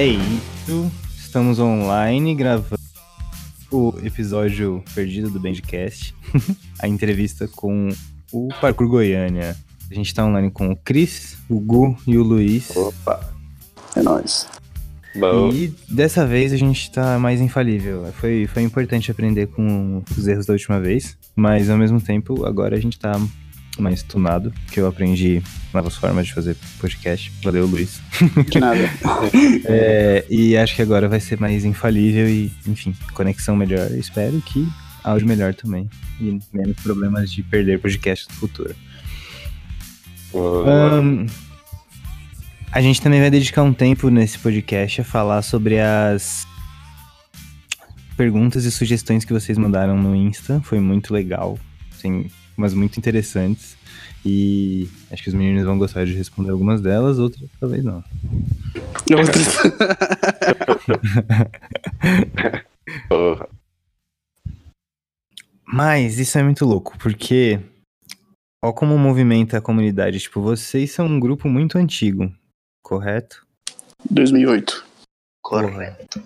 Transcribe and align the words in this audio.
É 0.00 0.06
isso. 0.06 0.90
Estamos 1.14 1.58
online 1.58 2.34
gravando 2.34 2.80
o 3.70 3.92
episódio 4.02 4.82
perdido 4.94 5.28
do 5.28 5.38
Bandcast. 5.38 6.14
a 6.80 6.88
entrevista 6.88 7.46
com 7.46 7.90
o 8.32 8.48
Parkour 8.62 8.88
Goiânia. 8.88 9.54
A 9.90 9.94
gente 9.94 10.14
tá 10.14 10.24
online 10.24 10.50
com 10.50 10.70
o 10.70 10.76
Cris, 10.76 11.36
o 11.50 11.60
Gu 11.60 11.98
e 12.06 12.16
o 12.16 12.22
Luiz. 12.22 12.74
Opa, 12.74 13.30
é 13.94 14.00
nóis. 14.00 14.48
Bom, 15.14 15.52
E 15.52 15.70
dessa 15.86 16.26
vez 16.26 16.54
a 16.54 16.56
gente 16.56 16.90
tá 16.90 17.18
mais 17.18 17.38
infalível. 17.38 18.10
Foi, 18.14 18.46
foi 18.46 18.62
importante 18.62 19.10
aprender 19.10 19.48
com 19.48 20.02
os 20.16 20.26
erros 20.26 20.46
da 20.46 20.54
última 20.54 20.80
vez, 20.80 21.14
mas 21.36 21.68
ao 21.68 21.76
mesmo 21.76 22.00
tempo 22.00 22.46
agora 22.46 22.74
a 22.74 22.80
gente 22.80 22.98
tá 22.98 23.20
mais 23.78 24.02
tunado, 24.02 24.52
que 24.70 24.80
eu 24.80 24.86
aprendi 24.86 25.42
novas 25.72 25.96
formas 25.96 26.26
de 26.26 26.34
fazer 26.34 26.56
podcast. 26.78 27.32
Valeu, 27.42 27.66
Luiz. 27.66 28.00
De 28.48 28.60
nada. 28.60 28.80
É, 29.64 30.24
e 30.28 30.56
acho 30.56 30.74
que 30.74 30.82
agora 30.82 31.08
vai 31.08 31.20
ser 31.20 31.38
mais 31.38 31.64
infalível 31.64 32.28
e, 32.28 32.52
enfim, 32.66 32.94
conexão 33.14 33.54
melhor. 33.56 33.90
Eu 33.90 33.98
espero 33.98 34.40
que 34.40 34.66
áudio 35.04 35.26
melhor 35.26 35.54
também. 35.54 35.88
E 36.20 36.38
menos 36.52 36.76
problemas 36.82 37.30
de 37.30 37.42
perder 37.42 37.78
podcast 37.80 38.26
no 38.28 38.34
futuro. 38.34 38.74
Ahn, 40.34 41.26
a 42.72 42.80
gente 42.80 43.00
também 43.00 43.20
vai 43.20 43.30
dedicar 43.30 43.62
um 43.62 43.72
tempo 43.72 44.08
nesse 44.10 44.38
podcast 44.38 45.00
a 45.00 45.04
falar 45.04 45.42
sobre 45.42 45.80
as 45.80 46.46
perguntas 48.16 48.64
e 48.64 48.70
sugestões 48.70 49.24
que 49.24 49.32
vocês 49.32 49.56
mandaram 49.58 49.96
no 49.96 50.14
Insta. 50.14 50.60
Foi 50.62 50.78
muito 50.78 51.12
legal. 51.12 51.58
Tem 52.00 52.30
umas 52.56 52.74
muito 52.74 52.98
interessantes. 52.98 53.76
E 54.24 54.88
acho 55.10 55.22
que 55.22 55.30
os 55.30 55.34
meninos 55.34 55.64
vão 55.64 55.78
gostar 55.78 56.04
de 56.04 56.12
responder 56.12 56.50
algumas 56.50 56.80
delas, 56.80 57.18
outras 57.18 57.48
talvez 57.58 57.82
não. 57.82 58.04
Outras. 59.16 59.56
porra. 63.08 63.48
Mas 65.64 66.18
isso 66.18 66.36
é 66.36 66.42
muito 66.42 66.66
louco, 66.66 66.98
porque 66.98 67.60
ó 68.62 68.72
como 68.72 68.98
movimenta 68.98 69.58
a 69.58 69.62
comunidade. 69.62 70.18
Tipo, 70.18 70.40
vocês 70.40 70.90
são 70.90 71.06
um 71.06 71.20
grupo 71.20 71.48
muito 71.48 71.78
antigo, 71.78 72.32
correto? 72.82 73.46
2008. 74.10 74.84
Correto. 75.42 76.22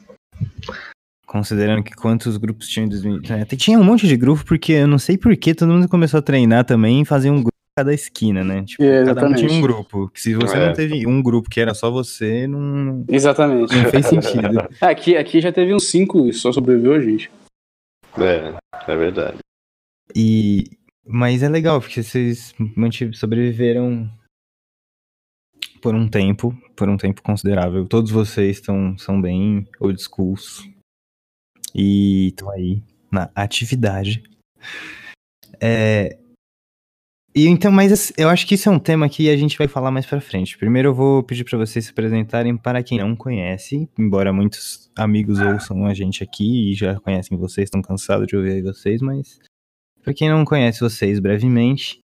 Considerando 1.35 1.83
que 1.83 1.93
quantos 1.97 2.37
grupos 2.37 2.69
tinham 2.69 2.87
em 2.87 2.89
2000. 2.89 3.21
É, 3.29 3.45
Tinha 3.57 3.77
um 3.77 3.83
monte 3.83 4.07
de 4.07 4.17
grupo, 4.17 4.45
porque 4.47 4.71
eu 4.71 4.87
não 4.87 5.01
sei 5.01 5.19
por 5.19 5.37
que 5.37 5.53
todo 5.53 5.73
mundo 5.73 5.89
começou 5.89 6.19
a 6.19 6.23
treinar 6.23 6.65
também 6.65 7.03
e 7.03 7.05
fazer 7.05 7.29
um 7.29 7.39
grupo 7.43 7.49
em 7.51 7.75
cada 7.83 7.93
esquina, 7.93 8.45
né? 8.45 8.63
Tipo, 8.63 8.85
É, 8.85 8.87
cada 8.99 9.01
um 9.01 9.03
exatamente. 9.11 9.39
tinha 9.49 9.53
um 9.59 9.61
grupo. 9.61 10.09
Que 10.11 10.21
se 10.21 10.33
você 10.37 10.57
É. 10.57 10.67
não 10.69 10.73
teve 10.73 11.05
um 11.09 11.21
grupo 11.21 11.51
que 11.51 11.59
era 11.59 11.75
só 11.75 11.91
você, 11.91 12.47
não, 12.47 13.05
Exatamente. 13.09 13.75
não 13.75 13.91
fez 13.91 14.07
sentido. 14.07 14.61
Aqui, 14.81 15.17
aqui 15.17 15.41
já 15.41 15.51
teve 15.51 15.75
uns 15.75 15.89
5 15.89 16.25
e 16.29 16.33
só 16.33 16.53
sobreviveu 16.53 16.93
a 16.95 17.01
gente. 17.01 17.29
É, 18.17 18.55
é 18.93 18.97
verdade. 18.97 19.39
E. 20.15 20.71
Mas 21.05 21.43
é 21.43 21.49
legal, 21.49 21.81
porque 21.81 22.01
vocês 22.01 22.55
sobreviveram 23.15 24.09
por 25.83 25.97
um 25.97 26.07
tempo, 26.09 26.57
por 26.77 26.89
um 26.89 26.97
tempo 26.97 27.21
considerável. 27.23 27.87
Todos 27.87 28.13
vocês 28.13 28.59
estão 28.59 28.97
são 28.97 29.21
bem 29.21 29.67
old 29.81 30.01
schools. 30.01 30.73
E 31.75 32.29
estão 32.29 32.51
aí 32.51 32.83
na 33.11 33.31
atividade. 33.35 34.23
É, 35.61 36.19
E 37.37 37.49
então, 37.49 37.73
mas 37.73 38.13
eu 38.17 38.29
acho 38.29 38.47
que 38.47 38.55
isso 38.55 38.69
é 38.69 38.73
um 38.73 38.79
tema 38.79 39.09
que 39.09 39.29
a 39.29 39.37
gente 39.37 39.59
vai 39.59 39.67
falar 39.67 39.91
mais 39.91 40.07
pra 40.07 40.21
frente. 40.21 40.57
Primeiro 40.57 40.91
eu 40.91 40.95
vou 40.95 41.23
pedir 41.23 41.43
pra 41.43 41.59
vocês 41.59 41.87
se 41.87 41.91
apresentarem 41.91 42.57
para 42.57 42.83
quem 42.83 42.99
não 42.99 43.17
conhece, 43.17 43.89
embora 43.99 44.33
muitos 44.33 44.89
amigos 44.97 45.41
ouçam 45.41 45.85
a 45.85 45.93
gente 45.95 46.23
aqui 46.23 46.71
e 46.73 46.75
já 46.75 47.01
conhecem 47.01 47.37
vocês, 47.37 47.67
estão 47.67 47.83
cansados 47.83 48.29
de 48.29 48.37
ouvir 48.37 48.63
vocês, 48.63 49.03
mas 49.03 49.41
Pra 50.05 50.13
quem 50.13 50.29
não 50.29 50.45
conhece 50.45 50.81
vocês 50.81 51.19
brevemente, 51.19 51.99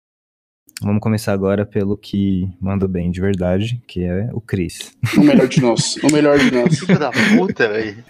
vamos 0.82 1.00
começar 1.00 1.32
agora 1.32 1.64
pelo 1.66 1.96
que 1.96 2.48
manda 2.60 2.86
bem 2.88 3.10
de 3.10 3.20
verdade, 3.20 3.82
que 3.86 4.04
é 4.04 4.28
o 4.32 4.40
Cris. 4.40 4.92
O 5.16 5.20
melhor 5.22 5.48
de 5.48 5.60
nós. 5.60 5.96
O 6.02 6.12
melhor 6.12 6.38
de 6.38 6.50
nós. 6.50 6.78
Filho 6.80 6.98
da 6.98 7.10
puta, 7.10 7.68
velho. 7.68 8.04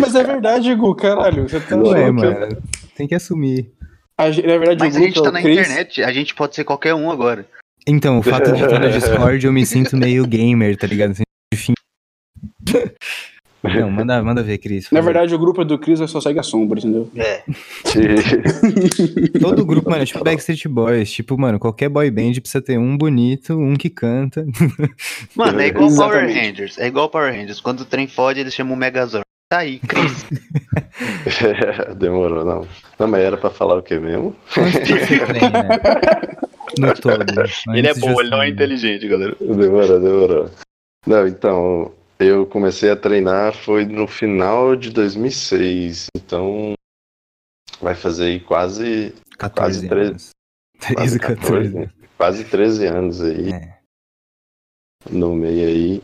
Mas 0.00 0.14
é 0.14 0.24
verdade, 0.24 0.74
Gu, 0.74 0.94
caralho. 0.94 1.48
Você 1.48 1.60
tá 1.60 1.76
Ué, 1.76 2.04
que 2.06 2.10
mano, 2.12 2.62
tem 2.96 3.06
que 3.06 3.14
assumir. 3.14 3.70
A 4.18 4.30
gente- 4.30 4.46
Na 4.46 4.56
verdade, 4.58 4.80
Mas 4.80 4.94
o 4.94 4.96
a 4.96 5.00
Gu 5.00 5.06
gente 5.06 5.22
tá 5.22 5.30
na 5.32 5.42
Chris. 5.42 5.58
internet, 5.58 6.02
a 6.02 6.12
gente 6.12 6.34
pode 6.34 6.54
ser 6.54 6.64
qualquer 6.64 6.94
um 6.94 7.10
agora. 7.10 7.46
Então, 7.86 8.18
o 8.18 8.22
fato 8.22 8.52
de 8.52 8.62
estar 8.64 8.80
no 8.80 8.88
Discord, 8.90 9.44
eu 9.46 9.52
me 9.52 9.64
sinto 9.66 9.96
meio 9.96 10.26
gamer, 10.26 10.76
tá 10.76 10.86
ligado? 10.86 11.10
Assim, 11.12 11.22
Enfim. 11.52 11.74
Não, 13.74 13.90
manda, 13.90 14.22
manda 14.22 14.42
ver, 14.42 14.58
Cris. 14.58 14.90
Na 14.90 15.00
verdade, 15.00 15.34
o 15.34 15.38
grupo 15.38 15.62
é 15.62 15.64
do 15.64 15.78
Chris 15.78 15.98
só 16.10 16.20
segue 16.20 16.38
a 16.38 16.42
sombra, 16.42 16.78
entendeu? 16.78 17.10
É. 17.16 17.42
todo 19.40 19.64
grupo, 19.64 19.90
mano, 19.90 20.02
é 20.02 20.06
tipo 20.06 20.22
Backstreet 20.22 20.68
Boys. 20.68 21.10
Tipo, 21.10 21.38
mano, 21.38 21.58
qualquer 21.58 21.88
boy 21.88 22.10
band 22.10 22.34
precisa 22.34 22.62
ter 22.62 22.78
um 22.78 22.96
bonito, 22.96 23.54
um 23.54 23.74
que 23.74 23.90
canta. 23.90 24.46
Mano, 25.34 25.60
é 25.60 25.68
igual 25.68 25.88
Power 25.94 26.24
Exatamente. 26.24 26.46
Rangers. 26.46 26.78
É 26.78 26.86
igual 26.86 27.08
Power 27.08 27.32
Rangers. 27.32 27.60
Quando 27.60 27.80
o 27.80 27.84
trem 27.84 28.06
fode, 28.06 28.40
eles 28.40 28.54
chamam 28.54 28.74
o 28.74 28.76
Megazord. 28.76 29.24
Tá 29.48 29.58
aí, 29.58 29.78
Cris. 29.78 30.26
Demorou, 31.96 32.44
não. 32.44 32.66
Não, 32.98 33.08
mas 33.08 33.22
era 33.22 33.36
pra 33.36 33.50
falar 33.50 33.76
o 33.76 33.82
que 33.82 33.98
mesmo? 33.98 34.34
Treina? 34.52 35.62
No 36.78 36.94
todo. 36.94 37.24
ele 37.74 37.86
é 37.86 37.94
bom, 37.94 38.20
ele 38.20 38.30
não 38.30 38.42
é 38.42 38.46
assumir? 38.46 38.52
inteligente, 38.52 39.08
galera. 39.08 39.36
Demorou, 39.40 40.00
demorou. 40.00 40.50
Não, 41.06 41.26
então, 41.26 41.92
eu 42.18 42.46
comecei 42.46 42.90
a 42.90 42.96
treinar 42.96 43.52
foi 43.54 43.84
no 43.84 44.06
final 44.06 44.74
de 44.76 44.90
2006, 44.90 46.06
então 46.16 46.72
vai 47.80 47.94
fazer 47.94 48.24
aí 48.26 48.40
quase, 48.40 49.14
14 49.38 49.86
Quase 49.86 49.88
treze. 49.88 50.10
anos. 50.10 50.30
13, 50.80 51.18
14. 51.18 51.90
quase 52.18 52.44
13 52.44 52.86
anos 52.86 53.20
aí 53.22 53.50
É. 53.52 53.78
no 55.10 55.34
meio 55.34 55.68
aí. 55.68 56.02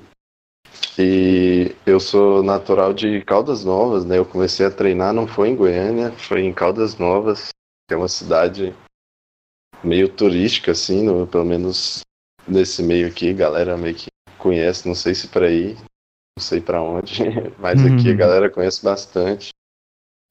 E 0.98 1.74
eu 1.86 1.98
sou 2.00 2.42
natural 2.42 2.92
de 2.92 3.22
Caldas 3.22 3.64
Novas, 3.64 4.04
né? 4.04 4.18
Eu 4.18 4.24
comecei 4.26 4.64
a 4.66 4.70
treinar, 4.70 5.12
não 5.12 5.26
foi 5.26 5.48
em 5.48 5.56
Goiânia, 5.56 6.10
foi 6.12 6.42
em 6.42 6.52
Caldas 6.52 6.96
Novas, 6.98 7.48
que 7.88 7.94
é 7.94 7.96
uma 7.96 8.08
cidade 8.08 8.74
meio 9.82 10.08
turística, 10.08 10.72
assim, 10.72 11.02
no- 11.02 11.26
pelo 11.26 11.44
menos 11.44 12.00
nesse 12.46 12.82
meio 12.82 13.08
aqui, 13.08 13.32
galera 13.32 13.76
meio 13.76 13.94
que 13.94 14.06
conhece, 14.38 14.86
não 14.86 14.94
sei 14.94 15.14
se 15.14 15.28
pra 15.28 15.46
aí, 15.46 15.76
não 16.36 16.42
sei 16.42 16.60
pra 16.60 16.82
onde, 16.82 17.22
mas 17.58 17.84
aqui 17.84 18.08
a 18.08 18.12
Uhum. 18.12 18.16
galera 18.16 18.50
conhece 18.50 18.82
bastante. 18.82 19.50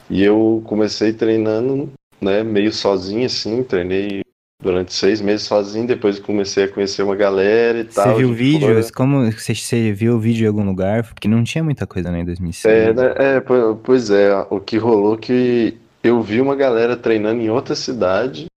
E 0.10 0.24
eu 0.24 0.62
comecei 0.66 1.14
treinando, 1.14 1.92
né, 2.20 2.44
meio 2.44 2.74
sozinho, 2.74 3.26
assim, 3.26 3.64
treinei 3.64 4.22
durante 4.62 4.94
seis 4.94 5.22
meses 5.22 5.46
sozinho, 5.48 5.88
depois 5.88 6.20
comecei 6.20 6.66
a 6.66 6.68
conhecer 6.72 7.04
uma 7.04 7.16
galera 7.16 7.80
e 7.80 7.86
tal. 7.86 8.14
Você 8.16 8.20
viu 8.20 8.30
gente 8.30 8.38
vídeos? 8.38 8.86
foi- 8.88 8.92
Como 8.94 9.32
você, 9.32 9.56
você 9.56 9.94
viu 9.94 10.16
o 10.16 10.20
vídeo 10.20 10.46
em 10.46 10.48
algum 10.48 10.66
lugar? 10.66 11.04
Porque 11.04 11.28
não 11.28 11.44
tinha 11.44 11.64
muita 11.64 11.88
coisa 11.88 12.12
né, 12.12 12.20
em 12.22 12.26
2006. 12.26 12.74
É, 12.76 12.94
né, 12.94 13.14
é, 13.18 13.40
po- 13.40 13.80
pois 13.84 14.10
é, 14.10 14.36
o 14.50 14.60
que 14.60 14.78
rolou 14.78 15.18
que 15.18 15.78
eu 16.04 16.22
vi 16.22 16.42
uma 16.42 16.56
galera 16.56 16.98
treinando 16.98 17.42
em 17.42 17.50
outra 17.50 17.76
cidade. 17.76 18.48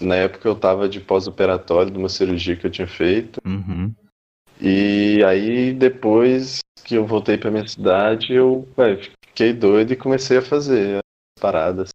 Na 0.00 0.14
época 0.16 0.48
eu 0.48 0.54
tava 0.54 0.88
de 0.88 1.00
pós-operatório 1.00 1.90
de 1.90 1.98
uma 1.98 2.08
cirurgia 2.08 2.56
que 2.56 2.66
eu 2.66 2.70
tinha 2.70 2.86
feito. 2.86 3.40
Uhum. 3.46 3.92
E 4.60 5.22
aí 5.24 5.72
depois 5.72 6.58
que 6.84 6.94
eu 6.94 7.06
voltei 7.06 7.36
pra 7.36 7.50
minha 7.50 7.66
cidade, 7.66 8.32
eu 8.32 8.66
ué, 8.76 8.98
fiquei 9.28 9.52
doido 9.52 9.92
e 9.92 9.96
comecei 9.96 10.38
a 10.38 10.42
fazer 10.42 10.96
as 10.96 11.40
paradas 11.40 11.90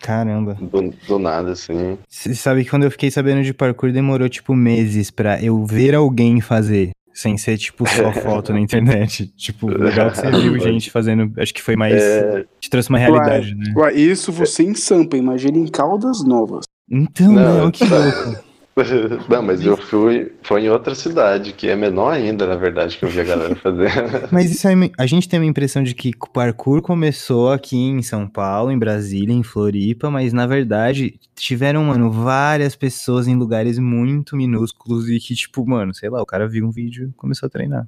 Caramba. 0.00 0.54
do, 0.54 0.90
do 1.06 1.18
nada, 1.18 1.52
assim. 1.52 1.96
Você 2.08 2.34
sabe 2.34 2.64
que 2.64 2.70
quando 2.70 2.84
eu 2.84 2.90
fiquei 2.90 3.10
sabendo 3.10 3.42
de 3.42 3.54
parkour 3.54 3.92
demorou 3.92 4.28
tipo 4.28 4.54
meses 4.54 5.10
pra 5.10 5.42
eu 5.42 5.64
ver 5.64 5.94
alguém 5.94 6.40
fazer. 6.40 6.90
Sem 7.14 7.36
ser, 7.36 7.58
tipo, 7.58 7.86
só 7.86 8.10
foto 8.22 8.54
na 8.54 8.60
internet. 8.60 9.26
Tipo, 9.36 9.68
legal 9.68 10.10
que 10.10 10.16
você 10.16 10.30
viu 10.32 10.58
gente 10.58 10.90
fazendo. 10.90 11.30
Acho 11.38 11.52
que 11.52 11.62
foi 11.62 11.76
mais. 11.76 12.02
É, 12.02 12.44
Te 12.58 12.70
trouxe 12.70 12.88
uma 12.88 12.98
realidade, 12.98 13.54
né? 13.54 13.74
Ué, 13.76 13.92
isso 13.92 14.32
você 14.32 14.62
em 14.62 14.74
Sampa, 14.74 15.16
imagina 15.16 15.58
em 15.58 15.66
Caldas 15.66 16.24
Novas. 16.24 16.64
Então, 16.90 17.32
Não, 17.32 17.58
não, 17.64 17.70
que 17.70 17.84
louco. 17.84 18.42
Não, 19.28 19.42
mas 19.42 19.64
eu 19.64 19.76
fui. 19.76 20.32
Foi 20.42 20.62
em 20.62 20.70
outra 20.70 20.94
cidade, 20.94 21.52
que 21.52 21.68
é 21.68 21.76
menor 21.76 22.14
ainda, 22.14 22.46
na 22.46 22.56
verdade, 22.56 22.96
que 22.96 23.04
eu 23.04 23.08
vi 23.08 23.20
a 23.20 23.24
galera 23.24 23.54
fazendo. 23.54 24.28
Mas 24.32 24.50
isso 24.50 24.66
aí, 24.66 24.74
a 24.98 25.06
gente 25.06 25.28
tem 25.28 25.38
uma 25.38 25.46
impressão 25.46 25.82
de 25.82 25.94
que 25.94 26.12
o 26.18 26.28
parkour 26.30 26.80
começou 26.80 27.52
aqui 27.52 27.76
em 27.76 28.00
São 28.02 28.26
Paulo, 28.26 28.70
em 28.70 28.78
Brasília, 28.78 29.34
em 29.34 29.42
Floripa, 29.42 30.10
mas 30.10 30.32
na 30.32 30.46
verdade 30.46 31.20
tiveram, 31.34 31.84
mano, 31.84 32.10
várias 32.10 32.74
pessoas 32.74 33.28
em 33.28 33.36
lugares 33.36 33.78
muito 33.78 34.36
minúsculos 34.36 35.08
e 35.08 35.18
que, 35.20 35.34
tipo, 35.34 35.66
mano, 35.68 35.94
sei 35.94 36.08
lá, 36.08 36.22
o 36.22 36.26
cara 36.26 36.48
viu 36.48 36.66
um 36.66 36.70
vídeo 36.70 37.10
e 37.10 37.12
começou 37.12 37.46
a 37.46 37.50
treinar. 37.50 37.86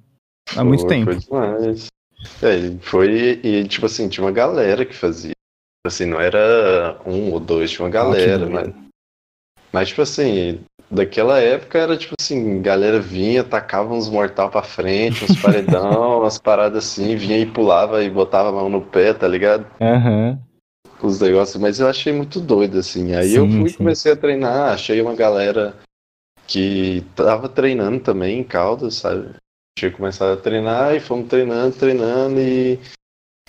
Há 0.54 0.62
muito 0.62 0.80
Foi- 0.80 0.88
tempo. 0.90 1.12
Foi 1.12 1.20
demais. 1.20 1.86
É, 2.42 2.56
e 2.56 2.78
foi. 2.80 3.40
E, 3.42 3.64
tipo 3.68 3.86
assim, 3.86 4.08
tinha 4.08 4.24
uma 4.24 4.32
galera 4.32 4.84
que 4.84 4.94
fazia. 4.94 5.32
Assim, 5.86 6.06
não 6.06 6.20
era 6.20 6.98
um 7.06 7.30
ou 7.32 7.40
dois, 7.40 7.70
tinha 7.70 7.84
uma 7.84 7.90
galera, 7.90 8.38
doido. 8.46 8.52
mas. 8.52 8.84
Mas, 9.72 9.88
tipo 9.88 10.02
assim, 10.02 10.60
daquela 10.90 11.40
época 11.40 11.78
era 11.78 11.96
tipo 11.96 12.14
assim, 12.18 12.60
galera 12.62 13.00
vinha, 13.00 13.42
tacava 13.42 13.92
uns 13.94 14.08
mortal 14.08 14.50
pra 14.50 14.62
frente, 14.62 15.24
uns 15.24 15.36
paredão, 15.36 16.20
umas 16.22 16.38
paradas 16.38 16.84
assim, 16.84 17.16
vinha 17.16 17.38
e 17.38 17.46
pulava 17.46 18.02
e 18.02 18.10
botava 18.10 18.50
a 18.50 18.52
mão 18.52 18.68
no 18.68 18.82
pé, 18.82 19.12
tá 19.12 19.26
ligado? 19.26 19.66
Aham. 19.80 20.38
Os 21.02 21.20
negócios, 21.20 21.60
mas 21.60 21.80
eu 21.80 21.88
achei 21.88 22.12
muito 22.12 22.40
doido, 22.40 22.78
assim. 22.78 23.14
Aí 23.14 23.34
eu 23.34 23.46
Sim, 23.46 23.58
fui 23.58 23.66
e 23.66 23.70
sim. 23.70 23.76
comecei 23.78 24.12
a 24.12 24.16
treinar, 24.16 24.72
achei 24.72 25.00
uma 25.02 25.14
galera 25.14 25.74
que 26.46 27.04
tava 27.14 27.48
treinando 27.48 28.00
também 28.00 28.38
em 28.38 28.44
Caldas, 28.44 28.96
sabe? 28.96 29.34
Tinha 29.78 29.90
começado 29.90 30.38
a 30.38 30.40
treinar 30.40 30.94
e 30.94 31.00
fomos 31.00 31.28
treinando, 31.28 31.76
treinando 31.76 32.40
e, 32.40 32.78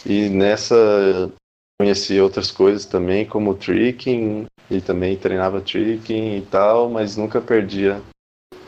e 0.05 0.29
nessa 0.29 1.31
conheci 1.79 2.19
outras 2.19 2.51
coisas 2.51 2.85
também, 2.85 3.25
como 3.25 3.53
tricking, 3.55 4.45
e 4.69 4.81
também 4.81 5.17
treinava 5.17 5.61
tricking 5.61 6.37
e 6.37 6.41
tal, 6.41 6.89
mas 6.89 7.15
nunca 7.17 7.41
perdia 7.41 8.01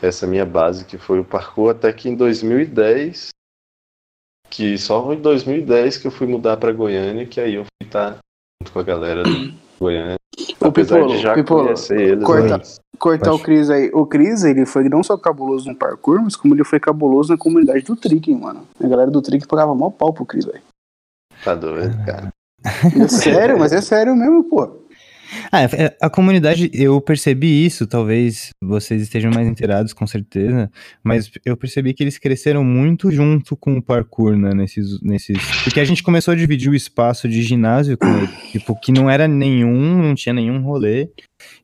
essa 0.00 0.26
minha 0.26 0.44
base 0.46 0.84
que 0.84 0.96
foi 0.98 1.18
o 1.18 1.24
parkour, 1.24 1.70
até 1.70 1.92
que 1.92 2.08
em 2.08 2.14
2010, 2.14 3.30
que 4.50 4.78
só 4.78 5.12
em 5.12 5.20
2010 5.20 5.98
que 5.98 6.06
eu 6.06 6.10
fui 6.10 6.26
mudar 6.26 6.56
para 6.56 6.72
Goiânia, 6.72 7.26
que 7.26 7.40
aí 7.40 7.54
eu 7.54 7.64
fui 7.64 7.86
estar 7.86 8.18
junto 8.62 8.72
com 8.72 8.78
a 8.78 8.82
galera 8.84 9.22
de 9.24 9.54
Goiânia. 9.80 10.16
Ô, 10.60 10.66
Apesar 10.68 10.96
Pipolo, 10.98 11.16
de 11.16 11.22
já 11.22 11.34
Pipolo, 11.34 11.64
conhecer 11.64 12.00
eles 12.00 12.24
corta- 12.24 12.54
antes. 12.56 12.80
Cortar 12.98 13.32
o 13.32 13.38
Cris 13.38 13.70
aí. 13.70 13.90
O 13.94 14.04
Cris, 14.06 14.42
ele 14.42 14.66
foi 14.66 14.88
não 14.88 15.04
só 15.04 15.16
cabuloso 15.16 15.68
no 15.68 15.76
parkour, 15.76 16.20
mas 16.20 16.34
como 16.34 16.52
ele 16.54 16.64
foi 16.64 16.80
cabuloso 16.80 17.32
na 17.32 17.38
comunidade 17.38 17.84
do 17.84 17.94
Trick, 17.94 18.34
mano. 18.34 18.66
A 18.82 18.88
galera 18.88 19.08
do 19.08 19.22
Trick 19.22 19.46
pagava 19.46 19.72
mó 19.72 19.88
pau 19.88 20.12
pro 20.12 20.26
Cris, 20.26 20.44
velho. 20.44 20.60
Tá 21.44 21.54
doido, 21.54 21.96
cara. 22.04 22.28
É 22.64 23.08
sério, 23.08 23.58
mas 23.58 23.72
é 23.72 23.80
sério 23.80 24.14
mesmo, 24.16 24.44
pô. 24.44 24.88
Ah, 25.52 25.62
é, 25.62 25.96
a 26.00 26.08
comunidade, 26.08 26.70
eu 26.72 27.00
percebi 27.00 27.64
isso, 27.64 27.86
talvez 27.86 28.50
vocês 28.62 29.02
estejam 29.02 29.30
mais 29.30 29.46
inteirados, 29.46 29.92
com 29.92 30.06
certeza, 30.06 30.70
mas 31.02 31.30
eu 31.44 31.56
percebi 31.56 31.92
que 31.92 32.02
eles 32.02 32.18
cresceram 32.18 32.64
muito 32.64 33.10
junto 33.10 33.56
com 33.56 33.76
o 33.76 33.82
parkour, 33.82 34.36
né, 34.36 34.54
nesses, 34.54 35.00
nesses... 35.02 35.36
Porque 35.64 35.80
a 35.80 35.84
gente 35.84 36.02
começou 36.02 36.32
a 36.32 36.36
dividir 36.36 36.70
o 36.70 36.74
espaço 36.74 37.28
de 37.28 37.42
ginásio 37.42 37.98
com 37.98 38.08
tipo, 38.50 38.78
que 38.80 38.90
não 38.90 39.08
era 39.08 39.28
nenhum, 39.28 40.02
não 40.02 40.14
tinha 40.14 40.32
nenhum 40.32 40.62
rolê, 40.62 41.08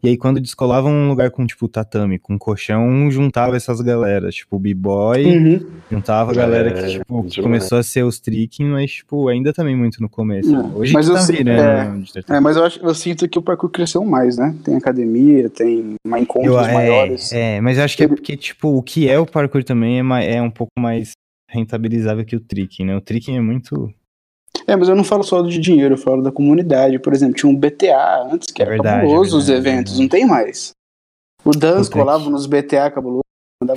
e 0.02 0.08
aí 0.08 0.16
quando 0.16 0.40
descolavam 0.40 0.92
um 0.92 1.08
lugar 1.08 1.30
com, 1.30 1.46
tipo, 1.46 1.68
tatame, 1.68 2.18
com 2.18 2.38
colchão, 2.38 3.10
juntava 3.10 3.56
essas 3.56 3.80
galeras, 3.80 4.34
tipo, 4.34 4.56
o 4.56 4.58
b-boy, 4.58 5.24
Uhum. 5.26 5.60
juntava 5.90 6.30
a 6.30 6.34
galera 6.34 6.70
É, 6.70 6.72
que, 6.72 6.98
tipo, 6.98 7.24
que 7.24 7.42
começou 7.42 7.78
a 7.78 7.82
ser 7.82 8.04
os 8.04 8.18
tricking, 8.20 8.66
mas, 8.70 8.90
tipo, 8.92 9.28
ainda 9.28 9.52
também 9.52 9.76
muito 9.76 10.00
no 10.00 10.08
começo. 10.08 10.54
É, 10.54 10.58
Hoje 10.74 10.92
mas 10.92 11.06
que 11.06 11.12
eu 11.12 11.16
tá 11.16 11.20
sei- 11.22 11.36
virando... 11.36 12.02
de 12.02 12.12
certa 12.12 12.34
É, 12.36 12.40
mas 12.40 12.56
eu, 12.56 12.64
acho, 12.64 12.80
eu 12.80 12.94
sinto 12.94 13.28
que 13.28 13.38
o 13.38 13.42
parkour 13.42 13.70
cresceu 13.70 14.04
mais, 14.04 14.36
né? 14.38 14.54
Tem 14.64 14.76
academia, 14.76 15.48
tem 15.50 15.94
uma 16.06 16.18
encontros 16.20 16.52
Eu- 16.54 16.60
é, 16.60 16.72
maiores. 16.72 17.32
É, 17.32 17.60
mas 17.60 17.78
eu 17.78 17.84
acho 17.84 17.96
que 17.96 18.04
é 18.04 18.08
porque, 18.08 18.36
tipo, 18.36 18.68
o 18.76 18.82
que 18.82 19.08
é 19.08 19.18
o 19.18 19.26
parkour 19.26 19.64
também 19.64 19.98
é, 19.98 20.02
ma- 20.02 20.22
é 20.22 20.40
um 20.40 20.50
pouco 20.50 20.72
mais 20.78 21.12
rentabilizável 21.48 22.24
que 22.24 22.34
o 22.36 22.40
tricking, 22.40 22.84
né? 22.84 22.96
O 22.96 23.00
tricking 23.00 23.36
é 23.36 23.40
muito. 23.40 23.92
É, 24.66 24.75
mas 24.76 24.88
eu 24.88 24.96
não 24.96 25.05
falo 25.05 25.22
só 25.22 25.43
de 25.43 25.58
dinheiro, 25.58 25.94
eu 25.94 25.99
falo 25.99 26.22
da 26.22 26.32
comunidade. 26.32 26.99
Por 26.99 27.12
exemplo, 27.12 27.34
tinha 27.34 27.50
um 27.50 27.56
BTA 27.56 28.28
antes, 28.32 28.50
que 28.50 28.62
É 28.62 28.64
era 28.64 28.75
verdade, 28.75 29.02
cabuloso 29.02 29.37
é 29.37 29.38
os 29.38 29.46
verdade, 29.49 29.69
eventos, 29.69 29.99
é 29.99 30.02
não 30.02 30.08
tem 30.08 30.26
mais. 30.26 30.72
O 31.44 31.50
Dance 31.50 31.90
colava 31.90 32.31
nos 32.31 32.46
BTA 32.46 32.90
cabuloso. 32.90 33.22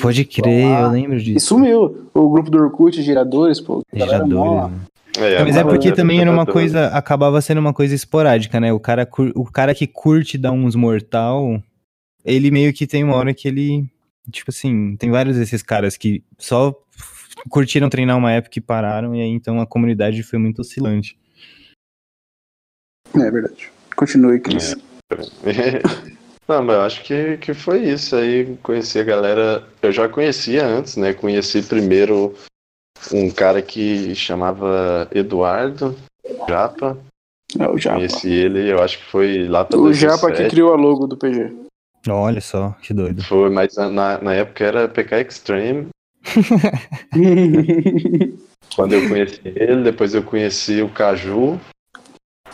Pode 0.02 0.26
crer, 0.26 0.66
eu 0.82 0.90
lembro 0.90 1.18
E 1.18 1.24
disso. 1.24 1.48
sumiu. 1.48 2.10
O 2.14 2.30
grupo 2.30 2.50
do 2.50 2.58
Orkut, 2.58 3.02
Giradores, 3.02 3.62
pô. 3.62 3.82
Giradores, 3.94 4.72
né? 4.72 4.80
É, 5.20 5.44
mas 5.44 5.58
é 5.58 5.64
porque 5.64 5.90
já 5.90 5.96
também 5.96 6.22
era 6.22 6.30
uma 6.32 6.46
coisa, 6.46 6.88
acabava 6.88 7.42
sendo 7.42 7.60
uma 7.60 7.74
coisa 7.74 7.96
esporádica, 7.96 8.60
né? 8.60 8.72
O 8.72 8.80
cara, 8.80 9.08
o 9.36 9.46
cara 9.46 9.74
que 9.74 9.88
curte 9.88 10.38
dar 10.38 10.52
uns 10.52 10.76
mortal, 10.76 11.62
ele 12.24 12.52
meio 12.52 12.72
que 12.72 12.86
tem 12.86 13.04
uma 13.04 13.16
hora 13.16 13.34
que 13.34 13.48
ele, 13.48 13.86
tipo 14.32 14.52
assim, 14.52 14.96
tem 14.98 15.10
vários 15.10 15.38
desses 15.38 15.64
caras 15.64 15.98
que 15.98 16.22
só 16.38 16.76
curtiram 17.50 17.90
treinar 17.90 18.18
uma 18.18 18.32
época 18.32 18.58
e 18.58 18.62
pararam, 18.62 19.16
e 19.16 19.22
aí 19.22 19.30
então 19.30 19.60
a 19.60 19.68
comunidade 19.68 20.24
foi 20.24 20.40
muito 20.40 20.60
oscilante. 20.60 21.18
É 23.16 23.32
verdade. 23.32 23.72
Continue, 23.96 24.40
Cris. 24.40 24.76
Não, 26.48 26.64
mas 26.64 26.76
eu 26.76 26.82
acho 26.82 27.04
que, 27.04 27.38
que 27.38 27.54
foi 27.54 27.84
isso. 27.84 28.16
Aí 28.16 28.56
conheci 28.64 29.00
a 29.00 29.04
galera. 29.04 29.68
Eu 29.82 29.92
já 29.92 30.08
conhecia 30.08 30.66
antes, 30.66 30.96
né? 30.96 31.14
Conheci 31.14 31.62
primeiro 31.62 32.34
um 33.12 33.30
cara 33.30 33.62
que 33.62 34.16
chamava 34.16 35.08
Eduardo 35.12 35.96
Japa. 36.48 36.98
É, 37.60 37.68
o 37.68 37.78
Japa. 37.78 37.98
Conheci 37.98 38.32
ele, 38.32 38.72
eu 38.72 38.82
acho 38.82 38.98
que 39.00 39.06
foi 39.06 39.48
lá 39.48 39.66
pra 39.66 39.78
O 39.78 39.94
Japa 39.94 40.28
que 40.28 40.44
2007. 40.44 40.50
criou 40.52 40.74
a 40.74 40.78
logo 40.78 41.08
do 41.08 41.18
PG. 41.18 41.54
Olha 42.10 42.40
só, 42.40 42.72
que 42.82 42.94
doido. 42.94 43.24
Foi, 43.24 43.50
mas 43.50 43.76
na, 43.76 44.22
na 44.22 44.34
época 44.34 44.64
era 44.64 44.88
PK 44.88 45.22
Extreme. 45.22 45.88
Quando 48.76 48.94
eu 48.94 49.08
conheci 49.08 49.42
ele, 49.46 49.84
depois 49.84 50.14
eu 50.14 50.24
conheci 50.24 50.82
o 50.82 50.90
Caju. 50.90 51.60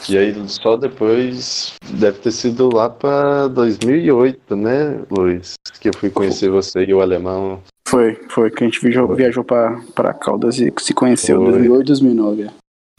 E 0.10 0.18
aí 0.18 0.34
só 0.50 0.76
depois 0.76 1.76
deve 1.92 2.20
ter 2.20 2.32
sido 2.32 2.74
lá 2.74 2.90
pra 2.90 3.48
2008, 3.48 4.56
né, 4.56 5.02
Luiz? 5.10 5.54
Que 5.80 5.90
eu 5.90 5.94
fui 5.98 6.10
conhecer 6.10 6.50
você 6.50 6.84
e 6.84 6.94
o 6.94 7.02
alemão. 7.02 7.62
foi, 7.88 8.16
foi 8.30 8.52
que 8.52 8.64
a 8.64 8.68
gente 8.68 8.82
viajou, 8.82 9.16
viajou 9.16 9.44
pra 9.44 10.14
Caldas 10.20 10.60
e 10.60 10.74
se 10.80 10.94
conheceu 10.94 11.38
em 11.42 11.44
Foi. 11.44 11.52
2008, 11.52 11.88
2009. 11.88 12.44
é. 12.44 12.50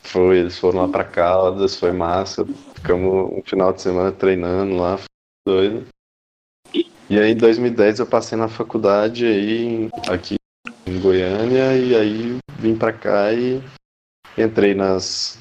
Foi, 0.03 0.39
eles 0.39 0.59
foram 0.59 0.83
lá 0.83 0.89
pra 0.89 1.05
Caldas, 1.05 1.77
foi 1.77 1.93
massa. 1.93 2.47
Ficamos 2.75 3.33
um 3.33 3.43
final 3.45 3.73
de 3.73 3.83
semana 3.83 4.13
treinando 4.13 4.77
lá, 4.77 4.99
foi 4.99 5.07
doido. 5.47 5.87
E 7.11 7.19
aí 7.19 7.33
em 7.33 7.37
2010 7.37 7.99
eu 7.99 8.07
passei 8.07 8.39
na 8.39 8.49
faculdade 8.49 9.27
aí, 9.27 9.91
aqui 10.09 10.37
em 10.95 11.01
Goiânia, 11.01 11.77
e 11.77 11.95
aí 11.95 12.37
vim 12.59 12.77
pra 12.77 12.93
cá 12.93 13.33
e 13.33 13.61
entrei 14.39 14.75
nas. 14.75 15.39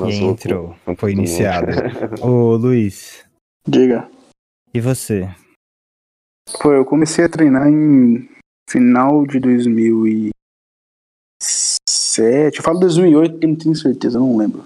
nas 0.00 0.14
E 0.14 0.18
entrou, 0.22 0.68
loucuras, 0.68 0.98
foi 1.00 1.12
iniciado. 1.12 1.66
Ô, 2.22 2.56
Luiz, 2.56 3.24
Diga. 3.66 4.08
e 4.74 4.80
você? 4.80 5.28
Pô, 6.60 6.72
eu 6.72 6.84
comecei 6.84 7.24
a 7.24 7.28
treinar 7.28 7.68
em 7.68 8.28
final 8.68 9.24
de 9.26 9.38
2007. 9.40 10.32
Eu 12.58 12.62
falo 12.62 12.80
2008 12.80 13.32
porque 13.32 13.46
eu 13.46 13.50
não 13.50 13.56
tenho 13.56 13.76
certeza, 13.76 14.18
eu 14.18 14.22
não 14.22 14.36
lembro. 14.36 14.64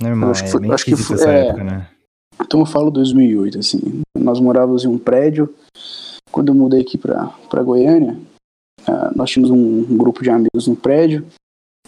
Normal, 0.00 0.30
acho 0.30 0.42
que 0.44 0.48
é 0.48 0.52
foi- 0.52 0.60
bem 0.60 0.72
acho 0.72 0.84
que 0.84 0.96
foi- 0.96 1.16
essa 1.16 1.30
é. 1.30 1.46
época, 1.48 1.64
né? 1.64 1.90
Então 2.40 2.60
eu 2.60 2.66
falo 2.66 2.90
2008, 2.90 3.58
assim. 3.58 4.00
Nós 4.16 4.38
morávamos 4.40 4.84
em 4.84 4.88
um 4.88 4.98
prédio. 4.98 5.52
Quando 6.30 6.48
eu 6.48 6.54
mudei 6.54 6.80
aqui 6.82 6.96
pra, 6.96 7.26
pra 7.50 7.62
Goiânia, 7.64 8.16
ah, 8.88 9.12
nós 9.14 9.30
tínhamos 9.30 9.50
um, 9.50 9.92
um 9.92 9.96
grupo 9.96 10.22
de 10.22 10.30
amigos 10.30 10.66
no 10.66 10.74
prédio. 10.74 11.26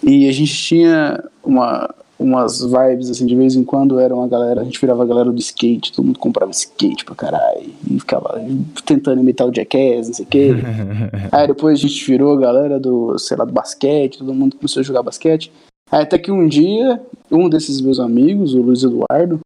E 0.02 0.28
a 0.28 0.32
gente 0.32 0.52
tinha 0.54 1.22
uma, 1.42 1.94
umas 2.18 2.60
vibes, 2.60 3.10
assim, 3.10 3.26
de 3.26 3.34
vez 3.34 3.54
em 3.56 3.64
quando 3.64 3.98
era 3.98 4.14
uma 4.14 4.28
galera, 4.28 4.60
a 4.60 4.64
gente 4.64 4.80
virava 4.80 5.02
a 5.02 5.06
galera 5.06 5.32
do 5.32 5.38
skate, 5.38 5.92
todo 5.92 6.04
mundo 6.04 6.18
comprava 6.18 6.50
skate 6.50 7.04
pra 7.04 7.14
caralho. 7.14 7.70
E 7.90 7.98
ficava 7.98 8.40
tentando 8.84 9.20
imitar 9.20 9.46
o 9.46 9.54
Jackass, 9.54 10.08
não 10.08 10.14
sei 10.14 10.24
o 10.24 10.28
quê. 10.28 10.50
Aí 11.32 11.46
depois 11.46 11.78
a 11.78 11.82
gente 11.82 12.04
virou 12.06 12.36
a 12.36 12.40
galera 12.40 12.78
do, 12.78 13.18
sei 13.18 13.36
lá, 13.36 13.44
do 13.44 13.52
basquete, 13.52 14.18
todo 14.18 14.34
mundo 14.34 14.56
começou 14.56 14.80
a 14.80 14.84
jogar 14.84 15.02
basquete. 15.02 15.50
Aí 15.90 16.02
até 16.02 16.18
que 16.18 16.30
um 16.30 16.46
dia, 16.46 17.02
um 17.30 17.48
desses 17.48 17.80
meus 17.80 17.98
amigos, 17.98 18.54
o 18.54 18.62
Luiz 18.62 18.82
Eduardo, 18.82 19.40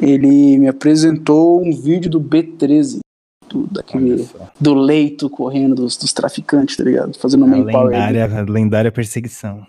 ele 0.00 0.58
me 0.58 0.68
apresentou 0.68 1.62
um 1.62 1.72
vídeo 1.72 2.10
do 2.10 2.20
B13, 2.20 2.98
do, 3.48 3.66
daquele, 3.66 4.28
do 4.60 4.74
leito 4.74 5.28
correndo 5.30 5.74
dos, 5.74 5.96
dos 5.96 6.12
traficantes, 6.12 6.76
tá 6.76 6.84
ligado? 6.84 7.16
Fazendo 7.18 7.44
A 7.44 7.48
main 7.48 7.64
power. 7.66 7.86
lendária, 7.90 8.44
lendária 8.48 8.92
perseguição. 8.92 9.66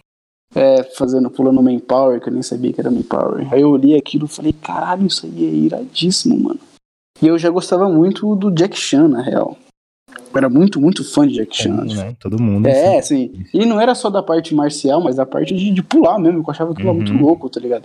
É, 0.55 0.81
fazendo, 0.83 1.29
pulando 1.29 1.61
main 1.61 1.79
power, 1.79 2.21
que 2.21 2.29
eu 2.29 2.33
nem 2.33 2.41
sabia 2.41 2.71
que 2.73 2.79
era 2.79 2.89
main 2.89 3.03
power. 3.03 3.47
Aí 3.53 3.61
eu 3.61 3.69
olhei 3.69 3.97
aquilo 3.97 4.25
e 4.25 4.29
falei, 4.29 4.53
caralho, 4.53 5.05
isso 5.05 5.25
aí 5.25 5.45
é 5.45 5.49
iradíssimo, 5.49 6.39
mano. 6.39 6.59
E 7.21 7.27
eu 7.27 7.37
já 7.37 7.49
gostava 7.49 7.89
muito 7.89 8.35
do 8.35 8.49
Jack 8.51 8.77
Chan, 8.77 9.07
na 9.07 9.21
real. 9.21 9.57
Eu 10.09 10.37
era 10.37 10.49
muito, 10.49 10.79
muito 10.79 11.03
fã 11.03 11.27
de 11.27 11.33
Jack 11.35 11.55
Chan. 11.55 11.75
Como, 11.77 11.93
né? 11.93 12.15
Todo 12.19 12.41
mundo. 12.41 12.67
É, 12.67 12.99
assim. 12.99 13.31
sim. 13.33 13.45
E 13.53 13.65
não 13.65 13.79
era 13.81 13.93
só 13.95 14.09
da 14.09 14.21
parte 14.23 14.53
marcial, 14.55 15.01
mas 15.01 15.15
da 15.15 15.25
parte 15.25 15.55
de, 15.55 15.71
de 15.71 15.83
pular 15.83 16.17
mesmo. 16.19 16.43
que 16.43 16.49
Eu 16.49 16.51
achava 16.53 16.71
aquilo 16.71 16.87
lá 16.87 16.93
muito 16.93 17.11
Uhum. 17.11 17.21
louco, 17.21 17.49
tá 17.49 17.59
ligado? 17.59 17.83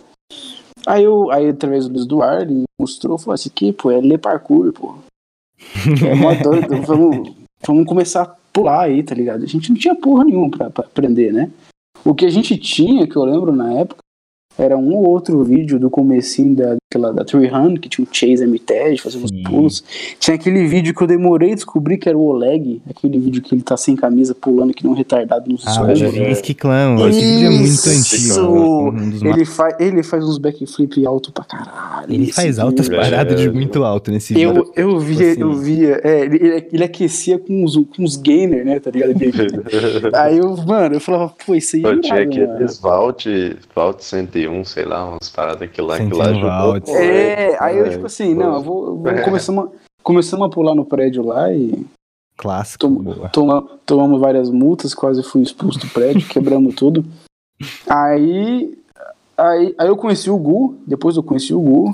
Aí 0.87 1.03
eu, 1.05 1.31
aí 1.31 1.49
através 1.49 1.87
do 1.87 1.93
Luiz 1.95 2.05
Eduardo, 2.05 2.53
ele 2.53 2.65
mostrou, 2.81 3.17
falou 3.17 3.35
assim, 3.35 3.51
que, 3.55 3.73
pô, 3.73 3.91
é 3.91 4.01
ler 4.01 4.19
parkour, 4.19 4.73
pô. 4.73 4.97
É 6.07 6.15
mó 6.15 6.35
doido, 6.35 6.81
vamos, 6.87 7.33
vamos 7.67 7.87
começar 7.87 8.23
a 8.23 8.37
pular 8.53 8.83
aí, 8.83 9.03
tá 9.03 9.15
ligado? 9.15 9.43
A 9.43 9.47
gente 9.47 9.71
não 9.71 9.77
tinha 9.77 9.95
porra 9.95 10.25
nenhuma 10.25 10.51
pra, 10.51 10.71
pra 10.71 10.85
aprender, 10.85 11.33
né? 11.33 11.51
O 12.05 12.15
que 12.15 12.27
a 12.27 12.31
gente 12.31 12.57
tinha, 12.57 13.07
que 13.07 13.17
eu 13.17 13.25
lembro 13.25 13.53
na 13.53 13.73
época, 13.75 14.01
era 14.59 14.77
um 14.77 14.95
ou 14.95 15.09
outro 15.09 15.43
vídeo 15.43 15.79
do 15.79 15.89
comecinho 15.91 16.55
da 16.55 16.77
aquela 16.93 17.13
da 17.13 17.25
300, 17.25 17.79
que 17.81 17.89
tinha 17.89 18.05
o 18.05 18.09
Chase 18.15 18.43
Armitage 18.43 18.99
fazendo 18.99 19.25
uns 19.25 19.33
pulos. 19.49 19.85
Tinha 20.19 20.35
aquele 20.35 20.67
vídeo 20.67 20.95
que 20.95 21.03
eu 21.03 21.07
demorei 21.07 21.53
a 21.53 21.55
descobrir 21.55 21.97
que 21.97 22.09
era 22.09 22.17
o 22.19 22.23
Oleg, 22.27 22.83
aquele 22.89 23.19
vídeo 23.19 23.41
que 23.43 23.55
ele 23.55 23.63
tá 23.63 23.77
sem 23.77 23.97
camisa 23.97 24.35
pulando 24.35 24.73
que 24.75 24.85
nem 24.85 24.93
um 24.93 24.97
retardado 24.97 25.51
nos 25.51 25.67
Ah, 25.67 25.83
o. 25.83 25.95
Javinsky 25.95 26.55
Clan. 26.55 26.97
Esse 27.09 27.21
vídeo 27.21 27.47
é 27.47 27.51
muito 27.51 27.65
Isso! 27.65 28.41
antigo. 28.41 28.91
Um 28.91 29.33
Ele, 29.33 29.45
fa 29.45 29.77
ele 29.81 30.03
faz 30.03 30.25
uns 30.25 30.39
backflip 30.39 31.07
alto 31.07 31.33
pra 31.33 31.45
caralho. 31.45 32.13
Ele 32.13 32.33
faz 32.33 32.59
altas 32.59 32.89
vídeo. 32.89 33.01
paradas 33.03 33.41
de 33.41 33.49
É. 33.49 33.51
muito 33.53 33.83
alto 33.85 34.11
nesse 34.11 34.35
vídeo. 34.35 34.71
Eu, 34.77 34.91
eu 34.93 34.99
via, 35.01 35.33
Assim. 35.33 35.41
eu 35.41 35.53
via, 35.55 36.01
é, 36.05 36.21
ele, 36.25 36.67
ele- 36.73 36.85
aquecia 36.85 37.39
com 37.39 37.65
os, 37.65 37.77
com 37.77 38.03
os 38.05 38.17
gainer, 38.17 38.65
né, 38.65 38.79
tá 38.81 38.91
ligado? 38.91 39.15
Aí 40.15 40.39
eu, 40.39 40.57
mano, 40.67 40.97
eu 40.97 41.01
falava, 41.01 41.33
pô, 41.47 41.55
isso 41.55 41.77
aí 41.77 41.85
é 41.85 41.87
Eu 41.89 42.01
tinha 42.01 42.23
aqueles 42.23 42.79
Vault, 42.81 43.57
Vault 43.75 44.05
101, 44.05 44.65
sei 44.65 44.85
lá, 44.85 45.09
umas 45.11 45.29
paradas 45.29 45.69
que 45.71 45.81
lá, 45.81 45.97
que 45.99 46.13
lá 46.15 46.25
101 46.27 46.31
ajudou. 46.49 46.75
É, 46.89 47.57
aí 47.63 47.77
eu, 47.79 47.87
é, 47.87 47.91
tipo 47.91 48.07
assim, 48.07 48.35
não, 48.35 48.55
eu 48.55 48.61
vou, 48.63 48.97
vou 48.99 49.09
É. 49.13 49.23
começamos, 49.23 49.67
a- 49.67 49.69
começamos 50.03 50.47
a 50.47 50.51
pular 50.51 50.75
no 50.75 50.85
prédio 50.85 51.25
lá 51.25 51.53
e 51.53 51.85
Clássico. 52.37 52.89
Tom- 52.89 53.29
toma, 53.33 53.63
tomamos 53.87 54.21
várias 54.21 54.51
multas, 54.51 54.95
quase 54.95 55.23
fui 55.23 55.43
expulso 55.43 55.79
do 55.79 55.89
prédio, 55.89 56.27
quebramos 56.29 56.75
tudo. 56.75 57.05
Aí, 57.89 58.77
aí, 59.37 59.75
aí 59.79 59.89
eu 59.89 59.97
conheci 59.97 60.31
o 60.31 60.37
Gu, 60.37 60.77
depois 60.87 61.17
eu 61.17 61.23
conheci 61.23 61.55
o 61.55 61.61
Gu, 61.61 61.93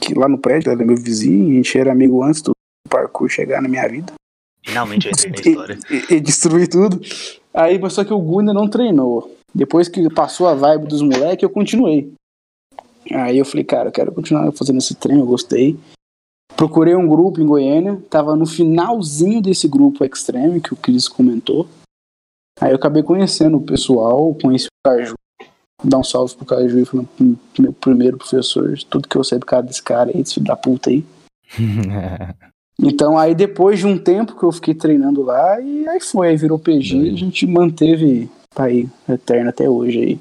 que 0.00 0.14
lá 0.14 0.28
no 0.28 0.38
prédio, 0.38 0.70
era 0.72 0.84
meu 0.84 0.96
vizinho, 0.96 1.50
a 1.52 1.54
gente 1.54 1.78
era 1.78 1.92
amigo 1.92 2.22
antes 2.22 2.42
do 2.42 2.52
parkour 2.88 3.28
chegar 3.28 3.62
na 3.62 3.68
minha 3.68 3.88
vida. 3.88 4.12
Finalmente 4.64 5.06
eu 5.06 5.12
entrei 5.12 5.30
na 5.30 5.38
e, 5.46 5.50
história. 5.50 5.78
e, 6.10 6.14
e 6.14 6.20
destruir 6.20 6.68
tudo. 6.68 7.00
Aí, 7.54 7.78
mas 7.78 7.92
só 7.92 8.04
que 8.04 8.12
o 8.12 8.18
Gu 8.18 8.40
ainda 8.40 8.52
não 8.52 8.68
treinou. 8.68 9.34
Depois 9.54 9.88
que 9.88 10.08
passou 10.12 10.48
a 10.48 10.54
vibe 10.54 10.86
dos 10.88 11.02
moleques, 11.02 11.42
eu 11.42 11.50
continuei. 11.50 12.12
Aí 13.10 13.38
eu 13.38 13.44
falei, 13.44 13.64
cara, 13.64 13.88
eu 13.88 13.92
quero 13.92 14.12
continuar 14.12 14.50
fazendo 14.52 14.78
esse 14.78 14.94
treino, 14.94 15.22
eu 15.22 15.26
gostei. 15.26 15.78
Procurei 16.56 16.94
um 16.94 17.08
grupo 17.08 17.40
em 17.40 17.46
Goiânia, 17.46 18.00
tava 18.08 18.36
no 18.36 18.46
finalzinho 18.46 19.40
desse 19.40 19.66
grupo 19.66 20.04
Extreme 20.04 20.60
que 20.60 20.72
o 20.72 20.76
Cris 20.76 21.08
comentou. 21.08 21.66
Aí 22.60 22.70
eu 22.70 22.76
acabei 22.76 23.02
conhecendo 23.02 23.56
o 23.56 23.62
pessoal, 23.62 24.34
conheci 24.40 24.66
o 24.66 24.88
Caju. 24.88 25.14
Dar 25.82 25.98
um 25.98 26.04
salve 26.04 26.36
pro 26.36 26.46
Caju 26.46 26.78
e 26.78 26.84
falando, 26.84 27.08
"Hum, 27.20 27.36
meu 27.58 27.72
primeiro 27.72 28.16
professor, 28.16 28.78
tudo 28.88 29.08
que 29.08 29.16
eu 29.16 29.24
sei 29.24 29.38
do 29.38 29.46
cara 29.46 29.62
desse 29.62 29.82
cara 29.82 30.10
aí, 30.10 30.22
desse 30.22 30.34
filho 30.34 30.46
da 30.46 30.56
puta 30.56 30.90
aí. 30.90 31.04
Então 32.84 33.16
aí 33.16 33.34
depois 33.34 33.78
de 33.78 33.86
um 33.86 33.96
tempo 33.96 34.36
que 34.36 34.42
eu 34.42 34.50
fiquei 34.50 34.74
treinando 34.74 35.22
lá, 35.22 35.60
e 35.60 35.86
aí 35.86 36.00
foi, 36.00 36.30
aí 36.30 36.36
virou 36.36 36.58
PG 36.58 36.96
e 36.96 37.10
a 37.14 37.16
gente 37.16 37.46
manteve, 37.46 38.28
tá 38.52 38.64
aí, 38.64 38.88
eterno 39.08 39.50
até 39.50 39.68
hoje 39.68 40.00
aí. 40.00 40.20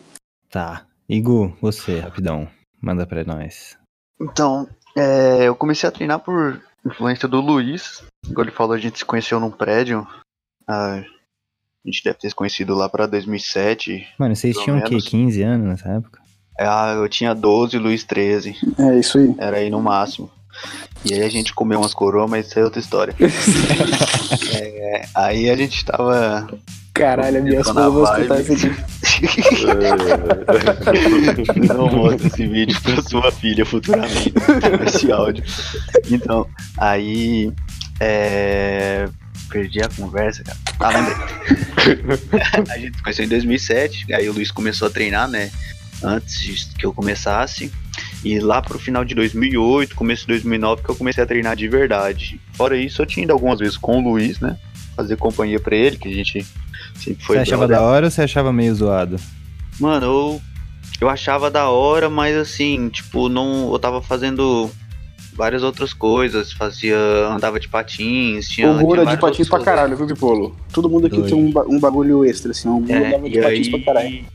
tá. 0.50 0.86
Igu, 1.10 1.54
você, 1.60 2.00
rapidão. 2.00 2.48
Manda 2.82 3.06
pra 3.06 3.24
nós. 3.24 3.78
Então, 4.20 4.68
é, 4.96 5.48
eu 5.48 5.56
comecei 5.56 5.88
a 5.88 5.92
treinar 5.92 6.20
por 6.20 6.62
influência 6.86 7.28
do 7.28 7.40
Luiz. 7.40 8.04
Igual 8.28 8.46
ele 8.46 8.56
falou, 8.56 8.74
a 8.74 8.80
gente 8.80 9.00
se 9.00 9.06
conheceu 9.06 9.40
num 9.40 9.52
prédio. 9.52 10.08
Ah, 10.68 10.96
a 10.96 11.88
gente 11.90 12.04
deve 12.04 12.18
ter 12.18 12.30
se 12.30 12.36
conhecido 12.36 12.76
lá 12.76 12.90
pra 12.90 13.08
2007. 13.08 14.08
Mano, 14.18 14.36
vocês 14.36 14.58
tinham 14.58 14.78
o 14.78 14.84
quê? 14.84 14.90
menos. 14.90 15.08
15 15.08 15.44
anos 15.44 15.68
nessa 15.68 15.90
época? 15.90 16.22
Ah, 16.60 16.94
eu 16.94 17.10
tinha 17.10 17.34
12, 17.34 17.78
o 17.78 17.82
Luiz 17.82 18.04
13. 18.04 18.56
É 18.78 19.00
isso 19.00 19.18
aí. 19.18 19.36
Era 19.38 19.58
aí 19.58 19.70
no 19.70 19.82
máximo. 19.82 20.30
E 21.04 21.14
aí 21.14 21.24
a 21.24 21.30
gente 21.30 21.54
comeu 21.54 21.80
umas 21.80 21.94
coroas, 21.94 22.30
mas 22.30 22.48
isso 22.48 22.60
é 22.60 22.64
outra 22.64 22.80
história. 22.80 23.16
É, 24.54 25.06
aí 25.16 25.50
a 25.50 25.56
gente 25.56 25.84
tava. 25.86 26.48
Caralho, 26.94 27.40
a 27.40 27.42
minha 27.42 27.62
Tô 27.64 27.70
esposa 27.70 27.80
na 27.80 27.90
vai 27.90 28.42
escutar 28.42 28.42
isso 28.42 28.68
aqui. 28.68 28.72
Não 31.68 31.88
mostra 31.88 32.28
esse 32.28 32.48
vídeo 32.48 32.80
pra 32.82 33.02
sua 33.02 33.32
filha 33.32 33.66
futuramente. 33.66 34.34
Esse 34.86 35.12
áudio. 35.12 35.44
Então, 36.10 36.48
aí. 36.78 37.52
É... 38.00 39.08
Perdi 39.50 39.82
a 39.82 39.90
conversa, 39.90 40.44
cara. 40.44 40.58
Ah, 40.80 40.90
lembrei. 40.90 41.16
a 42.70 42.78
gente 42.78 42.98
se 42.98 43.04
conheceu 43.04 43.26
em 43.26 43.30
2007. 43.30 44.14
Aí 44.14 44.30
o 44.30 44.34
Luiz 44.34 44.52
começou 44.52 44.88
a 44.88 44.92
treinar, 44.92 45.28
né? 45.28 45.52
Antes 46.04 46.70
que 46.78 46.86
eu 46.86 46.94
começasse. 46.94 47.72
E 48.24 48.40
lá 48.40 48.62
pro 48.62 48.78
final 48.78 49.04
de 49.04 49.16
2008, 49.16 49.96
começo 49.96 50.22
de 50.22 50.28
2009, 50.34 50.84
que 50.84 50.90
eu 50.90 50.96
comecei 50.96 51.24
a 51.24 51.28
treinar 51.28 51.56
de 51.56 51.68
verdade. 51.68 52.40
Fora 52.54 52.78
isso, 52.78 53.02
eu 53.02 53.06
tinha 53.06 53.24
ido 53.24 53.34
algumas 53.34 53.60
vezes 53.60 53.78
com 53.78 53.98
o 53.98 54.02
Luiz, 54.12 54.40
né? 54.40 54.58
Fazer 54.96 55.16
companhia 55.18 55.60
pra 55.60 55.76
ele, 55.76 55.98
que 55.98 56.08
a 56.08 56.14
gente 56.14 56.46
sempre 56.96 57.24
foi 57.24 57.38
você 57.38 57.42
achava 57.42 57.66
brother. 57.68 57.78
da 57.84 57.90
hora 57.92 58.06
ou 58.06 58.12
você 58.12 58.22
achava 58.22 58.54
meio 58.54 58.76
zoado? 58.76 59.16
Mano, 59.80 60.06
eu, 60.06 60.42
eu 61.00 61.10
achava 61.10 61.50
da 61.50 61.70
hora, 61.70 62.10
mas 62.10 62.36
assim, 62.38 62.90
tipo, 62.90 63.28
não. 63.28 63.72
Eu 63.72 63.80
tava 63.80 64.02
fazendo 64.04 64.70
várias 65.34 65.64
outras 65.64 65.92
coisas, 65.92 66.52
fazia. 66.54 66.98
andava 67.28 67.60
de 67.60 67.68
patins, 67.70 68.48
tinha. 68.48 68.70
O 68.70 68.86
Gu 68.86 68.94
tinha 68.94 69.06
de 69.08 69.18
patins 69.18 69.50
pra 69.50 69.60
caralho, 69.62 69.98
viu, 69.98 70.06
Pipolo? 70.06 70.56
Todo 70.72 70.88
mundo 70.88 71.08
aqui 71.08 71.16
Doido. 71.16 71.30
tem 71.30 71.44
um, 71.44 71.76
um 71.76 71.80
bagulho 71.80 72.24
extra, 72.24 72.52
assim. 72.52 72.70
O 72.70 72.80
Gu 72.82 72.92
É, 72.94 73.12
dava 73.14 73.28
de 73.30 73.42
patins 73.42 73.66
aí, 73.68 73.72
pra 73.72 73.94
caralho. 73.94 74.26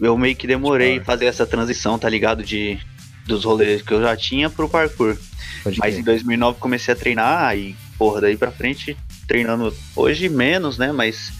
eu 0.00 0.16
meio 0.16 0.36
que 0.36 0.46
demorei 0.46 1.00
fazer 1.00 1.24
essa 1.24 1.44
transição, 1.44 1.98
tá 1.98 2.08
ligado? 2.08 2.44
De, 2.44 2.78
dos 3.26 3.44
rolês 3.44 3.82
que 3.82 3.92
eu 3.92 4.02
já 4.02 4.16
tinha 4.16 4.50
pro 4.50 4.68
parkour. 4.68 5.16
Pode 5.62 5.78
Mas 5.78 5.96
em 5.96 6.02
2009 6.02 6.58
comecei 6.58 6.92
a 6.92 6.96
treinar 6.96 7.56
e, 7.56 7.76
porra, 7.96 8.20
daí 8.20 8.36
pra 8.36 8.50
frente, 8.50 8.96
treinando 9.28 9.74
hoje 9.94 10.28
menos, 10.28 10.78
né? 10.78 10.92
Mas 10.92 11.32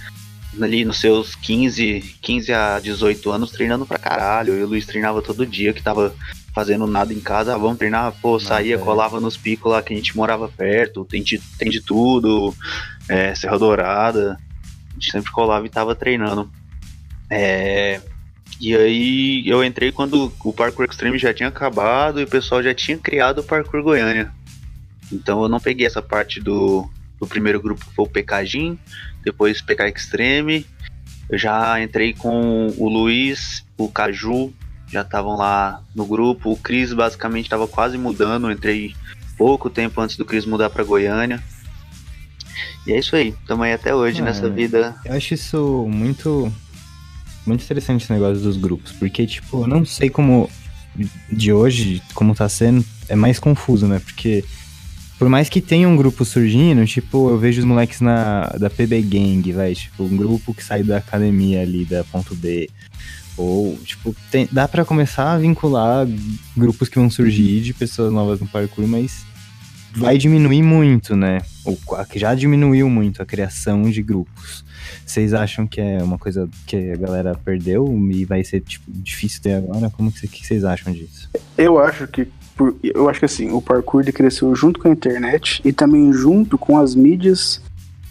ali 0.61 0.85
nos 0.85 1.01
seus 1.01 1.35
15, 1.35 2.17
15 2.21 2.53
a 2.53 2.79
18 2.79 3.31
anos, 3.31 3.51
treinando 3.51 3.87
pra 3.87 3.99
caralho. 3.99 4.55
Eu 4.55 4.61
e 4.61 4.65
o 4.65 4.67
Luiz 4.69 4.87
treinava 4.87 5.23
todo 5.23 5.47
dia, 5.47 5.73
que 5.73 5.83
tava 5.83 6.15
fazendo 6.55 6.87
nada 6.87 7.13
em 7.13 7.21
casa. 7.21 7.55
Ah, 7.55 7.59
vamos 7.59 7.79
treinar, 7.79 8.13
pô, 8.21 8.39
saía, 8.39 8.75
é. 8.75 8.79
colava 8.79 9.21
nos 9.21 9.37
picos 9.37 9.73
lá 9.73 9.83
que 9.83 9.93
a 9.93 9.97
gente 9.97 10.17
morava 10.17 10.49
perto, 10.49 11.05
tem 11.05 11.23
de, 11.23 11.39
tem 11.59 11.71
de 11.71 11.81
tudo, 11.81 12.55
é, 13.09 13.35
Serra 13.35 13.59
Dourada. 13.59 14.39
A 14.91 14.95
gente 14.95 15.11
sempre 15.11 15.33
colava 15.33 15.65
e 15.65 15.71
tava 15.71 15.95
treinando. 15.95 16.51
É, 17.31 18.01
e 18.63 18.77
aí 18.77 19.43
eu 19.45 19.65
entrei 19.65 19.91
quando 19.91 20.33
o 20.45 20.53
Parkour 20.53 20.87
Extreme 20.89 21.19
já 21.19 21.35
tinha 21.35 21.49
acabado 21.49 22.21
e 22.21 22.23
o 22.23 22.29
pessoal 22.29 22.63
já 22.63 22.73
tinha 22.73 22.97
criado 22.97 23.41
o 23.41 23.43
Parkour 23.43 23.83
Goiânia. 23.83 24.31
Então 25.11 25.43
eu 25.43 25.49
não 25.49 25.59
peguei 25.59 25.85
essa 25.85 26.01
parte 26.01 26.41
do, 26.41 26.89
do 27.19 27.27
primeiro 27.27 27.61
grupo 27.61 27.85
que 27.85 27.93
foi 27.93 28.05
o 28.05 28.09
PKJin, 28.09 28.79
depois 29.25 29.61
PK 29.61 29.89
Extreme. 29.89 30.65
Eu 31.29 31.37
já 31.37 31.83
entrei 31.83 32.15
com 32.15 32.69
o 32.79 32.89
Luiz, 32.89 33.65
o 33.77 33.89
Caju, 33.89 34.55
já 34.89 35.01
estavam 35.01 35.37
lá 35.37 35.83
no 35.93 36.07
grupo. 36.07 36.53
O 36.53 36.57
Cris 36.57 36.93
basicamente 36.93 37.47
estava 37.47 37.67
quase 37.67 37.99
mudando, 37.99 38.47
eu 38.47 38.53
entrei 38.53 38.95
pouco 39.37 39.69
tempo 39.69 40.01
antes 40.01 40.17
do 40.17 40.25
Cris 40.25 40.47
mudar 40.47 40.71
para 40.71 40.85
Goiânia. 40.85 41.43
E 42.87 42.93
é 42.93 42.99
isso 43.01 43.17
aí, 43.17 43.31
estamos 43.31 43.67
aí 43.67 43.73
até 43.73 43.93
hoje 43.93 44.21
Ah, 44.21 44.25
nessa 44.25 44.47
é. 44.47 44.51
vida. 44.51 44.95
Eu 45.05 45.15
acho 45.17 45.35
isso 45.35 45.85
muito. 45.91 46.53
Muito 47.47 47.63
interessante 47.65 48.05
esse 48.05 48.13
negócio 48.13 48.43
dos 48.43 48.57
grupos. 48.57 48.93
Porque, 48.93 49.27
tipo, 49.27 49.63
eu 49.63 49.67
não 49.67 49.85
sei 49.85 50.09
como. 50.11 50.49
De 51.31 51.53
hoje, 51.53 52.03
como 52.15 52.35
tá 52.35 52.47
sendo, 52.49 52.85
é 53.09 53.17
mais 53.17 53.39
confuso, 53.39 53.87
né? 53.87 53.99
Porque. 53.99 54.45
Por 55.19 55.29
mais 55.29 55.49
que 55.49 55.61
tenha 55.61 55.89
um 55.89 55.97
grupo 55.97 56.25
surgindo, 56.25 56.85
tipo, 56.85 57.31
eu 57.31 57.39
vejo 57.39 57.61
os 57.61 57.65
moleques 57.65 58.01
na, 58.01 58.43
da 58.59 58.69
PB 58.69 59.03
Gang, 59.03 59.53
vai, 59.53 59.73
tipo, 59.73 60.03
um 60.03 60.17
grupo 60.17 60.53
que 60.53 60.65
sai 60.65 60.83
da 60.83 60.97
academia 60.97 61.63
ali, 61.63 61.85
da 61.85 62.03
ponto 62.03 62.35
B. 62.35 62.69
Ou, 63.37 63.79
tipo, 63.85 64.15
tem- 64.33 64.49
dá 64.51 64.67
pra 64.67 64.85
começar 64.85 65.33
a 65.33 65.39
vincular 65.39 66.09
grupos 66.57 66.89
que 66.89 66.99
vão 66.99 67.09
surgir 67.09 67.61
de 67.61 67.73
pessoas 67.73 68.13
novas 68.13 68.41
no 68.41 68.49
parkour, 68.49 68.87
mas 68.87 69.25
vai 69.95 70.19
diminuir 70.19 70.63
muito, 70.63 71.15
né? 71.15 71.41
Ou 71.65 71.79
já 72.17 72.35
diminuiu 72.35 72.91
muito 72.91 73.23
a 73.23 73.27
criação 73.27 73.83
de 73.91 74.03
grupos. 74.03 74.65
Vocês 75.07 75.33
acham 75.35 75.67
que 75.67 75.81
é 75.81 76.03
uma 76.03 76.19
coisa 76.19 76.49
que 76.67 76.93
a 76.93 76.97
galera 76.97 77.35
perdeu 77.45 77.87
e 78.11 78.25
vai 78.25 78.43
ser 78.45 78.61
tipo, 78.61 78.85
difícil 78.91 79.43
ter 79.43 79.55
agora? 79.55 79.91
Como 79.91 80.11
que 80.13 80.21
cê- 80.21 80.29
que 80.29 80.47
vocês 80.47 80.65
acham 80.65 80.93
disso? 80.93 81.29
Eu 81.57 81.79
acho 81.79 82.07
que 82.07 82.27
eu 82.85 83.09
acho 83.09 83.19
que 83.19 83.25
assim, 83.25 83.51
o 83.51 83.61
parkour 83.63 84.03
ele 84.03 84.13
cresceu 84.13 84.55
junto 84.55 84.79
com 84.79 84.87
a 84.87 84.91
internet 84.91 85.61
e 85.65 85.73
também 85.73 86.13
junto 86.13 86.57
com 86.59 86.79
as 86.79 86.95
mídias 86.95 87.61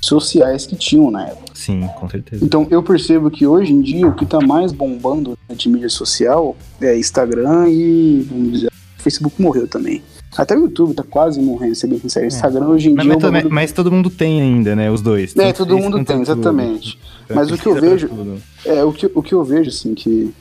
sociais 0.01 0.65
que 0.65 0.75
tinham 0.75 1.11
na 1.11 1.27
época. 1.27 1.51
Sim, 1.53 1.87
com 1.99 2.09
certeza. 2.09 2.43
Então 2.43 2.67
eu 2.71 2.81
percebo 2.81 3.29
que 3.29 3.45
hoje 3.45 3.71
em 3.71 3.81
dia 3.81 4.07
o 4.07 4.15
que 4.15 4.25
tá 4.25 4.39
mais 4.41 4.71
bombando 4.71 5.37
de 5.55 5.69
mídia 5.69 5.89
social 5.89 6.57
é 6.81 6.97
Instagram 6.97 7.69
e 7.69 8.25
vamos 8.29 8.51
dizer, 8.53 8.71
Facebook 8.97 9.39
morreu 9.41 9.67
também. 9.67 10.01
Até 10.37 10.55
o 10.55 10.61
YouTube 10.61 10.93
tá 10.93 11.03
quase 11.03 11.41
morrendo, 11.41 11.75
se 11.75 11.85
bem 11.87 11.99
sincero. 11.99 12.25
Instagram 12.25 12.67
hoje 12.67 12.89
em 12.89 12.93
Mas, 12.93 13.03
dia 13.03 13.11
é 13.11 13.15
mas, 13.15 13.21
também- 13.21 13.41
bagulho- 13.41 13.55
mas 13.55 13.71
todo 13.73 13.91
mundo 13.91 14.09
tem 14.09 14.41
ainda, 14.41 14.75
né? 14.75 14.89
Os 14.89 15.01
dois. 15.01 15.35
É, 15.35 15.51
todo 15.51 15.77
mundo 15.77 16.03
tem, 16.05 16.21
exatamente. 16.21 16.97
Então, 17.31 17.35
Mas 17.35 17.51
o 17.51 17.57
que 17.57 17.65
eu 17.67 17.75
vejo- 17.79 18.09
tudo. 18.09 18.41
É, 18.65 18.83
o 18.83 18.91
que, 18.91 19.09
o 19.15 19.21
que 19.23 19.33
eu 19.33 19.41
vejo, 19.43 19.69
assim, 19.69 19.93
que, 19.93 20.33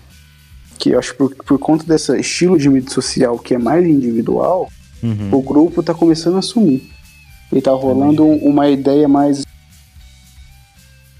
que 0.76 0.90
eu 0.90 0.98
acho 0.98 1.14
por, 1.14 1.32
por 1.36 1.56
conta 1.58 1.84
desse 1.84 2.18
estilo 2.18 2.58
de 2.58 2.68
mídia 2.68 2.90
social 2.90 3.38
que 3.38 3.54
é 3.54 3.58
mais 3.58 3.86
individual, 3.86 4.68
Uhum. 5.02 5.28
o 5.32 5.40
grupo 5.40 5.82
tá 5.84 5.94
começando 5.94 6.36
a 6.38 6.42
sumir. 6.42 6.82
E 7.52 7.60
tá 7.60 7.70
rolando 7.72 8.24
um- 8.24 8.38
uma 8.44 8.68
ideia 8.68 9.06
mais. 9.08 9.44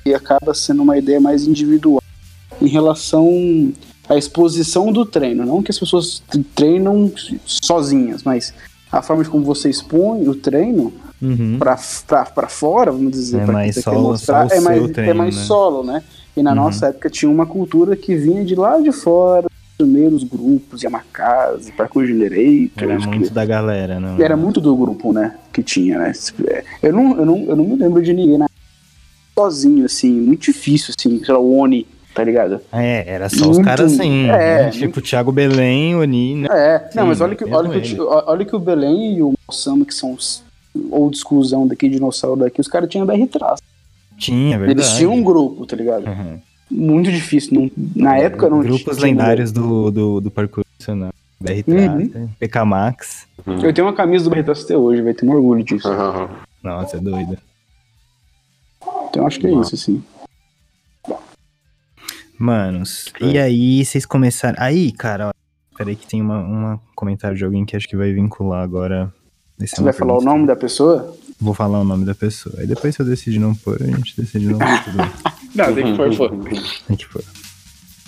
e 0.05 0.15
acaba 0.15 0.55
sendo 0.55 0.83
uma 0.83 0.97
ideia 0.99 1.21
mais 1.21 1.47
individual 1.47 2.03
em 2.61 2.67
relação 2.69 3.73
a 4.11 4.17
exposição 4.17 4.93
do 4.93 5.07
treino. 5.07 5.47
Não 5.47 5.63
que 5.63 5.71
as 5.71 5.79
pessoas 5.79 6.21
treinam 6.55 7.11
sozinhas, 7.47 8.25
mas 8.25 8.53
a 8.91 9.01
forma 9.01 9.23
de 9.23 9.31
como 9.31 9.45
você 9.45 9.71
expõe 9.71 10.27
o 10.29 10.35
treino 10.35 10.93
Uhum. 11.23 11.59
pra 11.61 11.77
fora, 12.49 12.91
vamos 12.91 13.13
dizer, 13.13 13.43
É 13.43 13.47
mais 13.47 13.75
quem 13.75 13.83
solo- 13.85 14.09
mostrar, 14.09 14.51
é 14.51 14.59
mais, 14.61 14.79
seu 14.79 14.89
treino, 14.93 15.11
é 15.11 15.15
mais 15.15 15.37
né? 15.37 15.43
solo, 15.43 15.85
né? 15.85 16.03
E 16.37 16.43
na 16.43 16.51
Uhum. 16.51 16.57
nossa 16.57 16.87
época 16.87 17.09
tinha 17.11 17.31
uma 17.31 17.47
cultura 17.47 17.95
que 17.95 18.17
vinha 18.17 18.45
de 18.45 18.55
lá 18.55 18.81
de 18.81 18.91
fora, 18.91 19.47
primeiros 19.79 20.25
grupos, 20.25 20.83
Yamakaze, 20.83 21.73
Parkour 21.73 22.05
Generators, 22.07 22.71
Era 22.77 22.99
que- 22.99 23.19
muito 23.19 23.33
da 23.35 23.45
galera, 23.45 24.01
não? 24.01 24.19
era 24.21 24.37
muito 24.37 24.61
do 24.61 24.75
grupo, 24.75 25.13
né? 25.13 25.37
Que 25.53 25.63
tinha, 25.63 25.99
né? 25.99 26.13
Eu 26.83 26.93
não, 26.93 27.17
eu 27.19 27.27
não, 27.27 27.37
eu 27.45 27.57
não 27.57 27.65
me 27.65 27.77
lembro 27.77 28.03
de 28.03 28.13
ninguém 28.13 28.39
na... 28.39 28.47
sozinho, 29.39 29.85
assim, 29.85 30.11
muito 30.11 30.43
difícil, 30.43 30.93
assim, 30.99 31.23
sei 31.25 31.33
lá, 31.35 31.41
o 31.41 31.57
Oni, 31.59 31.87
tá 32.21 32.25
ligado? 32.25 32.61
É, 32.71 33.05
era 33.15 33.29
só 33.31 33.49
os 33.49 33.57
Muito- 33.57 33.65
caras 33.65 33.95
assim. 33.95 34.29
é, 34.29 34.65
né? 34.65 34.71
Tipo, 34.71 35.01
Thiago 35.01 35.33
Belém, 35.33 35.95
Oni. 35.97 36.35
né? 36.37 36.49
É, 36.51 36.91
não, 36.95 37.03
Sim, 37.05 37.09
mas 37.09 37.21
olha 37.23 37.35
que, 37.35 37.45
olha, 37.45 37.81
que, 37.81 37.99
o 38.01 38.07
olha 38.27 38.45
que 38.45 38.55
o 38.55 38.59
Belém 38.59 39.17
e 39.17 39.23
o 39.23 39.33
Osama, 39.49 39.87
que 39.87 39.95
são 39.95 40.13
os 40.13 40.45
old 40.91 41.17
schoolzão 41.17 41.67
daqui, 41.67 41.89
dinossauro 41.89 42.41
daqui, 42.41 42.61
os 42.61 42.69
caras 42.69 42.91
tinham 42.91 43.07
BR 43.07 43.27
traço. 43.27 43.63
Tinha, 44.19 44.57
é 44.57 44.59
verdade. 44.59 44.81
Eles 44.81 44.97
tinham 44.99 45.15
um 45.15 45.23
grupo, 45.23 45.65
tá 45.65 45.75
ligado? 45.75 46.07
Uhum. 46.07 46.39
Muito 46.71 47.11
difícil. 47.11 47.55
Não, 47.55 47.71
na 47.97 48.19
época 48.19 48.51
não 48.51 48.61
Grupos 48.61 48.97
tinha- 48.99 49.07
lendários 49.07 49.51
do, 49.51 49.91
do, 49.91 50.21
do 50.21 50.31
parkour 50.31 50.63
nacional. 50.79 51.11
BR 51.41 51.53
Uhum. 51.67 52.09
Tracer, 52.09 52.29
PK 52.39 52.65
Max. 52.67 53.27
Eu 53.63 53.73
tenho 53.73 53.87
uma 53.87 53.95
camisa 53.95 54.25
do 54.25 54.31
BR 54.31 54.43
traço 54.45 54.65
até 54.65 54.77
hoje, 54.77 55.01
vai 55.01 55.15
ter 55.15 55.25
um 55.25 55.33
orgulho 55.33 55.65
disso. 55.65 55.89
Nossa, 56.63 56.99
é 56.99 57.01
doido. 57.01 57.39
Então 59.09 59.27
acho 59.27 59.41
que 59.41 59.47
é 59.47 59.51
isso, 59.53 59.75
assim. 59.75 60.03
Manos, 62.41 63.13
e 63.21 63.39
aí 63.39 63.85
vocês 63.85 64.07
começaram. 64.07 64.57
Aí, 64.59 64.93
cara, 64.93 65.29
ó, 65.29 65.33
peraí 65.77 65.95
que 65.95 66.07
tem 66.07 66.23
uma, 66.23 66.39
uma 66.39 66.81
comentário 66.95 67.37
de 67.37 67.45
alguém 67.45 67.67
que 67.67 67.77
acho 67.77 67.87
que 67.87 67.95
vai 67.95 68.15
vincular 68.15 68.63
agora. 68.63 69.13
Esse 69.61 69.75
é 69.75 69.77
Você 69.77 69.83
uma 69.83 69.91
vai 69.91 69.93
falar 69.93 70.17
o 70.17 70.23
nome 70.23 70.47
da 70.47 70.57
pessoa? 70.57 71.15
Vou 71.39 71.53
falar 71.53 71.79
o 71.81 71.85
nome 71.85 72.07
da 72.07 72.15
pessoa. 72.15 72.55
Aí 72.59 72.67
depois 72.67 72.95
se 72.95 73.03
eu 73.03 73.05
decidir 73.05 73.39
não 73.39 73.55
pôr, 73.55 73.83
a 73.83 73.87
gente 73.87 74.19
decide 74.19 74.47
não 74.47 74.59
pôr. 74.59 74.71
Não, 75.55 75.75
tem 75.75 75.85
que 75.85 75.97
pôr, 75.97 76.17
pô. 76.17 76.29
Tem 76.87 76.97
que 76.97 77.09
pôr. 77.09 77.25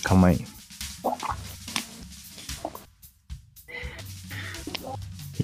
Calma 0.04 0.28
aí. 0.28 0.42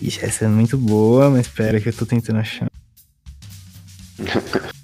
Ixi, 0.01 0.25
essa 0.25 0.47
é 0.47 0.49
muito 0.49 0.79
boa, 0.79 1.29
mas 1.29 1.41
espera 1.41 1.79
que 1.79 1.91
eu 1.91 1.93
tô 1.93 2.07
tentando 2.07 2.39
achar. 2.39 2.71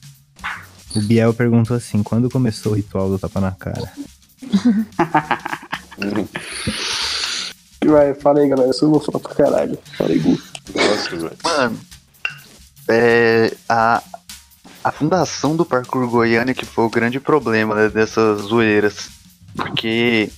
O 0.95 1.01
Biel 1.01 1.35
perguntou 1.35 1.77
assim, 1.77 2.03
quando 2.03 2.31
começou 2.31 2.73
o 2.73 2.77
ritual 2.77 3.09
do 3.09 3.19
tapa 3.19 3.41
na 3.41 3.53
cara? 3.53 3.93
Vai, 7.85 8.15
fala 8.15 8.41
aí, 8.41 8.49
galera. 8.49 8.71
Eu 8.81 8.91
vou 8.91 9.01
falar 9.01 9.21
pra 9.21 9.35
caralho. 9.35 9.79
Fala 9.97 10.11
aí, 10.11 10.19
Gu. 10.19 10.39
Mano, 11.43 11.79
é, 12.89 13.53
a, 13.69 14.03
a 14.83 14.93
fundação 14.93 15.55
do 15.55 15.65
parkour 15.65 16.09
Goiânia 16.09 16.55
que 16.55 16.65
foi 16.65 16.85
o 16.85 16.91
grande 16.91 17.21
problema 17.21 17.75
né, 17.75 17.89
dessas 17.89 18.43
zoeiras. 18.43 19.11
Porque 19.55 20.31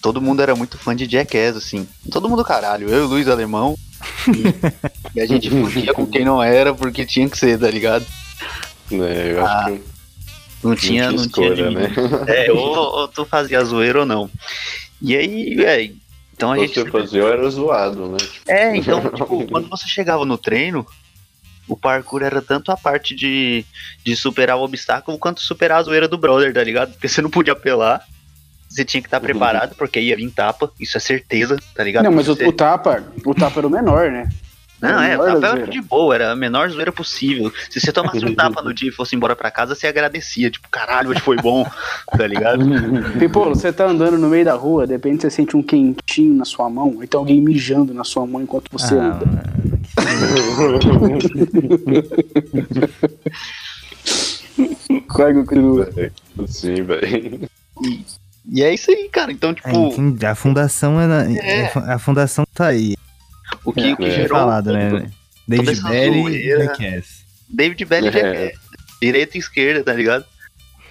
todo 0.00 0.20
mundo 0.20 0.42
era 0.42 0.54
muito 0.54 0.76
fã 0.76 0.94
de 0.94 1.08
Jackass, 1.08 1.56
assim. 1.56 1.86
Todo 2.10 2.28
mundo 2.28 2.44
caralho. 2.44 2.88
Eu 2.88 3.02
e 3.02 3.06
o 3.06 3.08
Luiz 3.08 3.28
Alemão. 3.28 3.76
E, 4.28 5.14
e 5.18 5.20
a 5.20 5.26
gente 5.26 5.48
fugia 5.48 5.94
com 5.94 6.06
quem 6.06 6.24
não 6.24 6.42
era 6.42 6.74
porque 6.74 7.06
tinha 7.06 7.28
que 7.28 7.38
ser, 7.38 7.58
tá 7.58 7.70
ligado? 7.70 8.04
É, 8.92 9.32
eu 9.32 9.44
acho 9.44 9.54
Ah, 9.54 9.64
que 9.70 9.82
Não 10.62 10.74
tinha, 10.76 11.10
não 11.10 11.26
tinha 11.26 11.28
tinha 11.28 11.46
escolha, 11.52 11.68
limite. 11.70 12.00
né? 12.00 12.44
É, 12.46 12.52
ou, 12.52 12.76
ou 12.76 13.08
tu 13.08 13.24
fazia 13.24 13.64
zoeira 13.64 14.00
ou 14.00 14.06
não. 14.06 14.30
E 15.00 15.16
aí, 15.16 15.54
velho. 15.54 15.96
Então 16.34 16.52
a 16.52 16.58
gente. 16.58 16.74
Você 16.80 16.90
fazia, 16.90 17.20
eu 17.20 17.28
era 17.32 17.48
zoado, 17.50 18.08
né? 18.08 18.16
Tipo, 18.18 18.50
É, 18.50 18.76
então, 18.76 19.00
tipo, 19.10 19.46
quando 19.48 19.68
você 19.68 19.86
chegava 19.88 20.24
no 20.24 20.36
treino, 20.38 20.86
o 21.68 21.76
parkour 21.76 22.22
era 22.22 22.40
tanto 22.42 22.70
a 22.72 22.76
parte 22.76 23.14
de, 23.14 23.64
de 24.04 24.16
superar 24.16 24.56
o 24.56 24.62
obstáculo 24.62 25.18
quanto 25.18 25.40
superar 25.40 25.78
a 25.78 25.82
zoeira 25.82 26.08
do 26.08 26.18
brother, 26.18 26.52
tá 26.52 26.62
ligado? 26.62 26.92
Porque 26.92 27.08
você 27.08 27.20
não 27.22 27.30
podia 27.30 27.52
apelar. 27.52 28.02
Você 28.68 28.86
tinha 28.86 29.02
que 29.02 29.06
estar 29.06 29.20
preparado, 29.20 29.74
porque 29.76 30.00
ia 30.00 30.16
vir 30.16 30.30
tapa, 30.30 30.72
isso 30.80 30.96
é 30.96 31.00
certeza, 31.00 31.58
tá 31.74 31.84
ligado? 31.84 32.04
Não, 32.04 32.12
mas 32.12 32.26
o, 32.26 32.34
Você- 32.34 32.46
o 32.46 32.52
tapa, 32.52 33.04
o 33.26 33.34
tapa 33.34 33.60
era 33.60 33.66
o 33.66 33.70
menor, 33.70 34.10
né? 34.10 34.28
Não, 34.82 35.00
é, 35.00 35.16
o 35.16 35.40
tapa 35.40 35.58
era 35.58 35.66
de 35.68 35.80
boa, 35.80 36.14
era 36.14 36.32
a 36.32 36.36
menor 36.36 36.68
zoeira 36.68 36.90
possível. 36.90 37.52
Se 37.70 37.80
você 37.80 37.92
tomasse 37.92 38.24
um 38.24 38.34
tapa 38.36 38.60
no 38.62 38.74
dia 38.74 38.88
e 38.88 38.92
fosse 38.92 39.14
embora 39.14 39.36
pra 39.36 39.50
casa, 39.50 39.74
você 39.76 39.86
agradecia, 39.86 40.50
tipo, 40.50 40.68
caralho, 40.68 41.10
hoje 41.10 41.20
foi 41.20 41.36
bom, 41.36 41.64
tá 42.18 42.26
ligado? 42.26 42.64
Pipolo, 43.18 43.54
você 43.54 43.72
tá 43.72 43.86
andando 43.86 44.18
no 44.18 44.28
meio 44.28 44.44
da 44.44 44.54
rua, 44.54 44.86
de 44.86 44.92
repente 44.94 45.22
você 45.22 45.30
sente 45.30 45.56
um 45.56 45.62
quentinho 45.62 46.34
na 46.34 46.44
sua 46.44 46.68
mão, 46.68 46.98
aí 47.00 47.06
tem 47.06 47.16
alguém 47.18 47.40
mijando 47.40 47.94
na 47.94 48.02
sua 48.04 48.26
mão 48.26 48.42
enquanto 48.42 48.68
você 48.72 48.94
Ah, 48.98 49.20
anda. 49.20 49.42
Corre, 55.08 55.44
cru. 55.44 55.86
Sim, 56.46 56.82
velho. 56.82 57.48
E 58.50 58.62
é 58.62 58.74
isso 58.74 58.90
aí, 58.90 59.08
cara. 59.10 59.32
Então, 59.32 59.50
É, 59.50 59.54
tipo, 59.54 59.70
entendi. 59.70 60.26
a 60.26 60.34
fundação 60.34 61.00
é, 61.00 61.06
na- 61.06 61.32
É. 61.32 61.72
a 61.74 61.98
fundação 61.98 62.44
tá 62.54 62.66
aí. 62.66 62.96
O 63.64 63.72
que, 63.72 63.92
o 63.92 63.96
que 63.96 64.04
é. 64.04 64.10
gerou 64.10 64.38
falado, 64.38 64.72
né? 64.72 65.10
David 65.46 65.70
essa 65.70 65.88
Belly 65.88 66.18
e 66.18 66.22
zoeira. 66.22 66.64
Jackass. 66.64 67.24
David 67.48 67.84
Belly 67.84 68.08
É. 68.08 68.20
é. 68.46 68.52
direita 69.00 69.36
e 69.36 69.40
esquerda, 69.40 69.82
tá 69.84 69.92
ligado? 69.92 70.24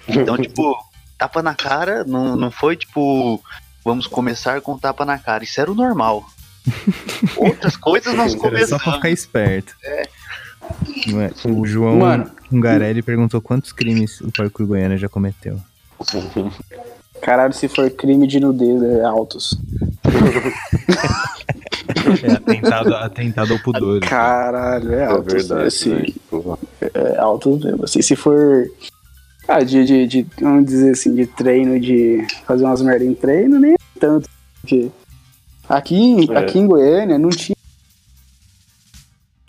Então, 0.08 0.36
tipo, 0.40 0.76
tapa 1.18 1.42
na 1.42 1.54
cara 1.54 2.04
não, 2.04 2.36
não 2.36 2.50
foi 2.50 2.76
tipo, 2.76 3.42
vamos 3.84 4.06
começar 4.06 4.60
com 4.60 4.78
tapa 4.78 5.04
na 5.04 5.18
cara. 5.18 5.44
Isso 5.44 5.60
era 5.60 5.70
o 5.70 5.74
normal. 5.74 6.24
Outras 7.36 7.76
coisas 7.76 8.14
nós 8.14 8.32
Era 8.34 8.38
só 8.40 8.48
pra 8.48 8.50
começamos. 8.50 8.94
ficar 8.96 9.10
esperto. 9.10 9.74
É? 9.84 10.02
O 11.48 11.66
João 11.66 11.98
Mano. 11.98 12.30
Ungarelli 12.52 13.02
perguntou 13.02 13.40
quantos 13.40 13.72
crimes 13.72 14.20
o 14.20 14.30
parkour 14.30 14.66
Goiânia 14.66 14.96
já 14.96 15.08
cometeu. 15.08 15.58
Caralho, 17.20 17.52
se 17.52 17.66
for 17.68 17.90
crime 17.90 18.26
de 18.26 18.38
nudez, 18.38 18.82
é 18.82 19.02
altos. 19.04 19.58
É 22.22 22.32
atentado, 22.32 22.94
atentado 22.94 23.52
ao 23.52 23.58
pudor. 23.60 24.00
Caralho, 24.00 24.92
é 24.92 25.02
É 25.02 25.04
altos. 25.06 25.32
verdade. 25.32 25.66
assim, 25.68 25.90
né? 25.90 26.02
Tipo, 26.04 26.58
é 26.94 27.18
altos 27.18 27.64
mesmo. 27.64 27.84
Assim, 27.84 28.02
se 28.02 28.16
for. 28.16 28.66
Ah, 29.48 29.62
de, 29.62 29.84
de, 29.84 30.06
de- 30.06 30.26
Vamos 30.40 30.64
dizer 30.66 30.92
assim, 30.92 31.14
de 31.14 31.26
treino, 31.26 31.78
de 31.80 32.24
fazer 32.46 32.64
umas 32.64 32.80
merda 32.82 33.04
em 33.04 33.14
treino, 33.14 33.58
nem 33.58 33.76
tanto. 33.98 34.28
Porque 34.60 34.88
aqui, 35.68 35.96
em- 35.96 36.30
É. 36.32 36.38
aqui 36.38 36.58
em 36.58 36.66
Goiânia 36.66 37.18
não 37.18 37.30
tinha. 37.30 37.56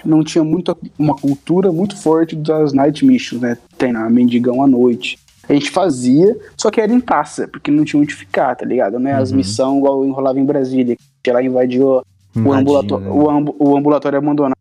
Não 0.04 0.22
tinha 0.24 0.44
muita, 0.44 0.76
uma 1.00 1.16
cultura 1.16 1.72
muito 1.72 1.96
forte 1.96 2.36
das 2.36 2.74
night 2.74 3.06
missions, 3.06 3.42
né? 3.42 3.58
Treinar 3.78 4.10
mendigão 4.10 4.62
à 4.62 4.68
noite. 4.68 5.18
A 5.48 5.54
gente 5.54 5.70
fazia, 5.70 6.36
só 6.58 6.70
que 6.70 6.82
era 6.82 6.92
em 6.94 7.00
taça, 7.00 7.48
porque 7.48 7.72
não 7.72 7.86
tinha 7.86 8.02
onde 8.02 8.14
ficar, 8.14 8.54
tá 8.56 8.66
ligado? 8.66 9.00
Né? 9.00 9.14
As 9.14 9.32
Uhum. 9.32 9.38
missões 9.38 9.78
igual 9.78 10.06
enrolava 10.06 10.40
em 10.40 10.46
Brasília, 10.46 10.98
que 11.22 11.32
lá 11.32 11.42
invadiu 11.42 12.02
o, 12.36 12.54
ambulatório, 12.54 13.06
né? 13.06 13.12
o, 13.12 13.30
ambu- 13.30 13.56
o 13.60 13.78
ambulatório 13.78 14.18
abandonado. 14.18 14.58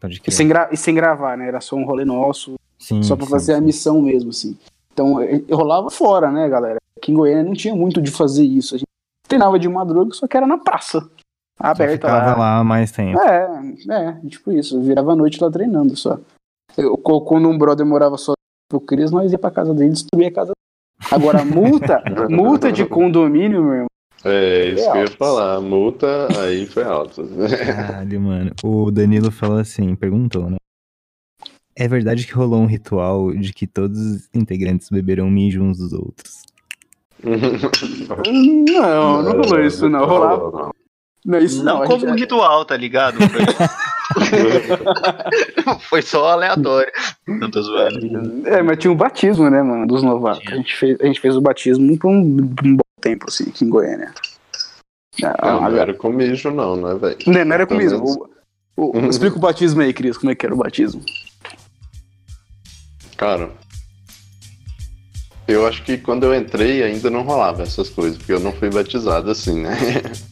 Pode 0.00 0.20
E 0.26 0.30
sem, 0.32 0.48
e 0.70 0.76
sem 0.76 0.94
gravar, 0.94 1.36
né? 1.36 1.46
Era 1.48 1.60
só 1.60 1.76
um 1.76 1.84
rolê 1.84 2.04
nosso, 2.04 2.54
Sim, 2.78 3.02
só 3.02 3.14
pra 3.16 3.26
sim, 3.26 3.30
fazer 3.30 3.52
a 3.54 3.58
sim. 3.58 3.64
missão 3.64 4.02
mesmo, 4.02 4.30
assim. 4.30 4.56
Então, 4.92 5.16
rolava 5.50 5.90
fora, 5.90 6.30
né, 6.30 6.48
galera? 6.48 6.78
Aqui 6.98 7.12
em 7.12 7.14
Goiânia 7.14 7.44
não 7.44 7.54
tinha 7.54 7.74
muito 7.74 8.00
de 8.02 8.10
fazer 8.10 8.44
isso. 8.44 8.74
A 8.74 8.78
gente 8.78 8.86
treinava 9.26 9.58
de 9.58 9.68
madruga, 9.68 10.12
só 10.14 10.26
que 10.26 10.36
era 10.36 10.46
na 10.46 10.58
praça. 10.58 11.00
Só 11.00 11.08
Aberta 11.58 11.92
ficava 12.08 12.26
lá. 12.32 12.36
lá 12.36 12.58
há 12.58 12.64
mais 12.64 12.90
tempo. 12.92 13.20
É, 13.20 13.48
é, 13.90 14.28
tipo 14.28 14.52
isso. 14.52 14.80
Virava 14.80 15.12
a 15.12 15.16
noite 15.16 15.42
lá 15.42 15.50
treinando 15.50 15.96
só. 15.96 16.18
Eu, 16.76 16.96
quando 16.98 17.48
um 17.48 17.56
brother 17.56 17.86
morava 17.86 18.16
só 18.18 18.32
pro 18.68 18.80
Cris, 18.80 19.10
nós 19.10 19.30
ia 19.32 19.38
pra 19.38 19.50
casa 19.50 19.72
dele 19.72 19.90
e 19.90 19.92
destruía 19.92 20.28
a 20.28 20.32
casa 20.32 20.52
dele. 20.52 21.14
Agora, 21.14 21.44
multa, 21.44 22.02
multa 22.28 22.72
de 22.72 22.84
condomínio, 22.86 23.62
meu 23.62 23.72
irmão. 23.72 23.86
É, 24.24 24.68
isso 24.68 24.90
que 24.90 24.98
eu 24.98 25.02
ia 25.02 25.10
falar. 25.10 25.56
A 25.56 25.60
multa 25.60 26.28
aí 26.40 26.66
foi 26.66 26.84
alta. 26.84 27.22
Caralho, 27.64 28.20
mano. 28.20 28.52
O 28.62 28.90
Danilo 28.90 29.30
falou 29.30 29.58
assim, 29.58 29.94
perguntou, 29.94 30.50
né? 30.50 30.56
É 31.74 31.88
verdade 31.88 32.26
que 32.26 32.34
rolou 32.34 32.60
um 32.60 32.66
ritual 32.66 33.32
de 33.32 33.52
que 33.52 33.66
todos 33.66 33.98
os 33.98 34.28
integrantes 34.34 34.88
beberam 34.90 35.30
mijo 35.30 35.62
uns 35.62 35.78
dos 35.78 35.92
outros. 35.92 36.42
Não, 37.24 39.22
não 39.22 39.32
rolou 39.32 39.60
isso, 39.60 39.88
não. 39.88 40.04
Rolava. 40.04 40.70
Não, 41.24 41.38
isso 41.38 41.64
não. 41.64 41.80
Não 41.80 41.86
como 41.86 42.06
um 42.06 42.14
ritual, 42.14 42.64
tá 42.64 42.76
ligado? 42.76 43.18
Foi, 45.88 46.02
só 46.02 46.28
aleatório. 46.28 46.92
Zoando. 47.60 48.46
É, 48.48 48.62
mas 48.62 48.78
tinha 48.78 48.90
o 48.92 48.96
batismo, 48.96 49.48
né, 49.50 49.62
mano, 49.62 49.86
dos 49.86 50.02
novatos. 50.02 50.46
A 50.52 50.56
gente, 50.56 50.74
fez, 50.76 50.98
a 51.00 51.06
gente 51.06 51.20
fez 51.20 51.36
o 51.36 51.40
batismo 51.40 51.96
por 51.98 52.08
um, 52.08 52.18
um 52.20 52.76
bom 52.76 52.82
tempo, 53.00 53.26
assim, 53.28 53.44
aqui 53.48 53.64
em 53.64 53.68
Goiânia. 53.68 54.12
Ah, 55.22 55.52
Não, 55.52 55.60
não 55.70 55.76
era 55.78 55.92
com 55.94 56.10
mijo, 56.10 56.50
não, 56.50 56.76
né, 56.76 56.94
velho? 56.94 57.16
Não, 57.26 57.44
não 57.44 57.54
era 57.54 57.66
Pelo 57.66 57.80
comigo. 57.80 57.98
menos. 58.00 58.16
O, 58.76 58.98
o- 58.98 59.06
explica 59.10 59.36
o 59.36 59.40
batismo 59.40 59.82
aí, 59.82 59.92
Cris, 59.92 60.16
como 60.16 60.32
é 60.32 60.34
que 60.34 60.46
era 60.46 60.54
o 60.54 60.58
batismo. 60.58 61.02
Cara, 63.16 63.50
Eu 65.46 65.66
acho 65.66 65.82
que 65.84 65.98
quando 65.98 66.24
eu 66.24 66.34
entrei 66.34 66.82
ainda 66.82 67.10
não 67.10 67.22
rolava 67.22 67.62
essas 67.62 67.88
coisas, 67.90 68.16
porque 68.16 68.32
eu 68.32 68.40
não 68.40 68.52
fui 68.52 68.70
batizado 68.70 69.30
assim, 69.30 69.60
né? 69.60 69.76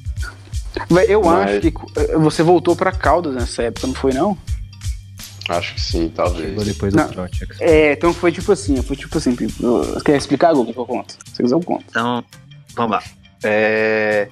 Eu 1.09 1.22
Mas- 1.22 1.50
acho 1.50 1.61
que 1.61 1.72
eh, 1.96 2.16
você 2.18 2.42
voltou 2.42 2.74
pra 2.74 2.90
Caldas 2.92 3.35
nessa 3.35 3.62
época, 3.62 3.87
não 3.87 3.94
foi 3.94 4.12
não? 4.12 4.37
Acho 5.48 5.74
que 5.74 5.81
sim, 5.81 6.09
talvez. 6.14 6.48
Chegou 6.50 6.64
depois 6.64 6.94
Não. 6.94 7.07
do 7.09 7.12
Protex. 7.12 7.61
É, 7.61 7.92
então 7.92 8.12
foi 8.14 8.31
tipo 8.31 8.53
assim, 8.53 8.81
foi 8.83 8.96
tipo 8.96 9.16
assim. 9.18 9.37
eu- 9.61 10.00
Quer 10.05 10.16
explicar, 10.16 10.53
Google, 10.53 10.72
que 10.72 10.79
eu 10.79 10.87
conto? 10.87 11.16
Se 11.33 11.42
quiser 11.42 11.55
eu 11.55 11.61
conto. 11.61 11.85
Então, 11.88 12.24
vamos 12.74 12.92
lá. 12.92 13.03
É, 13.42 14.29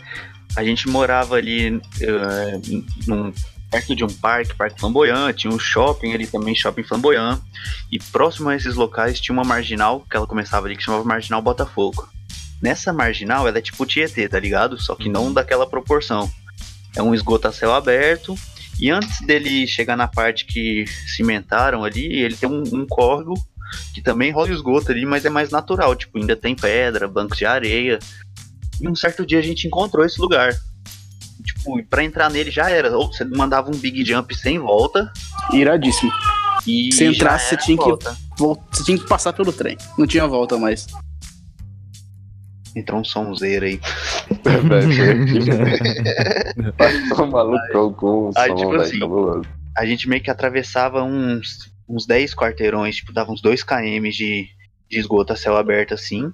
a 0.57 0.63
gente 0.65 0.89
morava 0.89 1.35
ali 1.37 1.81
é, 2.01 2.61
num- 3.07 3.33
perto 3.71 3.95
de 3.97 4.05
um 4.05 4.09
parque, 4.09 4.55
Parque 4.55 4.79
Flamboyant, 4.81 5.35
tinha 5.35 5.53
um 5.53 5.59
shopping 5.59 6.13
ali 6.15 6.27
também, 6.27 6.55
Shopping 6.55 6.85
Flamboyant, 6.85 7.39
e 7.93 7.99
próximo 7.99 8.49
a 8.49 8.57
esses 8.57 8.75
locais 8.77 9.21
tinha 9.21 9.35
uma 9.35 9.45
marginal, 9.45 10.05
que 10.09 10.17
ela 10.17 10.27
começava 10.27 10.67
ali, 10.67 10.77
que 10.77 10.83
chamava 10.83 11.05
Marginal 11.05 11.43
Botafogo. 11.43 12.09
Nessa 12.63 12.93
marginal, 12.93 13.47
ela 13.47 13.59
é 13.59 13.61
tipo 13.63 13.85
Tietê, 13.85 14.27
tá 14.29 14.39
ligado? 14.41 14.81
Só 14.81 14.95
que 14.95 15.09
não 15.09 15.33
daquela 15.33 15.67
proporção. 15.69 16.31
É 16.97 17.03
um 17.03 17.15
esgoto 17.15 17.49
a 17.49 17.53
céu 17.53 17.73
aberto, 17.75 18.35
e 18.81 18.91
antes 18.91 19.21
dele 19.27 19.67
chegar 19.67 19.97
na 19.97 20.07
parte 20.09 20.45
que 20.45 20.85
cimentaram 21.15 21.85
ali, 21.85 22.07
ele 22.23 22.37
tem 22.37 22.49
um, 22.49 22.63
um 22.73 22.87
córrego 22.87 23.35
que 23.93 24.01
também 24.01 24.31
rola 24.33 24.51
esgoto 24.51 24.91
ali, 24.91 25.05
mas 25.05 25.25
é 25.25 25.31
mais 25.31 25.51
natural, 25.51 25.95
tipo, 25.95 26.17
ainda 26.19 26.35
tem 26.35 26.55
pedra, 26.55 27.07
bancos 27.07 27.37
de 27.39 27.45
areia. 27.45 27.99
E 28.81 28.89
um 28.89 28.95
certo 28.95 29.27
dia 29.27 29.39
a 29.39 29.43
gente 29.43 29.67
encontrou 29.67 30.05
esse 30.07 30.21
lugar. 30.21 30.55
Tipo, 31.45 31.79
e 31.79 31.83
pra 31.83 32.03
entrar 32.05 32.31
nele 32.31 32.51
já 32.51 32.71
era. 32.71 32.97
Ou 32.97 33.13
você 33.13 33.25
mandava 33.25 33.69
um 33.71 33.77
big 33.79 34.05
jump 34.05 34.35
sem 34.35 34.59
volta 34.59 35.13
Iradíssimo. 35.53 36.11
e. 36.67 36.93
Se 36.93 37.05
entrasse, 37.05 37.51
você 37.51 37.57
tinha 37.57 37.77
que- 37.77 37.85
volta. 37.85 38.17
Você 38.73 38.85
tinha 38.85 38.99
que 38.99 39.07
passar 39.07 39.33
pelo 39.33 39.53
trem. 39.53 39.77
Não 39.99 40.07
tinha 40.07 40.27
volta 40.27 40.57
mais. 40.57 40.87
Entrou 42.79 43.01
um 43.01 43.05
sonzeiro 43.05 43.67
aí. 43.67 43.81
Um 47.19 47.27
malucão 47.27 47.93
com 47.93 48.29
um 48.29 48.31
Aí, 48.37 48.51
som, 48.51 48.57
tipo 48.57 48.75
assim, 48.77 48.99
cabuloso. 49.01 49.49
A 49.77 49.85
gente 49.85 50.09
meio 50.09 50.23
que 50.23 50.31
atravessava 50.31 51.03
uns, 51.03 51.73
uns 51.89 52.07
10 52.07 52.35
quarteirões, 52.35 52.97
tipo, 52.97 53.13
dava 53.13 53.33
uns 53.33 53.41
2 53.41 53.63
km 53.63 54.09
de, 54.11 54.49
de 54.89 54.99
esgoto 54.99 55.33
a 55.33 55.37
céu 55.37 55.57
aberto 55.57 55.95
assim. 55.95 56.33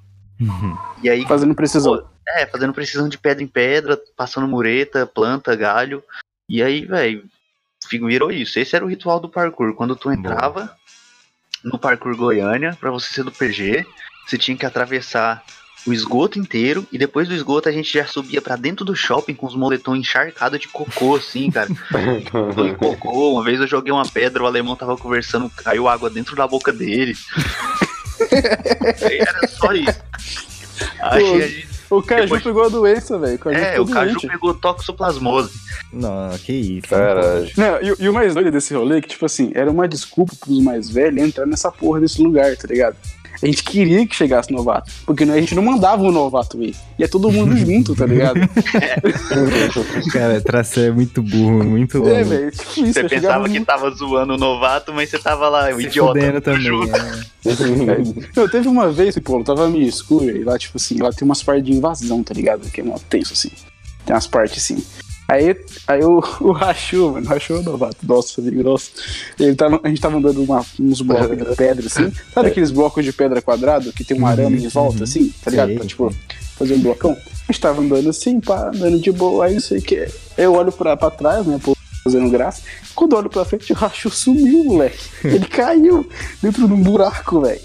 E 1.03 1.09
aí 1.09 1.25
Fazendo 1.27 1.55
precisão. 1.55 2.07
É, 2.27 2.47
fazendo 2.47 2.73
precisão 2.73 3.09
de 3.09 3.19
pedra 3.19 3.43
em 3.43 3.47
pedra, 3.47 3.99
passando 4.17 4.49
mureta, 4.49 5.07
planta, 5.07 5.55
galho. 5.55 6.03
E 6.49 6.63
aí, 6.63 6.85
velho, 6.85 7.25
virou 7.91 8.31
isso. 8.31 8.59
Esse 8.59 8.75
era 8.75 8.85
o 8.85 8.89
ritual 8.89 9.21
do 9.21 9.29
parkour. 9.29 9.75
Quando 9.75 9.95
tu 9.95 10.11
entrava 10.11 10.75
no 11.63 11.79
parkour 11.79 12.17
Goiânia, 12.17 12.77
pra 12.81 12.91
você 12.91 13.13
ser 13.13 13.25
do 13.25 13.33
PG, 13.33 13.87
você 14.27 14.39
tinha 14.39 14.57
que 14.57 14.67
atravessar 14.67 15.45
o 15.87 15.93
esgoto 15.93 16.39
inteiro 16.39 16.87
e 16.91 16.97
depois 16.99 17.29
do 17.29 17.35
esgoto 17.35 17.69
a 17.69 17.73
gente 17.73 17.93
já 17.93 18.07
subia 18.07 18.41
pra 18.41 18.57
dentro 18.57 18.85
do 18.85 18.95
shopping 18.97 19.35
com 19.35 19.47
os 19.47 19.55
moletons 19.55 19.99
encharcados 19.99 20.59
de 20.59 20.69
cocô, 20.69 21.17
assim, 21.17 21.51
cara. 21.51 21.69
Em 22.67 22.75
cocô. 22.75 23.33
Uma 23.33 23.45
vez 23.45 23.61
eu 23.61 23.67
joguei 23.67 23.93
uma 23.93 24.07
pedra, 24.07 24.43
o 24.43 24.47
alemão 24.47 24.77
tava 24.77 24.97
conversando, 24.97 25.51
caiu 25.51 25.87
água 25.89 26.09
dentro 26.09 26.35
da 26.35 26.47
boca 26.49 26.73
dele. 26.73 27.15
Aí 29.03 29.19
era 29.19 29.49
só 29.49 29.73
isso. 29.73 30.01
Aí 31.01 31.23
Pô, 31.23 31.35
a 31.37 31.41
gente 31.47 31.69
O 31.91 32.03
Caju 32.03 32.23
Depois- 32.23 32.43
pegou 32.43 32.65
a 32.65 32.69
doença, 32.69 33.19
velho. 33.19 33.39
É, 33.53 33.79
o 33.81 33.87
Caju 33.87 34.13
doente. 34.15 34.27
pegou 34.29 34.55
toxoplasmose. 34.55 35.53
Não, 35.93 36.31
que 36.39 36.53
isso. 36.53 36.89
Caralho. 36.89 37.51
Não, 37.57 37.81
e, 37.83 37.95
e 38.05 38.09
o 38.09 38.13
mais 38.15 38.35
doido 38.35 38.51
desse 38.51 38.75
rolê 38.75 38.99
é 38.99 39.01
que, 39.01 39.09
tipo 39.09 39.25
assim, 39.27 39.53
era 39.55 39.71
uma 39.71 39.87
desculpa 39.87 40.33
pros 40.41 40.61
mais 40.61 40.89
velhos 40.91 41.23
entrar 41.23 41.47
nessa 41.47 41.71
porra 41.71 42.01
desse 42.01 42.21
lugar, 42.23 42.57
tá 42.57 42.67
ligado? 42.67 42.97
A 43.45 43.47
gente 43.47 43.63
queria 43.63 44.07
que 44.07 44.17
chegasse 44.17 44.51
novato, 44.51 44.91
porque 45.05 45.23
a 45.23 45.39
gente 45.39 45.55
não 45.55 45.63
mandava 45.63 46.03
o 46.03 46.11
novato 46.11 46.63
ir. 46.63 46.75
Ia 46.99 47.07
todo 47.07 47.31
mundo 47.31 47.55
junto, 47.55 47.95
tá 47.95 48.07
ligado? 48.07 48.41
Cara, 50.11 50.41
tracer 50.41 50.89
é 50.89 50.91
muito 50.91 51.23
burro, 51.23 51.63
muito 51.63 51.99
é, 51.99 52.01
louco. 52.01 52.25
velho, 52.25 52.51
tipo 52.51 52.71
isso. 52.71 52.93
Você 52.95 53.01
eu 53.01 53.09
pensava 53.11 53.47
chegava 53.47 53.49
que 53.51 53.61
tava 53.61 53.91
zoando 53.91 54.33
o 54.33 54.39
novato, 54.39 54.95
mas 54.95 55.11
você 55.11 55.19
tava 55.19 55.47
lá, 55.51 55.69
o 55.75 55.79
idiota. 55.79 56.41
também. 56.41 56.89
é. 56.89 58.31
Não, 58.35 58.49
teve 58.49 58.67
uma 58.67 58.91
vez, 58.91 59.19
pô, 59.19 59.45
tava 59.45 59.69
meio 59.69 59.87
escuro 59.87 60.31
e 60.31 60.43
lá, 60.43 60.59
tipo 60.59 60.79
assim, 60.79 60.97
lá 61.03 61.13
tem 61.13 61.27
umas 61.27 61.43
partes 61.43 61.67
de 61.67 61.73
invasão, 61.73 62.23
tá 62.23 62.33
ligado? 62.33 62.71
Que 62.71 62.81
é 62.81 62.85
mó 62.85 62.97
tenso, 63.11 63.35
assim. 63.35 63.51
Tem 64.07 64.17
umas 64.17 64.27
partes 64.27 64.57
assim. 64.57 64.83
Aí, 65.27 65.57
aí 65.87 66.05
o, 66.05 66.19
o 66.41 66.53
Rachu, 66.53 67.13
mano, 67.13 67.27
o 67.27 67.29
Rachu 67.29 67.55
é 67.55 67.57
o 67.57 67.63
novato, 67.63 67.97
nossa, 68.03 68.41
amigo, 68.41 68.63
nossa. 68.63 68.91
Ele 69.41 69.55
tava, 69.55 69.81
a 69.83 69.89
gente 69.89 70.01
tava 70.01 70.17
andando 70.19 70.43
uma- 70.43 70.65
uns 70.79 71.01
blocos 71.01 71.39
de 71.39 71.57
pedra, 71.57 71.87
assim. 71.87 72.13
Sabe 72.33 72.49
aqueles 72.49 72.71
blocos 72.71 73.05
de 73.05 73.13
pedra 73.13 73.41
quadrado 73.41 73.93
que 73.93 74.05
tem 74.05 74.21
um 74.21 74.27
arame 74.27 74.63
em 74.65 74.69
volta, 74.69 75.05
assim, 75.05 75.33
tá 75.43 75.51
ligado? 75.51 75.75
Pra, 75.77 75.87
tipo, 75.87 76.15
fazer 76.57 76.75
um 76.75 76.81
blocão. 76.81 77.13
A 77.13 77.53
gente 77.53 77.61
tava 77.61 77.81
andando 77.81 78.09
assim, 78.11 78.41
pá, 78.41 78.69
andando 78.69 78.99
de 79.01 79.11
boa, 79.13 79.47
aí 79.47 79.55
não 79.55 79.61
sei 79.61 79.79
o 79.79 79.83
que. 79.83 80.07
Eu 80.37 80.55
olho 80.55 80.71
pra, 80.73 80.97
pra 80.97 81.11
trás, 81.11 81.47
né, 81.47 81.59
pô, 81.63 81.75
fazendo 82.03 82.29
graça. 82.31 82.63
Quando 82.95 83.13
eu 83.13 83.19
olho 83.21 83.31
pra 83.31 83.45
frente, 83.45 83.73
o 83.73 83.77
Rachu 83.77 84.11
sumiu, 84.11 84.65
moleque. 84.65 84.99
Ele 85.25 85.47
caiu 85.47 86.07
dentro 86.43 86.67
de 86.67 86.73
um 86.73 86.83
buraco, 86.83 87.41
velho. 87.41 87.61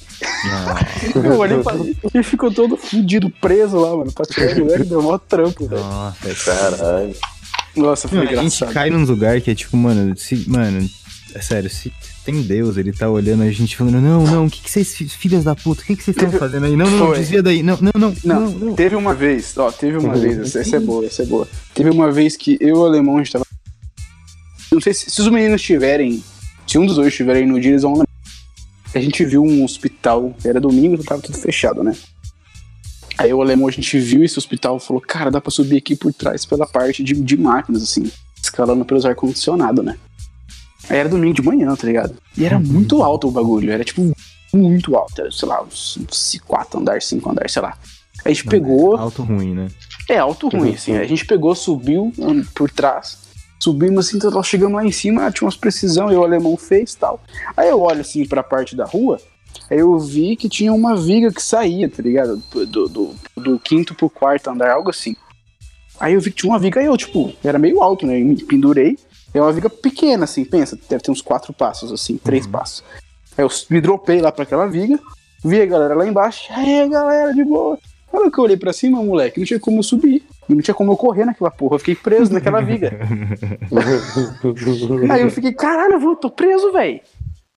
Eu 1.24 1.38
olhei 1.40 1.58
pra 1.64 1.76
ele, 1.76 1.98
ele 2.14 2.24
ficou 2.24 2.52
todo 2.54 2.76
fudido, 2.78 3.30
preso 3.30 3.78
lá, 3.78 3.96
mano. 3.96 4.12
Pra 4.12 4.26
tirar 4.26 4.56
o 4.56 4.60
moleque, 4.66 4.84
deu 4.86 5.02
mó 5.02 5.18
trampo, 5.18 5.66
velho. 5.68 5.82
Nossa, 5.82 6.46
Caralho. 6.46 7.16
Nossa, 7.80 8.08
foi 8.08 8.18
Não, 8.18 8.24
a 8.24 8.28
gente 8.28 8.38
engraçado. 8.40 8.74
cai 8.74 8.90
num 8.90 9.04
lugar 9.06 9.40
que 9.42 9.50
é 9.52 9.56
tipo, 9.56 9.76
mano, 9.78 10.16
se, 10.18 10.46
mano, 10.48 10.88
é 11.34 11.42
sério, 11.42 11.70
se 11.70 11.92
tem 12.26 12.42
Deus, 12.42 12.78
ele 12.78 12.92
tá 12.92 13.10
olhando 13.10 13.44
a 13.44 13.52
gente 13.52 13.76
falando, 13.76 14.00
não, 14.02 14.24
não, 14.26 14.46
o 14.46 14.50
que, 14.50 14.62
que 14.62 14.70
vocês, 14.70 14.94
fi- 14.96 15.08
filhas 15.10 15.44
da 15.44 15.56
puta, 15.56 15.82
o 15.82 15.86
que, 15.86 15.96
que 15.96 16.04
vocês 16.04 16.16
estão 16.18 16.32
fazendo 16.32 16.66
aí? 16.66 16.76
Não, 16.76 16.90
não, 16.90 16.98
não, 16.98 17.14
desvia 17.14 17.42
daí, 17.42 17.64
não, 17.64 17.78
não, 17.82 17.92
não, 17.96 18.16
Não, 18.24 18.42
não, 18.42 18.52
não. 18.68 18.76
teve 18.76 18.96
uma 18.96 19.14
vez, 19.16 19.58
ó, 19.58 19.72
teve 19.72 19.98
uma 19.98 20.16
vez, 20.16 20.38
essa, 20.40 20.60
essa 20.60 20.76
é 20.76 20.80
boa, 20.80 21.06
essa 21.06 21.24
é 21.24 21.26
boa. 21.26 21.48
Teve 21.74 21.90
uma 21.90 22.12
vez 22.12 22.36
que 22.38 22.58
eu 22.60 22.68
e 22.68 22.74
o 22.74 22.86
alemão, 22.86 23.16
a 23.16 23.20
gente 23.24 23.32
tava. 23.32 23.46
Não 24.72 24.80
sei 24.82 24.94
se, 24.94 25.10
se 25.10 25.22
os 25.22 25.30
meninos 25.30 25.62
tiverem. 25.62 26.24
Se 26.68 26.78
um 26.78 26.86
dos 26.86 26.96
dois 26.98 27.08
estiverem 27.08 27.48
no 27.48 27.60
dia, 27.60 27.72
eles 27.72 27.82
vão. 27.82 28.04
A 28.94 29.00
gente 29.00 29.24
viu 29.26 29.44
um 29.44 29.64
hospital, 29.64 30.36
era 30.44 30.60
domingo, 30.60 31.04
tava 31.04 31.22
tudo 31.22 31.38
fechado, 31.38 31.84
né? 31.84 31.96
Aí 33.20 33.34
o 33.34 33.42
alemão, 33.42 33.68
a 33.68 33.72
gente 33.72 34.00
viu 34.00 34.24
esse 34.24 34.40
hospital 34.40 34.78
e 34.78 34.80
falou, 34.80 35.02
cara, 35.02 35.30
dá 35.30 35.42
pra 35.42 35.52
subir 35.52 35.76
aqui 35.76 35.94
por 35.94 36.14
trás 36.14 36.46
pela 36.46 36.66
parte 36.66 37.04
de, 37.04 37.14
de 37.14 37.36
máquinas, 37.36 37.84
assim, 37.84 38.10
escalando 38.42 38.86
pelos 38.86 39.06
ar-condicionado, 39.06 39.84
né? 39.84 39.98
Aí 40.90 41.00
era 41.00 41.10
domingo 41.10 41.34
de 41.34 41.42
manhã, 41.42 41.76
tá 41.76 41.86
ligado? 41.86 42.16
E 42.38 42.46
era 42.46 42.58
muito 42.58 43.04
alto 43.04 43.28
o 43.28 43.32
bagulho, 43.32 43.74
era 43.74 43.84
tipo 43.84 44.10
muito 44.54 44.96
alto, 44.96 45.20
era, 45.20 45.30
sei 45.34 45.50
lá, 45.50 45.62
uns, 45.62 45.98
uns 45.98 46.40
quatro 46.48 46.80
andar, 46.80 47.02
cinco 47.02 47.30
andar, 47.30 47.50
sei 47.50 47.62
lá. 47.62 47.78
Aí 48.24 48.32
a 48.32 48.34
gente 48.34 48.46
pegou, 48.46 48.96
Alto 48.96 49.22
ruim, 49.22 49.54
né? 49.54 49.68
é 50.10 50.18
alto 50.18 50.48
ruim, 50.48 50.74
assim. 50.74 50.96
A 50.96 51.06
gente 51.06 51.26
pegou, 51.26 51.54
subiu 51.54 52.14
hum, 52.18 52.46
por 52.56 52.72
trás, 52.72 53.18
subimos 53.60 54.08
assim, 54.08 54.16
então 54.16 54.32
nós 54.32 54.48
chegamos 54.48 54.76
lá 54.78 54.86
em 54.86 54.94
cima, 54.94 55.30
tinha 55.30 55.46
umas 55.46 55.58
precisão, 55.58 56.10
e 56.10 56.16
o 56.16 56.24
alemão 56.24 56.56
fez 56.56 56.96
tal. 56.96 57.22
Aí 57.58 57.68
eu 57.68 57.82
olho 57.82 58.00
assim 58.00 58.26
pra 58.26 58.42
parte 58.42 58.78
da 58.78 58.86
rua, 58.86 59.20
aí 59.70 59.80
eu 59.80 59.98
vi 60.00 60.36
que 60.36 60.48
tinha 60.50 60.74
uma 60.74 60.96
viga 60.96 61.32
que 61.32 61.42
saía, 61.42 61.90
tá 61.90 62.02
ligado? 62.02 62.42
Do, 62.68 62.88
do, 62.90 63.16
do 63.38 63.60
quinto 63.60 63.94
pro 63.96 64.10
quarto 64.10 64.50
andar, 64.50 64.72
algo 64.72 64.90
assim. 64.90 65.16
Aí 66.00 66.14
eu 66.14 66.22
vi 66.22 66.32
que 66.32 66.38
tinha 66.38 66.52
uma 66.52 66.60
viga, 66.60 66.80
aí 66.80 66.86
eu, 66.86 66.96
tipo, 66.98 67.34
era 67.44 67.60
meio 67.60 67.82
alto, 67.82 68.06
né? 68.06 68.20
Eu 68.22 68.26
me 68.26 68.36
pendurei. 68.44 68.98
É 69.34 69.42
uma 69.42 69.52
viga 69.52 69.70
pequena, 69.70 70.24
assim, 70.24 70.44
pensa, 70.44 70.78
deve 70.90 71.04
ter 71.04 71.12
uns 71.12 71.22
quatro 71.22 71.54
passos, 71.54 71.92
assim, 71.92 72.18
três 72.18 72.48
passos. 72.48 72.84
Aí 73.38 73.44
eu 73.46 73.50
me 73.70 73.80
dropei 73.80 74.22
lá 74.22 74.32
pra 74.32 74.44
aquela 74.44 74.66
viga, 74.66 75.00
vi 75.46 75.62
a 75.62 75.66
galera 75.66 75.94
lá 75.94 76.08
embaixo, 76.08 76.48
aí 76.52 76.90
galera, 76.90 77.34
de 77.34 77.44
boa. 77.44 77.78
Hora 78.12 78.32
que 78.32 78.40
eu 78.40 78.44
olhei 78.44 78.58
pra 78.58 78.74
cima, 78.74 79.04
moleque, 79.04 79.40
não 79.40 79.46
tinha 79.46 79.60
como 79.60 79.78
eu 79.80 79.84
subir. 79.84 80.24
E 80.50 80.56
não 80.56 80.64
tinha 80.64 80.74
como 80.74 80.92
eu 80.92 80.98
correr 80.98 81.26
naquela 81.26 81.52
porra. 81.52 81.76
Eu 81.76 81.80
fiquei 81.80 81.94
preso 81.94 82.34
naquela 82.34 82.60
viga. 82.60 82.92
Aí 85.12 85.22
eu 85.22 85.30
fiquei, 85.30 85.54
caralho, 85.54 85.94
eu 85.94 86.00
vou- 86.00 86.16
tô 86.16 86.30
preso, 86.30 86.72
velho. 86.72 87.00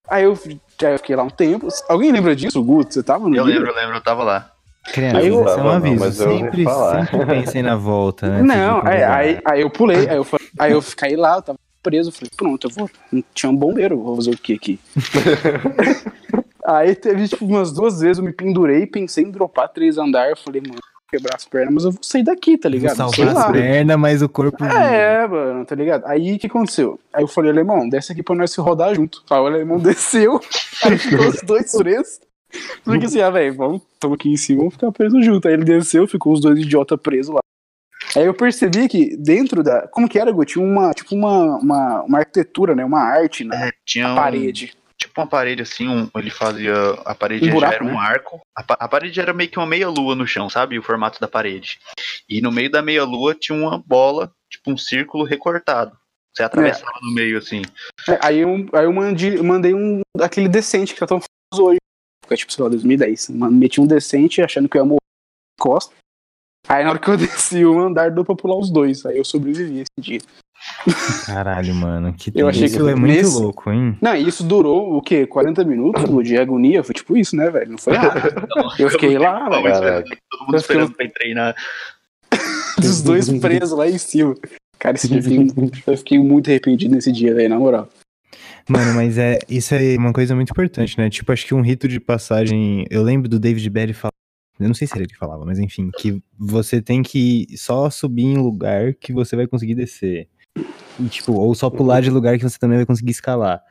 Aí 0.08 0.24
eu, 0.24 0.38
aí 0.86 0.92
eu 0.94 0.98
fiquei 0.98 1.16
lá 1.16 1.22
um 1.22 1.30
tempo. 1.30 1.68
Alguém 1.88 2.12
lembra 2.12 2.34
disso, 2.36 2.62
Guto? 2.62 2.92
Você 2.94 3.02
tava 3.02 3.28
no 3.28 3.36
Eu 3.36 3.44
lembro, 3.44 3.68
eu 3.70 3.74
lembro, 3.74 3.96
eu 3.96 4.00
tava 4.00 4.22
lá. 4.24 4.50
Criança, 4.84 5.18
Aí 5.18 5.28
eu- 5.28 5.46
isso 5.46 5.58
é 5.58 5.62
um 5.62 5.68
aviso, 5.70 5.98
mas 6.04 6.20
eu 6.20 6.30
ouvi 6.32 6.40
sempre, 6.50 6.64
sempre 6.90 7.26
pensem 7.26 7.62
na 7.62 7.76
volta, 7.76 8.28
né? 8.28 8.42
Não, 8.42 8.76
Tipo, 8.76 8.88
aí, 8.88 9.02
aí, 9.02 9.40
aí 9.44 9.60
eu 9.60 9.70
pulei, 9.70 10.08
aí 10.08 10.16
eu, 10.16 10.24
fa- 10.24 10.38
aí 10.58 10.72
eu 10.72 10.82
caí 10.96 11.14
lá, 11.16 11.36
eu 11.36 11.42
tava 11.42 11.58
preso, 11.82 12.08
eu 12.10 12.12
falei, 12.12 12.30
pronto, 12.36 12.66
eu 12.66 12.70
vou. 12.70 12.90
Tinha 13.32 13.50
um 13.50 13.56
bombeiro, 13.56 13.96
vou 14.02 14.16
fazer 14.16 14.30
o 14.30 14.36
que 14.38 14.54
aqui? 14.54 14.80
aí 16.66 16.94
teve, 16.94 17.28
tipo, 17.28 17.44
umas 17.44 17.72
duas 17.72 18.00
vezes 18.00 18.18
eu 18.18 18.24
me 18.24 18.32
pendurei, 18.32 18.86
pensei 18.86 19.24
em 19.24 19.30
dropar 19.30 19.68
três 19.68 19.98
andares, 19.98 20.30
eu 20.38 20.44
falei, 20.44 20.60
mano, 20.60 20.80
quebrar 21.12 21.36
as 21.36 21.44
pernas, 21.44 21.74
mas 21.74 21.84
eu 21.84 21.90
vou 21.92 22.02
sair 22.02 22.22
daqui, 22.22 22.56
tá 22.56 22.68
Vou 22.68 22.78
ligado? 22.78 22.96
salvar 22.96 23.14
Sei 23.14 23.24
lá. 23.26 23.46
as 23.46 23.52
pernas, 23.52 23.98
mas 23.98 24.22
o 24.22 24.28
corpo... 24.28 24.64
É, 24.64 25.26
mano, 25.26 25.64
tá 25.66 25.74
ligado? 25.74 26.06
Aí 26.06 26.34
o 26.34 26.38
que 26.38 26.46
aconteceu? 26.46 26.98
Aí 27.12 27.22
eu 27.22 27.28
falei, 27.28 27.50
alemão, 27.50 27.88
desce 27.88 28.12
aqui 28.12 28.22
pra 28.22 28.34
nós 28.34 28.50
se 28.50 28.60
rodar 28.60 28.94
junto. 28.94 29.22
Aí 29.30 29.38
o 29.38 29.46
alemão 29.46 29.78
desceu, 29.80 30.40
aí 30.84 30.96
ficou 30.96 31.28
os 31.28 31.42
dois 31.42 31.70
presos. 31.76 32.20
Falei 32.84 33.04
assim, 33.04 33.20
ah, 33.20 33.30
velho, 33.30 33.54
vamos, 33.54 33.82
tamo 34.00 34.14
aqui 34.14 34.30
em 34.30 34.36
cima, 34.36 34.60
vamos 34.60 34.74
ficar 34.74 34.90
presos 34.92 35.24
junto. 35.24 35.46
Aí 35.48 35.54
ele 35.54 35.64
desceu, 35.64 36.06
ficou 36.06 36.32
os 36.32 36.40
dois 36.40 36.58
idiotas 36.58 36.98
presos 37.00 37.34
lá. 37.34 37.40
Aí 38.16 38.26
eu 38.26 38.34
percebi 38.34 38.88
que 38.88 39.16
dentro 39.16 39.62
da. 39.62 39.88
Como 39.88 40.08
que 40.08 40.18
era, 40.18 40.30
Gu? 40.30 40.44
Tinha 40.44 40.64
uma, 40.64 40.92
tipo, 40.92 41.14
uma, 41.14 41.56
uma, 41.56 42.02
uma 42.02 42.18
arquitetura, 42.18 42.74
né? 42.74 42.84
Uma 42.84 43.00
arte 43.00 43.42
na 43.42 43.68
É, 43.68 43.70
tinha 43.86 44.12
um, 44.12 44.14
parede. 44.14 44.74
Tipo 45.02 45.20
uma 45.20 45.26
parede 45.26 45.62
assim, 45.62 45.88
um, 45.88 46.08
ele 46.16 46.30
fazia. 46.30 46.74
A 47.04 47.14
parede 47.14 47.44
Um 47.44 47.48
já 47.48 47.52
buraco, 47.54 47.74
era 47.74 47.84
um 47.84 47.92
né? 47.92 47.98
arco. 47.98 48.40
A, 48.56 48.62
a 48.84 48.88
parede 48.88 49.20
era 49.20 49.32
meio 49.32 49.50
que 49.50 49.58
uma 49.58 49.66
meia-lua 49.66 50.14
no 50.14 50.26
chão, 50.26 50.48
sabe? 50.48 50.78
O 50.78 50.82
formato 50.82 51.20
da 51.20 51.28
parede. 51.28 51.78
E 52.28 52.40
no 52.40 52.50
meio 52.50 52.70
da 52.70 52.82
meia-lua 52.82 53.34
tinha 53.34 53.56
uma 53.56 53.78
bola, 53.78 54.32
tipo 54.50 54.70
um 54.70 54.76
círculo 54.76 55.24
recortado. 55.24 55.96
Você 56.34 56.42
atravessava 56.42 56.98
no 57.02 57.14
meio 57.14 57.38
assim. 57.38 57.62
É, 58.08 58.18
aí 58.22 58.38
eu, 58.38 58.66
aí 58.72 58.84
eu 58.84 58.92
mandei, 58.92 59.38
eu 59.38 59.44
mandei 59.44 59.74
um 59.74 60.00
aquele 60.20 60.48
decente 60.48 60.94
que 60.94 61.00
tá 61.00 61.06
tão 61.06 61.20
famoso 61.20 61.68
hoje. 61.68 61.78
Foi 62.26 62.36
tipo, 62.36 62.52
sei 62.52 62.62
lá, 62.62 62.70
2010. 62.70 63.30
Mano, 63.30 63.56
meti 63.56 63.80
um 63.80 63.86
decente 63.86 64.40
achando 64.40 64.68
que 64.68 64.78
eu 64.78 64.82
ia 64.82 64.86
morrer 64.86 64.98
costa. 65.60 65.94
Aí 66.68 66.84
na 66.84 66.90
hora 66.90 66.98
que 66.98 67.08
eu 67.08 67.16
desci 67.18 67.64
o 67.64 67.78
andar 67.80 68.10
deu 68.10 68.24
pra 68.24 68.34
pular 68.34 68.56
os 68.58 68.70
dois. 68.70 69.04
Aí 69.06 69.18
eu 69.18 69.24
sobrevivi 69.24 69.80
esse 69.80 70.00
dia. 70.00 70.20
Caralho, 71.26 71.74
mano. 71.74 72.12
Que 72.12 72.30
Eu 72.34 72.48
achei 72.48 72.66
isso 72.66 72.76
que 72.84 72.90
é 72.90 72.94
muito 72.94 73.12
nesse- 73.14 73.34
louco, 73.38 73.70
hein? 73.70 73.96
Não, 74.00 74.14
e 74.14 74.28
isso 74.28 74.44
durou 74.44 74.96
o 74.96 75.02
quê? 75.02 75.26
40 75.26 75.64
minutos 75.64 76.04
de 76.24 76.36
agonia? 76.38 76.84
Foi 76.84 76.94
tipo 76.94 77.16
isso, 77.16 77.34
né, 77.36 77.50
velho? 77.50 77.72
Não 77.72 77.78
foi 77.78 77.94
nada. 77.94 78.32
Eu 78.78 78.88
fiquei 78.90 79.18
lá, 79.18 79.48
velho. 79.48 79.62
Caraca. 79.64 80.16
Todo 80.30 80.40
mundo 80.42 80.54
Eu 80.54 80.58
esperando 80.58 80.88
fiquei- 80.90 81.08
pra 81.08 81.16
ir 81.16 81.20
treinar. 81.20 81.56
Dos 82.80 83.02
dois 83.02 83.28
presos 83.40 83.76
lá 83.76 83.88
em 83.88 83.98
cima. 83.98 84.34
Cara, 84.78 84.96
esse 84.96 85.08
dia 85.08 85.18
eu 85.18 85.96
fiquei, 85.96 86.18
eu 86.18 86.24
muito 86.24 86.48
arrependido 86.50 86.94
nesse 86.94 87.12
dia, 87.12 87.34
velho, 87.34 87.48
na 87.48 87.58
moral. 87.58 87.88
Mano, 88.68 88.94
mas 88.94 89.18
é 89.18 89.38
isso 89.48 89.74
é 89.74 89.96
uma 89.96 90.12
coisa 90.12 90.34
muito 90.34 90.50
importante, 90.50 90.96
né? 90.96 91.10
Tipo, 91.10 91.32
acho 91.32 91.44
que 91.46 91.54
um 91.54 91.60
rito 91.60 91.86
de 91.88 91.98
passagem. 92.00 92.84
Eu 92.90 93.02
lembro 93.02 93.28
do 93.28 93.38
David 93.38 93.68
Berry 93.68 93.92
falar. 93.92 94.11
Eu 94.64 94.68
não 94.68 94.74
sei 94.74 94.86
se 94.86 94.94
era 94.94 95.02
ele 95.02 95.12
que 95.12 95.18
falava, 95.18 95.44
mas 95.44 95.58
enfim, 95.58 95.90
que 95.98 96.22
você 96.38 96.80
tem 96.80 97.02
que 97.02 97.46
só 97.56 97.88
subir 97.90 98.24
em 98.24 98.36
lugar 98.38 98.94
que 98.94 99.12
você 99.12 99.36
vai 99.36 99.46
conseguir 99.46 99.74
descer. 99.74 100.28
E, 101.00 101.08
tipo, 101.08 101.32
ou 101.32 101.54
só 101.54 101.70
pular 101.70 102.00
de 102.02 102.10
lugar 102.10 102.36
que 102.38 102.44
você 102.44 102.58
também 102.58 102.76
vai 102.78 102.86
conseguir 102.86 103.10
escalar. 103.12 103.62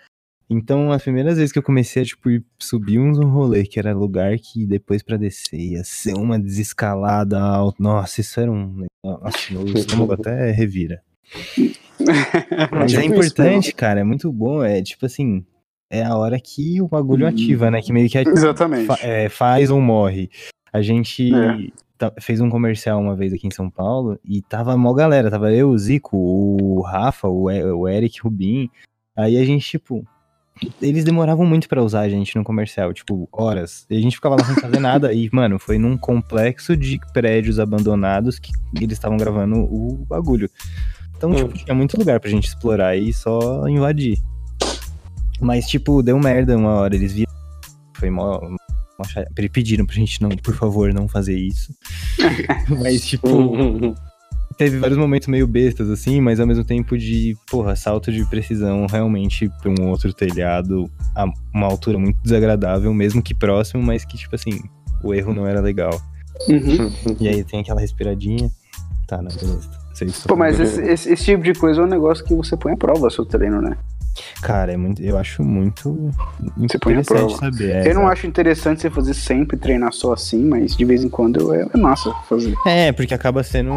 Então, 0.49 0.91
as 0.91 1.01
primeiras 1.01 1.38
vezes 1.38 1.51
que 1.51 1.58
eu 1.60 1.63
comecei 1.63 2.01
a, 2.01 2.06
tipo, 2.06 2.30
ir 2.30 2.43
subir 2.60 2.99
uns 2.99 3.17
um 3.17 3.30
rolê, 3.30 3.63
que 3.63 3.80
era 3.80 3.93
lugar 3.93 4.38
que 4.38 4.65
depois 4.65 5.01
pra 5.01 5.15
descer 5.15 5.58
ia 5.58 5.84
ser 5.84 6.13
uma 6.13 6.38
desescalada 6.38 7.39
alta. 7.39 7.82
Nossa, 7.82 8.19
isso 8.19 8.38
era 8.39 8.51
um. 8.51 8.86
Nossa, 9.06 9.38
meu 9.51 9.65
estômago 9.67 10.13
até 10.13 10.51
revira. 10.51 11.01
Mas 12.71 12.93
é 12.93 13.01
Tipo 13.01 13.13
isso, 13.21 13.32
importante, 13.32 13.73
cara, 13.73 13.99
é 14.01 14.04
muito 14.04 14.32
bom. 14.32 14.63
É 14.63 14.82
tipo 14.82 15.06
assim, 15.06 15.45
é 15.89 16.04
a 16.04 16.15
hora 16.17 16.39
que 16.39 16.82
o 16.82 16.88
bagulho 16.88 17.25
ativa, 17.27 17.69
né? 17.71 17.82
Que 17.82 17.93
meio 17.93 18.10
que 18.10 18.17
né? 18.17 18.23
Exatamente. 18.27 18.88
fa- 18.88 18.99
é, 19.01 19.30
faz 19.30 19.69
ou 19.69 19.80
morre. 19.80 20.30
A 20.73 20.81
gente 20.81 21.31
É. 21.34 22.12
fez 22.19 22.39
um 22.41 22.49
comercial 22.49 22.99
uma 22.99 23.15
vez 23.15 23.34
aqui 23.34 23.47
em 23.47 23.51
São 23.51 23.69
Paulo 23.69 24.17
e 24.25 24.41
tava 24.41 24.75
mó 24.77 24.93
galera. 24.93 25.29
Tava 25.29 25.51
eu, 25.53 25.69
o 25.69 25.77
Zico, 25.77 26.15
o 26.17 26.81
Rafa, 26.81 27.27
o, 27.27 27.49
E- 27.51 27.63
o 27.71 27.88
Eric, 27.88 28.19
o 28.21 28.23
Rubim. 28.25 28.69
Aí 29.15 29.38
a 29.38 29.43
gente, 29.45 29.67
tipo. 29.67 30.05
Eles 30.81 31.03
demoravam 31.03 31.43
muito 31.45 31.67
pra 31.67 31.81
usar 31.81 32.01
a 32.01 32.10
gente 32.10 32.36
no 32.36 32.43
comercial, 32.43 32.93
tipo, 32.93 33.27
horas. 33.31 33.86
E 33.89 33.97
a 33.97 33.99
gente 33.99 34.15
ficava 34.15 34.36
lá 34.36 34.43
sem 34.43 34.55
fazer 34.55 34.79
nada. 34.79 35.12
E, 35.13 35.27
mano, 35.34 35.57
foi 35.57 35.77
num 35.79 35.97
complexo 35.97 36.77
de 36.77 36.99
prédios 37.13 37.60
abandonados 37.60 38.38
que 38.38 38.51
eles 38.75 38.93
estavam 38.93 39.17
gravando 39.17 39.55
o 39.57 40.05
bagulho. 40.07 40.49
Então, 41.17 41.34
tipo, 41.34 41.53
tinha 41.53 41.73
muito 41.75 41.97
lugar 41.97 42.19
pra 42.19 42.29
gente 42.29 42.47
explorar 42.47 42.95
e 42.95 43.12
só 43.13 43.67
invadir. 43.67 44.19
Mas, 45.39 45.67
tipo, 45.67 46.03
deu 46.03 46.19
merda 46.19 46.55
uma 46.57 46.73
hora. 46.75 46.95
Eles 46.95 47.12
viram. 47.13 47.31
Foi 47.95 48.10
mó. 48.12 48.39
Cha- 49.04 49.26
Eles 49.38 49.52
pediram 49.52 49.86
pra 49.86 49.96
gente 49.96 50.22
não, 50.22 50.30
por 50.30 50.56
favor, 50.56 50.94
não 50.94 51.08
fazer 51.08 51.38
isso. 51.38 51.74
Mas, 52.82 53.06
tipo, 53.06 53.96
teve 54.58 54.78
vários 54.80 54.98
momentos 54.98 55.28
meio 55.28 55.48
bestas, 55.48 55.90
assim, 55.90 56.22
mas 56.22 56.40
ao 56.40 56.46
mesmo 56.46 56.64
tempo 56.64 56.98
de, 56.98 57.36
porra, 57.50 57.76
salto 57.76 58.12
de 58.12 58.24
precisão 58.26 58.86
realmente 58.90 59.50
pra 59.62 59.72
um 59.72 59.90
outro 59.90 60.14
telhado 60.14 60.90
a 61.16 61.26
uma 61.54 61.66
altura 61.68 61.98
muito 61.98 62.22
desagradável, 62.22 62.94
mesmo 62.94 63.22
que 63.24 63.34
próximo, 63.34 63.82
mas 63.82 64.06
que, 64.06 64.18
tipo 64.18 64.36
assim, 64.36 64.60
o 65.04 65.14
erro 65.14 65.34
não 65.34 65.48
era 65.48 65.60
legal. 65.62 66.00
Uhum. 66.48 66.92
E 67.20 67.28
aí 67.28 67.44
tem 67.44 67.60
aquela 67.62 67.82
respiradinha. 67.82 68.50
Tá, 69.08 69.18
não, 69.22 69.32
beleza. 69.32 69.70
Pô, 70.28 70.36
mas 70.36 70.60
esse, 70.60 70.82
esse- 70.82 71.12
esse 71.14 71.26
tipo 71.26 71.44
de 71.44 71.54
coisa 71.54 71.82
é 71.82 71.84
um 71.84 71.88
negócio 71.88 72.24
que 72.26 72.34
você 72.34 72.56
põe 72.58 72.74
à 72.74 72.78
prova 72.78 73.10
seu 73.10 73.26
treino, 73.26 73.62
né? 73.62 73.78
Cara, 74.41 74.74
é 74.74 74.78
muito, 74.78 75.02
eu 75.02 75.17
acho 75.17 75.43
muito, 75.43 76.12
Você 76.58 76.78
põe 76.78 77.02
prova. 77.04 77.38
saber. 77.38 77.69
é, 77.71 77.80
eu 77.82 77.93
não 77.93 78.02
exato. 78.02 78.08
acho 78.08 78.28
interessante 78.28 78.82
você 78.82 78.89
fazer 78.89 79.13
sempre 79.13 79.58
treinar 79.58 79.93
só 79.93 80.13
assim, 80.13 80.43
mas 80.45 80.76
de 80.76 80.84
vez 80.84 81.04
em 81.04 81.10
quando 81.10 81.54
é, 81.54 81.67
é 81.74 81.78
massa 81.78 82.12
fazer. 82.28 82.56
É, 82.65 82.91
porque 82.91 83.13
acaba 83.13 83.43
sendo, 83.43 83.71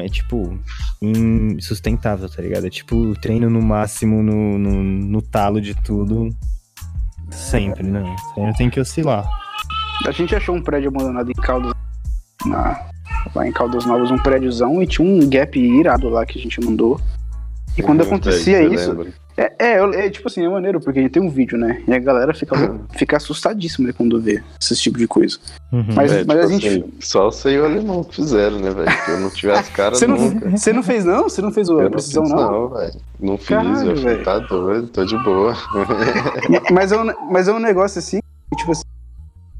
é 0.00 0.08
tipo, 0.08 0.58
insustentável, 1.00 2.28
tá 2.28 2.42
ligado? 2.42 2.66
É 2.66 2.70
tipo, 2.70 3.14
treino 3.20 3.48
no 3.48 3.62
máximo, 3.62 4.22
no, 4.22 4.58
no, 4.58 4.82
no 4.82 5.22
talo 5.22 5.60
de 5.60 5.74
tudo, 5.74 6.30
sempre, 7.30 7.82
né? 7.84 8.02
O 8.02 8.34
treino 8.34 8.52
tem 8.54 8.70
que 8.70 8.80
oscilar. 8.80 9.26
A 10.06 10.10
gente 10.10 10.34
achou 10.34 10.54
um 10.54 10.62
prédio 10.62 10.88
abandonado 10.88 11.30
em 11.30 11.34
Caldas, 11.34 11.72
na, 12.44 12.88
lá 13.34 13.46
em 13.46 13.52
Caldas 13.52 13.86
Novas, 13.86 14.10
um 14.10 14.18
prédiozão, 14.18 14.82
e 14.82 14.86
tinha 14.86 15.06
um 15.06 15.28
gap 15.28 15.58
irado 15.58 16.08
lá 16.08 16.26
que 16.26 16.38
a 16.38 16.42
gente 16.42 16.60
mandou. 16.60 17.00
E 17.76 17.82
quando 17.82 18.02
acontecia 18.02 18.62
isso, 18.62 18.90
lembra. 18.90 19.23
É, 19.36 19.52
é, 19.58 20.06
é, 20.06 20.10
tipo 20.10 20.28
assim, 20.28 20.44
é 20.44 20.48
maneiro, 20.48 20.80
porque 20.80 20.98
a 21.00 21.02
gente 21.02 21.10
tem 21.12 21.22
um 21.22 21.28
vídeo, 21.28 21.58
né? 21.58 21.82
E 21.88 21.92
a 21.92 21.98
galera 21.98 22.32
fica, 22.32 22.54
fica 22.96 23.16
assustadíssima 23.16 23.88
né, 23.88 23.94
quando 23.96 24.20
vê 24.20 24.42
esse 24.60 24.76
tipo 24.76 24.96
de 24.96 25.08
coisa. 25.08 25.38
Uhum. 25.72 25.86
Mas, 25.94 26.12
É, 26.12 26.24
mas 26.24 26.38
tipo 26.38 26.46
a 26.46 26.46
gente. 26.46 26.68
assim, 26.68 26.84
só 27.00 27.30
sei 27.32 27.58
o 27.58 27.64
alemão 27.64 28.04
que 28.04 28.14
fizeram, 28.16 28.60
né, 28.60 28.70
velho? 28.70 28.90
Se 29.04 29.10
eu 29.10 29.20
não 29.20 29.30
tivesse 29.30 29.60
as 29.60 29.68
caras 29.70 29.98
Você 29.98 30.06
não, 30.06 30.16
nunca. 30.16 30.50
você 30.50 30.72
não 30.72 30.82
fez, 30.82 31.04
não? 31.04 31.24
Você 31.24 31.42
não 31.42 31.50
fez 31.52 31.68
a 31.68 31.72
Eu 31.72 31.82
não 31.82 31.90
precisão, 31.90 32.24
fiz, 32.24 32.32
não? 32.32 32.52
não, 32.52 32.68
velho. 32.68 32.92
Não 33.20 33.38
fiz, 33.38 33.48
Caralho, 33.48 33.90
eu 33.90 33.96
falei, 33.96 34.22
tá 34.22 34.38
doido, 34.38 34.86
tô 34.88 35.04
de 35.04 35.18
boa. 35.24 35.56
Mas 36.72 36.92
é, 36.92 37.00
um, 37.00 37.30
mas 37.30 37.48
é 37.48 37.52
um 37.52 37.58
negócio 37.58 37.98
assim, 37.98 38.20
tipo 38.56 38.70
assim, 38.72 38.82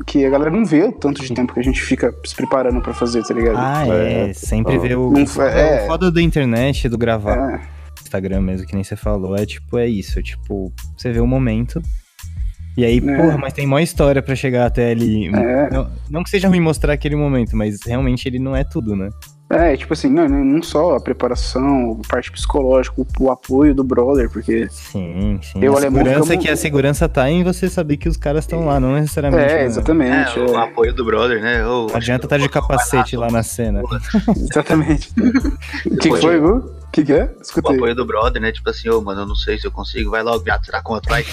que 0.07 0.25
a 0.25 0.31
galera 0.31 0.51
não 0.51 0.65
vê 0.65 0.85
o 0.85 0.93
tanto 0.93 1.23
de 1.23 1.33
tempo 1.33 1.53
que 1.55 1.61
a 1.61 1.63
gente 1.63 1.81
fica 1.81 2.15
se 2.25 2.35
preparando 2.35 2.81
pra 2.81 2.93
fazer, 2.93 3.23
tá 3.25 3.33
ligado? 3.35 3.57
Ah, 3.59 3.87
é, 3.89 4.31
É, 4.31 4.33
sempre 4.33 4.79
vê 4.79 4.95
o. 4.95 5.11
Não 5.11 5.21
é. 5.43 5.85
O 5.85 5.87
foda 5.87 6.11
da 6.13 6.21
internet, 6.21 6.89
do 6.89 6.99
gravar 6.99 7.55
É, 7.55 7.61
Instagram 8.15 8.41
mesmo, 8.41 8.67
que 8.67 8.75
nem 8.75 8.85
você 8.85 8.97
falou, 8.97 9.37
é 9.37 9.45
tipo, 9.45 9.77
é 9.79 9.87
isso, 9.87 10.23
tipo, 10.23 10.73
você 10.97 11.11
vê 11.13 11.21
o 11.21 11.27
momento. 11.27 11.83
E 12.77 12.85
aí, 12.85 12.99
É. 12.99 13.17
porra, 13.17 13.39
mas 13.39 13.53
tem 13.53 13.67
mó 13.67 13.79
história 13.79 14.21
pra 14.23 14.35
chegar 14.35 14.67
até 14.67 14.91
ali. 14.91 15.29
É. 15.29 15.71
Não, 15.71 15.91
não 16.11 16.25
que 16.25 16.31
seja 16.31 16.49
ruim 16.49 16.61
mostrar 16.61 16.93
aquele 16.93 17.15
momento, 17.17 17.57
mas 17.57 17.79
realmente 17.87 18.27
ele 18.29 18.39
não 18.39 18.55
é 18.57 18.65
tudo, 18.65 18.97
né? 18.97 19.11
é, 19.51 19.77
tipo 19.77 19.93
assim, 19.93 20.09
não, 20.11 20.27
não 20.29 20.61
só 20.63 20.97
a 20.97 21.01
preparação, 21.01 22.01
a 22.05 22.09
parte 22.09 22.33
psicológica, 22.33 23.01
o, 23.01 23.07
o 23.21 23.31
apoio 23.31 23.73
do 23.73 23.85
brother, 23.85 24.29
porque. 24.29 24.67
Sim, 24.71 25.39
sim. 25.43 25.63
Eu, 25.63 25.75
a 25.75 25.77
alemão, 25.77 25.99
segurança 26.03 26.23
ficamos- 26.25 26.45
que 26.45 26.51
a 26.51 26.57
segurança 26.57 27.09
tá 27.09 27.31
em 27.31 27.45
você 27.45 27.69
saber 27.69 27.97
que 27.99 28.09
os 28.09 28.17
caras 28.17 28.43
estão 28.45 28.65
lá, 28.67 28.81
não 28.81 28.95
necessariamente. 28.95 29.53
É, 29.53 29.59
né? 29.59 29.65
exatamente. 29.67 30.39
É, 30.39 30.43
o 30.43 30.55
é, 30.57 30.65
apoio 30.65 30.93
do 30.93 31.05
brother, 31.05 31.41
né? 31.41 31.63
Não 31.63 31.87
adianta 31.95 32.27
estar 32.27 32.39
de 32.39 32.49
capacete 32.49 33.17
lá 33.17 33.31
na 33.31 33.45
cena. 33.45 33.83
exatamente. 34.35 35.13
O 35.87 35.97
que, 35.99 36.17
foi, 36.17 36.41
Gu? 36.41 36.71
O 36.95 36.97
que, 36.97 37.05
que 37.07 37.13
é? 37.13 37.25
O 37.25 37.43
Escutei. 37.43 37.75
apoio 37.75 37.95
do 37.95 38.07
brother, 38.07 38.41
né? 38.41 38.53
Tipo 38.53 38.71
assim, 38.71 38.89
ô, 38.89 39.01
mano, 39.01 39.23
eu 39.23 39.27
não 39.27 39.35
sei 39.35 39.59
se 39.59 39.67
eu 39.67 39.73
consigo. 39.73 40.13
Vai 40.13 40.23
logo, 40.23 40.45
gato, 40.45 40.65
será 40.67 40.81
quanto? 40.81 41.09
Vai. 41.09 41.25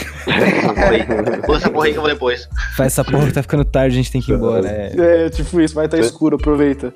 Pula 1.45 1.57
essa 1.57 1.69
porra 1.69 1.85
aí 1.85 1.91
que 1.91 1.97
eu 1.97 2.01
vou 2.01 2.09
depois. 2.11 2.49
Faz 2.75 2.93
essa 2.93 3.03
porra 3.03 3.27
que 3.27 3.33
tá 3.33 3.41
ficando 3.43 3.63
tarde, 3.63 3.93
a 3.93 3.97
gente 3.97 4.11
tem 4.11 4.21
que 4.21 4.31
ir 4.31 4.35
embora. 4.35 4.67
É. 4.67 5.25
É, 5.25 5.29
tipo 5.29 5.61
isso, 5.61 5.75
vai 5.75 5.85
estar 5.85 5.97
Você- 5.97 6.03
escuro, 6.03 6.35
aproveita. 6.35 6.93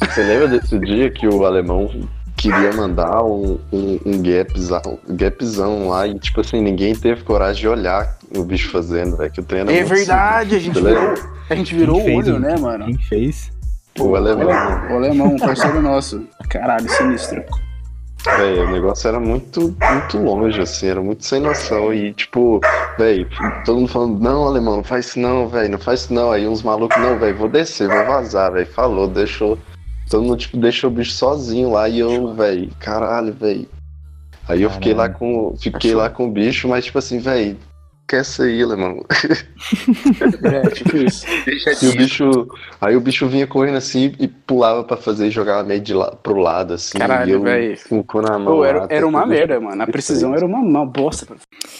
Você 0.00 0.22
lembra 0.22 0.48
desse 0.48 0.78
dia 0.78 1.10
que 1.10 1.26
o 1.28 1.44
alemão 1.44 1.90
queria 2.36 2.72
mandar 2.72 3.22
um, 3.24 3.58
um, 3.72 4.00
um 4.06 4.22
gapzão, 4.22 4.98
gapzão 5.08 5.88
lá 5.88 6.06
e, 6.06 6.18
tipo 6.18 6.40
assim, 6.40 6.62
ninguém 6.62 6.94
teve 6.94 7.22
coragem 7.24 7.60
de 7.62 7.68
olhar 7.68 8.16
o 8.36 8.44
bicho 8.44 8.70
fazendo, 8.70 9.16
velho, 9.16 9.30
que 9.30 9.40
o 9.40 9.44
treino 9.44 9.70
É 9.70 9.74
muito 9.74 9.88
verdade, 9.88 10.54
a 10.54 10.58
gente 10.60 10.80
virou, 10.80 11.14
a 11.50 11.54
gente 11.54 11.74
virou 11.74 12.00
o 12.00 12.14
olho, 12.16 12.36
o- 12.36 12.38
né, 12.38 12.56
mano? 12.56 12.86
Quem 12.86 12.96
fez? 12.98 13.50
O 13.98 14.14
alemão, 14.14 14.46
O 14.46 14.94
alemão, 14.96 15.26
um 15.34 15.36
parceiro 15.36 15.82
nosso. 15.82 16.24
Caralho, 16.48 16.88
sinistro. 16.88 17.42
Velho, 18.24 18.64
o 18.64 18.70
negócio 18.70 19.08
era 19.08 19.20
muito, 19.20 19.76
muito 19.90 20.18
longe, 20.18 20.60
assim, 20.60 20.88
era 20.88 21.00
muito 21.00 21.24
sem 21.24 21.40
noção. 21.40 21.92
E, 21.92 22.12
tipo, 22.12 22.60
velho, 22.98 23.28
todo 23.64 23.78
mundo 23.78 23.88
falando, 23.88 24.20
não, 24.20 24.46
alemão, 24.46 24.76
não 24.78 24.84
faz 24.84 25.06
isso 25.06 25.20
não, 25.20 25.48
velho, 25.48 25.70
não 25.70 25.78
faz 25.78 26.00
isso 26.00 26.14
não. 26.14 26.32
Aí 26.32 26.46
uns 26.46 26.62
malucos, 26.62 27.00
não, 27.00 27.18
velho, 27.18 27.36
vou 27.36 27.48
descer, 27.48 27.88
vou 27.88 28.04
vazar, 28.04 28.52
velho. 28.52 28.66
Falou, 28.66 29.08
deixou. 29.08 29.58
Todo 30.10 30.24
mundo, 30.24 30.38
tipo, 30.38 30.56
deixou 30.56 30.90
o 30.90 30.92
bicho 30.92 31.12
sozinho 31.12 31.70
lá 31.70 31.88
e 31.88 32.00
eu, 32.00 32.34
velho, 32.34 32.70
caralho, 32.80 33.32
velho. 33.32 33.68
Aí 34.48 34.62
eu 34.62 34.70
fiquei 34.70 34.94
lá 34.94 35.08
com. 35.08 35.54
Fiquei 35.58 35.94
lá 35.94 36.08
com 36.08 36.26
o 36.26 36.30
bicho, 36.30 36.66
mas 36.68 36.86
tipo 36.86 36.98
assim, 36.98 37.18
velho, 37.18 37.58
quer 38.08 38.24
sair, 38.24 38.62
alemão. 38.62 39.04
É, 40.42 40.70
tipo 40.70 40.96
isso. 40.96 41.26
Deixa 41.44 41.84
E 41.84 41.88
o 41.88 41.96
bicho. 41.96 42.48
Aí 42.80 42.96
o 42.96 43.00
bicho 43.00 43.28
vinha 43.28 43.46
correndo 43.46 43.76
assim 43.76 44.14
e 44.18 44.26
pulava 44.26 44.82
pra 44.82 44.96
fazer 44.96 45.26
e 45.26 45.30
jogava 45.30 45.62
meio 45.62 45.80
de 45.80 45.92
la, 45.92 46.12
pro 46.16 46.38
lado, 46.38 46.74
assim. 46.74 46.98
Caralho, 46.98 47.42
véi. 47.42 47.76
com 47.88 47.98
o 47.98 48.04
cu 48.04 48.22
na 48.22 48.38
mão. 48.38 48.56
Pô, 48.56 48.64
era, 48.64 48.80
lá, 48.80 48.86
era 48.88 49.06
uma 49.06 49.26
merda, 49.26 49.60
mano. 49.60 49.82
A 49.82 49.86
precisão 49.86 50.34
era 50.34 50.46
uma, 50.46 50.58
uma 50.58 50.86
bosta. 50.86 51.26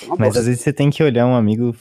Uma 0.05 0.17
Mas 0.19 0.29
bosta. 0.29 0.41
às 0.41 0.47
vezes 0.47 0.61
você 0.61 0.73
tem 0.73 0.91
que 0.91 1.03
olhar 1.03 1.27
um 1.27 1.35
amigo 1.35 1.75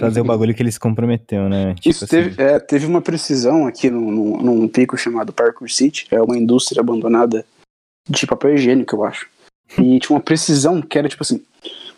fazer 0.00 0.22
o 0.22 0.24
bagulho 0.24 0.54
que 0.54 0.62
ele 0.62 0.72
se 0.72 0.80
comprometeu, 0.80 1.48
né? 1.48 1.74
Tipo 1.74 1.90
Isso 1.90 2.04
assim, 2.04 2.16
teve, 2.16 2.42
é, 2.42 2.58
teve 2.58 2.86
uma 2.86 3.02
precisão 3.02 3.66
aqui 3.66 3.90
num, 3.90 4.10
num, 4.10 4.36
num 4.38 4.68
pico 4.68 4.96
chamado 4.96 5.32
Parkour 5.32 5.70
City. 5.70 6.06
É 6.10 6.20
uma 6.20 6.36
indústria 6.36 6.80
abandonada 6.80 7.44
de 8.08 8.26
papel 8.26 8.54
higiênico, 8.54 8.96
eu 8.96 9.04
acho. 9.04 9.28
E 9.78 9.98
tinha 9.98 10.16
uma 10.16 10.20
precisão 10.20 10.80
que 10.80 10.98
era 10.98 11.08
tipo 11.08 11.22
assim: 11.22 11.42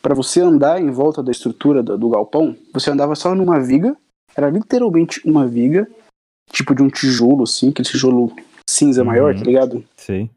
Pra 0.05 0.15
você 0.15 0.43
andar 0.43 0.79
em 0.83 0.91
volta 0.91 1.23
da 1.23 1.31
estrutura 1.33 1.83
do, 1.83 1.97
do 1.97 2.11
galpão, 2.11 2.55
você 2.75 2.91
andava 2.91 3.15
só 3.15 3.35
numa 3.35 3.59
viga, 3.59 3.97
era 4.37 4.51
literalmente 4.51 5.27
uma 5.27 5.47
viga, 5.47 5.91
tipo 6.53 6.75
de 6.75 6.83
um 6.83 6.91
tijolo, 6.91 7.45
assim, 7.45 7.71
aquele 7.71 7.89
tijolo 7.89 8.31
cinza 8.69 9.01
Uhum. 9.01 9.07
maior, 9.07 9.35
tá 9.35 9.43
ligado? 9.43 9.83
Sei. 9.97 10.29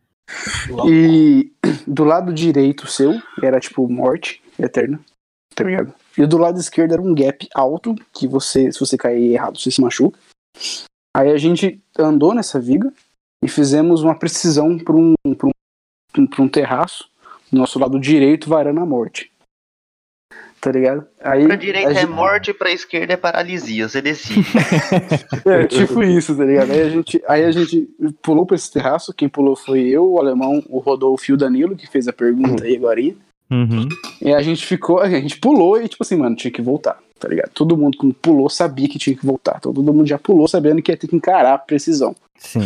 E 0.90 1.52
do 1.86 2.06
lado 2.06 2.34
direito 2.34 2.88
seu 2.88 3.22
era 3.44 3.60
tipo 3.60 3.86
morte 3.90 4.42
eterna, 4.58 5.02
tá 5.54 5.66
ligado? 5.66 5.94
E 6.18 6.26
do 6.26 6.38
lado 6.38 6.58
esquerdo 6.58 6.94
era 6.94 7.02
um 7.02 7.14
gap 7.14 7.46
alto 7.54 7.94
que 8.14 8.26
você, 8.26 8.72
se 8.72 8.80
você 8.80 8.98
cair 8.98 9.34
errado, 9.34 9.60
você 9.60 9.70
se 9.70 9.82
machuca. 9.82 10.18
Aí 11.14 11.30
a 11.30 11.38
gente 11.38 11.84
andou 12.00 12.34
nessa 12.34 12.58
viga 12.58 12.90
e 13.44 13.50
fizemos 13.50 14.02
uma 14.02 14.18
precisão 14.18 14.78
para 14.78 14.96
um, 14.96 15.14
pra 15.38 15.50
um, 15.50 16.26
pra 16.26 16.42
um 16.42 16.48
terraço 16.48 17.10
do 17.52 17.58
nosso 17.58 17.78
lado 17.78 18.00
direito 18.00 18.48
varando 18.48 18.80
a 18.80 18.86
morte. 18.86 19.30
Tá 20.68 20.72
ligado? 20.74 21.06
Aí 21.22 21.46
Pra 21.48 21.56
direita 21.56 21.92
é 21.92 21.96
gente- 21.96 22.10
morte, 22.10 22.54
pra 22.54 22.70
esquerda 22.70 23.14
é 23.14 23.18
paralisia, 23.18 23.88
você 23.88 24.02
decide. 24.02 24.42
É, 25.46 25.66
tipo 25.66 26.04
isso, 26.04 26.36
tá 26.36 26.44
ligado? 26.44 26.72
Aí 26.74 26.82
a, 26.82 26.90
gente, 26.90 27.24
aí 27.26 27.46
a 27.46 27.52
gente 27.52 27.88
pulou 28.22 28.46
pra 28.46 28.56
esse 28.58 28.70
terraço, 28.70 29.14
quem 29.14 29.30
pulou 29.30 29.56
foi 29.56 29.88
eu, 29.88 30.12
o 30.12 30.20
alemão, 30.20 30.62
o 30.68 30.80
Rodolfo 30.80 31.24
e 31.32 31.34
o 31.34 31.38
Danilo, 31.38 31.74
que 31.74 31.88
fez 31.88 32.06
a 32.10 32.12
pergunta 32.12 32.66
aí 32.66 32.76
agora. 32.76 33.00
Uhum. 33.50 33.88
E 34.22 34.34
a 34.34 34.42
gente 34.42 34.66
ficou, 34.66 35.00
a 35.00 35.10
gente 35.10 35.40
pulou 35.40 35.82
e 35.82 35.88
tipo 35.88 36.04
assim, 36.04 36.18
mano, 36.18 36.36
tinha 36.36 36.52
que 36.52 36.62
voltar, 36.62 36.98
tá 37.18 37.30
ligado? 37.30 37.50
Todo 37.54 37.78
mundo 37.78 37.98
quando 37.98 38.14
pulou 38.14 38.50
sabia 38.50 38.90
que 38.90 39.00
tinha 39.00 39.16
que 39.16 39.26
voltar. 39.26 39.56
Então, 39.60 39.72
todo 39.74 39.94
mundo 39.94 40.06
já 40.06 40.20
pulou 40.20 40.50
sabendo 40.50 40.82
que 40.82 40.92
ia 40.92 40.98
ter 40.98 41.08
que 41.08 41.16
encarar 41.16 41.54
a 41.54 41.58
precisão. 41.58 42.14
Sim. 42.38 42.60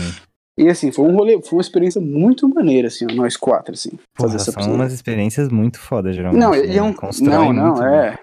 E 0.58 0.68
assim, 0.68 0.92
foi 0.92 1.06
um 1.06 1.16
rolê, 1.16 1.42
foi 1.42 1.58
uma 1.58 1.62
experiência 1.62 2.02
muito 2.02 2.48
maneira, 2.48 2.88
assim, 2.90 3.06
ó, 3.10 3.14
nós 3.14 3.38
quatro, 3.38 3.74
assim, 3.74 3.92
Porra, 4.16 4.30
fazer 4.32 4.36
essa 4.38 4.52
são 4.52 4.74
umas 4.76 4.92
experiências 4.94 5.50
muito 5.50 5.80
fodas, 5.80 6.16
geralmente. 6.16 6.42
Não, 6.42 6.54
e 6.56 6.78
é 6.78 6.84
um. 6.84 6.90
né? 6.92 6.96
Não, 7.22 7.54
não, 7.54 7.76
né? 7.80 8.18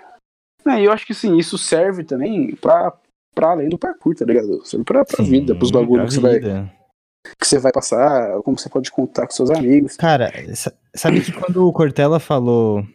é. 0.67 0.81
E 0.81 0.85
eu 0.85 0.93
acho 0.93 1.07
que 1.07 1.15
sim, 1.15 1.39
isso 1.39 1.57
serve 1.57 2.05
também 2.05 2.55
pra, 2.57 2.93
pra 3.35 3.53
além 3.53 3.71
do 3.71 3.79
parkour, 3.79 4.15
tá 4.15 4.25
ligado? 4.27 4.65
Serve 4.67 4.85
pra, 4.85 5.05
pra 5.05 5.25
Sim, 5.25 5.31
vida, 5.31 5.55
pros 5.55 5.71
bagulhos 5.71 6.15
que 6.15 6.15
você, 6.17 6.21
vai, 6.21 6.41
que 6.41 7.47
você 7.47 7.59
vai 7.59 7.73
passar, 7.73 8.39
como 8.43 8.59
você 8.59 8.69
pode 8.69 8.91
contar 8.91 9.27
com 9.27 9.33
seus 9.33 9.51
amigos. 9.51 9.97
Cara, 9.97 10.31
sa- 10.55 10.75
sabe 10.95 11.23
que 11.23 11.33
quando 11.33 11.67
o 11.67 11.73
Cortella 11.73 12.21
falou 12.21 12.87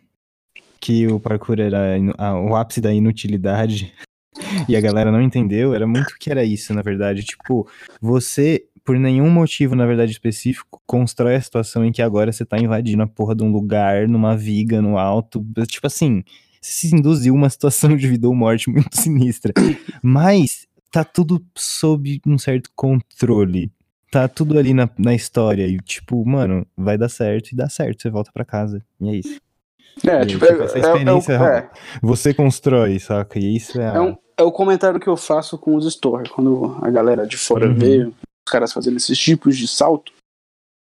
que 0.80 1.08
o 1.08 1.20
parkour 1.20 1.60
era 1.60 1.96
ah, 2.18 2.40
o 2.40 2.56
ápice 2.56 2.80
da 2.80 2.94
inutilidade 2.94 3.92
e 4.70 4.76
a 4.76 4.82
galera 4.82 5.12
não 5.12 5.22
entendeu, 5.22 5.74
era 5.74 5.88
muito 5.88 6.16
que 6.20 6.30
era 6.30 6.44
isso, 6.44 6.74
na 6.76 6.82
verdade. 6.84 7.24
Tipo, 7.24 7.68
você, 8.00 8.66
por 8.84 8.98
nenhum 9.00 9.30
motivo, 9.30 9.76
na 9.76 9.86
verdade, 9.86 10.12
específico, 10.12 10.82
constrói 10.86 11.36
a 11.36 11.42
situação 11.42 11.86
em 11.86 11.92
que 11.92 12.02
agora 12.02 12.32
você 12.32 12.46
tá 12.46 12.58
invadindo 12.60 13.04
a 13.04 13.08
porra 13.08 13.36
de 13.36 13.44
um 13.44 13.52
lugar, 13.52 14.08
numa 14.08 14.36
viga, 14.36 14.82
no 14.82 14.98
alto. 14.98 15.46
Tipo 15.68 15.88
assim, 15.88 16.24
se 16.62 16.94
induziu 16.94 17.34
uma 17.34 17.50
situação 17.52 17.96
de 17.96 18.08
vida 18.08 18.28
ou 18.28 18.36
morte 18.36 18.70
muito 18.70 18.96
sinistra. 18.98 19.54
Mas 20.02 20.68
tá 20.92 21.04
tudo 21.04 21.44
sob 21.56 22.20
um 22.28 22.38
certo 22.38 22.70
controle 22.76 23.72
tá 24.12 24.28
tudo 24.28 24.60
ali 24.60 24.76
na, 24.76 24.88
na 25.00 25.16
história. 25.16 25.66
E, 25.66 25.78
tipo, 25.78 26.24
mano, 26.24 26.68
vai 26.78 27.00
dar 27.00 27.10
certo 27.10 27.52
e 27.52 27.56
dá 27.56 27.68
certo. 27.68 28.04
Você 28.04 28.12
volta 28.12 28.30
pra 28.32 28.46
casa. 28.46 28.80
E 29.02 29.10
é 29.10 29.16
isso. 29.16 29.42
É, 30.06 30.24
tipo, 30.24 30.46
tipo, 30.46 30.62
é, 30.62 30.66
essa 30.66 30.78
é- 30.78 30.82
é 30.82 30.86
experiência 30.86 31.34
é, 31.34 31.70
Você 32.00 32.32
constrói, 32.32 33.00
saca? 33.00 33.40
E 33.40 33.56
isso 33.56 33.82
é. 33.82 33.96
é 33.96 34.00
um- 34.00 34.16
é 34.38 34.44
o 34.44 34.52
comentário 34.52 35.00
que 35.00 35.08
eu 35.08 35.18
faço 35.18 35.58
com 35.58 35.76
os 35.76 35.92
stories, 35.92 36.32
quando 36.32 36.78
a 36.84 36.92
galera 36.92 37.26
de 37.26 37.38
fora 37.38 37.66
Uhum. 37.68 37.74
os 37.74 38.14
caras 38.50 38.74
fazendo 38.74 38.98
esses 38.98 39.18
tipos 39.18 39.58
de 39.58 39.68
salto. 39.68 40.12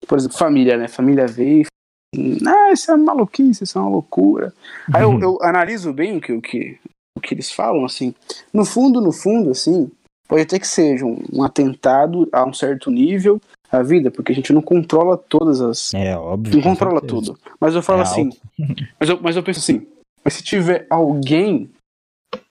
Por 0.07 0.17
exemplo, 0.17 0.37
família, 0.37 0.77
né? 0.77 0.87
Família 0.87 1.27
vê 1.27 1.61
e 1.61 1.65
fala, 1.65 2.27
assim, 2.35 2.47
ah, 2.47 2.73
isso 2.73 2.91
é 2.91 2.95
uma 2.95 3.05
maluquice, 3.05 3.63
isso 3.63 3.77
é 3.77 3.81
uma 3.81 3.89
loucura. 3.89 4.53
Aí 4.93 5.03
eu, 5.03 5.19
eu 5.19 5.39
analiso 5.41 5.93
bem 5.93 6.17
o 6.17 6.21
que, 6.21 6.33
o, 6.33 6.41
que, 6.41 6.77
o 7.17 7.21
que 7.21 7.33
eles 7.33 7.51
falam, 7.51 7.85
assim. 7.85 8.13
No 8.53 8.65
fundo, 8.65 8.99
no 8.99 9.11
fundo, 9.11 9.51
assim, 9.51 9.89
pode 10.27 10.41
até 10.41 10.59
que 10.59 10.67
seja 10.67 11.05
um, 11.05 11.23
um 11.31 11.43
atentado 11.43 12.27
a 12.31 12.45
um 12.45 12.53
certo 12.53 12.91
nível 12.91 13.39
à 13.71 13.81
vida, 13.81 14.11
porque 14.11 14.31
a 14.31 14.35
gente 14.35 14.53
não 14.53 14.61
controla 14.61 15.17
todas 15.17 15.61
as. 15.61 15.93
É 15.93 16.15
óbvio. 16.17 16.55
Não 16.55 16.61
controla 16.61 16.99
certeza. 16.99 17.13
tudo. 17.13 17.39
Mas 17.59 17.73
eu 17.75 17.81
falo 17.81 17.99
É 17.99 18.03
assim. 18.03 18.29
Mas 18.99 19.09
eu, 19.09 19.19
mas 19.21 19.35
eu 19.35 19.43
penso 19.43 19.59
assim. 19.59 19.87
Mas 20.23 20.35
se 20.35 20.43
tiver 20.43 20.87
alguém 20.89 21.69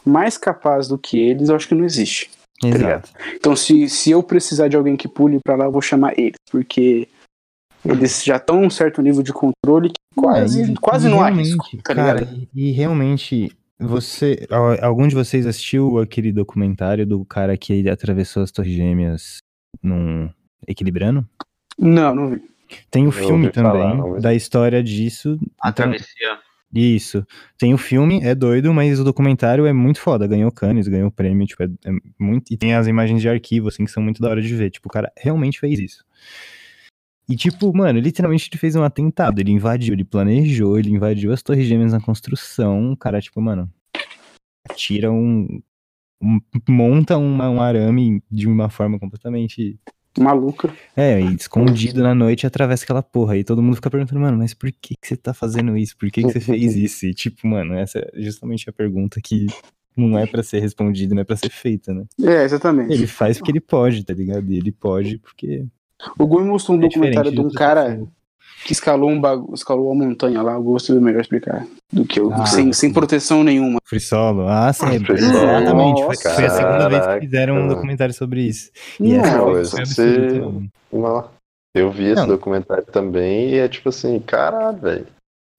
mais 0.04 0.36
capaz 0.36 0.88
do 0.88 0.98
que 0.98 1.18
eles, 1.18 1.48
eu 1.48 1.56
acho 1.56 1.68
que 1.68 1.74
não 1.74 1.84
existe. 1.84 2.30
Exato. 2.64 3.10
Então, 3.34 3.56
se, 3.56 3.88
se 3.88 4.10
eu 4.10 4.22
precisar 4.22 4.68
de 4.68 4.76
alguém 4.76 4.96
que 4.96 5.08
pule 5.08 5.38
pra 5.44 5.56
lá, 5.56 5.64
eu 5.64 5.72
vou 5.72 5.82
chamar 5.82 6.12
eles, 6.18 6.36
porque 6.50 7.08
eles 7.84 8.22
já 8.24 8.36
estão 8.36 8.62
um 8.62 8.70
certo 8.70 9.02
nível 9.02 9.22
de 9.22 9.32
controle 9.32 9.88
que 9.88 9.94
quase, 10.20 10.62
É, 10.62 10.66
e- 10.66 10.74
quase 10.76 11.08
e 11.08 11.10
não 11.10 11.20
há 11.22 11.30
risco, 11.30 11.64
tá 11.82 11.94
cara? 11.94 12.22
E, 12.54 12.68
e 12.68 12.70
realmente, 12.70 13.50
você. 13.80 14.46
al- 14.50 14.84
Algum 14.84 15.08
de 15.08 15.14
vocês 15.14 15.46
assistiu 15.46 15.98
aquele 15.98 16.30
documentário 16.32 17.04
do 17.06 17.24
cara 17.24 17.56
que 17.56 17.72
ele 17.72 17.90
atravessou 17.90 18.42
as 18.42 18.50
Torres 18.52 18.72
Gêmeas 18.74 19.38
num. 19.82 20.28
Equilibrando? 20.68 21.26
Não, 21.76 22.14
não 22.14 22.28
vi. 22.30 22.42
Tem 22.90 23.04
o 23.04 23.08
Eu 23.08 23.12
filme 23.12 23.52
falar, 23.52 23.72
também 23.96 24.12
mas- 24.12 24.22
da 24.22 24.32
história 24.32 24.80
disso. 24.82 25.36
A 25.60 25.70
Então, 25.70 25.86
travessia. 25.90 26.38
Isso. 26.74 27.24
Tem 27.58 27.74
o 27.74 27.78
filme, 27.78 28.20
é 28.22 28.34
doido, 28.34 28.72
mas 28.72 28.98
o 28.98 29.04
documentário 29.04 29.66
é 29.66 29.72
muito 29.72 30.00
foda. 30.00 30.26
Ganhou 30.26 30.50
Cannes, 30.50 30.88
ganhou 30.88 31.10
prêmio, 31.10 31.46
tipo, 31.46 31.62
é, 31.62 31.66
é 31.84 31.90
muito. 32.18 32.52
E 32.52 32.56
tem 32.56 32.74
as 32.74 32.86
imagens 32.86 33.20
de 33.20 33.28
arquivo, 33.28 33.68
assim, 33.68 33.84
que 33.84 33.90
são 33.90 34.02
muito 34.02 34.22
da 34.22 34.30
hora 34.30 34.40
de 34.40 34.54
ver. 34.54 34.70
Tipo, 34.70 34.88
o 34.88 34.92
cara 34.92 35.12
realmente 35.18 35.60
fez 35.60 35.78
isso. 35.78 36.04
E, 37.28 37.36
tipo, 37.36 37.76
mano, 37.76 37.98
literalmente 38.00 38.48
ele 38.50 38.58
fez 38.58 38.74
um 38.74 38.82
atentado. 38.82 39.38
Ele 39.38 39.50
invadiu, 39.52 39.92
ele 39.94 40.04
planejou, 40.04 40.78
ele 40.78 40.90
invadiu 40.90 41.32
as 41.32 41.42
Torres 41.42 41.66
Gêmeas 41.66 41.92
na 41.92 42.00
construção. 42.00 42.92
O 42.92 42.96
cara, 42.96 43.20
tipo, 43.20 43.40
mano, 43.40 43.70
tira 44.74 45.10
um. 45.12 45.60
um- 46.22 46.40
monta 46.68 47.18
uma- 47.18 47.50
um 47.50 47.60
arame 47.60 48.22
de 48.30 48.46
uma 48.46 48.70
forma 48.70 48.98
completamente 48.98 49.78
Maluca. 50.18 50.72
é, 50.96 51.20
e 51.20 51.34
escondido 51.34 52.02
na 52.02 52.14
noite 52.14 52.46
atravessa 52.46 52.84
aquela 52.84 53.02
porra. 53.02 53.36
E 53.36 53.44
todo 53.44 53.62
mundo 53.62 53.76
fica 53.76 53.90
perguntando, 53.90 54.20
mano, 54.20 54.38
mas 54.38 54.52
por 54.52 54.70
que, 54.70 54.94
que 54.94 55.06
você 55.06 55.16
tá 55.16 55.32
fazendo 55.32 55.76
isso? 55.76 55.96
Por 55.96 56.10
que, 56.10 56.22
que 56.22 56.32
você 56.32 56.40
fez 56.40 56.76
isso? 56.76 57.06
E 57.06 57.14
tipo, 57.14 57.46
mano, 57.46 57.74
essa 57.74 57.98
é 57.98 58.22
justamente 58.22 58.68
a 58.68 58.72
pergunta 58.72 59.20
que 59.22 59.46
não 59.96 60.18
é 60.18 60.26
pra 60.26 60.42
ser 60.42 60.60
respondida, 60.60 61.14
não 61.14 61.22
é 61.22 61.24
pra 61.24 61.36
ser 61.36 61.50
feita, 61.50 61.92
né? 61.92 62.04
É, 62.22 62.44
exatamente. 62.44 62.92
Ele 62.92 63.06
faz 63.06 63.38
porque 63.38 63.52
ele 63.52 63.60
pode, 63.60 64.04
tá 64.04 64.14
ligado? 64.14 64.50
E 64.50 64.56
ele 64.56 64.72
pode 64.72 65.18
porque. 65.18 65.66
O 66.18 66.26
Gui 66.26 66.42
mostrou 66.44 66.76
um 66.76 66.80
é 66.80 66.88
documentário 66.88 67.30
de 67.30 67.40
um 67.40 67.50
cara 67.50 67.90
pessoa. 67.90 68.12
Que 68.64 68.72
escalou 68.72 69.10
um 69.10 69.20
bagu... 69.20 69.52
escalou 69.54 69.90
uma 69.92 70.04
montanha 70.06 70.40
lá. 70.42 70.52
Eu 70.54 70.62
gosto 70.62 70.92
melhor 71.00 71.20
explicar 71.20 71.66
do 71.92 72.04
que 72.04 72.20
eu, 72.20 72.32
Ah, 72.32 72.46
sem, 72.46 72.72
sem 72.72 72.92
proteção 72.92 73.42
nenhuma. 73.44 73.78
Free 73.84 74.00
solo. 74.00 74.46
Ah, 74.48 74.72
sim, 74.72 74.86
Free 75.04 75.18
solo. 75.18 75.36
exatamente. 75.36 76.02
Foi, 76.04 76.16
foi 76.16 76.44
a 76.46 76.50
segunda 76.50 76.88
vez 76.88 77.06
que 77.06 77.20
fizeram 77.20 77.56
um 77.56 77.68
documentário 77.68 78.14
sobre 78.14 78.42
isso. 78.42 78.70
E 79.00 79.14
Não, 79.14 79.58
esse- 79.60 79.94
também. 79.96 80.70
Não. 80.92 81.24
Eu 81.74 81.90
vi 81.90 82.04
esse 82.04 82.16
Não. 82.20 82.28
documentário 82.28 82.84
também 82.84 83.50
e 83.50 83.58
é 83.58 83.66
tipo 83.68 83.88
assim, 83.88 84.20
caralho, 84.20 84.76
velho. 84.78 85.06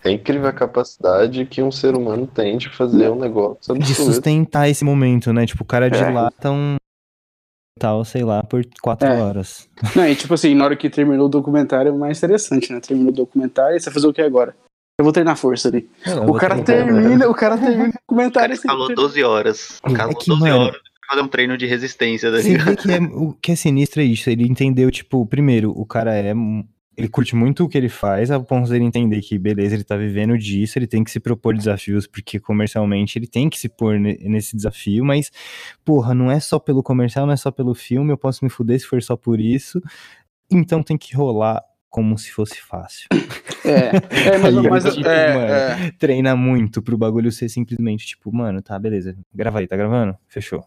É 0.05 0.11
incrível 0.11 0.47
a 0.49 0.53
capacidade 0.53 1.45
que 1.45 1.63
um 1.63 1.71
ser 1.71 1.95
humano 1.95 2.27
tem 2.27 2.57
de 2.57 2.69
fazer 2.69 3.09
um 3.09 3.15
negócio 3.15 3.73
De 3.73 3.81
absurdo. 3.83 4.13
sustentar 4.13 4.67
esse 4.69 4.83
momento, 4.83 5.31
né? 5.31 5.45
Tipo, 5.45 5.63
o 5.63 5.65
cara 5.65 5.87
É. 5.87 5.89
dilata 5.89 6.51
um. 6.51 6.75
Tal, 7.79 8.05
sei 8.05 8.23
lá, 8.23 8.43
por 8.43 8.63
quatro 8.81 9.07
É. 9.07 9.19
horas. 9.21 9.67
Não, 9.95 10.07
e 10.07 10.15
tipo 10.15 10.33
assim, 10.33 10.53
na 10.53 10.65
hora 10.65 10.75
que 10.75 10.89
terminou 10.89 11.25
o 11.25 11.29
documentário 11.29 11.89
é 11.89 11.97
mais 11.97 12.17
interessante, 12.19 12.71
né? 12.71 12.79
Terminou 12.79 13.11
o 13.11 13.15
documentário 13.15 13.75
e 13.75 13.79
você 13.79 13.85
vai 13.85 13.93
fazer 13.95 14.07
o 14.07 14.13
que 14.13 14.21
agora? 14.21 14.55
Eu 14.99 15.03
vou 15.03 15.11
treinar 15.11 15.35
força 15.35 15.69
ali. 15.69 15.89
O 16.27 16.33
cara 16.35 16.61
termina, 16.61 17.27
o 17.27 17.33
cara 17.33 17.57
termina 17.57 17.85
o 17.85 17.89
O 17.89 17.91
cara 17.91 17.99
documentário 18.07 18.53
assim. 18.53 18.61
escalou 18.67 18.93
12 18.93 19.23
horas. 19.23 19.79
O 19.83 19.91
cara 19.91 20.11
É 20.11 20.13
falou 20.13 20.15
que, 20.19 20.27
12 20.29 20.41
mano, 20.41 20.55
horas 20.65 20.71
pra 20.81 21.07
fazer 21.09 21.21
um 21.23 21.27
treino 21.27 21.57
de 21.57 21.65
resistência, 21.65 22.31
tá 22.31 22.37
Você 22.37 22.57
vê 22.57 22.75
que 22.75 22.91
é, 22.91 22.99
o 22.99 23.33
que 23.41 23.51
é 23.51 23.55
sinistro 23.55 24.01
é 24.01 24.05
isso. 24.05 24.29
Ele 24.29 24.43
entendeu, 24.47 24.91
tipo, 24.91 25.25
primeiro, 25.25 25.71
o 25.75 25.83
cara 25.85 26.13
é. 26.15 26.33
um- 26.35 26.63
Ele 26.95 27.07
curte 27.07 27.35
muito 27.35 27.63
o 27.63 27.69
que 27.69 27.77
ele 27.77 27.89
faz, 27.89 28.29
a 28.29 28.39
ponto 28.39 28.69
dele 28.69 28.83
entender 28.83 29.19
que, 29.21 29.37
beleza, 29.39 29.73
ele 29.75 29.83
tá 29.83 29.97
vivendo 29.97 30.37
disso, 30.37 30.77
ele 30.77 30.85
tem 30.85 31.03
que 31.03 31.09
se 31.09 31.19
propor 31.19 31.55
desafios, 31.57 32.05
porque 32.05 32.39
comercialmente 32.39 33.17
ele 33.17 33.25
tem 33.27 33.49
que 33.49 33.57
se 33.57 33.67
pôr 33.67 33.99
ne- 33.99 34.17
nesse 34.21 34.55
desafio, 34.55 35.03
mas, 35.03 35.31
porra, 35.83 36.13
não 36.13 36.29
é 36.29 36.39
só 36.39 36.59
pelo 36.59 36.83
comercial, 36.83 37.25
não 37.25 37.33
é 37.33 37.37
só 37.37 37.49
pelo 37.51 37.73
filme, 37.73 38.11
eu 38.11 38.17
posso 38.17 38.45
me 38.45 38.49
fuder 38.49 38.79
se 38.79 38.85
for 38.85 39.01
só 39.01 39.15
por 39.17 39.39
isso. 39.39 39.81
Então 40.51 40.83
tem 40.83 40.97
que 40.97 41.15
rolar 41.15 41.63
como 41.89 42.17
se 42.17 42.31
fosse 42.31 42.61
fácil. 42.61 43.07
É, 43.65 43.95
é 44.33 44.37
mas, 44.39 44.53
mas 44.83 44.93
tipo, 44.93 45.07
é, 45.07 45.33
mano, 45.33 45.53
é. 45.85 45.91
Treina 45.97 46.35
muito 46.35 46.81
pro 46.81 46.97
bagulho 46.97 47.31
ser 47.31 47.47
simplesmente, 47.47 48.05
tipo, 48.05 48.29
mano, 48.29 48.61
tá, 48.61 48.77
beleza, 48.77 49.15
grava 49.33 49.59
aí, 49.59 49.67
tá 49.67 49.77
gravando? 49.77 50.17
Fechou. 50.27 50.65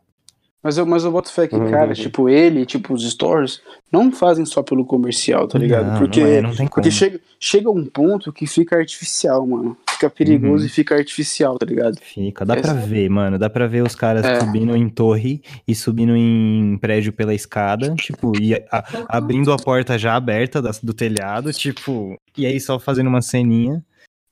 Mas 0.62 0.78
eu, 0.78 0.84
mas 0.86 1.04
eu 1.04 1.12
boto 1.12 1.30
fé 1.32 1.46
que, 1.46 1.54
Uhum. 1.54 1.70
cara, 1.70 1.94
tipo, 1.94 2.28
ele, 2.28 2.66
tipo, 2.66 2.92
os 2.92 3.08
stores, 3.08 3.60
não 3.92 4.10
fazem 4.10 4.44
só 4.44 4.62
pelo 4.64 4.84
comercial, 4.84 5.46
tá 5.46 5.58
ligado? 5.58 5.92
Não, 5.92 5.98
porque 5.98 6.20
não 6.20 6.26
é, 6.28 6.40
não 6.42 6.50
tem 6.56 6.66
porque 6.66 6.80
como. 6.88 6.92
chega, 6.92 7.20
chega 7.38 7.70
um 7.70 7.84
ponto 7.84 8.32
que 8.32 8.46
fica 8.48 8.76
artificial, 8.76 9.46
mano. 9.46 9.76
Fica 9.90 10.10
perigoso 10.10 10.62
Uhum. 10.62 10.66
e 10.66 10.68
fica 10.68 10.94
artificial, 10.96 11.56
tá 11.56 11.64
ligado? 11.64 11.98
Fica, 12.02 12.44
dá 12.44 12.54
Essa- 12.56 12.74
pra 12.74 12.84
ver, 12.84 13.08
mano. 13.08 13.38
Dá 13.38 13.48
pra 13.48 13.66
ver 13.68 13.82
os 13.84 13.94
caras 13.94 14.24
É. 14.24 14.40
subindo 14.40 14.76
em 14.76 14.88
torre 14.88 15.40
e 15.68 15.74
subindo 15.74 16.14
em 16.16 16.76
prédio 16.80 17.12
pela 17.12 17.32
escada, 17.32 17.94
tipo, 17.94 18.32
e 18.40 18.54
a- 18.54 19.06
abrindo 19.08 19.52
a 19.52 19.56
porta 19.56 19.96
já 19.96 20.16
aberta 20.16 20.60
das- 20.60 20.82
do 20.82 20.92
telhado, 20.92 21.52
tipo, 21.52 22.18
e 22.36 22.44
aí 22.44 22.58
só 22.60 22.78
fazendo 22.78 23.06
uma 23.06 23.22
ceninha. 23.22 23.82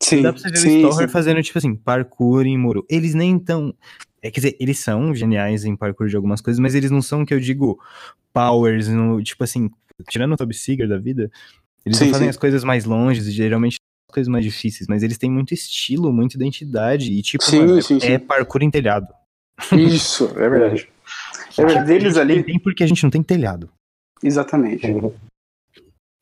Sim, 0.02 0.20
Dá 0.22 0.32
pra 0.32 0.42
você 0.42 0.50
ver 0.50 0.56
sim, 0.56 0.84
o 0.84 0.92
sim. 0.92 1.08
fazendo, 1.08 1.40
tipo 1.42 1.56
assim, 1.56 1.74
parkour 1.74 2.44
em 2.44 2.58
muro. 2.58 2.84
Eles 2.90 3.14
nem 3.14 3.38
tão. 3.38 3.72
É, 4.24 4.30
quer 4.30 4.40
dizer, 4.40 4.56
eles 4.58 4.78
são 4.78 5.14
geniais 5.14 5.66
em 5.66 5.76
parkour 5.76 6.08
de 6.08 6.16
algumas 6.16 6.40
coisas, 6.40 6.58
mas 6.58 6.74
eles 6.74 6.90
não 6.90 7.02
são 7.02 7.20
o 7.22 7.26
que 7.26 7.34
eu 7.34 7.38
digo 7.38 7.78
powers, 8.32 8.88
no, 8.88 9.22
tipo 9.22 9.44
assim, 9.44 9.70
tirando 10.08 10.32
o 10.32 10.36
Toby 10.38 10.54
Seeger 10.54 10.88
da 10.88 10.96
vida, 10.96 11.30
eles 11.84 11.98
Sim, 11.98 12.06
não 12.06 12.12
fazem 12.12 12.26
sim. 12.26 12.30
as 12.30 12.36
coisas 12.38 12.64
mais 12.64 12.86
longes 12.86 13.26
e 13.26 13.30
geralmente 13.30 13.76
as 14.08 14.14
coisas 14.14 14.28
mais 14.30 14.42
difíceis, 14.42 14.88
mas 14.88 15.02
eles 15.02 15.18
têm 15.18 15.30
muito 15.30 15.52
estilo, 15.52 16.10
muita 16.10 16.36
identidade 16.36 17.12
e, 17.12 17.20
tipo, 17.20 17.44
Sim, 17.44 17.66
mano, 17.66 17.82
sim, 17.82 17.98
é 17.98 18.00
sim. 18.00 18.18
parkour 18.18 18.62
em 18.62 18.70
telhado. 18.70 19.08
Isso, 19.72 20.24
é 20.36 20.48
verdade. 20.48 20.88
É 21.56 21.64
verdade. 21.64 21.86
Deles 21.86 22.16
ali, 22.16 22.42
Tem 22.42 22.58
porque 22.58 22.82
a 22.82 22.86
gente 22.86 23.04
não 23.04 23.10
tem 23.10 23.22
telhado. 23.22 23.70
exatamente. 24.24 24.84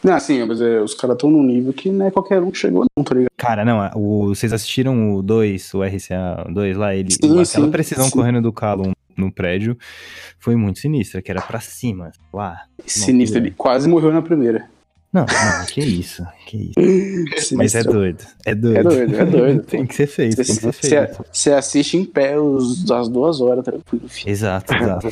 Não, 0.04 0.14
assim, 0.14 0.44
mas 0.44 0.60
é, 0.60 0.80
os 0.80 0.94
caras 0.94 1.14
estão 1.14 1.30
num 1.30 1.42
nível 1.42 1.72
que 1.72 1.90
não 1.90 2.06
é 2.06 2.10
qualquer 2.10 2.42
um 2.42 2.50
que 2.50 2.58
chegou, 2.58 2.84
não, 2.96 3.04
tá 3.04 3.14
ligado? 3.14 3.30
Cara, 3.36 3.64
não, 3.64 3.88
o, 3.94 4.28
vocês 4.28 4.52
assistiram 4.52 5.14
o 5.14 5.22
2, 5.22 5.74
o 5.74 5.82
RCA 5.82 6.44
2 6.52 6.76
lá, 6.76 6.94
ele, 6.94 7.10
Sim, 7.12 7.18
aquela 7.40 7.44
sim, 7.44 7.70
precisão 7.70 8.06
sim. 8.06 8.10
correndo 8.10 8.42
do 8.42 8.52
calo 8.52 8.90
no 9.16 9.30
prédio 9.30 9.76
foi 10.38 10.56
muito 10.56 10.80
sinistra, 10.80 11.22
que 11.22 11.30
era 11.30 11.40
pra 11.40 11.60
cima, 11.60 12.10
lá. 12.32 12.62
Sinistro, 12.84 13.38
ele 13.38 13.52
quase 13.52 13.88
morreu 13.88 14.12
na 14.12 14.22
primeira. 14.22 14.68
Não, 15.12 15.26
não, 15.26 15.66
que 15.66 15.80
isso, 15.82 16.26
que 16.46 16.72
isso. 16.74 17.54
Mas 17.54 17.74
é 17.74 17.80
Sinistro. 17.80 17.92
doido, 17.92 18.24
é 18.46 18.54
doido. 18.54 18.78
É 18.78 18.82
doido, 18.82 19.16
é 19.16 19.24
doido. 19.26 19.62
tem 19.68 19.86
que 19.86 19.94
ser 19.94 20.06
feito, 20.06 20.36
tem 20.36 20.44
que 20.46 20.52
ser 20.54 20.72
Você 20.72 20.88
feito. 20.88 21.24
você 21.30 21.52
assiste 21.52 21.98
em 21.98 22.04
pé 22.06 22.40
os, 22.40 22.90
as 22.90 23.10
duas 23.10 23.38
horas, 23.42 23.62
tranquilo, 23.62 24.08
filho. 24.08 24.30
Exato, 24.30 24.72
exato. 24.74 25.08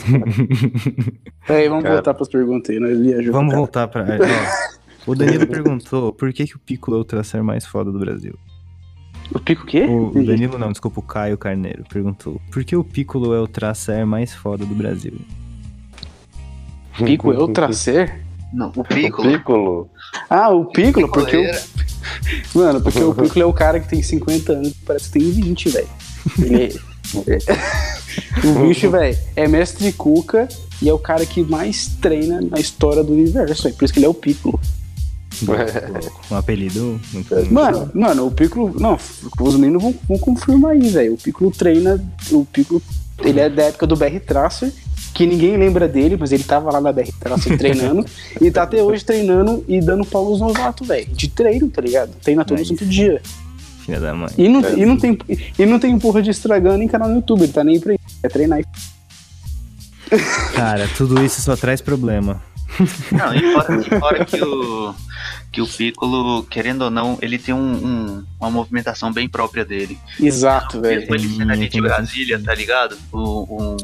Aí, 1.46 1.68
vamos 1.68 1.82
Cara. 1.82 1.96
voltar 1.96 2.14
pras 2.14 2.28
perguntas 2.28 2.70
aí, 2.70 2.80
nós 2.80 2.98
viajamos. 2.98 3.30
Vamos 3.30 3.50
cara. 3.50 3.58
voltar 3.58 3.88
pra. 3.88 4.06
O 5.06 5.14
Danilo 5.14 5.46
perguntou 5.48 6.12
por 6.12 6.32
que, 6.32 6.46
que 6.46 6.56
o 6.56 6.58
Piccolo 6.58 6.98
é 6.98 7.00
o 7.00 7.04
tracer 7.04 7.42
mais 7.42 7.64
foda 7.66 7.90
do 7.90 7.98
Brasil. 7.98 8.38
O 9.32 9.38
pico 9.38 9.62
o 9.62 9.66
quê? 9.66 9.84
O. 9.84 10.10
Danilo 10.24 10.58
não, 10.58 10.70
desculpa, 10.72 10.98
o 11.00 11.02
Caio 11.02 11.38
Carneiro 11.38 11.84
perguntou 11.88 12.40
por 12.50 12.64
que 12.64 12.74
o 12.74 12.82
Piccolo 12.82 13.32
é 13.32 13.40
o 13.40 13.46
tracer 13.46 14.04
mais 14.04 14.34
foda 14.34 14.64
do 14.66 14.74
Brasil. 14.74 15.14
Pico 17.04 17.32
é 17.32 17.38
o 17.38 17.48
tracer? 17.48 18.20
Não, 18.52 18.72
o 18.74 18.80
O 18.80 18.84
Piccolo. 18.84 19.30
Piccolo. 19.30 19.90
Ah, 20.28 20.50
o 20.50 20.64
Piccolo, 20.66 21.08
porque 21.08 21.36
o. 21.36 21.42
Piccolo 21.42 21.60
Mano, 22.54 22.80
porque 22.80 23.02
o 23.02 23.14
Piccolo 23.14 23.42
é 23.42 23.46
o 23.46 23.52
cara 23.52 23.78
que 23.78 23.88
tem 23.88 24.02
50 24.02 24.52
anos 24.52 24.68
e 24.70 24.74
parece 24.84 25.10
que 25.10 25.18
tem 25.20 25.30
20, 25.30 25.68
velho. 25.68 25.88
Ele 26.38 26.64
é- 26.64 26.90
o 28.46 28.66
bicho, 28.66 28.90
velho, 28.90 29.18
é 29.36 29.48
mestre 29.48 29.92
Cuca 29.92 30.48
e 30.82 30.88
é 30.88 30.92
o 30.92 30.98
cara 30.98 31.24
que 31.24 31.42
mais 31.42 31.86
treina 32.00 32.40
na 32.40 32.58
história 32.58 33.02
do 33.02 33.12
universo, 33.12 33.64
véio. 33.64 33.74
por 33.76 33.84
isso 33.84 33.92
que 33.94 34.00
ele 34.00 34.06
é 34.06 34.08
o 34.08 34.14
Piccolo. 34.14 34.58
Um 36.30 36.36
apelido 36.36 37.00
muito. 37.12 37.52
Mano, 37.52 37.90
mano, 37.94 38.26
o 38.26 38.30
Piccolo. 38.30 38.74
Não, 38.78 38.98
os 39.40 39.54
meninos 39.56 39.82
vão, 39.82 39.94
vão 40.08 40.18
confirmar 40.18 40.72
aí, 40.72 40.88
velho. 40.88 41.14
O 41.14 41.18
Piccolo 41.18 41.50
treina. 41.50 42.02
O 42.30 42.44
Piccolo. 42.44 42.82
Ele 43.22 43.38
é 43.40 43.48
da 43.50 43.64
época 43.64 43.86
do 43.86 43.96
BR 43.96 44.18
Tracer, 44.26 44.72
que 45.12 45.26
ninguém 45.26 45.54
lembra 45.56 45.86
dele, 45.86 46.16
mas 46.18 46.32
ele 46.32 46.42
tava 46.42 46.72
lá 46.72 46.80
na 46.80 46.90
BR 46.90 47.10
Tracer 47.20 47.56
treinando. 47.58 48.04
e 48.40 48.50
tá 48.50 48.62
até 48.62 48.82
hoje 48.82 49.04
treinando 49.04 49.62
e 49.68 49.80
dando 49.80 50.04
pau 50.06 50.28
nos 50.30 50.40
novatos, 50.40 50.88
velho. 50.88 51.06
De 51.12 51.28
treino, 51.28 51.68
tá 51.68 51.82
ligado? 51.82 52.10
Treina 52.22 52.44
todo 52.44 52.64
santo 52.64 52.86
dia. 52.86 53.20
Filha 53.84 54.00
da 54.00 54.14
mãe. 54.14 54.30
E 54.38 54.48
não, 54.48 54.64
É. 54.64 54.72
e, 54.74 54.86
não 54.86 54.96
tem, 54.96 55.18
e 55.58 55.66
não 55.66 55.78
tem 55.78 55.98
porra 55.98 56.22
de 56.22 56.30
estragando 56.30 56.78
nem 56.78 56.88
canal 56.88 57.08
no 57.08 57.16
YouTube, 57.16 57.42
ele 57.42 57.52
tá 57.52 57.62
nem 57.64 57.78
pra 57.78 57.92
isso. 57.94 58.02
É 58.22 58.28
treinar 58.28 58.60
e. 58.60 58.64
Cara, 60.54 60.88
tudo 60.96 61.22
isso 61.24 61.40
só 61.40 61.54
traz 61.56 61.80
problema. 61.80 62.42
Não, 63.12 63.34
e 63.34 63.52
fora, 63.52 63.76
e 63.80 63.98
fora 64.00 64.24
que, 64.24 64.42
o, 64.42 64.94
que 65.52 65.60
o 65.60 65.66
Piccolo, 65.66 66.42
querendo 66.44 66.82
ou 66.82 66.90
não, 66.90 67.18
ele 67.20 67.38
tem 67.38 67.54
um- 67.54 67.58
um- 67.86 68.24
uma 68.40 68.50
movimentação 68.50 69.12
bem 69.12 69.28
própria 69.28 69.64
dele. 69.64 69.98
Exato, 70.18 70.80
velho. 70.80 71.00
Mesmo 71.00 71.14
ele 71.14 71.28
sendo 71.36 71.52
ali 71.52 71.68
de 71.68 71.80
bastante 71.80 71.96
Brasília, 72.02 72.40
tá 72.42 72.54
ligado? 72.54 72.96
O, 73.12 73.18
o- 73.74 73.76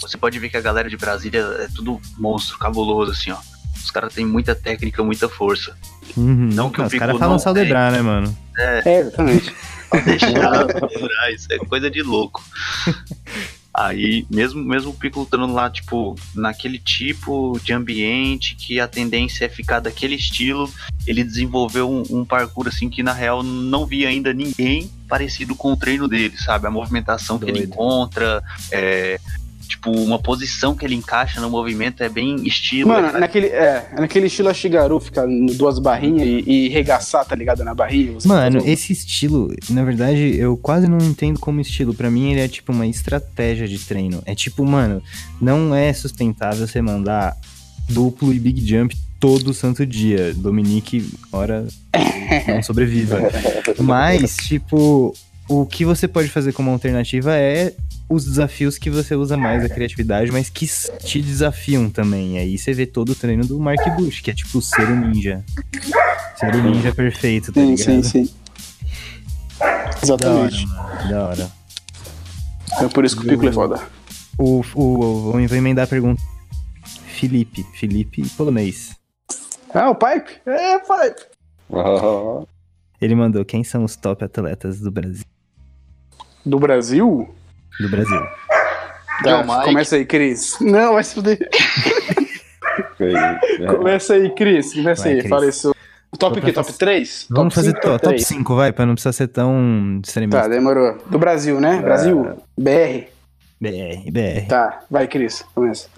você 0.00 0.16
pode 0.16 0.38
ver 0.38 0.48
que 0.48 0.56
a 0.56 0.60
galera 0.60 0.88
de 0.88 0.96
Brasília 0.96 1.40
é 1.60 1.68
tudo 1.74 2.00
monstro, 2.18 2.58
cabuloso, 2.58 3.12
assim, 3.12 3.30
ó. 3.32 3.36
Os 3.76 3.90
caras 3.90 4.12
têm 4.14 4.26
muita 4.26 4.54
técnica, 4.54 5.02
muita 5.02 5.28
força. 5.28 5.74
Uhum. 6.16 6.50
Não 6.52 6.70
que 6.70 6.80
o 6.80 6.84
os 6.84 6.90
Piccolo 6.90 7.06
caras 7.08 7.18
falam 7.20 7.38
Saldebrar, 7.38 7.90
né, 7.92 8.02
mano? 8.02 8.36
É, 8.56 9.00
exatamente. 9.00 9.54
Pra 9.90 10.00
deixar 10.00 10.28
isso 11.34 11.46
é 11.50 11.58
coisa 11.58 11.90
de 11.90 12.02
louco. 12.02 12.42
Aí, 13.72 14.26
mesmo, 14.30 14.62
mesmo 14.64 14.90
o 14.90 14.94
Piccolo 14.94 15.24
estando 15.24 15.52
lá, 15.52 15.70
tipo, 15.70 16.16
naquele 16.34 16.78
tipo 16.78 17.58
de 17.62 17.72
ambiente 17.72 18.56
que 18.56 18.80
a 18.80 18.88
tendência 18.88 19.44
é 19.44 19.48
ficar 19.48 19.78
daquele 19.78 20.16
estilo, 20.16 20.72
ele 21.06 21.22
desenvolveu 21.22 21.88
um, 21.88 22.02
um 22.10 22.24
parkour 22.24 22.66
assim 22.66 22.88
que 22.90 23.02
na 23.02 23.12
real 23.12 23.42
não 23.42 23.86
via 23.86 24.08
ainda 24.08 24.32
ninguém 24.32 24.90
parecido 25.08 25.54
com 25.54 25.72
o 25.72 25.76
treino 25.76 26.08
dele, 26.08 26.36
sabe? 26.36 26.66
A 26.66 26.70
movimentação 26.70 27.38
que 27.38 27.44
ele 27.44 27.60
Doido. 27.60 27.72
encontra, 27.72 28.42
é, 28.72 29.20
tipo, 29.68 29.90
uma 29.90 30.18
posição 30.18 30.74
que 30.74 30.84
ele 30.84 30.94
encaixa 30.94 31.40
no 31.40 31.50
movimento 31.50 32.02
é 32.02 32.08
bem 32.08 32.36
estilo. 32.46 32.88
Mano, 32.88 33.08
cara. 33.08 33.20
naquele, 33.20 33.46
é, 33.48 33.86
naquele 33.96 34.26
estilo 34.26 34.48
Ashigaru, 34.48 34.98
ficar 34.98 35.28
em 35.28 35.46
duas 35.46 35.78
barrinhas 35.78 36.26
e, 36.26 36.50
e 36.50 36.68
regaçar, 36.68 37.24
tá 37.24 37.36
ligado? 37.36 37.62
Na 37.62 37.74
barriga. 37.74 38.14
você 38.14 38.26
Mano, 38.26 38.62
esse 38.64 38.92
estilo, 38.92 39.54
na 39.70 39.84
verdade, 39.84 40.36
eu 40.36 40.56
quase 40.56 40.88
não 40.88 40.98
entendo 40.98 41.38
como 41.38 41.60
estilo. 41.60 41.92
Pra 41.92 42.10
mim, 42.10 42.32
ele 42.32 42.40
é 42.40 42.48
tipo 42.48 42.72
uma 42.72 42.86
estratégia 42.86 43.68
de 43.68 43.78
treino. 43.78 44.22
É 44.24 44.34
tipo, 44.34 44.64
mano, 44.64 45.02
não 45.40 45.74
é 45.74 45.92
sustentável 45.92 46.66
você 46.66 46.80
mandar 46.80 47.36
duplo 47.88 48.32
e 48.32 48.38
big 48.38 48.66
jump 48.66 48.96
todo 49.20 49.52
santo 49.52 49.84
dia. 49.84 50.32
Dominique, 50.34 51.10
ora, 51.30 51.66
não 52.48 52.62
sobreviva. 52.62 53.18
Mas, 53.78 54.36
tipo, 54.36 55.14
o 55.48 55.66
que 55.66 55.84
você 55.84 56.06
pode 56.08 56.28
fazer 56.28 56.52
como 56.52 56.70
alternativa 56.70 57.34
é 57.34 57.74
os 58.08 58.24
desafios 58.24 58.78
que 58.78 58.88
você 58.88 59.14
usa 59.14 59.36
mais 59.36 59.64
a 59.64 59.68
criatividade, 59.68 60.32
mas 60.32 60.48
que 60.48 60.66
te 61.04 61.20
desafiam 61.20 61.90
também. 61.90 62.36
E 62.36 62.38
aí 62.38 62.58
você 62.58 62.72
vê 62.72 62.86
todo 62.86 63.10
o 63.10 63.14
treino 63.14 63.44
do 63.46 63.58
Mark 63.60 63.80
Bush, 63.96 64.20
que 64.20 64.30
é 64.30 64.34
tipo 64.34 64.62
ser 64.62 64.88
o 64.88 64.96
ninja. 64.96 65.44
Ser 66.36 66.54
o 66.54 66.62
ninja 66.62 66.94
perfeito, 66.94 67.52
tá 67.52 67.60
Sim, 67.60 67.74
ligado? 67.74 68.02
sim, 68.04 68.26
sim. 68.26 68.34
Da 69.58 69.66
hora, 69.66 69.98
Exatamente. 70.02 70.66
Da 71.10 71.26
hora. 71.28 71.50
É 72.80 72.88
por 72.88 73.04
isso 73.04 73.16
que 73.16 73.26
o 73.26 73.28
Piccolo 73.28 73.48
é 73.48 73.52
foda. 73.52 73.80
O, 74.38 74.60
o, 74.74 75.32
vou 75.32 75.40
emendar 75.40 75.84
a 75.84 75.88
pergunta. 75.88 76.22
Felipe, 77.06 77.66
Felipe 77.74 78.22
polonês. 78.30 78.96
Ah, 79.74 79.90
o 79.90 79.94
Pipe? 79.94 80.40
É, 80.46 80.78
Pipe. 80.78 81.26
Ah, 81.72 82.44
Ele 83.00 83.14
mandou 83.16 83.44
quem 83.44 83.64
são 83.64 83.84
os 83.84 83.96
top 83.96 84.24
atletas 84.24 84.80
do 84.80 84.90
Brasil. 84.90 85.24
Do 86.46 86.58
Brasil? 86.58 87.28
Do 87.80 87.88
Brasil. 87.88 88.20
Tá, 89.24 89.42
Mike. 89.42 89.64
começa 89.64 89.96
aí, 89.96 90.04
Cris. 90.06 90.56
Não, 90.60 90.94
vai 90.94 91.04
se 91.04 91.14
fuder. 91.14 91.38
foi, 92.96 93.14
é. 93.14 93.66
Começa 93.66 94.14
aí, 94.14 94.30
Cris. 94.34 94.72
Começa 94.74 95.02
Vai, 95.04 95.12
aí. 95.12 95.18
Cris. 95.18 95.30
Fala 95.30 95.46
isso. 95.48 95.74
Top 96.18 96.38
o 96.38 96.42
quê? 96.42 96.52
Top 96.52 96.72
3? 96.72 97.26
Vamos 97.30 97.54
fazer 97.54 97.74
to- 97.74 97.80
top 97.80 97.98
três? 98.00 98.26
5, 98.26 98.56
vai, 98.56 98.72
pra 98.72 98.86
não 98.86 98.94
precisar 98.94 99.12
ser 99.12 99.28
tão 99.28 100.00
extremista. 100.02 100.40
Tá, 100.42 100.48
demorou. 100.48 100.96
Do 101.06 101.18
Brasil, 101.18 101.60
né? 101.60 101.80
Brasil. 101.82 102.36
BR. 102.58 103.06
BR, 103.60 104.10
BR. 104.10 104.46
Tá, 104.48 104.80
vai, 104.90 105.06
Cris. 105.06 105.44
Começa. 105.54 105.88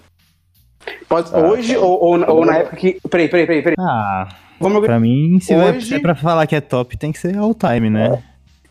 Pode, 1.07 1.29
Ah, 1.33 1.39
hoje 1.39 1.75
tá. 1.75 1.79
ou, 1.79 2.03
ou, 2.03 2.29
ou 2.29 2.45
na 2.45 2.57
época 2.57 2.75
que. 2.75 2.97
Peraí, 3.09 3.29
peraí, 3.29 3.45
peraí. 3.47 3.61
peraí. 3.61 3.75
Ah, 3.79 4.27
Vamos 4.59 4.85
pra 4.85 4.99
mim, 4.99 5.39
se, 5.41 5.55
Hoje- 5.55 5.95
é 5.95 5.99
pra 5.99 6.13
falar 6.13 6.45
que 6.45 6.55
é 6.55 6.61
top, 6.61 6.95
tem 6.97 7.11
que 7.11 7.17
ser 7.19 7.35
all 7.37 7.55
time, 7.55 7.89
né? 7.89 8.07
É 8.07 8.23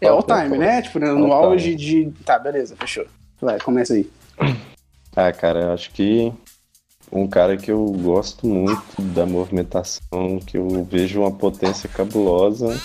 all 0.09 0.23
time, 0.23 0.57
né? 0.59 0.83
Tipo, 0.83 0.99
no 0.99 1.33
All 1.33 1.51
auge 1.51 1.75
de. 1.75 2.11
Tá, 2.25 2.39
beleza, 2.39 2.75
fechou. 2.77 3.07
Vai, 3.41 3.59
começa 3.61 3.95
aí. 3.95 4.09
Ah, 5.17 5.33
cara, 5.33 5.61
eu 5.61 5.73
acho 5.73 5.91
que 5.91 6.33
um 7.13 7.27
cara 7.27 7.57
que 7.57 7.71
eu 7.71 7.85
gosto 7.87 8.47
muito 8.47 9.03
da 9.03 9.27
movimentação, 9.27 10.39
que 10.47 10.57
eu 10.57 10.85
vejo 10.85 11.21
uma 11.21 11.33
potência 11.33 11.89
cabulosa, 11.89 12.81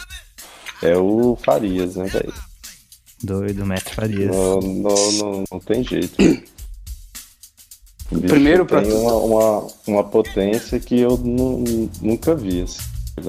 é 0.81 0.97
o 0.97 1.35
Farias, 1.35 1.95
né, 1.95 2.05
velho? 2.05 2.33
Doido, 3.23 3.65
Mestre 3.65 3.93
Farias. 3.93 4.35
Não, 4.35 4.59
não, 4.59 5.11
não, 5.13 5.43
não 5.51 5.59
tem 5.59 5.83
jeito. 5.83 6.15
Primeiro 8.09 8.65
pra 8.65 8.81
tem 8.81 8.93
uma, 8.93 9.15
uma, 9.15 9.67
uma 9.87 10.03
potência 10.03 10.79
que 10.79 10.99
eu 10.99 11.17
nu- 11.17 11.89
nunca 12.01 12.35
vi. 12.35 12.61
Assim, 12.61 12.79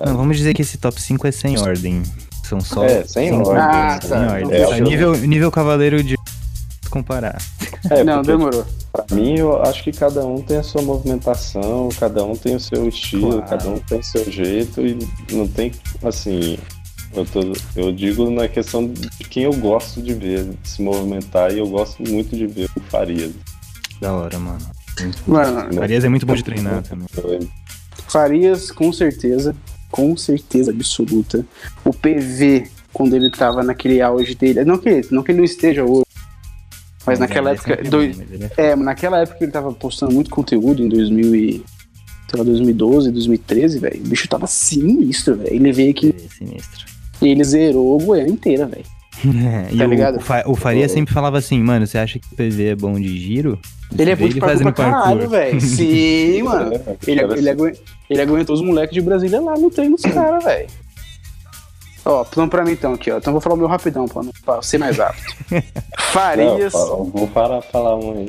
Não, 0.05 0.17
vamos 0.17 0.37
dizer 0.37 0.53
que 0.55 0.63
esse 0.63 0.77
top 0.79 1.01
5 1.01 1.27
é 1.27 1.33
sem 1.33 1.59
ordem. 1.59 2.03
São 2.49 2.61
só. 2.61 2.85
É, 2.85 3.05
sem 3.05 3.33
ordem. 3.33 3.57
Ah, 3.57 3.99
sem 4.01 4.11
tá. 4.11 4.33
ordem. 4.33 4.61
É, 4.63 4.81
nível, 4.81 5.17
nível 5.17 5.51
cavaleiro 5.51 6.03
de 6.03 6.15
comparar. 6.91 7.37
É, 7.91 8.05
não, 8.05 8.23
demorou. 8.23 8.65
Pra 8.93 9.05
mim, 9.15 9.39
eu 9.39 9.61
acho 9.63 9.83
que 9.83 9.93
cada 9.93 10.25
um 10.25 10.41
tem 10.41 10.59
a 10.59 10.63
sua 10.63 10.81
movimentação, 10.81 11.89
cada 11.99 12.25
um 12.25 12.35
tem 12.37 12.55
o 12.57 12.61
seu 12.61 12.89
estilo, 12.89 13.43
Claro. 13.43 13.47
cada 13.47 13.69
um 13.69 13.79
tem 13.81 13.99
o 13.99 14.03
seu 14.03 14.31
jeito 14.31 14.81
e 14.81 14.97
não 15.33 15.47
tem, 15.47 15.73
assim, 16.03 16.57
eu, 17.13 17.27
tô, 17.27 17.41
eu 17.75 17.93
digo 17.93 18.31
na 18.31 18.49
questão 18.49 18.87
de 18.89 19.09
quem 19.29 19.43
eu 19.43 19.53
gosto 19.55 20.01
de 20.01 20.15
ver 20.15 20.47
se 20.65 20.81
movimentar 20.81 21.53
e 21.53 21.59
eu 21.59 21.67
gosto 21.69 22.03
muito 22.09 22.35
de 22.35 22.47
ver 22.47 22.71
o 22.77 22.81
Farias. 22.89 23.33
Da 24.01 24.13
hora, 24.13 24.39
mano. 24.39 24.59
Muito. 25.01 25.23
Mano, 25.31 25.75
Farias 25.75 26.05
é 26.05 26.09
muito 26.09 26.25
bom 26.25 26.35
de 26.35 26.45
treinar 26.45 26.83
também. 26.83 27.07
Farias, 28.09 28.71
com 28.71 28.93
certeza. 28.93 29.55
Com 29.91 30.17
certeza 30.17 30.71
absoluta. 30.71 31.45
O 31.85 31.93
PV, 31.93 32.69
quando 32.93 33.15
ele 33.15 33.31
tava 33.31 33.63
naquele 33.63 34.01
auge 34.03 34.35
dele. 34.35 34.65
Não 34.65 34.79
que, 34.79 35.03
não 35.11 35.23
que 35.23 35.31
ele 35.33 35.39
não 35.39 35.45
esteja 35.45 35.85
hoje. 35.85 36.05
Mas 37.07 37.19
naquela 37.21 37.51
é 37.51 37.55
época. 37.55 37.77
dois- 37.89 38.19
ele 38.19 38.51
é- 38.57 38.75
naquela 38.77 39.21
época 39.21 39.39
ele 39.41 39.53
tava 39.53 39.73
postando 39.73 40.13
muito 40.13 40.29
conteúdo 40.31 40.83
em 40.83 40.89
2000 40.89 41.35
e, 41.37 41.65
sei 42.29 42.39
lá, 42.39 42.43
2012, 42.45 43.13
2013, 43.13 43.79
velho. 43.79 44.01
O 44.05 44.09
bicho 44.09 44.27
tava 44.29 44.47
sinistro, 44.49 45.37
velho. 45.37 45.55
Ele 45.55 45.73
veio 45.73 45.91
aqui 45.93 46.09
é 46.17 46.29
sinistro. 46.35 46.85
e 47.23 47.29
ele 47.29 47.45
zerou 47.45 47.99
a 48.01 48.03
Goiânia 48.05 48.33
inteira, 48.33 48.67
velho. 48.67 48.85
E 49.25 49.77
Tá 49.79 49.85
o, 49.85 49.89
ligado? 49.89 50.17
o 50.17 50.21
Fa- 50.21 50.43
o 50.47 50.55
Faria 50.55 50.89
sempre 50.89 51.13
falava 51.15 51.39
assim, 51.39 51.61
mano, 51.63 51.87
você 51.87 51.99
acha 51.99 52.19
que 52.19 52.27
o 52.33 52.37
PV 52.37 52.67
é 52.69 52.75
bom 52.77 52.99
de 53.01 53.19
giro? 53.19 53.59
Ele 53.99 54.11
é 54.11 54.17
bom 54.17 54.29
de 54.29 54.39
parkour 54.41 54.63
pra 54.63 54.73
caralho, 54.73 55.29
velho. 55.29 55.61
Sim, 55.63 56.43
mano. 56.43 56.73
Ele, 57.07 57.21
ele, 57.23 57.51
agu- 57.51 57.73
ele 58.11 58.21
aguentou 58.23 58.55
os 58.55 58.63
moleques 58.63 58.95
de 58.95 59.01
Brasília 59.01 59.41
lá 59.41 59.55
no 59.57 59.71
treino 59.71 59.97
dos 59.97 60.05
caras, 60.13 60.45
velho. 60.45 60.67
Ó, 62.05 62.25
então 62.31 62.49
pra 62.49 62.65
mim 62.65 62.73
então 62.73 62.93
aqui, 62.95 63.11
ó. 63.11 63.19
Então 63.19 63.31
eu 63.31 63.35
vou 63.35 63.41
falar 63.41 63.55
o 63.57 63.59
meu 63.59 63.67
rapidão, 63.67 64.07
pra, 64.07 64.23
não- 64.23 64.33
pra 64.45 64.63
ser 64.63 64.79
mais 64.79 64.97
rápido. 64.99 65.25
Farias. 66.13 66.73
Não, 66.73 67.05
vou 67.05 67.27
parar 67.29 67.61
falar 67.63 67.97
um 67.97 68.13
aí. 68.19 68.29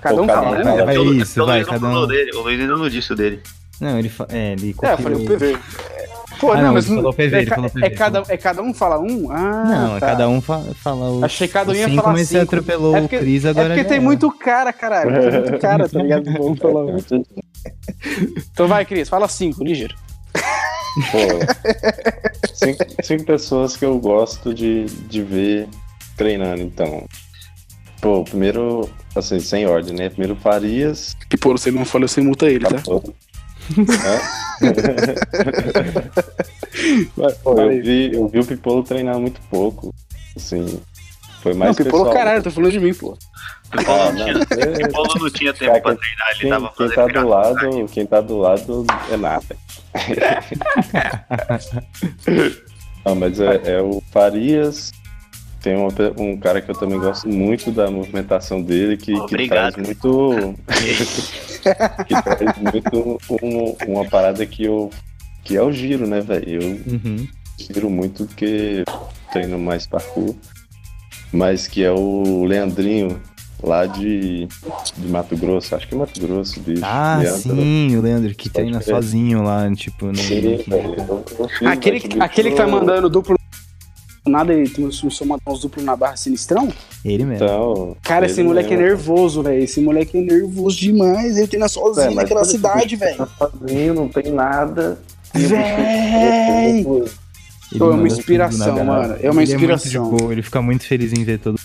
cada 0.00 0.22
um 0.22 0.26
fala, 0.26 0.58
né? 0.58 0.64
mano? 0.64 0.84
Vai 0.84 0.96
É 0.96 0.98
o- 1.00 1.14
isso, 1.14 1.40
é 1.40 1.42
o 1.42 1.46
vai, 1.46 1.64
cada 1.64 1.88
um. 1.88 1.92
O 1.94 2.06
Luiz 2.06 2.60
ainda 2.60 2.76
não 2.76 2.88
disse 2.88 3.12
o 3.12 3.16
dele. 3.16 3.40
Não, 3.80 3.98
ele, 3.98 4.08
fa- 4.08 4.26
é, 4.28 4.52
ele 4.52 4.74
É, 4.82 4.92
eu 4.92 4.98
falei 4.98 5.24
o 5.24 5.26
PV. 5.26 5.56
Pô, 6.40 6.52
Ah, 6.52 6.56
não, 6.56 6.62
não, 6.68 6.72
mas 6.74 6.86
ele 6.88 6.96
falou 6.96 7.12
PV, 7.12 7.36
é, 7.42 7.46
falou 7.46 7.66
é 7.66 7.68
PV. 7.68 7.90
cada, 7.90 8.22
é 8.28 8.36
cada 8.36 8.62
um 8.62 8.72
fala 8.72 8.98
um? 8.98 9.30
Ah, 9.30 9.64
Não, 9.66 9.96
é 9.96 10.00
tá. 10.00 10.06
cada 10.06 10.28
um 10.28 10.40
fa 10.40 10.60
fala 10.82 11.10
os, 11.10 11.22
Achei 11.22 11.46
que 11.46 11.52
cada 11.52 11.70
um 11.70 11.74
ia 11.74 11.86
cinco, 11.88 12.02
falar 12.02 12.12
mas 12.16 12.28
cinco. 12.28 12.42
atropelou 12.42 12.96
É 12.96 13.00
porque- 13.02 13.16
o 13.16 13.20
Cris 13.20 13.44
É 13.44 13.50
agora. 13.50 13.66
porque 13.68 13.82
já 13.82 13.88
tem 13.88 13.96
era. 13.98 14.06
muito 14.06 14.32
cara, 14.32 14.72
caralho. 14.72 15.12
Tem 15.30 15.40
muito 15.42 15.58
cara, 15.60 15.88
tá 15.88 16.02
ligado? 16.02 16.24
Vamos 16.32 16.58
falar 16.58 16.84
um. 16.86 16.96
Então 18.52 18.66
vai, 18.66 18.84
Cris, 18.86 19.08
fala 19.08 19.28
cinco, 19.28 19.62
ligeiro. 19.62 19.94
Pô, 21.12 21.18
cinco, 22.54 22.84
cinco 23.02 23.24
pessoas 23.24 23.76
que 23.76 23.84
eu 23.84 23.98
gosto 23.98 24.52
de, 24.54 24.84
de 24.86 25.22
ver 25.22 25.68
treinando, 26.16 26.62
então. 26.62 27.04
Pô, 28.00 28.24
primeiro, 28.24 28.88
assim, 29.14 29.38
sem 29.40 29.66
ordem, 29.66 29.94
né? 29.94 30.08
Primeiro 30.08 30.34
Farias. 30.36 31.14
Pipolo, 31.28 31.58
se 31.58 31.68
ele 31.68 31.78
não 31.78 31.84
fala, 31.84 32.08
você 32.08 32.20
multa 32.22 32.46
ele, 32.46 32.64
tá? 32.64 32.80
Vai, 37.16 37.32
Pô, 37.42 37.60
eu 37.60 37.82
vi, 37.82 38.12
eu 38.14 38.28
vi 38.28 38.38
o 38.40 38.44
Pipolo 38.46 38.82
treinar 38.82 39.18
muito 39.18 39.40
pouco. 39.50 39.94
Assim, 40.36 40.80
foi 41.42 41.54
mais 41.54 41.76
Não, 41.76 41.84
Pipolo, 41.84 42.04
pessoal. 42.04 42.18
caralho, 42.24 42.42
tô 42.42 42.50
falando 42.50 42.72
de 42.72 42.80
mim, 42.80 42.94
pô. 42.94 43.16
Ah, 43.72 44.10
não, 44.12 44.28
é- 44.28 44.86
O 44.86 44.92
Paulo 44.92 45.14
não 45.20 45.30
tinha 45.30 45.52
tempo 45.52 45.70
Cara, 45.72 45.82
pra 45.82 45.94
treinar, 45.96 46.28
ele 46.30 46.40
quem, 46.40 46.50
tava 46.50 46.72
quem 46.76 46.88
tá 46.90 47.06
do 47.06 47.28
lado, 47.28 47.86
quem 47.88 48.06
tá 48.06 48.20
do 48.20 48.38
lado 48.38 48.86
é 49.10 49.16
nada. 49.16 49.56
Não, 53.04 53.14
mas 53.14 53.40
é, 53.40 53.60
é 53.64 53.80
o 53.80 54.02
Farias. 54.12 54.92
Tem 55.62 55.76
uma 55.76 55.88
um 56.18 56.38
cara 56.38 56.60
que 56.62 56.70
eu 56.70 56.74
também 56.74 56.98
gosto 56.98 57.28
muito 57.28 57.70
da 57.70 57.90
movimentação 57.90 58.62
dele, 58.62 58.96
que, 58.96 59.12
que 59.12 59.20
Obrigado. 59.20 59.74
traz 59.74 59.86
muito. 59.86 60.54
que 62.08 62.22
traz 62.22 62.56
muito 62.58 63.18
um- 63.42 63.76
uma 63.86 64.04
parada 64.06 64.44
que 64.46 64.64
eu. 64.64 64.90
que 65.44 65.56
é 65.56 65.62
o 65.62 65.70
giro, 65.70 66.06
né, 66.06 66.20
velho? 66.20 66.62
Eu 66.62 66.62
Uhum. 66.92 67.26
giro 67.58 67.90
muito 67.90 68.24
porque 68.26 68.84
treino 69.32 69.58
mais 69.58 69.86
parkour. 69.86 70.34
Mas 71.32 71.68
que 71.68 71.84
é 71.84 71.92
o 71.92 72.44
Leandrinho, 72.44 73.20
lá 73.62 73.86
de, 73.86 74.48
de 74.96 75.08
Mato 75.08 75.36
Grosso. 75.36 75.76
Acho 75.76 75.86
que 75.86 75.94
é 75.94 75.98
Mato 75.98 76.18
Grosso, 76.20 76.58
bicho. 76.60 76.82
Ah, 76.84 77.18
Leandro. 77.22 77.40
sim, 77.40 77.96
o 77.96 78.00
Leandro, 78.00 78.34
que 78.34 78.48
Pode 78.50 78.52
treina 78.64 78.80
sozinho 78.80 79.42
lá, 79.42 79.70
tipo, 79.74 80.06
no. 80.06 80.16
Sim, 80.16 80.40
velho. 80.40 80.64
Aquele, 81.66 82.00
aquele 82.18 82.50
que 82.50 82.56
tá 82.56 82.66
mandando 82.66 83.08
duplo 83.08 83.36
nada 84.30 84.54
e 84.54 84.68
começou 84.70 85.10
a 85.20 85.24
mandar 85.26 85.42
uns 85.48 85.60
duplos 85.60 85.84
na 85.84 85.94
barra 85.96 86.16
sinistrão? 86.16 86.72
Ele 87.04 87.24
mesmo. 87.24 87.44
Então, 87.44 87.96
Cara, 88.02 88.26
esse 88.26 88.40
ele 88.40 88.48
moleque 88.48 88.72
é 88.72 88.76
mesmo. 88.76 88.88
nervoso, 88.88 89.42
velho. 89.42 89.62
Esse 89.62 89.80
moleque 89.80 90.16
é 90.18 90.20
nervoso 90.22 90.78
demais. 90.78 91.36
Ele 91.36 91.46
treina 91.46 91.68
sozinho 91.68 92.10
É, 92.12 92.14
naquela 92.14 92.42
esse 92.42 92.52
cidade, 92.52 92.96
velho. 92.96 93.16
Tá 93.18 93.26
sozinho, 93.50 93.94
não 93.94 94.08
tem 94.08 94.32
nada. 94.32 94.98
Véi! 95.34 96.84
Pô, 96.84 96.96
Ele 96.98 97.78
Pô, 97.78 97.90
é 97.90 97.94
uma 97.94 98.06
inspiração, 98.08 98.74
na 98.76 98.84
mano. 98.84 99.16
É 99.20 99.30
uma 99.30 99.42
Ele 99.42 99.56
muito 99.56 99.66
de 99.66 99.76
inspiração. 99.76 100.10
boa, 100.10 100.32
ele 100.32 100.42
fica 100.42 100.60
muito 100.62 100.84
feliz 100.86 101.12
em 101.12 101.22
ver 101.24 101.38
todo. 101.38 101.58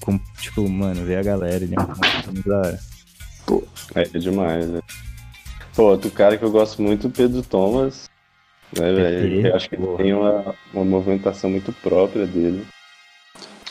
Com, 0.00 0.18
tipo, 0.40 0.68
mano, 0.68 1.04
ver 1.04 1.16
a 1.18 1.22
galera. 1.22 1.62
Ele 1.64 1.74
é 1.74 1.78
muito 2.32 2.48
da 2.48 2.58
hora. 2.58 2.78
É 3.94 4.04
demais, 4.18 4.68
né? 4.68 4.80
Pô, 5.74 5.84
outro 5.84 6.10
cara 6.10 6.36
que 6.36 6.44
eu 6.44 6.50
gosto 6.50 6.82
muito, 6.82 7.06
o 7.06 7.10
Pedro 7.10 7.40
Thomas. 7.42 8.08
Velho? 8.72 9.46
Eu 9.46 9.56
acho 9.56 9.68
que 9.68 9.74
ele 9.76 9.86
tem 9.96 10.12
uma, 10.12 10.54
uma 10.74 10.84
movimentação 10.84 11.50
muito 11.50 11.72
própria 11.72 12.26
dele. 12.26 12.66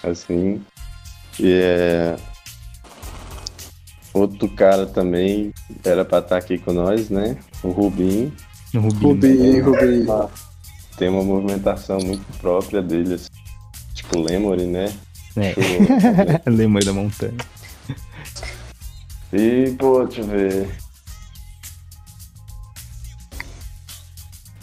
Assim. 0.03 0.61
E 1.39 1.51
é. 1.53 2.15
Outro 4.13 4.49
cara 4.49 4.85
também 4.87 5.53
era 5.85 6.03
pra 6.03 6.19
estar 6.19 6.37
aqui 6.37 6.57
com 6.57 6.73
nós, 6.73 7.09
né? 7.09 7.37
O 7.63 7.69
Rubinho. 7.69 8.33
No 8.73 8.81
Rubinho. 8.81 9.07
Rubinho, 9.09 9.65
Rubinho. 9.65 10.03
Uma- 10.03 10.29
tem 10.97 11.09
uma 11.09 11.23
movimentação 11.23 11.99
muito 11.99 12.25
própria 12.39 12.81
dele, 12.81 13.13
assim. 13.15 13.27
Tipo 13.93 14.19
Lemory, 14.19 14.65
né? 14.65 14.91
É. 15.35 15.53
Tipo, 15.53 16.49
Lemoi 16.49 16.83
da 16.83 16.91
montanha. 16.93 17.35
E, 19.31 19.75
pô, 19.77 20.03
deixa 20.05 20.21
eu 20.21 20.27
ver. 20.27 20.69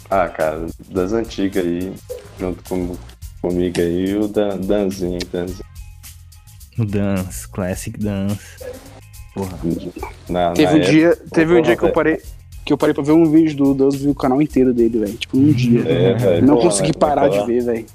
Ah, 0.09 0.27
cara, 0.29 0.67
das 0.91 1.13
antigas 1.13 1.65
aí, 1.65 1.91
junto 2.39 2.63
com, 2.69 2.95
comigo 3.41 3.79
aí, 3.81 4.15
o 4.15 4.27
Dan, 4.27 4.57
Danzinho, 4.59 5.19
Danzinho. 5.31 5.59
No 6.77 6.85
Dance, 6.85 7.47
Classic 7.47 7.97
Dance. 7.97 8.45
Porra. 9.33 9.57
Na, 10.29 10.51
Teve 10.51 10.71
na 10.71 10.71
um 10.73 10.77
época- 10.77 10.91
dia, 10.91 11.15
teve 11.31 11.53
um 11.53 11.61
dia 11.61 11.75
que 11.75 11.83
eu 11.83 11.91
parei. 11.91 12.19
Que 12.65 12.73
eu 12.73 12.77
parei 12.77 12.93
pra 12.95 13.03
ver 13.03 13.11
um 13.11 13.29
vídeo 13.29 13.55
do 13.57 13.73
Deus 13.75 13.95
vi 13.95 14.07
o 14.09 14.15
canal 14.15 14.41
inteiro 14.41 14.73
dele, 14.73 14.99
velho. 14.99 15.13
Tipo, 15.17 15.37
um 15.37 15.51
dia. 15.51 15.81
É, 15.87 16.13
velho, 16.15 16.45
Não 16.47 16.55
pô, 16.55 16.61
consegui 16.63 16.89
né, 16.89 16.93
parar 16.99 17.27
de 17.27 17.45
ver, 17.45 17.63
velho. 17.63 17.85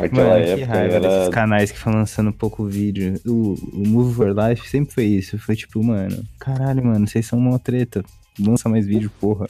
Naquela 0.00 0.28
Mano, 0.30 0.44
que 0.44 0.50
época 0.50 0.66
raiva 0.66 1.00
desses 1.00 1.18
era. 1.18 1.30
canais 1.30 1.70
que 1.70 1.78
foram 1.78 1.98
lançando 1.98 2.32
pouco 2.32 2.64
vídeo. 2.64 3.14
O, 3.24 3.54
o 3.72 3.86
Move 3.88 4.14
for 4.14 4.34
Life 4.36 4.68
sempre 4.68 4.92
foi 4.92 5.04
isso. 5.04 5.38
Foi 5.38 5.54
tipo, 5.54 5.82
mano, 5.84 6.24
caralho, 6.38 6.84
mano, 6.84 7.06
vocês 7.06 7.24
são 7.26 7.38
uma 7.38 7.58
treta. 7.60 8.02
Lança 8.40 8.68
mais 8.68 8.86
vídeo, 8.86 9.10
porra. 9.20 9.46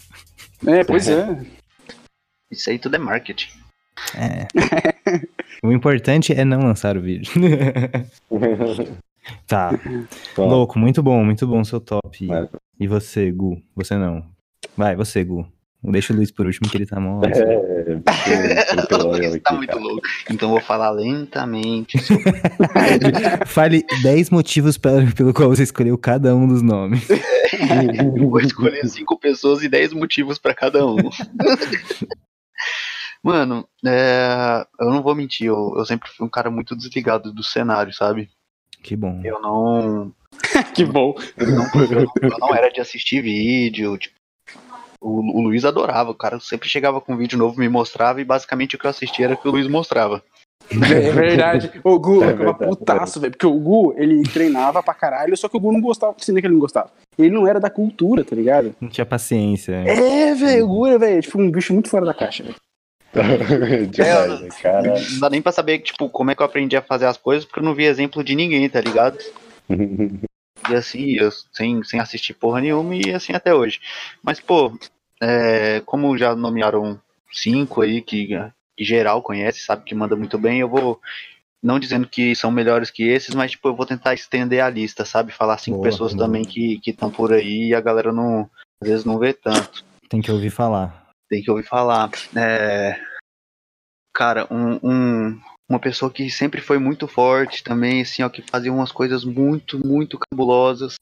É, 0.66 0.84
pois 0.84 1.08
é. 1.08 1.26
Isso 2.50 2.70
aí 2.70 2.78
tudo 2.78 2.96
é 2.96 2.98
marketing. 2.98 3.50
É. 4.16 4.46
o 5.62 5.72
importante 5.72 6.32
é 6.32 6.44
não 6.44 6.60
lançar 6.60 6.96
o 6.96 7.00
vídeo. 7.00 7.32
tá. 9.46 9.70
Bom, 10.36 10.48
Louco, 10.48 10.78
muito 10.78 11.02
bom, 11.02 11.24
muito 11.24 11.46
bom 11.46 11.64
seu 11.64 11.80
top. 11.80 12.26
Mas- 12.26 12.48
E 12.78 12.86
você, 12.86 13.30
Gu? 13.30 13.62
Você 13.74 13.96
não. 13.96 14.24
Vai, 14.76 14.96
você, 14.96 15.24
Gu. 15.24 15.46
Deixa 15.90 16.12
o 16.12 16.16
Luiz 16.16 16.30
por 16.30 16.46
último 16.46 16.68
que 16.68 16.76
ele 16.76 16.86
tá 16.86 16.98
mó. 16.98 17.20
É, 18.26 18.86
pelo 18.86 19.08
Luiz 19.10 19.26
aqui, 19.34 19.40
tá 19.40 19.52
muito 19.52 19.68
cara. 19.68 19.80
louco. 19.80 20.02
Então 20.30 20.48
eu 20.48 20.52
vou 20.54 20.60
falar 20.60 20.90
lentamente. 20.90 21.98
Fale 23.46 23.84
10 24.02 24.30
motivos 24.30 24.78
pela- 24.78 25.04
pelo 25.12 25.34
qual 25.34 25.50
você 25.50 25.62
escolheu 25.64 25.96
cada 25.98 26.34
um 26.34 26.46
dos 26.48 26.62
nomes. 26.62 27.06
Eu 27.10 28.28
vou 28.30 28.40
escolher 28.40 28.86
cinco 28.88 29.18
pessoas 29.18 29.62
e 29.62 29.68
dez 29.68 29.92
motivos 29.92 30.38
pra 30.38 30.54
cada 30.54 30.86
um. 30.86 30.96
Mano, 33.22 33.66
é, 33.86 34.66
eu 34.80 34.90
não 34.90 35.02
vou 35.02 35.14
mentir, 35.14 35.46
eu, 35.46 35.74
eu 35.76 35.84
sempre 35.86 36.10
fui 36.10 36.26
um 36.26 36.30
cara 36.30 36.50
muito 36.50 36.76
desligado 36.76 37.32
do 37.32 37.42
cenário, 37.42 37.92
sabe? 37.92 38.28
Que 38.82 38.94
bom. 38.96 39.20
Eu 39.24 39.40
não, 39.40 40.12
que 40.74 40.84
bom. 40.84 41.14
eu 41.38 41.46
não, 41.50 41.64
eu 41.74 41.90
não, 42.02 42.12
eu 42.22 42.38
não 42.38 42.54
era 42.54 42.68
de 42.70 42.80
assistir 42.80 43.22
vídeo, 43.22 43.96
tipo, 43.96 44.14
o, 45.04 45.38
o 45.38 45.42
Luiz 45.42 45.64
adorava, 45.64 46.10
o 46.10 46.14
cara 46.14 46.40
sempre 46.40 46.68
chegava 46.68 47.00
com 47.00 47.12
um 47.12 47.16
vídeo 47.16 47.38
novo, 47.38 47.60
me 47.60 47.68
mostrava 47.68 48.20
e 48.20 48.24
basicamente 48.24 48.74
o 48.74 48.78
que 48.78 48.86
eu 48.86 48.90
assistia 48.90 49.26
era 49.26 49.34
o 49.34 49.36
que 49.36 49.46
o 49.46 49.50
Luiz 49.50 49.68
mostrava. 49.68 50.22
É 50.70 50.74
verdade. 51.12 51.70
O 51.84 51.98
Gu, 51.98 52.24
É 52.24 52.26
eu 52.26 52.30
ficava 52.30 52.52
verdade, 52.52 52.76
putaço, 52.76 53.20
velho. 53.20 53.32
Porque 53.32 53.46
o 53.46 53.58
Gu, 53.58 53.94
ele 53.98 54.22
treinava 54.22 54.82
pra 54.82 54.94
caralho, 54.94 55.36
só 55.36 55.48
que 55.48 55.56
o 55.56 55.60
Gu 55.60 55.72
não 55.72 55.80
gostava. 55.80 56.14
Assim, 56.18 56.32
não 56.32 56.38
é 56.38 56.40
que 56.40 56.46
ele 56.46 56.54
não 56.54 56.60
gostava. 56.60 56.90
Ele 57.18 57.30
não 57.30 57.46
era 57.46 57.60
da 57.60 57.68
cultura, 57.68 58.24
tá 58.24 58.34
ligado? 58.34 58.74
Não 58.80 58.88
tinha 58.88 59.04
paciência. 59.04 59.74
É, 59.86 60.34
velho. 60.34 60.64
O 60.64 60.68
Gu 60.68 60.86
era, 60.86 60.98
velho, 60.98 61.22
tipo 61.22 61.40
um 61.40 61.50
bicho 61.50 61.74
muito 61.74 61.90
fora 61.90 62.06
da 62.06 62.14
caixa, 62.14 62.42
velho. 62.42 62.56
Demais, 63.90 64.40
né, 64.40 64.48
cara. 64.60 64.94
Não 65.12 65.20
dá 65.20 65.30
nem 65.30 65.42
pra 65.42 65.52
saber, 65.52 65.80
tipo, 65.80 66.08
como 66.08 66.30
é 66.30 66.34
que 66.34 66.42
eu 66.42 66.46
aprendi 66.46 66.76
a 66.76 66.82
fazer 66.82 67.06
as 67.06 67.16
coisas, 67.16 67.44
porque 67.44 67.60
eu 67.60 67.64
não 67.64 67.74
vi 67.74 67.84
exemplo 67.84 68.24
de 68.24 68.34
ninguém, 68.34 68.68
tá 68.68 68.80
ligado? 68.80 69.18
E 70.70 70.74
assim, 70.74 71.12
eu 71.12 71.30
sem, 71.52 71.82
sem 71.82 72.00
assistir 72.00 72.34
porra 72.34 72.60
nenhuma 72.60 72.94
e 72.94 73.12
assim 73.12 73.32
até 73.32 73.54
hoje. 73.54 73.80
Mas, 74.22 74.40
pô, 74.40 74.76
é, 75.22 75.80
como 75.84 76.16
já 76.16 76.34
nomearam 76.34 77.00
cinco 77.32 77.82
aí 77.82 78.00
que, 78.00 78.28
que 78.76 78.84
geral 78.84 79.22
conhece, 79.22 79.60
sabe 79.60 79.84
que 79.84 79.94
manda 79.94 80.16
muito 80.16 80.38
bem, 80.38 80.60
eu 80.60 80.68
vou. 80.68 81.00
Não 81.62 81.78
dizendo 81.78 82.06
que 82.06 82.34
são 82.34 82.50
melhores 82.50 82.90
que 82.90 83.04
esses, 83.08 83.34
mas 83.34 83.52
tipo, 83.52 83.68
eu 83.68 83.74
vou 83.74 83.86
tentar 83.86 84.12
estender 84.12 84.62
a 84.62 84.68
lista, 84.68 85.04
sabe? 85.06 85.32
Falar 85.32 85.56
cinco 85.56 85.78
Boa, 85.78 85.88
pessoas 85.90 86.12
boa. 86.12 86.26
também 86.26 86.44
que 86.44 86.78
estão 86.86 87.10
por 87.10 87.32
aí 87.32 87.68
e 87.68 87.74
a 87.74 87.80
galera 87.80 88.12
não. 88.12 88.50
Às 88.82 88.88
vezes 88.88 89.04
não 89.06 89.18
vê 89.18 89.32
tanto. 89.32 89.82
Tem 90.10 90.20
que 90.20 90.30
ouvir 90.30 90.50
falar. 90.50 91.06
Tem 91.28 91.42
que 91.42 91.50
ouvir 91.50 91.62
falar. 91.62 92.10
É, 92.36 93.00
Cara, 94.14 94.46
um, 94.48 94.78
um- 94.82 95.40
uma 95.68 95.78
pessoa 95.78 96.10
que 96.10 96.28
sempre 96.30 96.60
foi 96.60 96.78
muito 96.78 97.08
forte 97.08 97.64
também, 97.64 98.02
assim, 98.02 98.22
ó, 98.22 98.28
que 98.28 98.42
fazia 98.42 98.72
umas 98.72 98.92
coisas 98.92 99.24
muito, 99.24 99.84
muito 99.84 100.18
cabulosas 100.18 100.94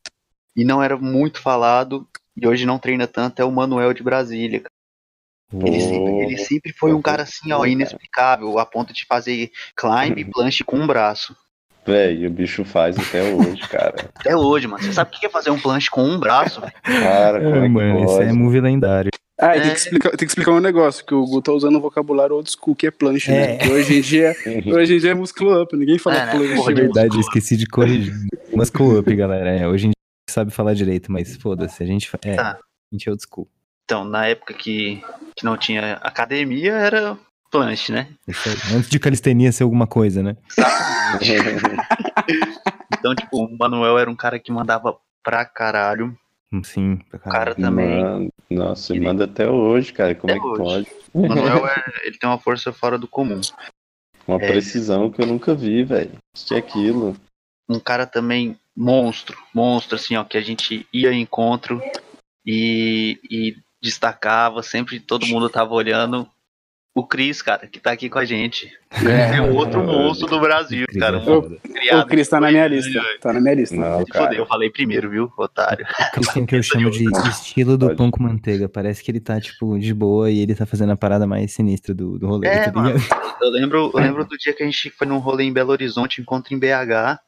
e 0.56 0.64
não 0.64 0.82
era 0.82 0.96
muito 0.96 1.40
falado 1.40 2.06
e 2.36 2.46
hoje 2.46 2.64
não 2.64 2.78
treina 2.78 3.06
tanto 3.06 3.40
é 3.40 3.44
o 3.44 3.52
Manuel 3.52 3.92
de 3.92 4.02
Brasília. 4.02 4.60
cara. 4.60 5.68
Ele, 5.68 5.80
sempre, 5.80 6.12
ele 6.22 6.38
sempre 6.38 6.72
foi 6.72 6.94
um 6.94 7.02
cara 7.02 7.24
assim, 7.24 7.52
ó, 7.52 7.66
inexplicável, 7.66 8.58
a 8.58 8.64
ponto 8.64 8.92
de 8.92 9.04
fazer 9.04 9.50
climb 9.76 10.18
e 10.18 10.24
planche 10.30 10.64
com 10.64 10.78
um 10.78 10.86
braço. 10.86 11.36
Véi, 11.84 12.26
o 12.26 12.30
bicho 12.30 12.64
faz 12.64 12.96
até 12.96 13.22
hoje, 13.22 13.60
cara. 13.68 14.10
Até 14.14 14.36
hoje, 14.36 14.68
mano. 14.68 14.82
Você 14.82 14.92
sabe 14.92 15.14
o 15.14 15.18
que 15.18 15.26
é 15.26 15.28
fazer 15.28 15.50
um 15.50 15.58
planche 15.58 15.90
com 15.90 16.04
um 16.04 16.18
braço? 16.18 16.60
velho? 16.60 16.72
Cara, 16.82 17.40
como 17.40 17.56
é, 17.56 17.58
É, 17.58 17.62
que 17.62 17.68
mano, 17.68 18.04
isso 18.04 18.22
é 18.22 18.32
movie 18.32 18.60
lendário. 18.60 19.10
Ah, 19.44 19.56
e 19.56 19.60
tem, 19.60 19.70
É. 19.70 19.74
que 19.74 19.78
explicar, 19.80 20.10
tem 20.10 20.18
que 20.18 20.24
explicar 20.26 20.52
um 20.52 20.60
negócio, 20.60 21.04
que 21.04 21.12
o 21.14 21.24
Gu 21.26 21.42
tá 21.42 21.50
usando 21.52 21.76
um 21.76 21.80
vocabulário 21.80 22.36
old 22.36 22.48
school, 22.48 22.76
que 22.76 22.86
é 22.86 22.90
planche, 22.92 23.30
É. 23.32 23.34
né? 23.34 23.56
Porque 23.58 23.72
hoje 23.72 23.98
em 23.98 24.00
dia, 24.00 24.32
hoje 24.78 24.94
em 24.94 24.98
dia 25.00 25.10
é 25.10 25.14
muscle 25.14 25.62
up, 25.62 25.76
ninguém 25.76 25.98
fala 25.98 26.16
É, 26.16 26.26
né? 26.26 26.30
planche. 26.32 26.54
Porra, 26.54 26.70
É 26.70 26.74
verdade, 26.74 27.16
eu 27.16 27.20
esqueci 27.20 27.56
de 27.56 27.66
corrigir. 27.66 28.14
Muscle 28.54 28.98
up, 28.98 29.14
galera. 29.16 29.50
É, 29.50 29.66
hoje 29.66 29.86
em 29.86 29.90
dia 29.90 29.94
a 29.98 30.30
gente 30.30 30.34
sabe 30.34 30.50
falar 30.52 30.74
direito, 30.74 31.10
mas 31.10 31.36
foda-se, 31.36 31.82
a 31.82 31.86
gente. 31.86 32.08
É, 32.24 32.36
Tá. 32.36 32.52
a 32.52 32.94
gente 32.94 33.08
é 33.08 33.10
old 33.10 33.22
school. 33.28 33.48
Então, 33.84 34.04
na 34.04 34.26
época 34.26 34.54
que, 34.54 35.02
que 35.36 35.44
não 35.44 35.56
tinha 35.56 35.94
academia, 35.94 36.72
era 36.74 37.18
planche, 37.50 37.90
né? 37.92 38.08
Antes 38.74 38.88
de 38.88 38.98
calistenia 39.00 39.50
ser 39.52 39.64
alguma 39.64 39.86
coisa, 39.88 40.22
né? 40.22 40.36
Então, 42.98 43.14
tipo, 43.14 43.44
o 43.44 43.58
Manuel 43.58 43.98
era 43.98 44.10
um 44.10 44.14
cara 44.14 44.38
que 44.38 44.52
mandava 44.52 44.96
pra 45.24 45.44
caralho. 45.44 46.16
Sim, 46.64 46.96
pra 47.10 47.18
O 47.18 47.30
cara 47.30 47.54
também. 47.54 48.02
Mano, 48.02 48.32
nossa, 48.50 48.92
Ele- 48.92 49.04
manda 49.04 49.24
até 49.24 49.48
hoje, 49.48 49.92
cara. 49.92 50.14
Como 50.14 50.32
Até 50.32 50.38
é 50.38 50.42
que 50.42 50.48
hoje. 50.48 50.62
pode? 50.62 50.86
O 51.14 51.28
Manuel 51.28 51.66
é, 51.66 52.06
ele 52.06 52.18
tem 52.18 52.28
uma 52.28 52.38
força 52.38 52.72
fora 52.72 52.98
do 52.98 53.08
comum. 53.08 53.40
Uma 54.26 54.36
É. 54.42 54.46
precisão 54.52 55.10
que 55.10 55.20
eu 55.22 55.26
nunca 55.26 55.54
vi, 55.54 55.82
velho. 55.82 56.12
Isso 56.36 56.52
é 56.54 56.58
aquilo. 56.58 57.16
Um 57.68 57.80
cara 57.80 58.06
também 58.06 58.58
monstro, 58.76 59.36
monstro, 59.54 59.96
assim, 59.96 60.16
ó, 60.16 60.24
que 60.24 60.36
a 60.36 60.40
gente 60.42 60.86
ia 60.92 61.12
em 61.12 61.22
encontro 61.22 61.80
e, 62.46 63.18
e 63.30 63.56
destacava, 63.82 64.62
sempre 64.62 65.00
todo 65.00 65.26
mundo 65.26 65.48
tava 65.48 65.72
olhando. 65.74 66.28
O 66.94 67.06
Cris, 67.06 67.40
cara, 67.40 67.66
que 67.66 67.80
tá 67.80 67.92
aqui 67.92 68.10
com 68.10 68.18
a 68.18 68.24
gente. 68.24 68.70
É 68.90 69.40
o 69.40 69.54
outro 69.54 69.82
monstro 69.82 70.28
do 70.28 70.38
Brasil, 70.38 70.86
Cris 70.86 71.00
cara. 71.00 71.16
é 71.16 71.24
foda. 71.24 71.56
O 72.02 72.06
Cris 72.06 72.28
tá 72.28 72.38
na 72.38 72.50
minha 72.50 72.68
lista. 72.68 73.00
Tá 73.18 73.32
na 73.32 73.40
minha 73.40 73.54
lista. 73.54 73.74
Não, 73.74 74.04
cara. 74.04 74.34
eu 74.34 74.44
falei 74.44 74.68
primeiro, 74.68 75.08
viu, 75.08 75.32
otário? 75.38 75.86
Cris 76.12 76.28
tem 76.28 76.42
o 76.42 76.46
que 76.46 76.54
eu 76.56 76.62
chamo 76.62 76.90
de 76.90 77.04
estilo 77.30 77.78
do 77.78 77.86
Pode. 77.86 77.96
pão 77.96 78.10
com 78.10 78.22
manteiga. 78.22 78.68
Parece 78.68 79.02
que 79.02 79.10
ele 79.10 79.20
tá, 79.20 79.40
tipo, 79.40 79.78
de 79.78 79.94
boa 79.94 80.30
e 80.30 80.40
ele 80.40 80.54
tá 80.54 80.66
fazendo 80.66 80.92
a 80.92 80.96
parada 80.96 81.26
mais 81.26 81.52
sinistra 81.52 81.94
do, 81.94 82.18
do 82.18 82.26
rolê, 82.26 82.48
É, 82.48 82.70
tá 82.70 82.72
mano. 82.78 82.98
Eu 83.40 83.48
lembro, 83.50 83.90
eu 83.94 83.98
lembro 84.00 84.24
do 84.26 84.36
dia 84.36 84.52
que 84.52 84.62
a 84.62 84.66
gente 84.66 84.90
foi 84.90 85.06
num 85.06 85.18
rolê 85.18 85.44
em 85.44 85.52
Belo 85.52 85.70
Horizonte, 85.72 86.20
encontro 86.20 86.52
em 86.54 86.58
BH, 86.58 87.18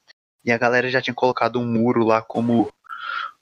e 0.44 0.52
a 0.52 0.58
galera 0.58 0.90
já 0.90 1.00
tinha 1.00 1.14
colocado 1.14 1.58
um 1.58 1.64
muro 1.66 2.04
lá 2.04 2.20
como 2.20 2.70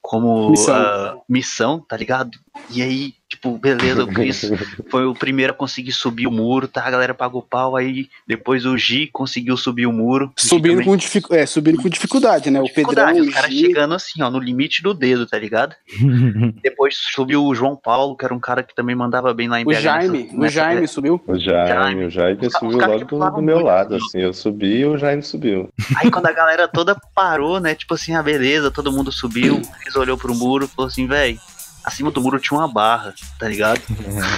como 0.01 0.51
Missão. 0.51 0.75
ah, 0.75 1.17
missão, 1.29 1.81
tá 1.81 1.97
ligado? 1.97 2.31
E 2.71 2.83
aí, 2.83 3.15
tipo, 3.33 3.57
beleza, 3.59 4.05
o 4.05 4.07
Chris 4.07 4.51
foi 4.91 5.05
o 5.07 5.15
primeiro 5.15 5.53
a 5.53 5.57
conseguir 5.57 5.93
subir 5.93 6.27
o 6.27 6.31
muro, 6.31 6.69
tá? 6.69 6.85
A 6.87 6.91
galera 6.91 7.15
pagou 7.15 7.43
pau, 7.43 7.77
aí 7.77 8.09
depois 8.27 8.65
o 8.67 8.77
Gi 8.77 9.07
conseguiu 9.13 9.57
subir 9.57 9.87
o 9.87 9.93
muro. 9.93 10.33
O 10.37 10.41
Subindo 10.41 10.73
também 10.73 10.87
com, 10.87 10.97
dificu- 10.97 11.35
é, 11.35 11.45
subindo 11.47 11.81
com 11.83 11.89
dificuldade, 11.89 12.51
né? 12.51 12.61
O 12.61 12.65
Pedrão, 12.65 12.85
dificuldade, 13.13 13.21
o 13.21 13.25
os 13.25 13.35
caras 13.35 13.51
Gi... 13.51 13.61
chegando 13.61 13.95
assim, 13.95 14.23
ó, 14.23 14.31
no 14.31 14.39
limite 14.39 14.83
do 14.83 14.93
dedo, 14.95 15.27
tá 15.27 15.39
ligado? 15.39 15.75
Depois 16.63 16.95
subiu 17.15 17.45
o 17.45 17.55
João 17.55 17.75
Paulo, 17.77 18.17
que 18.17 18.25
era 18.25 18.35
um 18.35 18.41
cara 18.41 18.63
que 18.63 18.75
também 18.75 18.95
mandava 18.95 19.33
bem 19.35 19.49
lá 19.49 19.61
em 19.61 19.65
O. 19.67 19.73
Jaime, 19.73 20.25
nessa- 20.25 20.35
o 20.37 20.41
nessa- 20.41 20.55
Jaime 20.55 20.89
subiu. 20.89 21.21
O 21.27 21.39
Jaime, 21.39 22.05
o 22.05 22.11
Jaime 22.11 22.47
Os 22.47 22.53
subiu 22.53 22.79
logo 22.79 23.05
do, 23.05 23.31
do 23.37 23.43
meu 23.43 23.61
lado, 23.61 23.97
assim. 23.97 24.21
Eu 24.21 24.33
subi 24.33 24.79
e 24.81 24.85
o 24.87 24.97
Jaime 24.99 25.23
subiu. 25.23 25.69
Aí 25.97 26.11
quando 26.11 26.27
a 26.27 26.33
galera 26.33 26.69
toda 26.69 26.97
parou, 27.15 27.59
né? 27.61 27.75
Tipo 27.75 27.95
assim, 27.95 28.15
ah, 28.15 28.23
beleza, 28.23 28.71
todo 28.71 28.93
mundo 28.93 29.11
subiu. 29.13 29.61
Eles 29.83 29.97
olhou 29.97 30.17
pro 30.19 30.35
muro 30.35 30.65
e 30.67 30.69
falou 30.69 30.89
assim, 30.89 31.07
véi, 31.07 31.39
acima 31.85 32.11
do 32.11 32.21
muro 32.21 32.39
tinha 32.39 32.59
uma 32.59 32.69
barra, 32.69 33.15
tá 33.39 33.49
ligado? 33.49 33.81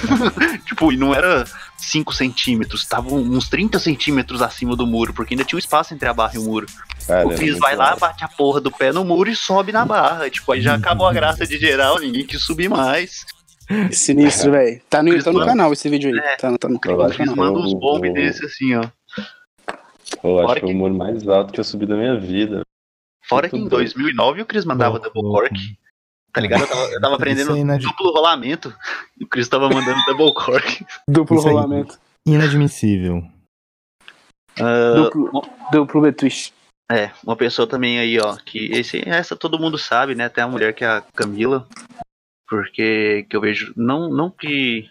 tipo, 0.65 0.91
e 0.91 0.97
não 0.97 1.13
era 1.13 1.45
5 1.77 2.13
centímetros, 2.13 2.85
tava 2.85 3.13
uns 3.13 3.47
30 3.49 3.79
centímetros 3.79 4.41
acima 4.41 4.75
do 4.75 4.85
muro, 4.87 5.13
porque 5.13 5.33
ainda 5.33 5.43
tinha 5.43 5.57
um 5.57 5.59
espaço 5.59 5.93
entre 5.93 6.07
a 6.07 6.13
barra 6.13 6.33
e 6.35 6.37
o 6.39 6.43
muro. 6.43 6.65
Cara, 7.07 7.25
o 7.27 7.29
era 7.31 7.37
Cris 7.37 7.51
muito 7.51 7.61
vai 7.61 7.75
lá, 7.75 7.95
bate 7.95 8.23
a 8.23 8.27
porra 8.27 8.59
do 8.59 8.71
pé 8.71 8.91
no 8.91 9.03
muro 9.05 9.29
e 9.29 9.35
sobe 9.35 9.71
na 9.71 9.85
barra. 9.85 10.29
Tipo, 10.29 10.51
aí 10.53 10.61
já 10.61 10.75
acabou 10.75 11.07
a 11.07 11.13
graça 11.13 11.45
de 11.45 11.57
geral, 11.57 11.99
ninguém 11.99 12.25
quis 12.25 12.41
subir 12.43 12.69
mais. 12.69 13.25
Sinistro, 13.91 14.51
velho. 14.51 14.81
Tá 14.89 15.01
no, 15.01 15.23
tá 15.23 15.31
no 15.31 15.39
manda- 15.39 15.51
canal 15.51 15.73
esse 15.73 15.89
vídeo 15.89 16.11
aí. 16.13 16.19
É. 16.19 16.35
Tá, 16.37 16.37
tá 16.37 16.49
no, 16.51 16.57
tá 16.59 16.69
no 16.69 16.79
canal. 16.79 17.35
mandam 17.35 17.61
uns 17.63 17.73
o- 17.73 17.79
bombes 17.79 18.11
o- 18.11 18.13
desse 18.13 18.45
assim, 18.45 18.75
ó. 18.75 18.83
Eu 20.23 20.39
acho 20.39 20.53
que 20.55 20.59
foi 20.61 20.71
o 20.71 20.75
muro 20.75 20.93
mais 20.95 21.27
alto 21.27 21.51
que 21.53 21.59
eu 21.59 21.63
subi 21.63 21.85
da 21.85 21.95
minha 21.95 22.17
vida. 22.19 22.61
Fora 23.27 23.49
que 23.49 23.55
em 23.55 23.61
Muito 23.61 23.71
doido. 23.71 23.85
2009 23.91 24.41
o 24.41 24.45
Cris 24.45 24.65
mandava 24.65 24.97
Louco, 24.99 25.11
double 25.11 25.31
cork. 25.31 25.77
Tá 26.35 26.41
ligado? 26.41 26.63
Eu 26.63 26.67
tava, 26.67 26.81
eu 26.91 27.01
tava 27.01 27.15
aprendendo 27.15 27.55
de- 27.55 27.85
duplo 27.87 28.11
rolamento. 28.11 28.75
E 29.17 29.23
o 29.23 29.27
Cris 29.27 29.47
tava 29.47 29.69
mandando 29.69 29.97
double 30.05 30.33
cork. 30.33 30.85
Duplo 31.07 31.37
Isso 31.37 31.47
rolamento. 31.47 31.97
Inadmissível. 32.27 33.23
Ah, 34.59 34.93
Duplo, 34.95 35.41
duplo 35.71 36.01
betwist. 36.01 36.53
É, 36.91 37.11
uma 37.23 37.37
pessoa 37.37 37.65
também 37.65 37.99
aí, 37.99 38.19
ó, 38.19 38.35
que 38.35 38.65
esse, 38.73 39.01
essa 39.07 39.35
todo 39.35 39.57
mundo 39.57 39.77
sabe, 39.77 40.13
né? 40.13 40.25
Até 40.25 40.41
a 40.41 40.47
mulher 40.47 40.73
que 40.73 40.83
é 40.83 40.87
a 40.87 41.01
Camila. 41.01 41.67
Porque 42.47 43.25
que 43.29 43.35
eu 43.35 43.41
vejo, 43.41 43.73
não, 43.75 44.09
não 44.09 44.29
que 44.29 44.87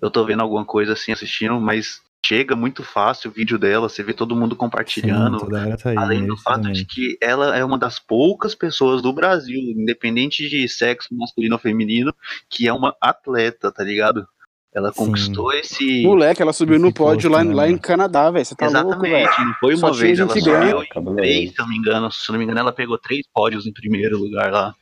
eu 0.00 0.10
tô 0.10 0.24
vendo 0.24 0.42
alguma 0.42 0.64
coisa 0.64 0.92
assim 0.92 1.12
assistindo, 1.12 1.58
mas 1.60 2.02
chega 2.24 2.56
muito 2.56 2.82
fácil 2.82 3.30
o 3.30 3.34
vídeo 3.34 3.58
dela, 3.58 3.88
você 3.88 4.02
vê 4.02 4.14
todo 4.14 4.34
mundo 4.34 4.56
compartilhando. 4.56 5.38
Sim, 5.38 5.44
toda 5.44 5.60
hora 5.60 5.76
tá 5.76 5.90
aí. 5.90 5.96
Além 5.96 6.26
do 6.26 6.36
fato 6.38 6.62
também. 6.62 6.72
de 6.72 6.86
que 6.86 7.18
ela 7.20 7.54
é 7.54 7.62
uma 7.62 7.76
das 7.76 7.98
poucas 7.98 8.54
pessoas 8.54 9.02
do 9.02 9.12
Brasil, 9.12 9.60
independente 9.60 10.48
de 10.48 10.66
sexo 10.66 11.14
masculino 11.14 11.56
ou 11.56 11.60
feminino, 11.60 12.14
que 12.48 12.66
é 12.66 12.72
uma 12.72 12.96
atleta, 12.98 13.70
tá 13.70 13.84
ligado? 13.84 14.26
Ela 14.72 14.90
Sim. 14.90 15.04
conquistou 15.04 15.52
esse. 15.52 16.02
Moleque, 16.02 16.40
ela 16.40 16.52
subiu 16.52 16.78
no 16.78 16.88
Esse 16.88 16.96
pódio 16.96 17.30
posto, 17.30 17.30
lá, 17.30 17.44
né, 17.44 17.54
lá 17.54 17.68
em? 17.68 17.76
Canadá, 17.76 18.30
velho. 18.30 18.44
Você 18.44 18.56
tá 18.56 18.68
louco, 18.68 19.02
velho. 19.02 19.16
Exatamente, 19.16 19.44
não 19.44 19.54
foi 19.60 19.76
Só 19.76 19.86
uma 19.86 19.92
tinha 19.92 20.06
vez, 20.06 20.18
ela 20.18 20.28
subiu 20.30 20.82
em 20.82 21.16
três, 21.16 21.50
se 21.52 21.60
eu 21.60 21.64
não 21.64 21.70
me 21.70 21.76
engano. 21.78 22.10
Se 22.10 22.28
eu 22.28 22.32
não 22.32 22.38
me 22.38 22.44
engano, 22.44 22.60
ela 22.60 22.72
pegou 22.72 22.98
três 22.98 23.26
pódios 23.32 23.66
em 23.66 23.72
primeiro 23.72 24.18
lugar 24.18 24.50
lá. 24.50 24.74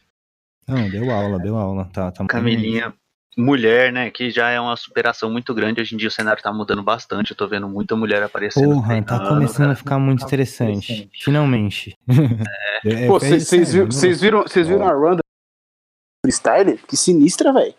Não, 0.67 0.89
deu 0.89 1.11
aula, 1.11 1.39
deu 1.41 1.57
aula. 1.57 1.91
Tá, 1.93 2.11
tá 2.13 2.25
Camilinha, 2.25 2.95
mulher, 3.37 3.93
né? 3.93 4.11
Que 4.11 4.31
já 4.31 4.51
é 4.51 4.61
uma 4.61 4.77
superação 4.77 5.31
muito 5.31 5.55
grande. 5.55 5.81
Hoje 5.81 5.95
em 5.95 5.99
dia 5.99 6.09
o 6.09 6.11
cenário 6.11 6.43
tá 6.43 6.53
mudando 6.53 6.83
bastante. 6.83 7.31
Eu 7.31 7.37
tô 7.37 7.49
vendo 7.49 7.69
muita 7.69 7.97
mulher 7.97 8.23
aparecendo. 8.23 8.75
Porra, 8.75 9.03
tá 9.03 9.29
começando 9.29 9.59
cara. 9.59 9.73
a 9.73 9.77
ficar 9.77 9.99
muito 9.99 10.25
interessante. 10.25 11.11
Finalmente. 11.13 11.97
É, 12.85 13.07
Pô, 13.07 13.21
vocês 13.21 13.73
viram, 13.73 13.87
vocês 13.87 14.21
viram, 14.21 14.43
vocês 14.43 14.67
viram 14.67 14.85
a 14.85 14.93
Ronda 14.93 15.23
freestyle? 16.27 16.77
Que 16.79 16.97
sinistra, 16.97 17.53
velho. 17.53 17.73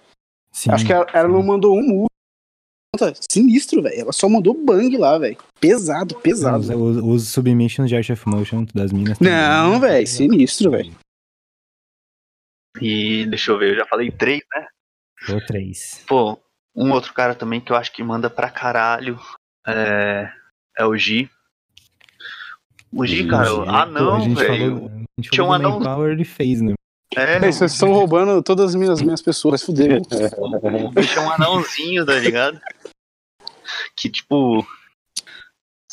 Acho 0.70 0.86
que 0.86 0.94
ela, 0.94 1.06
ela 1.12 1.28
não 1.28 1.44
mandou 1.44 1.78
um 1.78 1.86
move. 1.86 2.08
Sinistro, 3.30 3.82
velho. 3.82 4.00
Ela 4.00 4.14
só 4.14 4.30
mandou 4.30 4.54
bang 4.54 4.96
lá, 4.98 5.18
velho. 5.18 5.38
Pesado, 5.60 6.16
pesado. 6.16 6.60
Os, 6.60 6.70
os, 6.70 7.04
os 7.04 7.28
submissions 7.28 7.90
de 7.90 7.98
Art 7.98 8.10
of 8.12 8.30
Motion 8.30 8.66
das 8.74 8.94
minas. 8.94 9.20
Não, 9.20 9.80
velho. 9.80 10.08
Sinistro, 10.08 10.72
velho. 10.72 10.94
E 12.80 13.26
deixa 13.28 13.52
eu 13.52 13.58
ver, 13.58 13.74
eu 13.74 13.78
já 13.78 13.86
falei 13.86 14.12
três, 14.12 14.42
né? 14.56 14.68
Ou 15.30 15.46
três. 15.46 16.04
Pô, 16.08 16.38
um 16.76 16.92
outro 16.92 17.14
cara 17.14 17.36
também 17.36 17.62
que 17.62 17.72
eu 17.72 17.76
acho 17.76 17.92
que 17.92 18.04
manda 18.04 18.30
pra 18.30 18.50
caralho 18.50 19.20
é, 19.68 20.30
é 20.78 20.86
o 20.86 20.96
Gi. 20.98 21.30
O 22.92 23.06
Gi, 23.06 23.28
cara, 23.28 23.46
Gi. 23.46 23.64
ah 23.68 23.86
Pô, 23.86 23.92
não, 23.92 24.16
a 24.16 24.20
gente 24.20 24.36
velho. 24.36 24.76
falou, 24.78 24.88
a 24.88 24.98
gente 25.22 25.30
Tinha 25.32 25.44
falou 25.46 25.52
um 25.52 25.54
anão- 25.54 26.08
ele 26.10 26.26
fez, 26.26 26.62
né? 26.62 26.74
É, 27.16 27.40
Véi, 27.40 27.52
Vocês 27.52 27.74
estão 27.74 27.94
roubando 27.94 28.42
todas 28.42 28.70
as 28.70 28.76
minhas, 28.76 29.00
minhas 29.02 29.22
pessoas. 29.22 29.64
Viu? 29.68 30.02
o 30.88 30.90
bicho 30.92 31.20
é 31.20 31.22
um 31.22 31.32
anãozinho, 31.32 32.06
tá 32.06 32.16
ligado? 32.16 32.60
Que 33.96 34.10
tipo. 34.10 34.66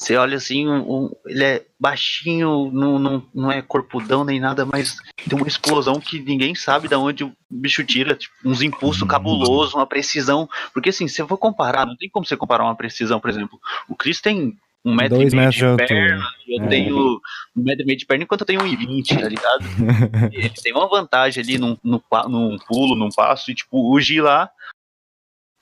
Você 0.01 0.16
olha 0.16 0.38
assim, 0.38 0.66
um- 0.66 0.80
um- 1.05 1.11
ele 1.26 1.44
é 1.44 1.62
baixinho, 1.78 2.70
não, 2.72 2.98
não, 2.98 3.22
não 3.34 3.53
é 3.53 3.61
corpudão 3.61 4.24
nem 4.24 4.40
nada, 4.40 4.64
mas 4.64 4.96
tem 5.28 5.38
uma 5.38 5.46
explosão 5.46 6.01
que 6.01 6.18
ninguém 6.18 6.55
sabe 6.55 6.88
de 6.88 6.94
onde 6.94 7.22
o 7.22 7.32
bicho 7.51 7.84
tira, 7.84 8.14
tipo, 8.14 8.32
uns 8.42 8.62
impulsos 8.62 9.03
Uhum. 9.03 9.09
cabulosos, 9.09 9.74
uma 9.74 9.86
precisão. 9.86 10.48
Porque 10.72 10.88
assim, 10.88 11.07
se 11.07 11.20
eu 11.20 11.28
for 11.28 11.36
comparar, 11.36 11.84
não 11.84 11.94
tem 11.96 12.09
como 12.09 12.24
você 12.24 12.34
comparar 12.34 12.64
uma 12.64 12.74
precisão, 12.74 13.20
por 13.20 13.28
exemplo. 13.28 13.61
O 13.90 13.94
Chris 13.94 14.22
tem 14.22 14.57
um 14.82 14.94
metro 14.94 15.18
Dois 15.18 15.34
e 15.34 15.36
meio 15.36 15.51
de 15.51 15.59
perna, 15.76 16.24
eu 16.48 16.64
É. 16.64 16.68
tenho 16.70 17.20
um 17.55 17.62
metro 17.62 17.82
e 17.82 17.86
meio 17.86 17.98
de 17.98 18.07
perna 18.07 18.24
enquanto 18.24 18.40
eu 18.40 18.46
tenho 18.46 18.62
1,20, 18.62 19.14
tá 19.20 19.28
ligado? 19.28 19.61
ele 20.32 20.48
tem 20.62 20.72
uma 20.72 20.88
vantagem 20.88 21.42
ali 21.44 21.59
num, 21.59 21.76
num, 21.84 22.01
num 22.26 22.57
pulo, 22.66 22.96
num 22.96 23.11
passo, 23.11 23.51
e 23.51 23.55
tipo, 23.55 23.76
o 23.94 23.98
lá, 24.22 24.48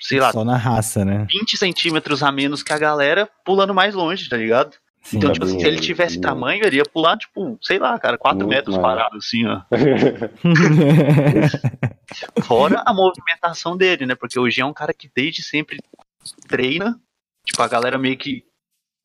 sei 0.00 0.20
lá, 0.20 0.32
Só 0.32 0.44
na 0.44 0.56
raça, 0.56 1.04
né? 1.04 1.26
20 1.30 1.56
centímetros 1.56 2.22
a 2.22 2.32
menos 2.32 2.62
que 2.62 2.72
a 2.72 2.78
galera 2.78 3.28
pulando 3.44 3.74
mais 3.74 3.94
longe, 3.94 4.28
tá 4.28 4.36
ligado? 4.36 4.76
Sim. 5.02 5.18
Então, 5.18 5.32
tipo 5.32 5.46
assim, 5.46 5.58
se 5.58 5.66
ele 5.66 5.80
tivesse 5.80 6.20
tamanho, 6.20 6.66
ele 6.66 6.76
ia 6.76 6.84
pular, 6.84 7.16
tipo, 7.16 7.58
sei 7.62 7.78
lá, 7.78 7.98
cara, 7.98 8.18
4 8.18 8.38
Muito 8.38 8.50
metros 8.50 8.76
parado, 8.76 9.16
assim, 9.16 9.46
ó. 9.46 9.62
Fora 12.42 12.82
a 12.84 12.92
movimentação 12.92 13.76
dele, 13.76 14.06
né? 14.06 14.14
Porque 14.14 14.38
o 14.38 14.50
Gi 14.50 14.60
é 14.60 14.66
um 14.66 14.72
cara 14.72 14.92
que 14.92 15.10
desde 15.14 15.42
sempre 15.42 15.78
treina, 16.46 17.00
Tipo, 17.48 17.62
a 17.62 17.68
galera 17.68 17.96
meio 17.96 18.16
que 18.16 18.44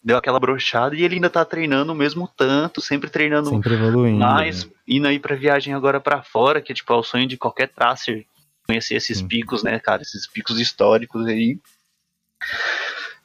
deu 0.04 0.18
aquela 0.18 0.38
brochada 0.38 0.96
e 0.96 1.02
ele 1.02 1.16
ainda 1.16 1.30
tá 1.30 1.46
treinando 1.46 1.94
o 1.94 1.96
mesmo 1.96 2.28
tanto, 2.28 2.82
sempre 2.82 3.10
treinando 3.10 3.52
Sempre 3.52 3.78
mais, 4.12 4.66
né? 4.66 4.72
indo 4.86 5.08
aí 5.08 5.18
pra 5.18 5.34
viagem 5.34 5.74
agora 5.74 6.02
pra 6.02 6.22
fora, 6.22 6.62
que 6.62 6.74
tipo, 6.74 6.92
é 6.92 6.96
o 6.98 7.04
sonho 7.04 7.26
de 7.26 7.38
qualquer 7.38 7.70
tracer 7.70 8.26
conhecer 8.66 8.96
esses 8.96 9.20
Sim. 9.20 9.28
picos, 9.28 9.64
né, 9.64 9.80
cara? 9.80 10.02
Esses 10.02 10.28
picos 10.28 10.60
históricos 10.60 11.26
aí. 11.28 11.60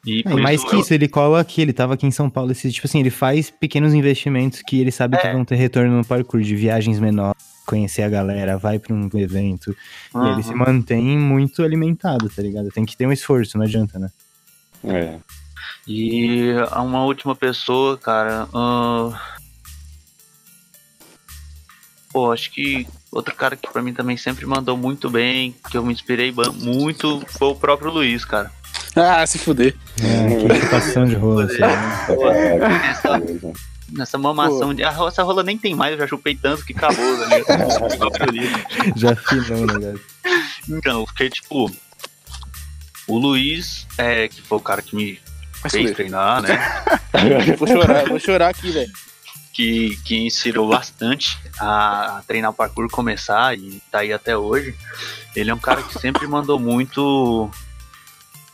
E 0.06 0.22
É, 0.24 0.34
mais 0.36 0.60
isso 0.60 0.70
que 0.70 0.76
eu- 0.76 0.80
isso, 0.80 0.94
ele 0.94 1.08
cola 1.08 1.40
aqui, 1.40 1.60
ele 1.60 1.72
tava 1.72 1.94
aqui 1.94 2.06
em 2.06 2.10
São 2.10 2.30
Paulo, 2.30 2.52
esse, 2.52 2.70
tipo 2.72 2.86
assim, 2.86 3.00
ele 3.00 3.10
faz 3.10 3.50
pequenos 3.50 3.92
investimentos 3.92 4.62
que 4.62 4.80
ele 4.80 4.90
sabe 4.92 5.18
que 5.18 5.26
É. 5.26 5.32
vão 5.32 5.44
ter 5.44 5.56
retorno 5.56 5.96
no 5.98 6.04
parkour, 6.04 6.40
de 6.40 6.54
viagens 6.54 6.98
menores, 7.00 7.36
conhecer 7.66 8.02
a 8.02 8.08
galera, 8.08 8.56
vai 8.56 8.78
pra 8.78 8.94
um 8.94 9.10
evento, 9.14 9.76
e 10.14 10.28
ele 10.28 10.42
se 10.42 10.50
Aham. 10.50 10.58
mantém 10.58 11.18
muito 11.18 11.62
alimentado, 11.62 12.30
tá 12.30 12.40
ligado? 12.40 12.70
Tem 12.70 12.86
que 12.86 12.96
ter 12.96 13.06
um 13.06 13.12
esforço, 13.12 13.58
não 13.58 13.64
adianta, 13.64 13.98
né? 13.98 14.10
É. 14.84 15.18
E 15.86 16.52
a 16.70 16.80
uma 16.80 17.04
última 17.04 17.34
pessoa, 17.34 17.98
cara. 17.98 18.48
ahn, 18.54 19.12
Pô, 22.10 22.32
acho 22.32 22.50
que 22.50 22.86
outro 23.10 23.34
cara 23.34 23.56
que 23.56 23.70
pra 23.70 23.82
mim 23.82 23.92
também 23.92 24.16
sempre 24.16 24.46
mandou 24.46 24.76
muito 24.76 25.08
bem, 25.10 25.54
que 25.70 25.76
eu 25.76 25.84
me 25.84 25.92
inspirei 25.92 26.32
muito, 26.54 27.22
foi 27.28 27.48
o 27.48 27.54
próprio 27.54 27.90
Luiz, 27.90 28.24
cara. 28.24 28.50
Ah, 28.94 29.26
se 29.26 29.38
fuder. 29.38 29.74
É, 30.02 30.48
que 30.48 30.60
situação 30.60 31.06
de 31.06 31.14
rola, 31.14 31.44
assim, 31.44 31.60
né? 31.60 32.58
Nessa, 32.58 33.22
nessa 33.92 34.18
mamação 34.18 34.74
de. 34.74 34.82
Ah, 34.82 34.96
essa 35.06 35.22
rola 35.22 35.42
nem 35.42 35.56
tem 35.56 35.74
mais, 35.74 35.92
eu 35.92 35.98
já 35.98 36.06
chupei 36.06 36.34
tanto 36.34 36.64
que 36.64 36.72
acabou, 36.72 37.16
né? 37.18 37.38
Já 38.96 39.10
o 39.54 39.66
negócio. 39.66 40.00
Então, 40.68 41.04
porque, 41.04 41.30
tipo. 41.30 41.70
O 43.06 43.16
Luiz, 43.16 43.86
é, 43.96 44.28
que 44.28 44.42
foi 44.42 44.58
o 44.58 44.60
cara 44.60 44.82
que 44.82 44.94
me 44.94 45.18
Vai 45.62 45.70
fez 45.70 45.92
treinar, 45.92 46.42
né? 46.42 46.58
Vou 47.58 47.66
chorar, 47.66 48.04
vou 48.06 48.20
chorar 48.20 48.48
aqui, 48.50 48.70
velho. 48.70 48.92
Que, 49.58 49.98
que 50.04 50.16
inspirou 50.16 50.68
bastante 50.68 51.36
a, 51.58 52.18
a 52.18 52.22
treinar 52.22 52.52
parkour, 52.52 52.88
começar 52.88 53.58
e 53.58 53.82
tá 53.90 53.98
aí 53.98 54.12
até 54.12 54.38
hoje. 54.38 54.72
Ele 55.34 55.50
é 55.50 55.54
um 55.54 55.58
cara 55.58 55.82
que 55.82 55.98
sempre 55.98 56.24
mandou 56.30 56.60
muito 56.60 57.50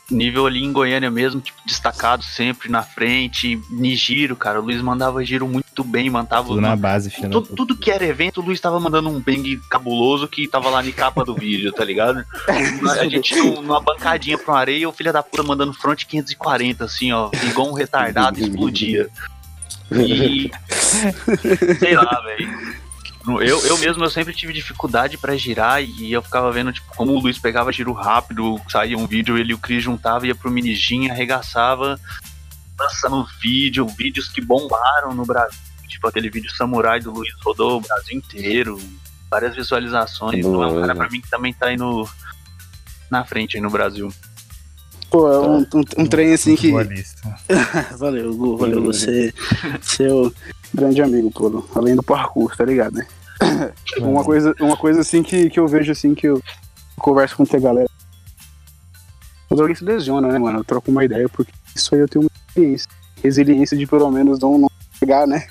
nível 0.09 0.47
ali 0.47 0.63
em 0.63 0.71
Goiânia 0.71 1.11
mesmo, 1.11 1.41
tipo, 1.41 1.59
destacado 1.65 2.23
sempre 2.23 2.69
na 2.69 2.81
frente, 2.81 3.59
em 3.71 3.95
giro, 3.95 4.35
cara. 4.35 4.59
O 4.59 4.63
Luiz 4.63 4.81
mandava 4.81 5.23
giro 5.23 5.47
muito 5.47 5.83
bem, 5.83 6.09
mandava 6.09 6.47
Tudo 6.47 6.61
na 6.61 6.75
base, 6.75 7.11
filho 7.11 7.29
tudo, 7.29 7.55
tudo 7.55 7.77
que 7.77 7.91
era 7.91 8.03
evento, 8.05 8.41
o 8.41 8.43
Luiz 8.43 8.59
tava 8.59 8.79
mandando 8.79 9.09
um 9.09 9.19
bang 9.19 9.59
cabuloso 9.69 10.27
que 10.27 10.47
tava 10.47 10.69
lá 10.69 10.81
na 10.81 10.91
capa 10.91 11.23
do 11.23 11.35
vídeo, 11.35 11.71
tá 11.71 11.85
ligado? 11.85 12.23
A 12.99 13.07
gente 13.07 13.35
num- 13.35 13.61
numa 13.61 13.79
bancadinha 13.79 14.37
pra 14.39 14.53
uma 14.53 14.59
areia, 14.59 14.89
o 14.89 14.91
filho 14.93 15.13
da 15.13 15.21
puta 15.21 15.43
mandando 15.43 15.73
front 15.73 16.03
540, 16.05 16.83
assim, 16.85 17.11
ó, 17.11 17.29
igual 17.47 17.69
um 17.69 17.73
retardado, 17.73 18.39
explodia. 18.39 19.07
E. 19.91 20.51
Sei 21.79 21.95
lá, 21.95 22.21
velho. 22.21 22.85
Eu, 23.41 23.65
eu 23.65 23.77
mesmo, 23.79 24.03
eu 24.03 24.09
sempre 24.09 24.33
tive 24.33 24.53
dificuldade 24.53 25.17
pra 25.17 25.35
girar 25.35 25.83
e 25.83 26.13
eu 26.13 26.21
ficava 26.21 26.51
vendo, 26.51 26.71
tipo, 26.71 26.87
como 26.95 27.11
o 27.11 27.19
Luiz 27.19 27.39
pegava 27.39 27.71
giro 27.71 27.91
rápido, 27.91 28.61
saía 28.69 28.95
um 28.95 29.07
vídeo, 29.07 29.35
ele 29.35 29.51
e 29.51 29.53
o 29.55 29.57
Cris 29.57 29.83
juntava, 29.83 30.27
ia 30.27 30.35
pro 30.35 30.51
minigin, 30.51 31.09
arregaçava, 31.09 31.99
lançando 32.77 33.27
vídeo, 33.41 33.87
vídeos 33.87 34.29
que 34.29 34.41
bombaram 34.41 35.15
no 35.15 35.25
Brasil. 35.25 35.59
Tipo, 35.87 36.07
aquele 36.07 36.29
vídeo 36.29 36.51
samurai 36.55 36.99
do 36.99 37.11
Luiz 37.11 37.33
rodou 37.43 37.77
o 37.77 37.81
Brasil 37.81 38.15
inteiro, 38.15 38.79
várias 39.29 39.55
visualizações. 39.55 40.39
Então 40.45 40.61
é 40.61 40.67
um 40.67 40.81
cara 40.81 40.95
pra 40.95 41.09
mim 41.09 41.21
que 41.21 41.29
também 41.29 41.51
tá 41.51 41.67
aí 41.67 41.77
no, 41.77 42.07
na 43.09 43.25
frente 43.25 43.57
aí 43.57 43.61
no 43.61 43.71
Brasil. 43.71 44.13
Pô, 45.15 45.31
é 45.31 45.39
um, 45.39 45.59
um, 45.59 45.83
um 45.99 46.05
trem 46.05 46.33
assim 46.33 46.57
que. 46.57 46.73
Valeu, 47.97 48.35
Gu, 48.35 48.57
valeu. 48.57 48.83
Você, 48.83 49.33
seu 49.81 50.33
grande 50.73 51.01
amigo, 51.01 51.31
pô. 51.31 51.63
Além 51.73 51.95
do 51.95 52.03
parkour, 52.03 52.53
tá 52.57 52.65
ligado, 52.65 52.95
né? 52.95 53.07
Uma 53.99 54.25
coisa, 54.25 54.53
uma 54.59 54.75
coisa 54.75 55.01
assim 55.01 55.21
que, 55.23 55.49
que 55.49 55.59
eu 55.59 55.67
vejo 55.67 55.91
assim 55.91 56.13
que 56.15 56.27
eu 56.27 56.41
converso 56.97 57.37
com 57.37 57.43
a 57.43 57.59
galera. 57.59 57.89
Quando 59.47 59.61
alguém 59.61 59.75
se 59.75 59.85
lesiona, 59.85 60.27
né, 60.27 60.37
mano? 60.37 60.59
Eu 60.59 60.63
troco 60.63 60.91
uma 60.91 61.03
ideia, 61.05 61.29
porque 61.29 61.51
isso 61.73 61.95
aí 61.95 62.01
eu 62.01 62.07
tenho 62.07 62.23
uma 62.23 62.31
experiência. 62.47 62.89
Resiliência 63.23 63.77
de 63.77 63.87
pelo 63.87 64.11
menos 64.11 64.39
não, 64.39 64.57
não 64.57 64.71
pegar, 64.99 65.25
né? 65.27 65.47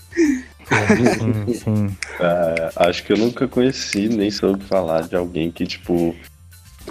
Sim, 0.67 1.55
sim. 1.55 1.97
Ah, 2.21 2.71
acho 2.89 3.05
que 3.05 3.13
eu 3.13 3.17
nunca 3.17 3.49
conheci, 3.49 4.09
nem 4.09 4.31
soube 4.31 4.65
falar 4.65 5.03
de 5.09 5.17
alguém 5.17 5.51
que, 5.51 5.67
tipo, 5.67 6.15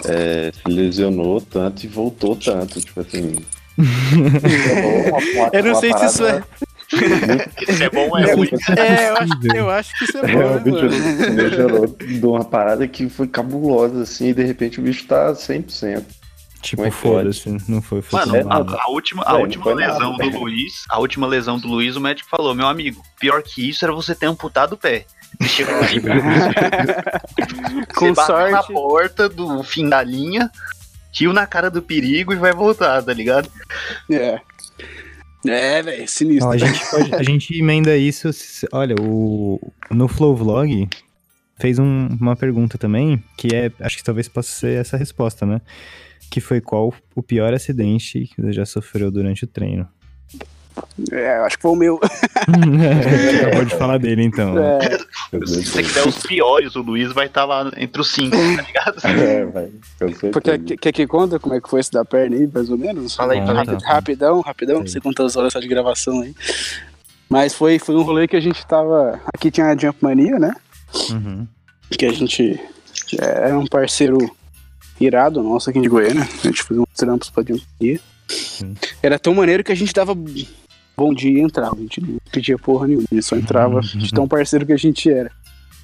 é, 0.06 0.52
se 0.54 0.70
lesionou 0.72 1.42
tanto 1.42 1.84
e 1.86 1.88
voltou 1.88 2.36
tanto. 2.36 2.80
Tipo 2.82 3.02
assim. 3.02 3.36
Eu 5.52 5.64
não 5.64 5.76
sei 5.76 5.94
se 5.94 6.06
isso 6.06 6.26
é. 6.26 6.44
Se 7.76 7.84
é 7.84 7.90
bom 7.90 8.10
ou 8.10 8.18
é 8.18 8.26
ruim. 8.36 8.50
É, 8.78 9.10
eu 9.10 9.18
acho, 9.18 9.34
eu 9.56 9.70
acho 9.70 9.98
que 9.98 10.04
isso 10.06 10.18
é 10.20 10.32
É, 10.32 10.36
bom, 10.36 10.58
o 10.58 10.60
né, 10.60 10.60
bicho 10.60 10.86
mano? 10.86 11.24
se 11.24 11.30
lesionou 11.32 11.88
de 11.88 12.26
uma 12.26 12.46
parada 12.46 12.88
que 12.88 13.10
foi 13.10 13.28
cabulosa, 13.28 14.04
assim, 14.04 14.28
e 14.30 14.34
de 14.34 14.44
repente 14.44 14.80
o 14.80 14.84
bicho 14.84 15.06
tá 15.08 15.34
100%. 15.34 16.04
Tipo, 16.62 16.86
é 16.86 16.92
foda-se, 16.92 17.50
não 17.68 17.82
foi, 17.82 18.02
Mano, 18.12 18.34
tudo 18.38 18.48
a, 18.50 18.84
a 18.84 18.90
última, 18.90 19.24
a 19.28 19.34
É, 19.34 19.42
última 19.42 19.64
foi 19.64 19.76
nada, 19.76 19.94
lesão 19.94 20.18
do? 20.18 20.30
Luiz, 20.30 20.74
a 20.90 21.00
última 21.00 21.28
lesão 21.28 21.60
do 21.60 21.68
Luiz, 21.68 21.96
o 21.98 22.02
médico 22.02 22.30
falou, 22.30 22.56
meu 22.56 22.68
amigo, 22.68 23.02
pior 23.20 23.44
que 23.44 23.68
isso 23.70 23.84
era 23.84 23.94
você 23.94 24.16
ter 24.16 24.28
amputado 24.28 24.74
o 24.74 24.78
pé. 24.78 25.06
Você 25.42 25.48
chegou 25.50 25.74
Com 27.96 28.08
você 28.08 28.14
bateu 28.14 28.52
na 28.52 28.58
sorte. 28.62 28.74
porta 28.74 29.30
do 29.30 29.64
fim 29.64 29.88
da 29.90 30.02
linha, 30.04 30.50
rio 31.14 31.34
na 31.34 31.46
cara 31.48 31.70
do 31.70 31.82
perigo 31.82 32.34
e 32.34 32.38
vai 32.38 32.54
voltar, 32.54 33.02
tá 33.04 33.14
ligado? 33.14 33.50
É. 34.12 34.40
É, 35.46 35.82
velho, 35.82 36.08
sinistro. 36.08 36.48
Ó, 36.50 36.52
a, 36.54 36.58
gente 36.58 36.80
pode- 36.90 37.16
a 37.16 37.24
gente 37.24 37.58
emenda 37.60 37.98
isso. 37.98 38.30
Olha, 38.72 38.96
o, 39.02 39.60
no 39.92 40.08
Flow 40.08 40.36
Vlog 40.36 40.88
fez 41.60 41.78
um- 41.80 42.08
uma 42.20 42.36
pergunta 42.36 42.78
também, 42.78 43.22
que 43.38 43.54
é. 43.54 43.70
Acho 43.82 43.98
que 43.98 44.04
talvez 44.04 44.28
possa 44.30 44.50
ser 44.52 44.80
essa 44.80 44.96
resposta, 44.96 45.46
né? 45.46 45.60
Que 46.32 46.40
foi 46.40 46.62
qual 46.62 46.94
o 47.14 47.22
pior 47.22 47.54
acidente 47.54 48.26
que 48.34 48.42
você 48.42 48.54
já 48.54 48.66
sofreu 48.66 49.12
durante 49.12 49.44
o 49.44 49.48
treino? 49.48 49.88
É, 51.12 51.38
acho 51.38 51.56
que 51.58 51.62
foi 51.62 51.72
o 51.72 51.76
meu. 51.76 52.00
Você 52.00 53.36
acabou 53.48 53.66
de 53.66 53.76
falar 53.78 53.98
dele, 53.98 54.24
então. 54.24 54.58
É, 54.58 54.80
Se 55.46 55.66
você 55.66 55.84
quiser 55.84 56.08
os 56.08 56.18
piores, 56.26 56.76
o 56.76 56.82
Luiz 56.82 57.12
vai 57.14 57.26
estar 57.28 57.46
lá 57.46 57.72
entre 57.78 58.02
os 58.02 58.12
cinco, 58.12 58.36
tá 58.38 58.62
ligado? 58.62 59.02
É, 59.24 59.46
vai. 59.46 59.70
Porque 60.32 60.58
quer, 60.60 60.78
quer 60.78 60.92
que 60.92 61.08
conta 61.08 61.40
como 61.40 61.56
é 61.56 61.62
que 61.62 61.70
foi 61.70 61.80
esse 61.80 61.92
da 61.92 62.04
perna 62.06 62.36
aí, 62.36 62.48
mais 62.52 62.70
ou 62.70 62.78
menos? 62.78 63.16
Fala 63.16 63.34
aí, 63.34 63.40
fala 63.46 63.62
aí. 63.62 63.68
Rapi- 63.68 63.84
Rapidão, 63.86 64.42
rapidão, 64.42 64.80
não 64.80 64.88
sei 64.88 65.02
quantas 65.02 65.36
horas 65.36 65.54
só 65.54 65.60
de 65.60 65.68
gravação 65.68 66.22
aí. 66.22 66.36
Mas 67.30 67.54
foi, 67.54 67.80
foi 67.80 67.96
um 67.96 68.04
rolê 68.04 68.28
que 68.28 68.36
a 68.36 68.40
gente 68.42 68.66
tava. 68.66 69.20
Aqui 69.34 69.50
tinha 69.50 69.68
a 69.68 69.78
Jump 69.78 69.98
Mania, 70.02 70.38
né? 70.38 70.54
Uhum. 71.12 71.48
Que 71.90 72.06
a 72.06 72.12
gente 72.14 72.60
é, 73.20 73.26
era 73.48 73.58
um 73.58 73.66
parceiro 73.66 74.18
irado 75.02 75.42
nosso 75.42 75.70
aqui 75.70 75.80
de 75.82 75.90
Goiânia. 75.90 76.22
A 76.22 76.48
gente 76.48 76.62
fazia 76.64 76.82
uns 76.84 76.96
trampos 76.96 77.30
pra 77.30 77.44
Jump 77.44 77.64
Mania. 77.80 78.00
Era 79.02 79.18
tão 79.20 79.34
maneiro 79.34 79.64
que 79.64 79.72
a 79.72 79.76
gente 79.76 79.94
dava 79.94 80.16
bom 80.96 81.14
dia 81.14 81.40
e 81.40 81.42
entrava. 81.42 81.76
A 81.76 81.80
gente 81.80 82.02
não 82.02 82.18
pedia 82.32 82.58
porra 82.58 82.88
nenhuma, 82.88 83.06
a 83.12 83.16
gente 83.16 83.26
só 83.26 83.36
entrava 83.36 83.80
de 83.82 84.12
tão 84.12 84.28
parceiro 84.28 84.66
que 84.66 84.74
a 84.74 84.78
gente 84.78 85.10
era. 85.10 85.32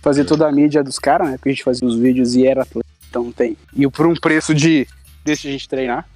Fazia 0.02 0.24
toda 0.24 0.48
a 0.48 0.52
mídia 0.52 0.84
dos 0.84 0.98
caras, 0.98 1.30
né? 1.30 1.38
Porque 1.38 1.50
a 1.50 1.52
gente 1.52 1.64
fazia 1.64 1.88
os 1.88 1.98
vídeos 1.98 2.36
e 2.36 2.46
era 2.48 2.62
atleta, 2.62 2.88
então 3.10 3.32
tem. 3.32 3.58
E 3.76 3.88
por 3.90 4.08
um 4.08 4.14
preço 4.16 4.54
de. 4.54 4.88
Deixa 5.26 5.48
a 5.48 5.52
gente 5.52 5.68
treinar. 5.68 6.08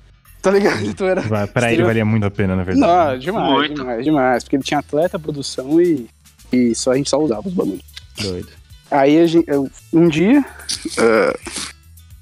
Tá 0.42 0.52
ligado? 0.52 0.86
Então 0.86 1.08
era. 1.08 1.22
Pra 1.48 1.72
ele 1.72 1.84
valia 1.84 2.04
muito 2.06 2.26
a 2.26 2.32
pena, 2.32 2.56
na 2.56 2.64
verdade. 2.64 2.82
Não, 2.82 3.18
demais, 3.20 3.52
Muito. 3.54 3.76
demais, 3.76 4.04
demais. 4.06 4.44
Porque 4.44 4.56
ele 4.58 4.64
tinha 4.64 4.80
atleta, 4.80 5.18
produção 5.20 5.82
e, 5.82 6.08
e 6.52 6.74
só 6.76 6.92
a 6.92 6.96
gente 6.98 7.10
só 7.10 7.18
usava 7.18 7.48
os 7.48 7.54
bagulhos. 7.54 7.82
Doido. 8.22 8.50
Aí 8.92 9.20
a 9.20 9.26
gente, 9.26 9.50
eu- 9.50 9.70
um 9.92 10.08
dia, 10.08 10.44
eh, 10.98 11.40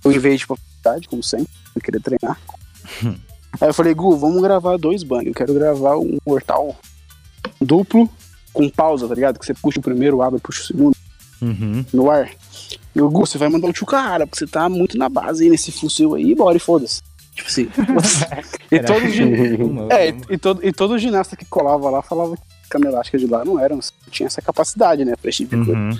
eu 0.05 0.11
invei 0.11 0.37
de 0.37 0.45
faculdade, 0.45 1.07
como 1.07 1.21
sempre, 1.23 1.49
eu 1.75 1.81
queria 1.81 1.99
treinar. 1.99 2.37
Aí 3.61 3.69
eu 3.69 3.73
falei, 3.73 3.93
Gu, 3.93 4.17
vamos 4.17 4.41
gravar 4.41 4.75
dois 4.77 5.03
banhos. 5.03 5.27
Eu 5.27 5.33
quero 5.33 5.53
gravar 5.53 5.97
um 5.97 6.17
mortal 6.25 6.75
duplo 7.61 8.09
com 8.51 8.67
pausa, 8.69 9.07
tá 9.07 9.13
ligado? 9.15 9.39
Que 9.39 9.45
você 9.45 9.53
puxa 9.53 9.79
o 9.79 9.83
primeiro, 9.83 10.21
abre, 10.21 10.39
puxa 10.39 10.61
o 10.63 10.65
segundo 10.65 10.95
Uhum. 11.41 11.85
no 11.93 12.09
ar. 12.11 12.29
E 12.95 13.01
o 13.01 13.09
Gu, 13.09 13.25
você 13.25 13.37
vai 13.37 13.49
mandar 13.49 13.67
o 13.67 13.73
tio 13.73 13.85
cara, 13.85 14.27
porque 14.27 14.39
você 14.45 14.47
tá 14.51 14.67
muito 14.67 14.97
na 14.97 15.07
base 15.09 15.43
aí 15.43 15.49
nesse 15.49 15.71
fuzil 15.71 16.15
aí, 16.15 16.35
bora 16.35 16.57
e 16.57 16.59
foda-se. 16.59 17.01
Tipo 17.33 17.47
assim. 17.47 17.67
e 18.71 19.63
Uma- 19.63 19.87
é, 19.93 20.09
e, 20.09 20.21
e 20.31 20.37
todo, 20.37 20.65
e 20.65 20.71
todo 20.73 20.97
ginasta 20.99 21.35
que 21.35 21.45
colava 21.45 21.89
lá 21.89 22.01
falava 22.01 22.35
que 22.35 22.43
cama 22.69 22.87
elástica 22.87 23.17
de 23.17 23.25
lá 23.27 23.43
não 23.45 23.59
era, 23.59 23.73
não 23.75 23.81
tinha 24.09 24.27
essa 24.27 24.41
capacidade, 24.41 25.03
né, 25.05 25.13
pra 25.19 25.29
esse 25.29 25.39
tipo 25.45 25.55
de 25.57 25.65
coisa. 25.65 25.79
Uhum. 25.79 25.99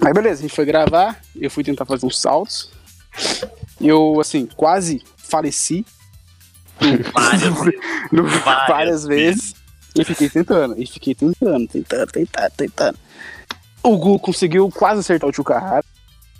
Aí 0.00 0.12
beleza, 0.12 0.40
a 0.40 0.42
gente 0.42 0.54
foi 0.54 0.64
gravar, 0.64 1.20
eu 1.36 1.50
fui 1.50 1.64
tentar 1.64 1.84
fazer 1.84 2.04
uns 2.06 2.18
saltos. 2.20 2.70
Eu, 3.80 4.20
assim, 4.20 4.46
quase 4.56 5.02
faleci 5.16 5.84
Várias 7.12 7.42
no- 8.12 8.24
Várias 8.24 8.68
várias, 8.68 9.04
vezes. 9.06 9.54
E 9.96 10.04
fiquei 10.04 10.28
tentando, 10.28 10.80
e 10.80 10.86
fiquei 10.86 11.14
tentando, 11.14 11.66
tentando, 11.66 12.06
tentando, 12.12 12.50
tentando. 12.56 12.98
O 13.82 13.96
Gu 13.96 14.18
conseguiu 14.18 14.70
quase 14.70 15.00
acertar 15.00 15.28
o 15.28 15.32
tio 15.32 15.42
Carrara. 15.44 15.84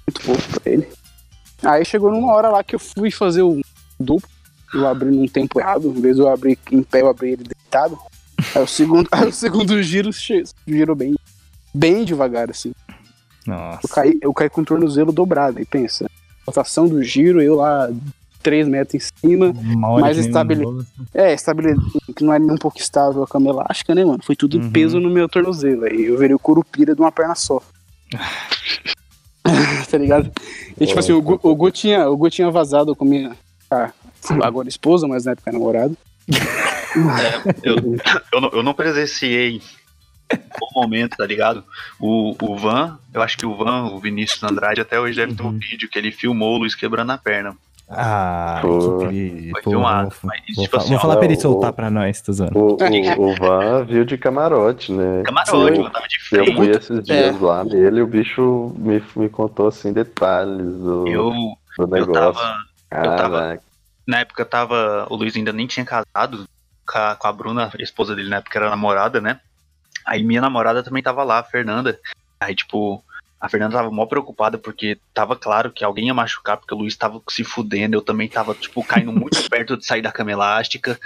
Muito 0.07 0.21
pouco 0.25 0.61
pra 0.61 0.73
ele. 0.73 0.89
Aí 1.63 1.85
chegou 1.85 2.11
numa 2.11 2.33
hora 2.33 2.49
lá 2.51 2.63
que 2.63 2.75
eu 2.75 2.79
fui 2.79 3.11
fazer 3.11 3.43
o 3.43 3.61
duplo. 3.99 4.29
eu 4.73 4.87
abri 4.87 5.11
num 5.11 5.27
tempo 5.27 5.59
errado. 5.59 5.89
Em 5.89 6.01
vez 6.01 6.17
de 6.17 6.23
eu 6.23 6.29
abrir 6.29 6.59
em 6.71 6.83
pé, 6.83 7.01
eu 7.03 7.09
abri 7.09 7.31
ele 7.33 7.45
deitado. 7.45 7.99
Aí 8.55 8.63
o 8.63 8.67
segundo, 8.67 9.09
aí 9.13 9.27
o 9.29 9.33
segundo 9.33 9.83
giro 9.83 10.11
girou 10.67 10.95
bem, 10.95 11.17
bem 11.75 12.05
devagar, 12.05 12.51
assim. 12.51 12.73
Nossa. 13.47 13.81
Eu 13.83 13.89
caí, 13.89 14.19
eu 14.23 14.35
caí 14.35 14.49
com 14.51 14.61
o 14.61 14.65
tornozelo 14.65 15.11
dobrado. 15.11 15.61
E 15.61 15.65
pensa, 15.65 16.09
rotação 16.47 16.87
do 16.87 17.03
giro, 17.03 17.43
eu 17.43 17.57
lá 17.57 17.89
3 18.43 18.69
metros 18.69 18.95
em 18.95 19.29
cima. 19.29 19.53
Mais 20.01 20.19
um 20.19 20.33
bolo. 20.65 20.87
É, 21.15 21.33
estabele... 21.35 21.75
que 22.17 22.25
não 22.25 22.33
é 22.33 22.39
nem 22.39 22.51
um 22.53 22.57
pouco 22.57 22.79
estável 22.79 23.23
a 23.23 23.27
cama 23.27 23.51
elástica, 23.51 23.95
né, 23.95 24.05
mano? 24.05 24.21
Foi 24.23 24.37
tudo 24.37 24.59
Uhum. 24.59 24.71
peso 24.71 25.01
no 25.01 25.11
meu 25.11 25.29
tornozelo. 25.29 25.85
Aí 25.85 26.07
eu 26.07 26.19
virei 26.19 26.35
o 26.35 26.39
curupira 26.39 26.95
de 26.95 27.01
uma 27.01 27.11
perna 27.13 27.35
só. 27.35 27.61
tá 29.91 29.99
ligado? 29.99 30.31
E 30.81 30.87
tipo 30.87 30.99
assim, 30.99 31.13
o 31.13 31.23
Gu, 31.23 31.39
o 31.43 31.55
Gu 31.55 31.71
tinha, 31.71 32.09
o 32.09 32.17
Gu 32.17 32.31
tinha 32.31 32.51
vazado 32.51 32.95
com 32.95 33.05
minha. 33.05 33.37
ah, 33.71 33.91
agora 34.43 34.69
esposa, 34.69 35.07
mas 35.09 35.25
na 35.25 35.33
época 35.33 35.53
namorado. 35.53 35.97
Eu, 37.63 37.77
eu, 38.33 38.41
não, 38.41 38.49
eu 38.53 38.63
não 38.63 38.75
presenciei 38.75 39.61
o 40.61 40.81
momento, 40.81 41.17
tá 41.17 41.27
ligado? 41.27 41.65
O, 41.99 42.35
o 42.43 42.57
Van, 42.57 42.99
eu 43.15 43.23
acho 43.23 43.37
que 43.39 43.47
o 43.47 43.57
Van, 43.57 43.85
o 43.93 43.99
Vinícius 43.99 44.43
Andrade, 44.43 44.81
até 44.81 45.01
hoje 45.01 45.17
deve 45.17 45.35
ter 45.35 45.43
um 45.43 45.47
Uhum. 45.47 45.59
vídeo 45.59 45.89
que 45.89 45.99
ele 45.99 46.11
filmou 46.13 46.57
o 46.57 46.59
Luiz 46.59 46.75
quebrando 46.75 47.11
a 47.13 47.19
perna. 47.19 47.57
Ah, 47.91 48.59
Pô. 48.61 48.99
que 49.09 49.51
Foi 49.53 49.63
filmado, 49.63 50.11
vou, 50.11 50.19
mas, 50.25 50.43
vou 50.55 50.65
tipo 50.65 50.77
fa- 50.77 50.83
assim, 50.83 50.89
vou 50.91 50.99
ó, 50.99 51.01
falar 51.01 51.17
pra 51.17 51.25
ele 51.25 51.37
o- 51.37 51.41
soltar 51.41 51.73
pra 51.73 51.91
nós, 51.91 52.21
tô 52.21 52.33
zoando. 52.35 52.59
O, 52.59 52.77
o, 52.77 53.23
o 53.31 53.35
Van 53.37 53.85
viu 53.85 54.05
de 54.05 54.19
camarote, 54.19 54.93
né? 54.93 55.23
Camarote, 55.25 55.51
Foi. 55.51 55.79
eu 55.87 55.91
tava 55.91 56.07
de 56.07 56.17
Eu 56.17 56.45
frente. 56.45 56.57
fui 56.57 56.69
esses 56.71 57.03
dias 57.05 57.35
É. 57.37 57.45
lá 57.45 57.65
nele 57.65 58.01
e 58.01 58.03
o 58.03 58.07
bicho 58.07 58.75
me, 58.77 59.03
me 59.17 59.29
contou 59.31 59.69
assim 59.69 59.93
detalhes 59.93 60.67
do, 60.75 61.09
Eu, 61.09 61.31
do 61.31 61.57
eu 61.79 61.87
negócio. 61.87 62.13
tava. 62.13 62.57
eu 62.91 63.17
tava-. 63.17 63.59
Na 64.07 64.21
época 64.21 64.45
tava. 64.45 65.07
O 65.09 65.17
Luiz 65.17 65.35
ainda 65.37 65.53
nem 65.53 65.67
tinha 65.67 65.85
casado 65.87 66.47
com 66.87 66.99
a, 66.99 67.17
com 67.17 67.27
a 67.27 67.33
Bruna, 67.33 67.71
a 67.73 67.83
esposa 67.83 68.15
dele, 68.15 68.29
na 68.29 68.37
época 68.37 68.59
era 68.59 68.69
namorada, 68.71 69.19
né? 69.21 69.41
Aí 70.05 70.23
minha 70.23 70.41
namorada 70.43 70.83
também 70.83 71.03
tava 71.03 71.23
lá, 71.25 71.39
a 71.39 71.43
Fernanda. 71.45 71.99
Aí, 72.41 72.55
tipo, 72.55 73.03
a 73.41 73.49
Fernanda 73.49 73.77
tava 73.77 73.91
mó 73.91 74.05
preocupada 74.07 74.59
porque 74.59 74.99
tava 75.15 75.37
claro 75.37 75.71
que 75.71 75.85
alguém 75.85 76.07
ia 76.09 76.15
machucar, 76.15 76.57
porque 76.57 76.75
o 76.75 76.79
Luiz 76.79 76.97
tava 76.97 77.23
se 77.31 77.45
fudendo, 77.45 77.95
eu 77.97 78.03
também 78.03 78.29
tava, 78.29 78.55
tipo, 78.55 78.83
caindo 78.83 79.13
muito 79.13 79.39
perto 79.49 79.77
de 79.77 79.87
sair 79.87 80.03
da 80.03 80.11
cama 80.11 80.33
elástica. 80.33 80.99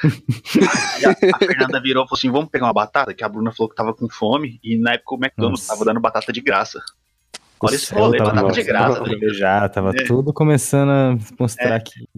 A, 1.05 1.37
a 1.37 1.39
Fernanda 1.39 1.81
virou 1.81 2.05
e 2.05 2.09
falou 2.09 2.19
assim: 2.19 2.31
vamos 2.31 2.49
pegar 2.51 2.67
uma 2.67 2.73
batata? 2.73 3.13
Que 3.13 3.23
a 3.23 3.29
Bruna 3.29 3.53
falou 3.53 3.69
que 3.69 3.77
tava 3.77 3.93
com 3.93 4.09
fome, 4.09 4.59
e 4.65 4.77
na 4.79 4.93
época 4.95 5.15
o 5.15 5.19
McDonald's 5.19 5.61
Nossa. 5.63 5.73
tava 5.75 5.85
dando 5.85 6.01
batata 6.01 6.33
de 6.33 6.41
graça. 6.41 6.81
Olha 7.61 7.75
esse 7.75 7.95
rolê, 7.95 8.19
tava 8.19 8.33
batata 8.33 8.53
de 8.53 8.63
graça, 8.63 9.03
ligado? 9.05 9.35
Já, 9.35 9.69
tava 9.69 9.91
É. 9.91 10.05
tudo 10.05 10.33
começando 10.33 10.91
a 10.91 11.19
mostrar 11.39 11.81
que. 11.81 12.09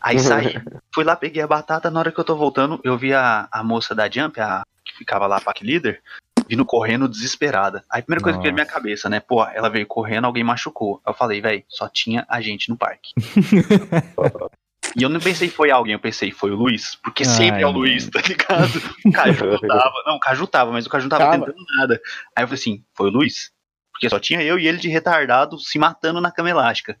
Aí 0.00 0.18
saí, 0.20 0.60
fui 0.94 1.04
lá, 1.04 1.16
peguei 1.16 1.42
a 1.42 1.46
batata, 1.46 1.90
na 1.90 2.00
hora 2.00 2.12
que 2.12 2.20
eu 2.20 2.24
tô 2.24 2.36
voltando, 2.36 2.78
eu 2.84 2.96
vi 2.98 3.12
a, 3.14 3.48
a 3.50 3.64
moça 3.64 3.94
da 3.94 4.08
Jump, 4.10 4.38
a 4.40 4.62
que 4.84 4.94
ficava 4.98 5.26
lá, 5.26 5.40
pack 5.40 5.64
leader, 5.64 6.00
vindo 6.48 6.64
correndo 6.64 7.08
desesperada. 7.08 7.84
Aí 7.90 8.00
a 8.00 8.02
primeira 8.02 8.22
coisa 8.22 8.38
que 8.38 8.42
veio 8.42 8.52
na 8.52 8.62
minha 8.62 8.72
cabeça, 8.72 9.08
né, 9.08 9.20
pô, 9.20 9.44
ela 9.44 9.68
veio 9.68 9.86
correndo, 9.86 10.26
alguém 10.26 10.44
machucou. 10.44 11.00
Aí 11.04 11.10
eu 11.10 11.16
falei, 11.16 11.40
velho, 11.40 11.64
só 11.68 11.88
tinha 11.88 12.24
a 12.28 12.40
gente 12.40 12.68
no 12.68 12.76
parque. 12.76 13.12
e 14.96 15.02
eu 15.02 15.08
não 15.08 15.20
pensei 15.20 15.48
foi 15.48 15.70
alguém, 15.70 15.94
eu 15.94 16.00
pensei 16.00 16.30
foi 16.30 16.50
o 16.50 16.56
Luiz, 16.56 16.96
porque 16.96 17.24
sempre 17.24 17.62
é 17.62 17.66
o 17.66 17.70
Ai, 17.70 17.74
Luiz, 17.74 18.08
tá 18.08 18.20
ligado? 18.20 18.78
O 19.04 19.12
Caju 19.12 19.60
tava, 19.60 20.02
não, 20.06 20.16
o 20.16 20.20
Caju 20.20 20.46
tava, 20.46 20.72
mas 20.72 20.86
o 20.86 20.90
Caju 20.90 21.04
não 21.04 21.10
tava 21.10 21.30
Tava. 21.30 21.46
tentando 21.46 21.64
nada. 21.76 22.00
Aí 22.36 22.44
eu 22.44 22.48
falei 22.48 22.60
assim, 22.60 22.84
foi 22.94 23.08
o 23.08 23.12
Luiz? 23.12 23.52
Porque 23.92 24.10
só 24.10 24.18
tinha 24.18 24.42
eu 24.42 24.58
e 24.58 24.66
ele 24.66 24.78
de 24.78 24.88
retardado 24.88 25.58
se 25.58 25.78
matando 25.78 26.20
na 26.20 26.32
cama 26.32 26.50
elástica. 26.50 26.98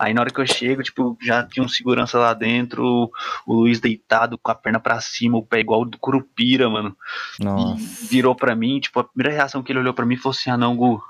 Aí 0.00 0.14
na 0.14 0.22
hora 0.22 0.30
que 0.30 0.40
eu 0.40 0.46
chego, 0.46 0.82
tipo, 0.82 1.14
já 1.20 1.42
tinha 1.46 1.62
um 1.62 1.68
segurança 1.68 2.18
lá 2.18 2.32
dentro, 2.32 3.10
o 3.46 3.52
Luiz 3.52 3.80
deitado 3.80 4.38
com 4.38 4.50
a 4.50 4.54
perna 4.54 4.80
pra 4.80 4.98
cima, 4.98 5.36
o 5.36 5.44
pé 5.44 5.60
igual 5.60 5.84
do 5.84 5.98
Curupira, 5.98 6.70
mano. 6.70 6.96
Nossa. 7.38 7.78
E 7.78 7.84
virou 8.06 8.34
pra 8.34 8.56
mim, 8.56 8.80
tipo, 8.80 8.98
a 8.98 9.04
primeira 9.04 9.30
reação 9.36 9.62
que 9.62 9.70
ele 9.70 9.80
olhou 9.80 9.92
pra 9.92 10.06
mim 10.06 10.16
foi 10.16 10.30
assim, 10.30 10.48
ah 10.48 10.56
não, 10.56 10.74
Gu, 10.74 11.02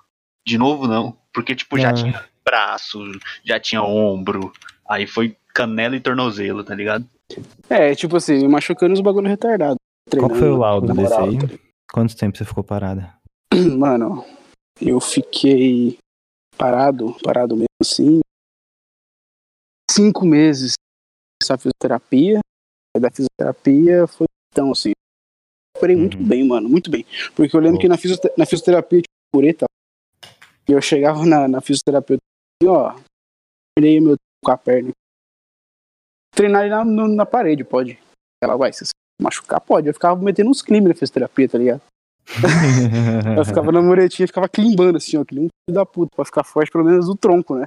de 0.45 0.59
novo 0.59 0.89
não. 0.89 1.17
Porque, 1.33 1.55
tipo, 1.55 1.79
já 1.79 1.91
Ah. 1.91 1.95
tinha 1.95 2.25
braço, 2.45 2.99
já 3.45 3.61
tinha 3.61 3.81
ombro, 3.81 4.53
aí 4.89 5.07
foi 5.07 5.37
canela 5.55 5.95
e 5.95 6.01
tornozelo, 6.01 6.65
tá 6.65 6.75
ligado? 6.75 7.07
É, 7.69 7.95
tipo 7.95 8.17
assim, 8.17 8.49
machucando 8.49 8.95
os 8.95 9.01
bagulho 9.01 9.29
retardado. 9.29 9.77
Qual 10.19 10.31
foi 10.31 10.49
o 10.51 10.57
laudo 10.57 10.93
desse 10.93 11.15
aí? 11.15 11.39
Quanto 11.93 12.17
tempo 12.17 12.37
você 12.37 12.45
ficou 12.45 12.65
parada? 12.65 13.15
Mano, 13.79 14.25
eu 14.81 14.99
fiquei 15.01 15.97
parado, 16.59 17.15
parado 17.23 17.55
mesmo 17.55 17.67
assim. 17.81 18.19
Cinco 19.91 20.25
meses 20.25 20.75
essa 21.43 21.57
fisioterapia. 21.59 22.39
Aí 22.95 23.01
da 23.01 23.11
fisioterapia 23.11 24.07
foi 24.07 24.27
então 24.53 24.71
assim. 24.73 24.93
Parei 25.81 25.97
muito 25.97 26.19
Uhum. 26.19 26.27
bem, 26.29 26.47
mano, 26.47 26.69
muito 26.69 26.91
bem. 26.91 27.05
Porque 27.35 27.57
eu 27.57 27.61
lembro 27.61 27.81
que 27.81 27.89
na, 27.89 27.97
fisiotera- 27.97 28.35
na 28.37 28.45
fisioterapia, 28.45 28.99
tipo, 29.01 29.09
pureta, 29.33 29.65
e 30.69 30.73
eu 30.73 30.83
chegava 30.83 31.25
na, 31.25 31.49
na 31.49 31.61
fisioterapia 31.61 32.19
e, 32.63 32.67
ó, 32.67 32.95
tirei 33.79 33.99
meu 34.01 34.17
com 34.45 34.51
a 34.53 34.59
perna. 34.59 34.91
Treinar 36.35 36.63
ali 36.63 36.71
na, 36.71 36.85
no- 36.85 37.09
na 37.09 37.25
parede, 37.27 37.65
pode. 37.65 37.99
Ela, 38.43 38.57
vai, 38.57 38.73
se 38.73 38.85
machucar, 39.21 39.61
pode. 39.61 39.89
Eu 39.89 39.95
ficava 39.95 40.21
metendo 40.23 40.51
uns 40.51 40.63
climbs 40.63 40.89
na 40.89 40.95
fisioterapia, 40.95 41.49
tá 41.49 41.59
ligado? 41.59 41.83
Eu 43.39 43.45
ficava 43.45 43.73
na 43.73 43.83
muretinha, 43.83 44.27
ficava 44.29 44.49
climbando 44.49 44.99
assim, 44.99 45.17
ó, 45.17 45.25
que 45.25 45.35
nem 45.35 45.47
um 45.47 45.49
filho 45.49 45.75
da 45.75 45.85
puta, 45.87 46.15
pra 46.15 46.25
ficar 46.25 46.45
forte 46.45 46.71
pelo 46.71 46.85
menos 46.85 47.07
do 47.07 47.17
tronco, 47.17 47.57
né? 47.57 47.67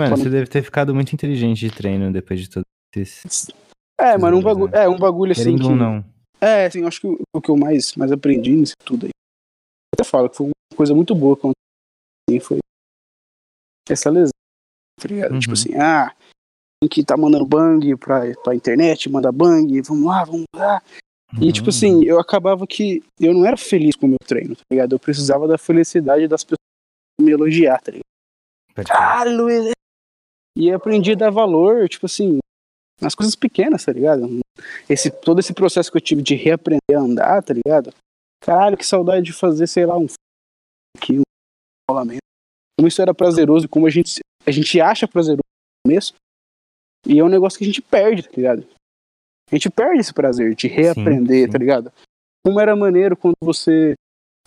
Mano, 0.00 0.12
Quando- 0.16 0.22
você 0.22 0.30
deve 0.30 0.46
ter 0.48 0.62
ficado 0.62 0.94
muito 0.94 1.12
inteligente 1.12 1.58
de 1.60 1.70
treino 1.70 2.12
depois 2.12 2.40
de 2.40 2.48
tudo 2.48 2.64
isso. 2.96 3.52
É, 4.00 4.16
mano, 4.16 4.38
um 4.38 4.42
bagulho, 4.42 4.74
é, 4.74 4.88
um 4.88 4.98
bagulho 4.98 5.32
assim 5.32 5.44
Querendo 5.56 5.68
que... 5.68 5.74
não. 5.74 6.04
É, 6.40 6.66
assim, 6.66 6.80
eu 6.80 6.88
acho 6.88 7.00
que 7.02 7.06
o, 7.06 7.18
o 7.36 7.40
que 7.40 7.50
eu 7.50 7.56
mais, 7.56 7.94
mais 7.96 8.10
aprendi 8.10 8.52
nisso 8.52 8.72
tudo 8.84 9.04
aí, 9.04 9.10
eu 9.10 10.00
até 10.00 10.04
falo 10.08 10.30
que 10.30 10.36
foi 10.36 10.46
uma 10.46 10.76
coisa 10.76 10.94
muito 10.94 11.14
boa 11.14 11.36
quando 11.36 11.52
foi 12.40 12.58
essa 13.90 14.08
lesão, 14.08 14.30
tá 15.00 15.08
ligado? 15.08 15.32
Uhum. 15.32 15.40
Tipo 15.40 15.52
assim, 15.52 15.74
ah, 15.76 16.14
tem 16.82 16.88
que 16.88 17.04
tá 17.04 17.16
mandando 17.16 17.44
bang 17.44 17.94
pra, 17.96 18.22
pra 18.42 18.54
internet, 18.54 19.08
manda 19.10 19.30
bang, 19.30 19.82
vamos 19.82 20.04
lá, 20.06 20.24
vamos 20.24 20.46
lá. 20.54 20.82
E 21.40 21.44
Uhum. 21.46 21.52
tipo 21.52 21.68
assim, 21.70 22.04
eu 22.04 22.18
acabava 22.18 22.66
que 22.66 23.04
eu 23.20 23.34
não 23.34 23.44
era 23.44 23.56
feliz 23.56 23.94
com 23.94 24.06
o 24.06 24.08
meu 24.08 24.18
treino, 24.26 24.56
tá 24.56 24.62
ligado? 24.70 24.94
Eu 24.94 24.98
precisava 24.98 25.46
da 25.46 25.58
felicidade 25.58 26.26
das 26.26 26.42
pessoas 26.42 26.58
me 27.20 27.30
elogiar, 27.32 27.80
tá 27.82 27.92
ligado? 27.92 28.04
Pode. 28.74 28.90
Ah, 28.92 29.24
Luiz! 29.24 29.72
E 30.56 30.70
aprendi 30.72 31.12
a 31.12 31.16
dar 31.16 31.30
valor, 31.30 31.88
tipo 31.88 32.06
assim, 32.06 32.38
nas 33.00 33.14
coisas 33.14 33.34
pequenas, 33.34 33.84
tá 33.84 33.92
ligado? 33.92 34.40
Esse, 34.88 35.10
todo 35.10 35.38
esse 35.40 35.54
processo 35.54 35.90
que 35.90 35.96
eu 35.96 36.00
tive 36.02 36.22
de 36.22 36.34
reaprender 36.34 36.96
a 36.96 37.00
andar, 37.00 37.42
tá 37.42 37.54
ligado? 37.54 37.92
Caralho, 38.42 38.76
que 38.76 38.84
saudade 38.86 39.26
de 39.26 39.32
fazer, 39.32 39.66
sei 39.66 39.86
lá, 39.86 39.96
um 39.96 40.04
f- 40.06 40.14
aqui, 40.96 41.18
um 41.18 41.22
rolamento. 41.90 42.20
Como 42.78 42.88
isso 42.88 43.00
era 43.00 43.14
prazeroso, 43.14 43.68
como 43.68 43.86
a 43.86 43.90
gente, 43.90 44.20
a 44.46 44.50
gente 44.50 44.80
acha 44.80 45.06
prazeroso 45.06 45.42
no 45.44 45.90
começo, 45.90 46.14
e 47.06 47.18
é 47.18 47.24
um 47.24 47.28
negócio 47.28 47.58
que 47.58 47.64
a 47.64 47.66
gente 47.66 47.80
perde, 47.82 48.22
tá 48.24 48.30
ligado? 48.34 48.66
A 49.50 49.54
gente 49.54 49.70
perde 49.70 50.00
esse 50.00 50.12
prazer 50.12 50.54
de 50.54 50.68
reaprender, 50.68 51.46
sim. 51.46 51.52
tá 51.52 51.58
ligado? 51.58 51.92
Como 52.44 52.60
era 52.60 52.74
maneiro 52.74 53.16
quando 53.16 53.34
você 53.42 53.94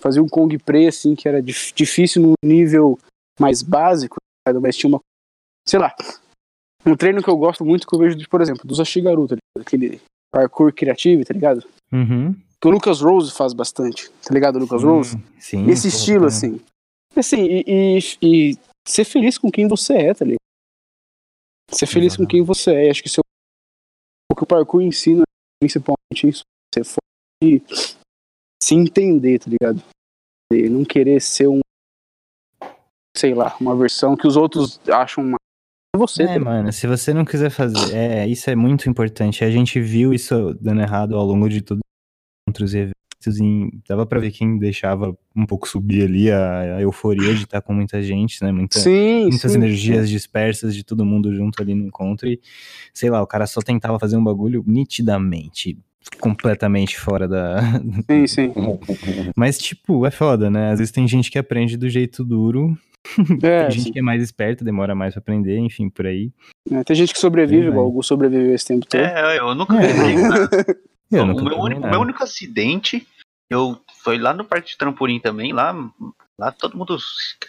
fazia 0.01 0.21
um 0.21 0.27
Kong 0.29 0.57
Pre, 0.59 0.87
assim, 0.87 1.15
que 1.15 1.27
era 1.27 1.41
dif- 1.41 1.73
difícil 1.73 2.21
no 2.21 2.33
nível 2.43 2.97
mais 3.39 3.61
básico, 3.61 4.15
tá 4.45 4.51
ligado? 4.51 4.61
mas 4.61 4.75
tinha 4.75 4.89
uma. 4.89 4.99
Sei 5.67 5.79
lá. 5.79 5.95
Um 6.85 6.95
treino 6.95 7.23
que 7.23 7.29
eu 7.29 7.37
gosto 7.37 7.63
muito 7.63 7.87
que 7.87 7.95
eu 7.95 7.99
vejo, 7.99 8.17
por 8.29 8.41
exemplo, 8.41 8.67
dos 8.67 8.79
Ashigaru, 8.79 9.27
tá 9.27 9.35
ligado? 9.35 9.67
Aquele 9.67 10.01
parkour 10.31 10.73
criativo, 10.73 11.23
tá 11.23 11.33
ligado? 11.33 11.65
Uhum. 11.91 12.33
Que 12.59 12.67
o 12.67 12.71
Lucas 12.71 13.01
Rose 13.01 13.31
faz 13.31 13.53
bastante, 13.53 14.09
tá 14.25 14.33
ligado? 14.33 14.59
Lucas 14.59 14.83
Rose? 14.83 15.17
Sim. 15.39 15.69
Esse 15.69 15.87
estilo, 15.87 16.25
assim. 16.25 16.59
Assim, 17.15 17.43
e, 17.45 17.63
e, 17.67 17.99
e 18.21 18.57
ser 18.87 19.05
feliz 19.05 19.37
com 19.37 19.51
quem 19.51 19.67
você 19.67 19.93
é, 19.93 20.13
tá 20.13 20.25
ligado? 20.25 20.39
Ser 21.71 21.87
feliz 21.87 22.17
com 22.17 22.25
quem 22.25 22.43
você 22.43 22.73
é. 22.73 22.89
Acho 22.89 23.03
que 23.03 23.09
é 23.09 23.21
o 24.31 24.35
que 24.35 24.43
o 24.43 24.47
parkour 24.47 24.81
ensina, 24.81 25.23
principalmente 25.61 26.27
isso. 26.27 26.43
Você 26.73 26.83
for 26.83 26.99
e 27.43 27.61
se 28.63 28.75
entender, 28.75 29.39
tá 29.39 29.49
ligado? 29.49 29.83
E 30.51 30.69
não 30.69 30.85
querer 30.85 31.21
ser 31.21 31.47
um. 31.47 31.59
Sei 33.15 33.33
lá, 33.33 33.55
uma 33.59 33.75
versão 33.75 34.15
que 34.15 34.27
os 34.27 34.35
outros 34.35 34.79
acham 34.89 35.23
uma. 35.23 35.37
É 35.95 35.99
você, 35.99 36.23
É, 36.23 36.39
mano, 36.39 36.73
se 36.73 36.87
você 36.87 37.13
não 37.13 37.23
quiser 37.23 37.51
fazer. 37.51 37.93
É, 37.95 38.27
isso 38.27 38.49
é 38.49 38.55
muito 38.55 38.89
importante. 38.89 39.43
A 39.45 39.51
gente 39.51 39.79
viu 39.79 40.11
isso 40.11 40.57
dando 40.59 40.81
errado 40.81 41.15
ao 41.15 41.23
longo 41.23 41.47
de 41.47 41.61
todos 41.61 41.81
os 41.81 42.49
encontros 42.49 42.73
e 42.73 42.77
eventos. 42.79 42.93
E 43.25 43.69
dava 43.87 44.05
pra 44.05 44.19
ver 44.19 44.31
quem 44.31 44.57
deixava 44.57 45.15
um 45.33 45.45
pouco 45.45 45.65
subir 45.65 46.03
ali 46.03 46.29
a, 46.29 46.77
a 46.77 46.81
euforia 46.81 47.33
de 47.33 47.43
estar 47.43 47.61
com 47.61 47.73
muita 47.73 48.01
gente, 48.03 48.43
né? 48.43 48.51
Muita, 48.51 48.79
Sim, 48.79 49.29
muitas 49.29 49.51
sim. 49.51 49.57
energias 49.57 50.09
dispersas 50.09 50.75
de 50.75 50.83
todo 50.83 51.05
mundo 51.05 51.33
junto 51.33 51.61
ali 51.61 51.73
no 51.73 51.85
encontro. 51.85 52.27
E, 52.27 52.41
sei 52.93 53.09
lá, 53.09 53.21
o 53.21 53.27
cara 53.27 53.47
só 53.47 53.61
tentava 53.61 53.97
fazer 53.97 54.17
um 54.17 54.23
bagulho 54.23 54.61
nitidamente, 54.67 55.77
completamente 56.19 56.99
fora 56.99 57.25
da. 57.25 57.61
Sim, 58.09 58.27
sim. 58.27 58.53
Mas, 59.37 59.57
tipo, 59.57 60.05
é 60.05 60.11
foda, 60.11 60.49
né? 60.49 60.71
Às 60.71 60.79
vezes 60.79 60.91
tem 60.91 61.07
gente 61.07 61.31
que 61.31 61.39
aprende 61.39 61.77
do 61.77 61.89
jeito 61.89 62.25
duro 62.25 62.77
É, 63.43 63.61
Tem 63.63 63.71
gente 63.71 63.81
assim, 63.81 63.91
que 63.91 63.99
é 63.99 64.01
mais 64.01 64.21
esperta, 64.23 64.63
demora 64.63 64.95
mais 64.95 65.13
pra 65.13 65.19
aprender, 65.21 65.57
enfim, 65.57 65.89
por 65.89 66.05
aí. 66.07 66.31
né, 66.69 66.83
tem 66.83 66.95
gente 66.95 67.13
que 67.13 67.19
sobrevive, 67.19 67.65
É, 67.65 67.69
igual 67.69 67.87
o. 67.87 67.91
Gu 67.91 68.03
sobreviveu 68.03 68.53
esse 68.55 68.65
tempo 68.67 68.85
todo. 68.85 68.99
É, 69.01 69.37
eu 69.39 69.53
nunca 69.53 69.75
É. 69.81 69.87
vi 69.87 70.15
nada. 70.21 70.49
Eu 71.11 71.23
o, 71.23 71.25
nunca 71.27 71.41
meu 71.43 71.51
tomei 71.53 71.65
único, 71.65 71.79
o 71.79 71.83
nada. 71.83 71.91
meu 71.91 72.01
único 72.01 72.23
acidente, 72.23 73.05
eu 73.49 73.79
foi 74.03 74.17
lá 74.17 74.33
no 74.33 74.45
parque 74.45 74.71
de 74.71 74.77
trampolim 74.77 75.19
também, 75.19 75.51
lá, 75.53 75.75
lá 76.39 76.51
todo 76.51 76.77
mundo. 76.77 76.97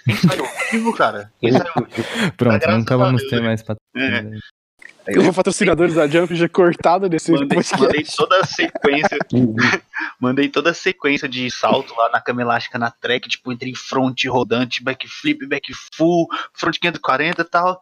Quem 0.05 0.15
saiu 0.17 0.45
vivo, 0.73 0.93
cara? 0.95 1.33
Quem 1.41 1.53
saiu 1.53 1.65
Pronto, 2.37 2.59
graças 2.61 2.79
nunca 2.79 2.97
vamos 2.97 3.23
ter 3.29 3.37
né? 3.41 3.47
mais 3.47 3.61
É. 3.63 3.65
patrocínio. 3.65 4.41
Os 5.07 5.35
patrocinadores 5.37 5.95
da 5.95 6.07
Jump 6.07 6.35
já 6.35 6.49
cortado 6.49 7.09
desse 7.09 7.31
Mandei, 7.31 7.59
mandei 7.79 8.05
toda 8.05 8.41
a 8.41 8.45
sequência. 8.45 9.19
mandei 10.19 10.49
toda 10.49 10.71
a 10.71 10.75
sequência 10.75 11.29
de 11.29 11.51
salto 11.51 11.95
lá 11.95 12.11
na 12.11 12.21
cama 12.21 12.43
elástica 12.43 12.79
na 12.79 12.91
track, 12.91 13.29
tipo, 13.29 13.53
entre 13.53 13.75
front 13.75 14.25
rodante, 14.27 14.83
backflip, 14.83 15.47
backfull, 15.47 16.27
front 16.53 16.79
540 16.79 17.43
e 17.43 17.45
tal. 17.45 17.81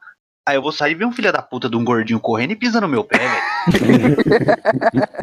Aí 0.49 0.57
eu 0.57 0.63
vou 0.63 0.73
sair 0.73 0.93
e 0.93 0.95
ver 0.97 1.05
um 1.05 1.13
filho 1.13 1.33
da 1.33 1.41
puta 1.41 1.71
de 1.71 1.77
um 1.77 1.85
gordinho 1.85 2.19
correndo 2.19 2.51
e 2.51 2.57
pisa 2.57 2.81
no 2.81 2.89
meu 2.89 3.05
pé, 3.05 3.17
velho. 3.19 4.17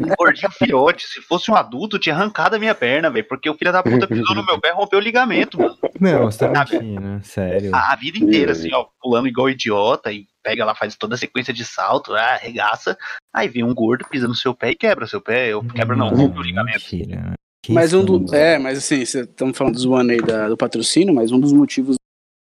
um 0.00 0.14
gordinho 0.16 0.50
filhote. 0.50 1.06
Se 1.06 1.20
fosse 1.20 1.50
um 1.50 1.54
adulto, 1.54 1.98
tinha 1.98 2.14
arrancado 2.14 2.56
a 2.56 2.58
minha 2.58 2.74
perna, 2.74 3.10
velho. 3.10 3.28
Porque 3.28 3.50
o 3.50 3.54
filho 3.54 3.70
da 3.70 3.82
puta 3.82 4.06
pisou 4.06 4.34
no 4.34 4.44
meu 4.46 4.58
pé 4.58 4.70
e 4.70 4.72
rompeu 4.72 4.98
o 4.98 5.02
ligamento, 5.02 5.58
mano. 5.58 5.76
Não, 6.00 6.22
você 6.30 6.48
tá 6.48 6.64
mentindo, 6.70 7.20
sério. 7.22 7.70
A 7.74 7.94
vida 7.96 8.16
inteira, 8.16 8.52
assim, 8.52 8.72
ó, 8.72 8.86
pulando 8.98 9.28
igual 9.28 9.50
idiota 9.50 10.10
e 10.10 10.26
pega 10.42 10.64
lá, 10.64 10.74
faz 10.74 10.96
toda 10.96 11.16
a 11.16 11.18
sequência 11.18 11.52
de 11.52 11.66
salto, 11.66 12.14
ah, 12.14 12.32
arregaça. 12.32 12.96
Aí 13.34 13.46
vem 13.46 13.62
um 13.62 13.74
gordo, 13.74 14.06
pisa 14.08 14.26
no 14.26 14.34
seu 14.34 14.54
pé 14.54 14.70
e 14.70 14.74
quebra 14.74 15.06
seu 15.06 15.20
pé. 15.20 15.48
Eu 15.48 15.62
quebra 15.62 15.94
não, 15.94 16.08
rompe 16.08 16.38
o 16.38 16.42
ligamento. 16.42 16.80
Mentira. 16.90 17.34
Que 17.62 17.74
Mas 17.74 17.92
um 17.92 18.02
do. 18.02 18.34
É, 18.34 18.58
mas 18.58 18.78
assim, 18.78 19.02
estamos 19.02 19.56
falando 19.58 19.78
zoando 19.78 20.12
aí 20.12 20.22
da- 20.22 20.48
do 20.48 20.56
patrocínio, 20.56 21.14
mas 21.14 21.30
um 21.30 21.38
dos 21.38 21.52
motivos 21.52 21.96
de 21.96 22.00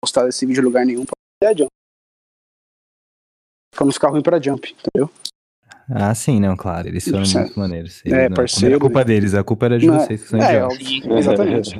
postar 0.02 0.26
esse 0.28 0.44
vídeo 0.44 0.62
em 0.62 0.64
lugar 0.64 0.84
nenhum 0.84 1.04
é 1.40 1.46
a 1.46 1.54
Jump. 1.54 1.68
Pra 3.76 3.84
não 3.84 3.92
ficar 3.92 4.08
ruim 4.08 4.22
pra 4.22 4.40
Jump, 4.40 4.74
entendeu? 4.74 5.10
Ah, 5.88 6.12
sim, 6.16 6.40
não, 6.40 6.56
claro. 6.56 6.88
Eles 6.88 7.04
foram 7.08 7.24
Certo. 7.24 7.44
muito 7.46 7.60
maneiros. 7.60 8.02
É, 8.04 8.28
não- 8.28 8.34
parceiro, 8.36 8.64
Não 8.70 8.70
era 8.72 8.80
culpa 8.80 8.98
né? 9.00 9.04
deles, 9.04 9.34
a 9.34 9.44
culpa 9.44 9.66
era 9.66 9.78
de 9.78 9.86
Não 9.86 9.94
é- 9.94 9.98
vocês 10.00 10.22
que 10.22 10.28
são 10.28 10.40
É, 10.42 10.54
idiotas. 10.56 10.78
Sim. 10.78 11.12
Exatamente. 11.16 11.74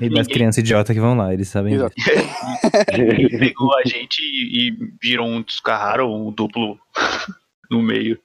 E 0.00 0.08
das 0.10 0.26
crianças 0.26 0.58
idiotas 0.58 0.92
que 0.92 1.00
vão 1.00 1.14
lá, 1.16 1.32
eles 1.32 1.46
sabem. 1.48 1.74
Exato. 1.74 1.94
Ninguém 2.98 3.38
pegou 3.38 3.70
a 3.78 3.82
gente 3.86 4.20
e, 4.20 4.68
e 4.68 4.96
viram 5.00 5.26
um 5.28 5.42
descarraram 5.42 6.12
um 6.26 6.32
duplo 6.32 6.76
no 7.70 7.80
meio. 7.82 8.18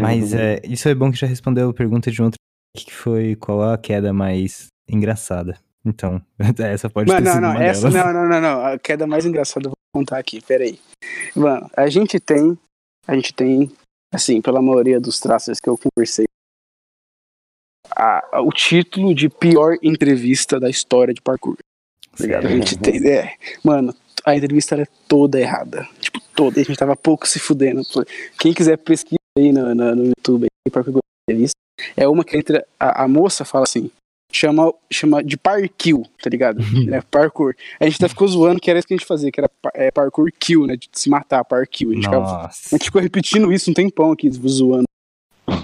Mas 0.00 0.34
é, 0.34 0.60
isso 0.64 0.88
é 0.88 0.94
bom 0.94 1.12
que 1.12 1.18
já 1.18 1.26
respondeu 1.26 1.70
a 1.70 1.74
pergunta 1.74 2.10
de 2.10 2.20
um 2.20 2.24
outro 2.24 2.38
que 2.76 2.92
foi 2.92 3.36
qual 3.36 3.62
a 3.62 3.78
queda 3.78 4.12
mais 4.12 4.66
engraçada. 4.88 5.56
Então, 5.84 6.20
essa 6.58 6.90
pode 6.90 7.08
Mano, 7.10 7.20
ter 7.20 7.24
não, 7.26 7.32
sido 7.34 7.42
não, 7.42 7.50
uma 7.52 7.64
essa 7.64 7.90
delas. 7.90 8.06
não, 8.06 8.12
não, 8.22 8.28
não, 8.28 8.40
não. 8.40 8.66
A 8.66 8.78
queda 8.78 9.06
mais 9.06 9.24
engraçada 9.24 9.66
eu 9.66 9.70
vou 9.70 9.76
contar 10.02 10.18
aqui, 10.18 10.40
peraí. 10.42 10.78
Mano, 11.34 11.70
a 11.76 11.88
gente 11.88 12.20
tem, 12.20 12.58
a 13.06 13.14
gente 13.14 13.32
tem, 13.32 13.70
assim, 14.14 14.40
pela 14.42 14.60
maioria 14.60 15.00
dos 15.00 15.18
traços 15.20 15.58
que 15.58 15.68
eu 15.68 15.76
conversei, 15.78 16.26
a- 17.96 18.36
a- 18.36 18.42
o 18.42 18.50
título 18.52 19.14
de 19.14 19.28
pior 19.28 19.76
entrevista 19.82 20.60
da 20.60 20.68
história 20.70 21.12
de 21.14 21.20
parkour. 21.20 21.56
tá 22.16 22.24
ligado? 22.24 22.46
A 22.46 22.50
gente 22.50 22.76
tem, 22.78 23.06
é, 23.08 23.36
mano, 23.64 23.94
a 24.24 24.36
entrevista 24.36 24.74
era 24.74 24.86
toda 25.08 25.40
errada. 25.40 25.88
Tipo, 26.00 26.20
toda. 26.34 26.60
A 26.60 26.64
gente 26.64 26.76
tava 26.76 26.94
pouco 26.96 27.26
se 27.26 27.38
fudendo. 27.38 27.82
Quem 28.38 28.52
quiser 28.52 28.76
pesquisa 28.76 29.16
aí 29.38 29.52
no, 29.52 29.74
no, 29.74 29.94
no 29.96 30.04
YouTube, 30.06 30.46
aí, 30.46 30.70
parkour 30.72 30.98
entrevista, 31.28 31.54
é 31.96 32.06
uma 32.08 32.24
que 32.24 32.36
entra, 32.36 32.66
a, 32.78 33.04
a 33.04 33.08
moça 33.08 33.44
fala 33.44 33.64
assim, 33.64 33.90
chama, 34.32 34.72
chama 34.90 35.22
de 35.22 35.36
parkour, 35.36 36.06
tá 36.22 36.30
ligado? 36.30 36.60
É 36.92 37.00
parkour. 37.02 37.54
A 37.78 37.84
gente 37.84 37.96
até 37.96 38.08
ficou 38.08 38.28
zoando 38.28 38.60
que 38.60 38.70
era 38.70 38.78
isso 38.78 38.88
que 38.88 38.94
a 38.94 38.96
gente 38.96 39.06
fazia, 39.06 39.30
que 39.30 39.40
era 39.40 39.50
é, 39.74 39.90
parkour 39.90 40.30
kill, 40.38 40.66
né? 40.66 40.76
De 40.76 40.88
se 40.92 41.08
matar, 41.10 41.44
parkour. 41.44 41.90
A 41.90 41.94
gente, 41.94 42.04
ficava, 42.04 42.46
a 42.46 42.50
gente 42.72 42.84
ficou 42.84 43.00
repetindo 43.00 43.52
isso 43.52 43.70
um 43.70 43.74
tempão 43.74 44.12
aqui, 44.12 44.30
zoando. 44.30 44.84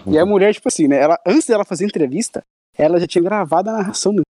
E 0.07 0.19
a 0.19 0.27
mulher, 0.27 0.53
tipo 0.55 0.69
assim, 0.69 0.89
né? 0.89 0.99
Ela, 0.99 1.19
antes 1.27 1.47
dela 1.47 1.65
fazer 1.65 1.85
a 1.85 1.89
entrevista, 1.89 2.43
ela 2.77 2.99
já 3.01 3.07
tinha 3.07 3.23
gravado 3.23 3.71
a 3.71 3.73
narração 3.75 4.15
do 4.15 4.23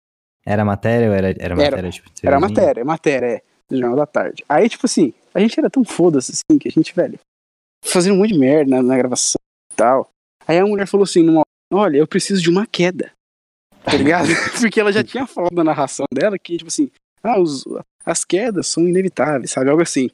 Era 0.45 0.63
matéria 0.65 1.09
ou 1.09 1.13
era, 1.15 1.35
era 1.39 1.55
matéria? 1.55 1.89
tipo, 1.89 2.09
Era 2.23 2.37
TVzinho? 2.37 2.39
matéria, 2.39 2.85
matéria, 2.85 3.25
é. 3.27 3.41
Do 3.67 3.77
Jornal 3.77 3.95
da 3.95 4.05
Tarde. 4.05 4.43
Aí, 4.47 4.69
tipo 4.69 4.85
assim, 4.85 5.11
a 5.33 5.39
gente 5.39 5.59
era 5.59 5.69
tão 5.71 5.83
foda-se, 5.83 6.31
assim, 6.33 6.59
que 6.59 6.67
a 6.67 6.71
gente, 6.71 6.93
velho, 6.93 7.17
fazendo 7.83 8.13
um 8.13 8.19
monte 8.19 8.33
de 8.33 8.39
merda 8.39 8.69
na, 8.75 8.83
na 8.83 8.95
gravação 8.97 9.39
e 9.71 9.75
tal. 9.75 10.09
Aí 10.47 10.59
a 10.59 10.65
mulher 10.65 10.85
falou 10.87 11.03
assim, 11.03 11.23
numa, 11.23 11.41
olha, 11.73 11.97
eu 11.97 12.07
preciso 12.07 12.41
de 12.41 12.49
uma 12.49 12.67
queda. 12.67 13.11
Tá 13.85 13.97
ligado? 13.97 14.27
Porque 14.59 14.79
ela 14.79 14.91
já 14.91 15.03
tinha 15.03 15.25
falado 15.27 15.53
na 15.53 15.63
narração 15.63 16.05
dela 16.13 16.37
que, 16.37 16.57
tipo 16.57 16.67
assim, 16.67 16.89
ah, 17.23 17.39
os- 17.39 17.63
as 18.05 18.23
quedas 18.23 18.67
são 18.67 18.87
inevitáveis, 18.87 19.49
sabe? 19.51 19.69
Algo 19.71 19.81
assim. 19.81 20.11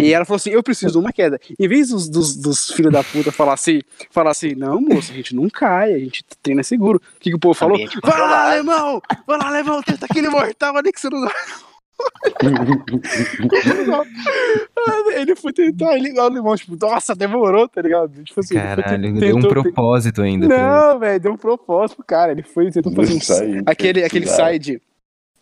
e 0.00 0.12
ela 0.12 0.24
falou 0.24 0.36
assim, 0.36 0.50
eu 0.50 0.62
preciso 0.62 0.92
de 0.92 0.98
uma 0.98 1.12
queda. 1.12 1.40
Em 1.58 1.66
vez 1.66 1.88
dos, 1.88 2.08
dos, 2.08 2.36
dos 2.36 2.70
filhos 2.70 2.92
da 2.92 3.02
puta 3.02 3.32
falar 3.32 3.54
assim, 3.54 3.80
falar 4.12 4.30
assim, 4.30 4.54
não, 4.54 4.80
moço, 4.80 5.10
a 5.10 5.14
gente 5.14 5.34
não 5.34 5.50
cai, 5.50 5.92
a 5.92 5.98
gente 5.98 6.22
treina 6.40 6.62
seguro. 6.62 6.98
O 7.16 7.20
que, 7.20 7.30
que 7.30 7.36
o 7.36 7.38
povo 7.40 7.54
falou? 7.54 7.76
Vai 8.02 8.20
lá, 8.20 8.46
alemão! 8.52 9.02
Vai 9.26 9.38
lá, 9.38 9.48
alemão, 9.48 9.82
tenta 9.82 10.06
aquele 10.08 10.28
mortal 10.28 10.76
ali 10.76 10.92
que 10.92 11.00
você 11.00 11.10
não 11.10 11.28
Ele 15.14 15.34
foi 15.34 15.52
tentar, 15.52 15.96
ele, 15.96 16.12
o 16.12 16.20
alemão, 16.20 16.56
tipo, 16.56 16.76
nossa, 16.80 17.14
demorou, 17.14 17.68
tá 17.68 17.80
ligado? 17.80 18.22
Tipo 18.22 18.40
assim, 18.40 18.54
Caralho, 18.54 19.14
deu 19.14 19.36
um 19.36 19.42
propósito 19.42 20.22
ainda. 20.22 20.46
Não, 20.46 20.98
velho, 20.98 21.20
deu 21.20 21.32
um 21.32 21.36
propósito 21.36 21.96
pro 21.96 22.04
cara. 22.04 22.32
Ele 22.32 22.42
foi 22.42 22.70
tentou 22.70 22.92
fazer 22.92 23.14
um. 23.14 23.20
Side, 23.20 23.62
aquele, 23.66 24.04
aquele 24.04 24.26
side. 24.26 24.80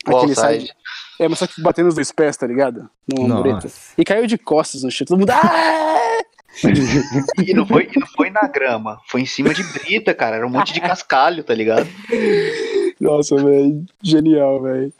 Qual 0.04 0.18
aquele 0.18 0.34
side? 0.34 0.72
É, 1.20 1.28
mas 1.28 1.38
só 1.38 1.46
que 1.46 1.60
batendo 1.60 1.88
os 1.88 1.94
dois 1.94 2.10
pés, 2.12 2.36
tá 2.36 2.46
ligado? 2.46 2.88
Numa 3.08 3.36
mureta. 3.36 3.68
E 3.98 4.04
caiu 4.04 4.26
de 4.26 4.38
costas 4.38 4.82
no 4.82 4.90
chão. 4.90 5.06
Todo 5.06 5.18
mundo. 5.18 5.30
"Ah!" 5.30 6.20
E 7.44 7.52
não, 7.52 7.66
foi, 7.66 7.90
e 7.92 7.98
não 7.98 8.06
foi 8.06 8.30
na 8.30 8.46
grama, 8.46 9.00
foi 9.08 9.22
em 9.22 9.26
cima 9.26 9.52
de 9.52 9.64
brita, 9.64 10.14
cara. 10.14 10.36
Era 10.36 10.46
um 10.46 10.50
monte 10.50 10.72
de 10.72 10.80
cascalho, 10.80 11.42
tá 11.42 11.52
ligado? 11.52 11.88
Nossa, 13.00 13.34
velho. 13.36 13.84
Genial, 14.00 14.62
velho. 14.62 14.92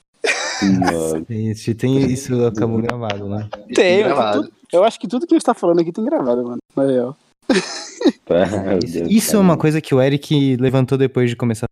Nossa. 0.62 1.24
Isso, 1.32 1.74
tem 1.74 2.10
isso 2.10 2.44
acabou 2.46 2.80
gravado, 2.80 3.28
né? 3.28 3.48
Tem, 3.74 4.02
mas 4.02 4.06
gravado. 4.14 4.42
tudo- 4.42 4.52
eu 4.72 4.84
acho 4.84 4.98
que 4.98 5.06
tudo 5.08 5.26
que 5.26 5.34
a 5.34 5.36
gente 5.36 5.44
tá 5.44 5.54
falando 5.54 5.80
aqui 5.80 5.92
tem 5.92 6.04
gravado, 6.04 6.42
mano. 6.44 6.58
Na 6.76 6.84
real. 6.84 7.16
Meu 8.28 8.78
Isso, 8.78 8.92
Deus, 8.98 9.10
isso 9.10 9.36
é 9.36 9.38
uma 9.38 9.56
coisa 9.56 9.80
que 9.80 9.94
o 9.94 10.00
Eric 10.00 10.56
levantou 10.56 10.96
depois 10.98 11.30
de 11.30 11.36
começar. 11.36 11.66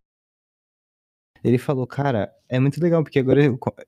Ele 1.43 1.57
falou, 1.57 1.85
cara, 1.85 2.33
é 2.47 2.59
muito 2.59 2.81
legal, 2.81 3.03
porque 3.03 3.19
agora 3.19 3.41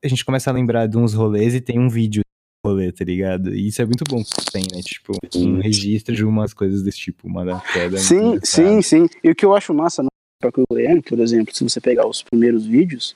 a 0.04 0.08
gente 0.08 0.24
começa 0.24 0.50
a 0.50 0.52
lembrar 0.52 0.86
de 0.86 0.98
uns 0.98 1.14
rolês 1.14 1.54
e 1.54 1.60
tem 1.60 1.78
um 1.78 1.88
vídeo 1.88 2.22
do 2.64 2.70
rolê, 2.70 2.92
tá 2.92 3.04
ligado? 3.04 3.54
E 3.54 3.68
isso 3.68 3.80
é 3.80 3.86
muito 3.86 4.04
bom 4.08 4.22
que 4.22 4.50
tem, 4.52 4.62
né? 4.72 4.80
Tipo, 4.82 5.12
um 5.36 5.60
registro 5.60 6.14
de 6.14 6.24
umas 6.24 6.52
coisas 6.52 6.82
desse 6.82 6.98
tipo, 6.98 7.26
uma 7.26 7.44
da 7.44 7.60
queda. 7.60 7.96
Sim, 7.96 8.38
sim, 8.42 8.82
sim. 8.82 9.08
E 9.24 9.30
o 9.30 9.34
que 9.34 9.44
eu 9.46 9.54
acho 9.56 9.72
massa 9.72 10.02
no 10.02 10.08
Parkour 10.42 10.64
Goiano, 10.70 11.02
por 11.02 11.18
exemplo, 11.18 11.54
se 11.54 11.64
você 11.64 11.80
pegar 11.80 12.06
os 12.06 12.22
primeiros 12.22 12.66
vídeos, 12.66 13.14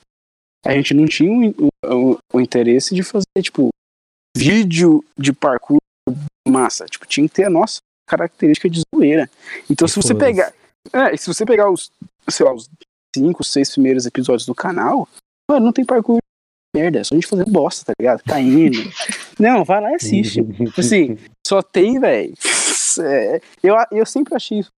a 0.65 0.71
gente 0.73 0.93
não 0.93 1.05
tinha 1.05 1.53
o, 1.57 1.67
o- 2.13 2.17
o 2.33 2.39
interesse 2.41 2.93
de 2.95 3.03
fazer, 3.03 3.25
tipo, 3.41 3.69
vídeo 4.37 5.03
de 5.17 5.33
parkour 5.33 5.79
massa. 6.47 6.85
Tipo, 6.85 7.05
tinha 7.05 7.27
que 7.27 7.33
ter 7.35 7.45
a 7.45 7.49
nossa 7.49 7.79
característica 8.07 8.69
de 8.69 8.81
zoeira. 8.95 9.29
Então, 9.69 9.85
E 9.85 9.89
se 9.89 9.95
você 9.95 10.13
foda-se. 10.13 10.31
pegar. 10.31 10.53
É, 10.93 11.15
se 11.17 11.27
você 11.27 11.45
pegar 11.45 11.69
os, 11.71 11.91
sei 12.29 12.45
lá, 12.45 12.53
os 12.53 12.69
cinco, 13.15 13.43
seis 13.43 13.69
primeiros 13.71 14.05
episódios 14.05 14.45
do 14.45 14.55
canal, 14.55 15.07
mano, 15.49 15.65
não 15.67 15.73
tem 15.73 15.85
parkour 15.85 16.17
merda, 16.75 16.99
é 16.99 17.03
só 17.03 17.13
a 17.13 17.17
gente 17.17 17.27
fazendo 17.27 17.51
bosta, 17.51 17.85
tá 17.85 17.93
ligado? 17.99 18.23
Caindo. 18.23 18.77
não, 19.39 19.63
vai 19.63 19.81
lá 19.81 19.91
e 19.91 19.95
assiste. 19.95 20.41
Tipo 20.65 20.79
assim, 20.79 21.17
só 21.45 21.61
tem, 21.61 21.99
velho. 21.99 22.33
É, 23.03 23.41
eu, 23.63 23.75
eu 23.91 24.05
sempre 24.05 24.35
achei 24.35 24.59
isso. 24.59 24.69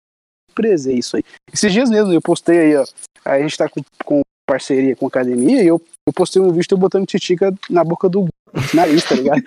Prezei 0.54 0.98
isso 0.98 1.16
aí. 1.16 1.24
Esses 1.52 1.72
dias 1.72 1.88
mesmo 1.88 2.12
eu 2.12 2.20
postei 2.20 2.58
aí, 2.58 2.76
ó. 2.76 2.84
A 3.24 3.38
gente 3.40 3.56
tá 3.56 3.68
com, 3.68 3.80
com 4.04 4.20
parceria 4.56 4.94
com 4.94 5.06
a 5.06 5.08
academia 5.08 5.62
e 5.62 5.66
eu, 5.66 5.80
eu 6.06 6.12
postei 6.12 6.42
um 6.42 6.52
vídeo 6.52 6.76
botando 6.76 7.06
titica 7.06 7.54
na 7.70 7.82
boca 7.82 8.06
do 8.08 8.28
nariz, 8.74 9.02
tá 9.04 9.14
ligado? 9.14 9.42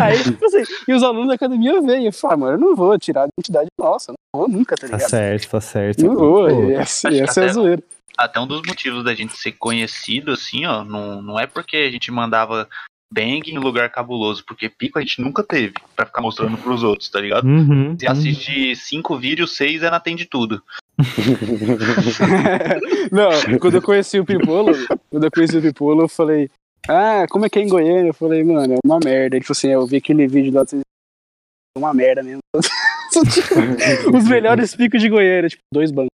aí, 0.00 0.22
tipo 0.22 0.44
assim, 0.44 0.62
e 0.86 0.92
os 0.92 1.02
alunos 1.02 1.28
da 1.28 1.34
academia 1.34 1.80
veem. 1.80 2.04
Eu 2.06 2.12
falo, 2.12 2.34
ah, 2.34 2.36
mano, 2.36 2.52
eu 2.54 2.58
não 2.58 2.76
vou 2.76 2.98
tirar 2.98 3.22
a 3.24 3.28
identidade 3.38 3.68
nossa, 3.78 4.12
não 4.12 4.40
vou 4.40 4.48
nunca, 4.48 4.76
tá 4.76 4.86
Tá 4.86 4.96
ligado? 4.96 5.08
certo, 5.08 5.50
tá 5.50 5.60
certo. 5.60 6.04
Não 6.04 6.14
vou, 6.14 6.46
Pô, 6.48 6.70
essa, 6.72 7.08
essa 7.08 7.40
é 7.40 7.44
a 7.44 7.46
até- 7.46 7.52
zoeira. 7.54 7.82
Até 8.18 8.40
um 8.40 8.46
dos 8.46 8.62
motivos 8.66 9.04
da 9.04 9.14
gente 9.14 9.36
ser 9.36 9.52
conhecido, 9.52 10.32
assim, 10.32 10.64
ó, 10.64 10.82
não, 10.84 11.20
não 11.22 11.38
é 11.40 11.46
porque 11.46 11.76
a 11.76 11.90
gente 11.90 12.10
mandava 12.10 12.66
bang 13.12 13.42
em 13.50 13.58
lugar 13.58 13.90
cabuloso, 13.90 14.42
porque 14.46 14.68
pico 14.70 14.98
a 14.98 15.02
gente 15.02 15.20
nunca 15.20 15.42
teve 15.42 15.74
pra 15.94 16.06
ficar 16.06 16.22
mostrando 16.22 16.56
pros 16.58 16.82
outros, 16.82 17.08
tá 17.10 17.20
ligado? 17.20 17.46
Uhum, 17.46 17.96
Se 17.98 18.06
assistir 18.06 18.74
cinco 18.76 19.16
vídeos, 19.18 19.54
seis 19.54 19.82
ela 19.82 19.96
atende 19.98 20.24
tudo. 20.26 20.62
Não, 23.12 23.58
quando 23.58 23.74
eu 23.74 23.82
conheci 23.82 24.18
o 24.18 24.24
Pipolo, 24.24 24.72
quando 25.10 25.24
eu 25.24 25.30
conheci 25.30 25.58
o 25.58 25.62
Pipolo, 25.62 26.04
eu 26.04 26.08
falei, 26.08 26.50
ah, 26.88 27.26
como 27.28 27.44
é 27.44 27.50
que 27.50 27.58
é 27.58 27.62
em 27.62 27.68
Goiânia? 27.68 28.10
Eu 28.10 28.14
falei, 28.14 28.42
mano, 28.42 28.74
é 28.74 28.78
uma 28.84 28.98
merda. 29.02 29.36
Ele 29.36 29.44
falou 29.44 29.56
assim, 29.56 29.68
eu 29.68 29.86
vi 29.86 29.96
aquele 29.96 30.26
vídeo 30.26 30.54
lá, 30.54 30.64
é 30.72 31.78
uma 31.78 31.92
merda 31.92 32.22
mesmo. 32.22 32.40
Tipo, 33.16 34.14
os 34.14 34.28
melhores 34.28 34.76
picos 34.76 35.00
de 35.00 35.08
Goiânia, 35.08 35.48
tipo, 35.48 35.62
dois 35.72 35.90
bancos. 35.90 36.10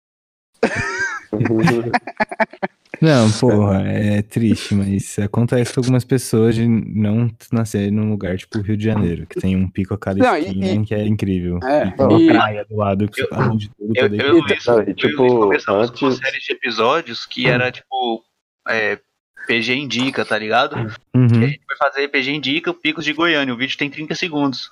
Não, 3.02 3.30
porra, 3.32 3.82
é 3.86 4.22
triste, 4.22 4.74
mas 4.74 5.18
acontece 5.18 5.74
com 5.74 5.80
algumas 5.80 6.04
pessoas 6.04 6.54
de 6.54 6.66
não 6.68 7.28
nascer 7.52 7.90
num 7.90 8.08
lugar 8.10 8.36
tipo 8.38 8.60
Rio 8.60 8.76
de 8.76 8.84
Janeiro, 8.84 9.26
que 9.26 9.40
tem 9.40 9.56
um 9.56 9.68
pico 9.68 9.92
a 9.92 9.98
cada 9.98 10.18
Não, 10.24 10.36
esquina, 10.36 10.66
e- 10.66 10.84
que 10.84 10.94
é 10.94 11.04
incrível. 11.06 11.58
É, 11.64 11.88
E 11.88 11.90
tem 11.92 12.06
uma 12.06 12.20
e- 12.20 12.26
praia 12.28 12.64
do 12.64 12.76
lado 12.76 13.08
que 13.08 13.20
Eu- 13.22 13.28
você 13.28 13.56
de 13.56 13.68
tudo 13.70 13.92
Eu, 13.96 14.06
eu 14.06 14.14
Então, 14.14 14.32
Luiz, 14.32 14.66
Não, 14.66 14.74
e, 14.78 14.82
eu 14.82 14.88
e 14.88 14.90
o 14.90 14.94
tipo, 14.94 15.16
com 15.16 15.72
uma 15.72 15.82
antes- 15.82 16.16
série 16.18 16.38
de 16.38 16.52
episódios 16.52 17.26
que 17.26 17.46
era 17.48 17.70
tipo 17.72 18.22
é, 18.68 18.98
PG 19.46 19.74
Indica, 19.74 20.24
tá 20.24 20.38
ligado? 20.38 20.76
E 20.76 20.80
a 21.14 21.18
Uhum. 21.18 21.28
gente 21.28 21.60
foi 21.66 21.76
fazer 21.76 22.08
PG 22.08 22.32
Indica, 22.32 22.72
Picos 22.74 23.04
de 23.04 23.12
Goiânia. 23.12 23.52
O 23.54 23.56
vídeo 23.56 23.76
tem 23.78 23.90
30 23.90 24.14
segundos. 24.14 24.70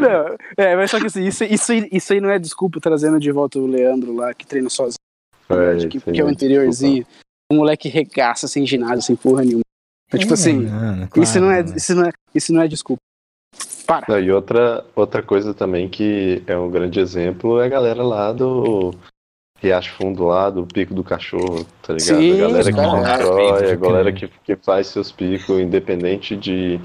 Não, 0.00 0.36
é, 0.56 0.76
mas 0.76 0.90
só 0.90 0.98
que 0.98 1.06
assim, 1.06 1.24
isso, 1.26 1.44
isso, 1.44 1.72
aí- 1.72 1.88
isso 1.92 2.12
aí 2.12 2.20
não 2.20 2.30
é 2.30 2.38
desculpa 2.38 2.80
trazendo 2.80 3.18
de 3.18 3.30
volta 3.30 3.58
o 3.58 3.66
Leandro 3.66 4.14
lá, 4.14 4.32
que 4.34 4.46
treina 4.46 4.68
sozinho, 4.70 4.98
É, 5.50 5.86
que, 5.86 5.98
isso 5.98 6.08
aí 6.08 6.14
que 6.14 6.20
é 6.20 6.22
o 6.22 6.26
não 6.26 6.32
interiorzinho. 6.32 7.06
O 7.52 7.56
moleque 7.56 7.88
regaça 7.88 8.48
sem 8.48 8.66
ginásio, 8.66 9.02
sem 9.02 9.16
porra 9.16 9.42
nenhuma. 9.44 9.62
É, 10.12 10.18
tipo 10.18 10.34
assim, 10.34 10.60
não, 10.60 11.22
isso, 11.22 11.40
não 11.40 11.50
é, 11.50 11.62
claro, 11.62 11.76
isso, 11.76 11.94
não 11.94 12.04
é, 12.06 12.10
isso 12.34 12.52
não 12.52 12.62
é 12.62 12.68
desculpa. 12.68 13.00
Para. 13.86 14.06
Não, 14.08 14.18
e 14.18 14.32
outra, 14.32 14.84
outra 14.96 15.22
coisa 15.22 15.52
também 15.52 15.88
que 15.88 16.42
é 16.46 16.56
um 16.56 16.70
grande 16.70 16.98
exemplo 17.00 17.60
é 17.60 17.66
a 17.66 17.68
galera 17.68 18.02
lá 18.02 18.32
do 18.32 18.94
Riacho 19.64 19.94
Fundo 19.94 20.24
lá, 20.24 20.50
do 20.50 20.66
Pico 20.66 20.94
do 20.94 21.02
Cachorro, 21.02 21.64
tá 21.82 21.94
ligado? 21.94 22.18
Sim, 22.18 22.32
a 22.32 22.46
galera 22.46 22.64
que 22.64 22.72
constrói, 22.72 23.64
é. 23.64 23.72
a 23.72 23.76
galera 23.76 24.12
que, 24.12 24.28
que 24.28 24.56
faz 24.56 24.88
seus 24.88 25.10
picos, 25.10 25.58
independente 25.58 26.36
de, 26.36 26.78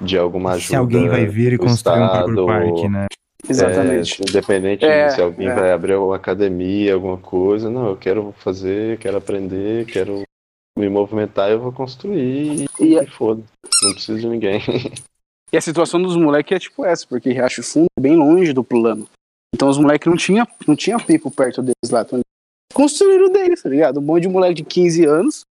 de 0.00 0.18
alguma 0.18 0.50
ajuda. 0.50 0.68
Se 0.68 0.76
alguém 0.76 1.08
vai 1.08 1.26
vir 1.26 1.54
e 1.54 1.58
construir 1.58 2.00
um 2.00 2.04
Estado, 2.04 2.34
próprio 2.34 2.46
parque, 2.46 2.88
né? 2.88 3.06
Exatamente. 3.48 4.22
É, 4.22 4.24
independente 4.28 4.84
É, 4.84 5.06
de 5.06 5.14
se 5.14 5.20
alguém 5.20 5.48
é. 5.48 5.54
vai 5.54 5.72
abrir 5.72 5.96
uma 5.96 6.16
academia, 6.16 6.94
alguma 6.94 7.18
coisa, 7.18 7.70
não, 7.70 7.88
eu 7.88 7.96
quero 7.96 8.32
fazer, 8.38 8.98
quero 8.98 9.16
aprender, 9.16 9.86
quero 9.86 10.22
me 10.78 10.88
movimentar, 10.88 11.50
eu 11.50 11.60
vou 11.60 11.72
construir 11.72 12.68
E, 12.78 12.94
e 12.96 13.06
foda. 13.06 13.42
Não 13.82 13.92
preciso 13.92 14.20
de 14.20 14.28
ninguém. 14.28 14.60
e 15.52 15.56
a 15.56 15.60
situação 15.60 16.00
dos 16.00 16.16
moleques 16.16 16.54
é 16.54 16.58
tipo 16.58 16.84
essa, 16.84 17.06
porque 17.06 17.32
Riacho 17.32 17.62
Fundo 17.62 17.86
é 17.98 18.00
bem 18.00 18.16
longe 18.16 18.52
do 18.52 18.62
plano. 18.62 19.06
Então 19.54 19.68
os 19.68 19.78
moleques 19.78 20.06
não 20.08 20.16
tinham 20.16 20.46
não 20.66 20.74
tinha 20.76 20.98
pico 20.98 21.30
perto 21.30 21.60
deles 21.62 21.90
lá. 21.90 22.02
Então, 22.02 22.20
construíram 22.72 23.30
deles, 23.30 23.62
tá 23.62 23.68
ligado? 23.68 23.98
Um 23.98 24.02
monte 24.02 24.22
de 24.22 24.28
moleque 24.28 24.54
de 24.54 24.64
15 24.64 25.04
anos 25.04 25.44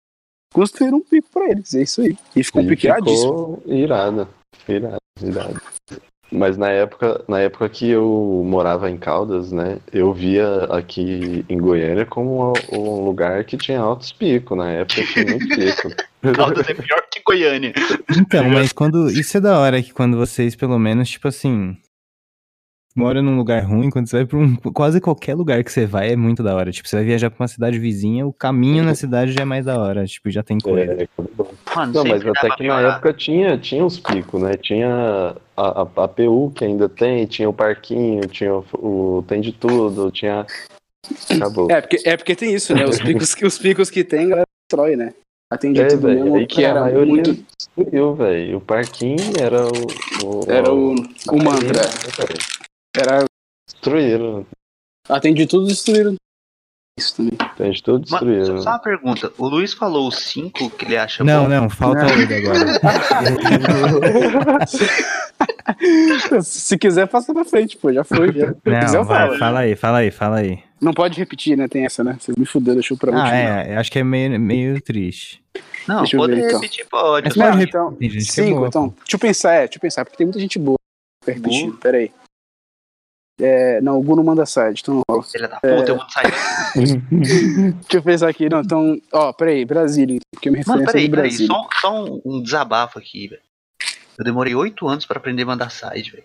construíram 0.52 0.98
um 0.98 1.02
pico 1.02 1.28
pra 1.32 1.50
eles. 1.50 1.74
É 1.74 1.82
isso 1.82 2.00
aí. 2.00 2.16
E 2.34 2.42
ficou 2.44 2.62
E 2.62 2.68
piqueadíssimo. 2.68 3.58
ficou 3.58 3.62
irada, 3.66 4.28
irada, 4.68 4.98
irada. 5.22 5.60
Mas 6.30 6.58
na 6.58 6.68
época, 6.68 7.24
na 7.26 7.40
época 7.40 7.66
que 7.70 7.88
eu 7.88 8.44
morava 8.46 8.90
em 8.90 8.98
Caldas, 8.98 9.50
né, 9.50 9.78
eu 9.90 10.12
via 10.12 10.64
aqui 10.64 11.42
em 11.48 11.56
Goiânia 11.58 12.04
como 12.04 12.52
um 12.70 13.02
lugar 13.02 13.44
que 13.44 13.56
tinha 13.56 13.80
altos 13.80 14.12
picos. 14.12 14.56
Na 14.56 14.70
época 14.70 15.02
tinha 15.06 15.24
muito 15.24 15.48
pico. 15.48 15.88
Caldas 16.36 16.68
é 16.68 16.74
pior 16.74 17.02
que 17.10 17.22
Goiânia. 17.26 17.72
Então, 18.16 18.48
mas 18.50 18.72
quando. 18.72 19.08
Isso 19.10 19.38
é 19.38 19.40
da 19.40 19.58
hora 19.58 19.82
que 19.82 19.92
quando 19.92 20.18
vocês, 20.18 20.54
pelo 20.54 20.78
menos, 20.78 21.08
tipo 21.08 21.28
assim. 21.28 21.76
Moram 22.98 23.22
num 23.22 23.36
lugar 23.36 23.62
ruim, 23.62 23.90
quando 23.90 24.08
você 24.08 24.16
vai 24.16 24.26
pra 24.26 24.38
um. 24.38 24.56
Quase 24.56 25.00
qualquer 25.00 25.34
lugar 25.34 25.62
que 25.62 25.70
você 25.70 25.86
vai 25.86 26.12
é 26.12 26.16
muito 26.16 26.42
da 26.42 26.54
hora. 26.54 26.72
Tipo, 26.72 26.88
você 26.88 26.96
vai 26.96 27.04
viajar 27.04 27.30
pra 27.30 27.42
uma 27.42 27.48
cidade 27.48 27.78
vizinha, 27.78 28.26
o 28.26 28.32
caminho 28.32 28.82
na 28.82 28.94
cidade 28.94 29.32
já 29.32 29.42
é 29.42 29.44
mais 29.44 29.64
da 29.66 29.78
hora. 29.78 30.04
Tipo, 30.04 30.30
já 30.30 30.42
tem 30.42 30.58
coisa. 30.58 30.92
É, 30.92 31.08
Mano, 31.76 31.92
Não, 31.92 32.04
mas 32.04 32.26
até 32.26 32.50
que 32.56 32.66
na 32.66 32.80
época 32.80 33.12
tinha, 33.12 33.56
tinha 33.56 33.84
uns 33.84 34.00
picos, 34.00 34.42
né? 34.42 34.54
Tinha 34.56 35.36
a, 35.56 35.82
a, 35.82 35.82
a 35.82 36.08
PU 36.08 36.50
que 36.54 36.64
ainda 36.64 36.88
tem, 36.88 37.24
tinha 37.26 37.48
o 37.48 37.52
parquinho, 37.52 38.26
tinha 38.26 38.52
o, 38.54 38.64
o 39.18 39.24
tem 39.28 39.40
de 39.40 39.52
tudo, 39.52 40.10
tinha. 40.10 40.44
Acabou. 41.30 41.70
É 41.70 41.80
porque, 41.80 42.00
é 42.04 42.16
porque 42.16 42.34
tem 42.34 42.52
isso, 42.54 42.74
né? 42.74 42.84
Os 42.84 42.98
picos 43.00 43.34
que, 43.34 43.46
os 43.46 43.58
picos 43.58 43.90
que 43.90 44.02
tem, 44.02 44.26
a 44.26 44.28
galera 44.28 44.46
destrói, 44.68 44.96
né? 44.96 45.12
Atende 45.50 45.80
É, 45.80 45.86
tudo 45.86 46.08
velho, 46.08 46.24
mesmo, 46.24 46.36
aí 46.36 46.46
que 46.46 46.64
a 46.64 46.68
era 46.68 46.80
maioria 46.80 47.06
muito. 47.14 47.44
destruiu, 47.56 48.14
velho. 48.14 48.58
O 48.58 48.60
parquinho 48.60 49.16
era 49.40 49.64
o. 49.66 50.26
o 50.26 50.40
Era 50.50 50.72
o, 50.72 50.94
o 50.94 51.42
mantra. 51.42 51.82
velho. 51.84 52.57
Era. 53.00 53.24
Destruíram. 53.70 54.46
Atende 55.08 55.46
tudo, 55.46 55.66
destruíram. 55.66 56.14
Isso 56.98 57.14
também. 57.16 57.38
Tem 57.56 57.70
de 57.70 57.82
tudo 57.82 58.00
Mas, 58.00 58.10
só 58.10 58.18
destruíram. 58.26 58.62
só 58.62 58.70
uma 58.70 58.78
pergunta. 58.80 59.32
O 59.38 59.46
Luiz 59.48 59.72
falou 59.72 60.08
os 60.08 60.16
5 60.18 60.70
que 60.70 60.84
ele 60.84 60.96
acha 60.96 61.22
Não, 61.22 61.44
bom. 61.44 61.48
não, 61.48 61.70
falta 61.70 62.02
Não. 62.02 62.10
ele 62.10 62.34
agora. 62.34 62.66
Se 66.42 66.76
quiser, 66.78 67.06
passa 67.06 67.32
pra 67.32 67.44
frente, 67.44 67.76
pô. 67.76 67.92
Já 67.92 68.02
foi, 68.02 68.32
já. 68.32 68.48
Se 68.48 68.54
quiser, 68.54 68.86
Não, 68.88 68.94
eu 68.94 69.04
vai, 69.04 69.26
falo. 69.28 69.38
fala 69.38 69.58
aí, 69.60 69.76
fala 69.76 69.98
aí, 69.98 70.10
fala 70.10 70.36
aí. 70.38 70.58
Não 70.80 70.92
pode 70.92 71.18
repetir, 71.18 71.56
né? 71.56 71.68
Tem 71.68 71.84
essa, 71.84 72.02
né? 72.02 72.16
Vocês 72.18 72.36
me 72.36 72.46
fuderam, 72.46 72.76
deixou 72.76 72.96
pra 72.96 73.10
último. 73.10 73.26
Ah, 73.28 73.34
é, 73.36 73.76
acho 73.76 73.90
que 73.92 73.98
é 73.98 74.04
meio, 74.04 74.38
meio 74.40 74.80
triste. 74.80 75.42
Não, 75.86 75.98
Deixa 75.98 76.16
pode 76.16 76.34
ver, 76.34 76.46
então. 76.46 76.60
repetir, 76.60 76.86
pode. 76.88 77.24
Mas 77.26 77.34
pode 77.36 77.48
Não, 77.48 77.56
repetir, 77.56 77.68
então, 77.80 77.94
tem 77.94 78.10
que 78.10 78.16
é 78.18 78.20
cinco, 78.20 78.56
boa, 78.56 78.68
então. 78.68 78.88
pô. 78.90 78.96
Deixa 79.02 79.14
eu 79.16 79.18
pensar, 79.20 79.52
é, 79.54 79.58
deixa 79.60 79.76
eu 79.76 79.80
pensar, 79.80 80.04
porque 80.04 80.16
tem 80.18 80.26
muita 80.26 80.38
gente 80.40 80.58
boa. 80.58 80.76
Repetindo, 81.26 81.72
Gu? 81.72 81.78
peraí. 81.78 82.10
É, 83.40 83.80
não, 83.80 83.98
o 83.98 84.02
Gu 84.02 84.16
não 84.16 84.24
manda 84.24 84.44
side, 84.44 84.80
então 84.82 84.94
não 84.94 85.02
rola. 85.08 85.22
Filha 85.22 85.46
da 85.46 85.56
puta, 85.60 85.90
eu 85.90 85.96
vou 85.96 86.10
sair. 86.10 86.32
Deixa 87.10 87.96
eu 87.96 88.02
pensar 88.02 88.28
aqui, 88.28 88.48
não, 88.48 88.60
então, 88.60 89.00
ó, 89.12 89.32
peraí, 89.32 89.64
Brasília, 89.64 90.18
porque 90.34 90.50
minha 90.50 90.64
Mano, 90.66 90.80
referência 90.80 91.06
é 91.06 91.10
peraí, 91.10 91.30
peraí. 91.30 91.46
Só, 91.46 91.68
só 91.80 92.04
um, 92.04 92.20
um 92.24 92.42
desabafo 92.42 92.98
aqui, 92.98 93.28
velho. 93.28 93.42
Eu 94.18 94.24
demorei 94.24 94.54
8 94.56 94.88
anos 94.88 95.06
pra 95.06 95.18
aprender 95.18 95.42
a 95.44 95.46
mandar 95.46 95.70
side, 95.70 96.10
velho. 96.10 96.24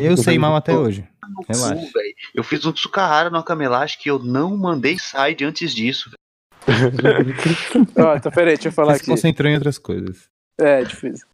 Eu 0.00 0.16
sei 0.16 0.38
mal 0.38 0.56
até 0.56 0.74
hoje. 0.74 1.06
Cu, 1.36 1.44
Relaxa. 1.46 1.74
velho. 1.74 2.14
Eu 2.34 2.42
fiz 2.42 2.64
um 2.64 2.72
Tsukahara 2.72 3.28
no 3.28 3.38
Akamaelashi 3.38 3.98
que 3.98 4.10
eu 4.10 4.18
não 4.18 4.56
mandei 4.56 4.98
side 4.98 5.44
antes 5.44 5.74
disso, 5.74 6.10
velho. 6.10 6.18
Ó, 7.98 8.16
então, 8.16 8.32
peraí, 8.32 8.54
deixa 8.54 8.68
eu 8.68 8.72
falar 8.72 8.92
Você 8.94 8.98
se 8.98 9.02
aqui. 9.02 9.10
concentrou 9.10 9.50
em 9.50 9.54
outras 9.54 9.76
coisas. 9.76 10.24
É, 10.58 10.82
difícil. 10.84 11.26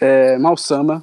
É, 0.00 0.38
Malsama. 0.38 1.02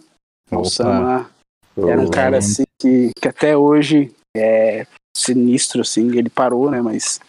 Malsama 0.49 1.29
era 1.77 2.01
um 2.01 2.09
cara 2.09 2.37
assim 2.37 2.63
que, 2.79 3.11
que 3.19 3.27
até 3.27 3.55
hoje 3.55 4.11
é 4.35 4.85
sinistro, 5.15 5.81
assim, 5.81 6.15
ele 6.17 6.29
parou, 6.29 6.69
né, 6.71 6.81
mas... 6.81 7.19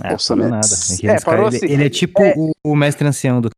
Ah, 0.00 0.12
Nossa, 0.12 0.28
falou 0.28 0.44
né? 0.44 0.50
nada. 0.50 0.66
É, 0.66 0.94
Aqueles 0.94 1.24
parou 1.24 1.44
cara, 1.44 1.56
ele, 1.56 1.64
assim, 1.64 1.74
ele 1.74 1.84
é 1.84 1.90
tipo 1.90 2.22
é- 2.22 2.34
O, 2.36 2.52
o 2.64 2.76
mestre 2.76 3.06
ancião 3.06 3.40
do 3.40 3.50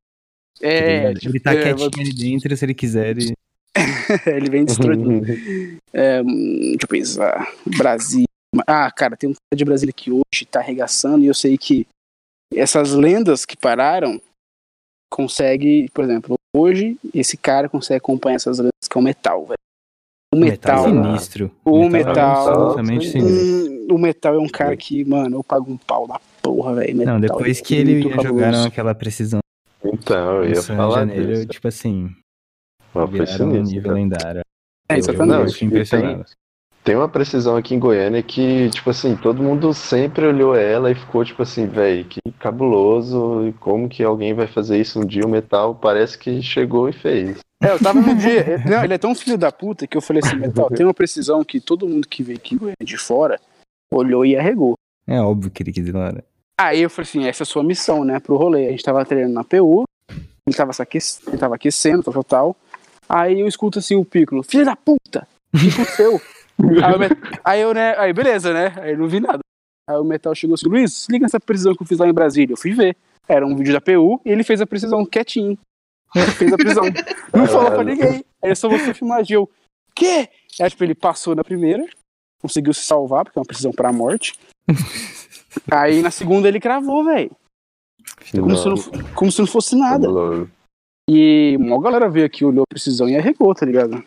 É, 0.61 1.11
ele, 1.11 1.19
ele 1.23 1.41
tá 1.41 1.53
é, 1.53 1.63
quietinho 1.63 2.07
ali 2.07 2.13
dentro, 2.15 2.57
se 2.57 2.65
ele 2.65 2.75
quiser, 2.75 3.11
ele. 3.11 3.33
ele 4.27 4.51
vem 4.51 4.65
destruindo. 4.65 5.23
É, 5.93 6.23
hum, 6.23 6.71
deixa 6.71 6.85
eu 6.85 6.89
pensar. 6.89 7.53
Brasil. 7.67 8.25
Ah, 8.65 8.89
cara, 8.93 9.17
tem 9.17 9.29
um 9.29 9.33
cara 9.33 9.57
de 9.57 9.65
Brasília 9.65 9.93
que 9.93 10.11
hoje 10.11 10.47
tá 10.49 10.61
arregaçando 10.61 11.25
e 11.25 11.27
eu 11.27 11.35
sei 11.35 11.59
que 11.59 11.85
essas 12.55 12.93
lendas 12.93 13.45
que 13.45 13.57
pararam 13.57 14.21
consegue, 15.13 15.89
por 15.93 16.05
exemplo, 16.05 16.37
hoje 16.55 16.97
esse 17.13 17.37
cara 17.37 17.69
consegue 17.69 17.99
acompanhar 17.99 18.37
essas 18.37 18.59
lendas 18.59 18.89
que 18.89 18.97
é 18.97 19.01
o 19.01 19.05
metal, 19.05 19.47
velho. 19.47 19.59
O 20.33 20.37
metal. 20.39 20.87
é 20.87 20.89
sinistro. 20.91 21.51
O 21.65 21.85
é 21.85 21.89
metal- 21.89 22.49
absolutamente 22.49 23.09
sinistro. 23.11 23.73
Hum, 23.73 23.87
o 23.91 23.99
metal 23.99 24.35
é 24.35 24.39
um 24.39 24.49
cara 24.49 24.77
que, 24.77 25.05
mano, 25.05 25.39
eu 25.39 25.43
pago 25.45 25.71
um 25.73 25.77
pau 25.77 26.07
da 26.07 26.21
porra, 26.41 26.75
velho. 26.77 26.97
Não, 27.05 27.19
Metal 27.19 27.37
depois 27.37 27.59
é 27.59 27.63
que 27.63 27.75
ele 27.75 28.01
jogaram 28.23 28.65
aquela 28.65 28.95
precisão 28.95 29.41
Então, 29.85 30.37
eu 30.37 30.45
ia 30.45 30.51
Rio 30.53 30.61
de 30.61 30.67
falar 30.67 31.01
Janeiro, 31.01 31.27
disso. 31.33 31.47
tipo 31.49 31.67
assim, 31.67 32.11
foi 32.93 33.07
viraram 33.09 33.47
um 33.49 33.51
sinistro, 33.51 33.63
nível 33.75 33.83
cara. 33.83 33.95
lendário. 33.95 34.41
É, 34.89 34.95
Eu- 34.95 34.99
exatamente. 34.99 35.41
Eu 35.41 35.53
fiquei 35.53 35.69
impressionado. 35.69 36.25
Tem 36.85 36.95
uma 36.97 37.09
precisão 37.09 37.57
aqui 37.57 37.75
em 37.75 37.79
Goiânia 37.79 38.23
que, 38.23 38.71
tipo 38.71 38.89
assim, 38.89 39.15
todo 39.17 39.43
mundo 39.43 39.75
sempre 39.75 40.27
olhou 40.27 40.55
ela 40.55 40.91
e 40.91 40.95
ficou, 40.95 41.23
tipo 41.25 41.43
assim, 41.43 41.67
velho, 41.67 42.05
que 42.07 42.21
cabuloso, 42.39 43.47
e 43.49 43.53
como 43.55 43.89
que 43.89 44.03
alguém 44.03 44.33
vai 44.33 44.47
fazer 44.47 44.81
isso 44.81 44.99
um 45.01 45.05
dia? 45.05 45.25
O 45.27 45.29
metal 45.29 45.75
parece 45.75 46.17
que 46.17 46.41
chegou 46.41 46.89
e 46.89 46.93
fez. 46.93 47.41
É, 47.63 47.71
eu 47.73 47.79
tava 47.79 48.01
no 48.01 48.15
dia. 48.15 48.59
Não, 48.69 48.85
ele 48.85 48.95
é 48.95 48.99
tão 48.99 49.15
filho 49.15 49.37
da 49.37 49.53
puta 49.53 49.87
que 49.87 49.97
eu 49.97 50.01
falei 50.01 50.23
assim, 50.25 50.37
metal, 50.37 50.69
tem 50.71 50.87
uma 50.87 50.95
precisão 50.95 51.45
que 51.45 51.61
todo 51.61 51.87
mundo 51.89 52.09
que 52.09 52.23
veio 52.23 52.39
aqui 52.39 52.59
de 52.83 52.97
fora 52.97 53.39
olhou 53.93 54.25
e 54.25 54.37
arregou. 54.37 54.75
É 55.07 55.21
óbvio 55.21 55.51
que 55.51 55.63
ele 55.63 55.73
quis 55.73 55.87
ir 55.87 55.93
lá. 55.95 56.13
né? 56.13 56.21
Aí 56.59 56.81
eu 56.83 56.91
falei 56.91 57.09
assim, 57.09 57.27
essa 57.27 57.43
é 57.43 57.45
a 57.45 57.47
sua 57.47 57.63
missão, 57.63 58.05
né, 58.05 58.21
pro 58.21 58.37
rolê. 58.37 58.67
A 58.69 58.71
gente 58.71 58.83
tava 58.83 59.05
treinando 59.05 59.35
na 59.35 59.45
PU, 59.45 59.85
ele 60.11 60.57
tava, 60.57 60.73
se 60.73 60.83
aquec- 60.83 61.21
ele 61.27 61.39
tava 61.39 61.55
aquecendo, 61.55 62.03
tal, 62.03 62.15
tal, 62.15 62.25
tal. 62.25 62.57
Aí 63.09 63.41
eu 63.41 63.49
escuto 63.49 63.79
assim 63.79 63.97
o 63.97 64.05
Piccolo, 64.05 64.43
filho 64.43 64.65
da 64.65 64.77
puta, 64.77 65.27
o 65.55 65.59
que 65.59 65.69
aconteceu? 65.69 66.21
aí, 66.85 66.93
eu, 66.93 66.99
met- 66.99 67.19
aí 67.45 67.61
eu, 67.61 67.75
né, 67.75 67.95
aí 67.99 68.13
beleza, 68.13 68.53
né, 68.53 68.73
aí 68.77 68.93
eu 68.93 68.99
não 68.99 69.09
vi 69.09 69.21
nada. 69.21 69.41
Aí 69.89 69.97
o 69.97 70.05
Metal 70.05 70.35
chegou 70.35 70.55
assim, 70.55 70.69
Luiz, 70.69 71.07
liga 71.11 71.25
nessa 71.25 71.41
precisão 71.41 71.75
que 71.75 71.83
eu 71.83 71.87
fiz 71.87 71.99
lá 71.99 72.07
em 72.07 72.13
Brasília. 72.13 72.53
Eu 72.53 72.57
fui 72.57 72.73
ver. 72.73 72.97
Era 73.27 73.45
um 73.47 73.57
vídeo 73.57 73.73
da 73.73 73.81
PU 73.81 74.21
e 74.25 74.31
ele 74.31 74.45
fez 74.45 74.61
a 74.61 74.67
precisão 74.67 75.05
quietinho. 75.05 75.59
Fez 76.37 76.53
a 76.53 76.57
prisão. 76.57 76.85
Não 77.35 77.47
falou 77.47 77.71
pra 77.71 77.85
ninguém. 77.85 78.25
Aí 78.43 78.51
eu 78.51 78.57
só 78.57 78.69
filmagem. 78.95 79.35
Eu, 79.35 79.49
quê? 79.95 80.29
Aí, 80.61 80.69
tipo, 80.71 80.83
ele 80.85 80.95
passou 80.95 81.35
na 81.35 81.45
primeira, 81.45 81.87
conseguiu 82.43 82.75
se 82.75 82.83
salvar, 82.83 83.25
porque 83.25 83.39
é 83.39 83.41
uma 83.41 83.47
prisão 83.47 83.71
pra 83.73 83.93
morte. 83.93 84.35
Aí 85.71 86.03
na 86.03 86.11
segunda 86.11 86.49
ele 86.49 86.61
cravou, 86.61 87.05
velho. 87.05 87.31
Como, 88.33 88.57
se 88.57 88.69
não, 88.69 89.05
como 89.15 89.33
se 89.33 89.39
não 89.41 89.47
fosse 89.47 89.77
nada. 89.77 90.07
Cabuloso. 90.07 90.51
E 91.09 91.57
uma 91.59 91.81
galera 91.81 92.09
veio 92.09 92.27
aqui, 92.27 92.45
olhou 92.45 92.63
a 92.63 92.73
precisão 92.73 93.09
e 93.09 93.17
arregou, 93.17 93.53
tá 93.55 93.67
ligado? 93.67 94.03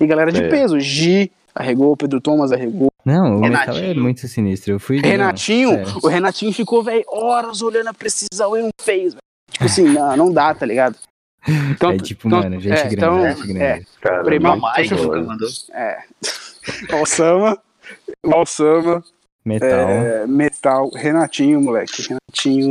E 0.00 0.06
galera 0.06 0.32
de 0.32 0.42
É. 0.42 0.48
peso. 0.48 0.78
Gi, 0.80 1.30
arregou, 1.54 1.96
Pedro 1.96 2.20
Thomas 2.20 2.50
arregou. 2.52 2.88
Não, 3.04 3.36
o 3.36 3.40
Renatinho. 3.40 3.74
metal 3.74 3.90
é 3.90 3.94
muito 3.94 4.26
sinistro. 4.26 4.72
Eu 4.72 4.80
fui. 4.80 4.98
Renatinho, 5.00 5.70
sério. 5.70 6.00
o 6.02 6.08
Renatinho 6.08 6.52
ficou, 6.52 6.82
velho, 6.82 7.04
horas 7.06 7.62
olhando 7.62 7.88
a 7.88 7.94
precisão 7.94 8.56
e 8.56 8.62
não 8.62 8.70
fez, 8.80 9.14
velho. 9.14 9.22
Tipo 9.52 9.64
assim, 9.64 9.84
não, 9.84 10.16
não 10.16 10.32
dá, 10.32 10.52
tá 10.52 10.66
ligado? 10.66 10.98
Então, 11.70 11.90
É 11.90 11.96
tipo, 11.98 12.26
então- 12.28 12.40
mano, 12.42 12.60
gente 12.60 12.72
é, 12.72 12.80
grande, 12.88 12.94
então, 12.96 13.28
gente 13.28 13.46
grande. 13.46 13.62
é, 13.62 13.82
Cara, 14.00 14.24
Prima 14.24 14.56
boa. 14.56 15.22
mandou. 15.22 15.48
é. 15.72 15.98
Balsama, 16.90 17.58
Balsama, 18.24 19.04
Metal. 19.44 19.68
é, 19.68 20.26
Metal, 20.26 20.90
Renatinho, 20.94 21.60
moleque. 21.60 22.02
Renatinho, 22.08 22.70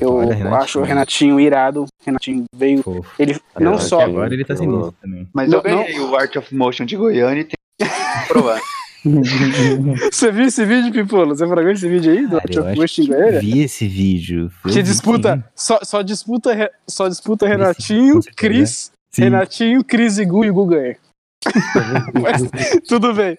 eu 0.00 0.14
Olha, 0.14 0.34
Renatinho. 0.34 0.54
acho 0.62 0.80
o 0.80 0.82
Renatinho 0.84 1.40
irado. 1.40 1.86
Renatinho 2.04 2.44
veio, 2.54 2.82
Fofo. 2.82 3.10
ele 3.18 3.38
não 3.60 3.78
só... 3.78 4.00
Agora 4.00 4.32
ele 4.32 4.44
tá 4.44 4.56
sinistro 4.56 4.92
também. 5.02 5.28
Mas 5.34 5.50
Não, 5.50 5.58
eu 5.58 5.62
ganhei 5.62 6.00
o 6.00 6.16
Art 6.16 6.34
of 6.36 6.54
Motion 6.54 6.86
de 6.86 6.96
Goiânia 6.96 7.42
e 7.42 7.44
tem 7.44 7.56
que 7.78 7.78
provar. 8.32 8.60
Você 10.12 10.32
viu 10.32 10.46
esse 10.46 10.64
vídeo, 10.64 10.92
Pipola? 10.92 11.34
Você 11.34 11.46
fragou 11.46 11.70
esse 11.70 11.88
vídeo 11.88 12.12
aí 12.12 12.26
do 12.26 12.40
Cara, 12.40 12.68
Art 12.68 12.76
eu 12.76 12.84
acho 12.84 13.02
que 13.02 13.40
vi 13.40 13.60
esse 13.60 13.88
vídeo. 13.88 14.50
Eu 14.64 14.70
Que 14.70 14.82
disputa, 14.82 15.44
só, 15.54 15.78
só 15.82 16.02
disputa, 16.02 16.70
só 16.88 17.08
disputa 17.08 17.46
Renatinho, 17.46 18.22
certeza. 18.22 18.36
Cris, 18.36 18.92
Sim. 19.10 19.22
Renatinho, 19.22 19.84
Cris 19.84 20.18
e 20.18 20.24
Gu 20.24 20.44
e 20.44 20.50
Gu 20.50 20.66
ganha. 20.66 20.96
Mas 22.20 22.42
tudo 22.86 23.14
bem. 23.14 23.36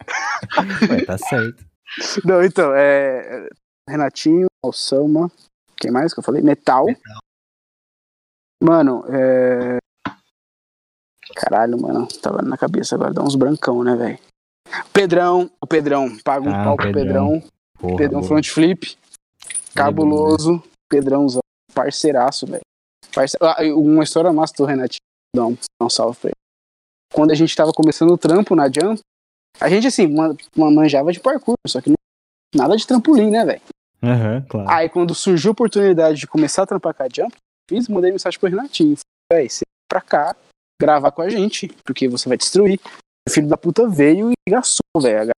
Ué, 0.90 1.06
tá 1.06 1.18
certo. 1.18 1.66
Não, 2.24 2.44
então, 2.44 2.74
é. 2.76 3.50
Renatinho, 3.88 4.48
Alçama. 4.64 5.32
Quem 5.78 5.92
mais 5.92 6.14
que 6.14 6.20
eu 6.20 6.24
falei? 6.24 6.42
Metal. 6.42 6.86
Mano, 8.62 9.04
é. 9.10 9.78
Caralho, 11.36 11.80
mano. 11.80 12.08
Tava 12.22 12.42
na 12.42 12.58
cabeça 12.58 12.96
agora, 12.96 13.14
dá 13.14 13.24
uns 13.24 13.36
brancão, 13.36 13.84
né, 13.84 13.96
velho? 13.96 14.20
Pedrão, 14.94 15.50
o 15.62 15.68
Pedrão. 15.68 16.18
Paga 16.24 16.48
um 16.50 16.54
Ah, 16.54 16.64
pau 16.64 16.76
pro 16.78 16.86
Pedrão. 16.92 17.04
Pedrão. 17.40 17.44
Porra, 17.80 17.96
Pedrão 17.98 18.20
boa. 18.22 18.28
front 18.30 18.48
flip. 18.50 18.98
Cabuloso. 19.76 20.64
Pedrãozão. 20.90 21.42
Parceiraço, 21.74 22.46
velho. 22.48 22.62
Parce... 23.14 23.38
Ah, 23.42 23.58
uma 23.76 24.04
história 24.04 24.32
massa 24.34 24.54
do 24.58 24.66
Renatinho. 24.66 25.00
Dá 25.36 25.46
um 25.46 25.90
salve 25.90 26.18
pra 26.20 26.28
ele. 26.30 26.36
Quando 27.14 27.32
a 27.32 27.36
gente 27.36 27.56
tava 27.56 27.72
começando 27.72 28.12
o 28.12 28.18
trampo 28.18 28.56
na 28.56 28.66
Jump, 28.66 29.00
a 29.60 29.70
gente, 29.70 29.88
assim, 29.88 30.08
man- 30.08 30.36
man- 30.56 30.72
manjava 30.72 31.12
de 31.12 31.20
parkour, 31.20 31.56
só 31.68 31.82
que 31.82 31.90
não- 31.90 31.96
nada 32.56 32.76
de 32.76 32.86
trampolim, 32.86 33.30
né, 33.32 33.46
velho? 33.46 33.62
Aham, 34.02 34.46
claro. 34.48 34.70
Aí 34.70 34.90
quando 34.90 35.14
surgiu 35.16 35.50
a 35.50 35.54
oportunidade 35.54 36.20
de 36.20 36.28
começar 36.28 36.64
a 36.64 36.66
trampar 36.68 36.94
com 36.94 37.04
a 37.04 37.08
Jump, 37.14 37.36
fiz, 37.70 37.88
mandei 37.88 38.12
mensagem 38.12 38.40
pro 38.40 38.50
Renatinho. 38.50 38.96
Falei, 39.32 39.44
véi, 39.44 39.50
você 39.50 39.64
pra 39.90 40.02
cá 40.02 40.36
gravar 40.82 41.12
com 41.12 41.22
a 41.22 41.30
gente, 41.30 41.68
porque 41.84 42.08
você 42.08 42.30
vai 42.30 42.38
destruir. 42.38 42.80
O 43.30 43.34
filho 43.34 43.48
da 43.48 43.58
puta 43.58 43.88
veio 43.88 44.32
e 44.32 44.50
gastou, 44.50 45.02
velho. 45.02 45.32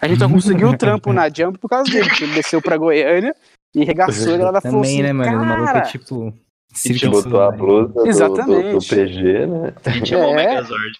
A 0.00 0.08
gente 0.08 0.18
só 0.18 0.28
conseguiu 0.28 0.68
o 0.70 0.76
trampo 0.78 1.12
na 1.12 1.28
Jump 1.28 1.58
por 1.58 1.68
causa 1.68 1.90
dele, 1.90 2.08
porque 2.08 2.24
ele 2.24 2.34
desceu 2.34 2.62
pra 2.62 2.76
Goiânia 2.76 3.34
e 3.74 3.84
regaçou 3.84 4.32
e 4.32 4.34
a 4.34 4.38
galera 4.38 4.60
falou 4.60 4.82
Também, 4.82 4.94
assim, 4.94 5.02
né, 5.02 5.12
mano? 5.12 5.42
O 5.42 5.46
maluco 5.46 5.76
é 5.78 5.80
tipo. 5.82 6.32
Te 6.72 6.78
Circo 6.78 6.98
de 7.00 7.08
botou 7.10 7.42
a 7.42 7.54
Soleil. 7.54 7.58
blusa 7.58 7.88
do, 7.88 7.92
do, 7.92 8.02
do 8.02 8.08
Exatamente. 8.08 8.88
PG, 8.88 9.46
né? 9.46 9.74
A 9.84 9.90
gente 9.90 10.08
chamou 10.08 10.28
o 10.28 10.38
É. 10.38 10.46
Megazord. 10.46 10.98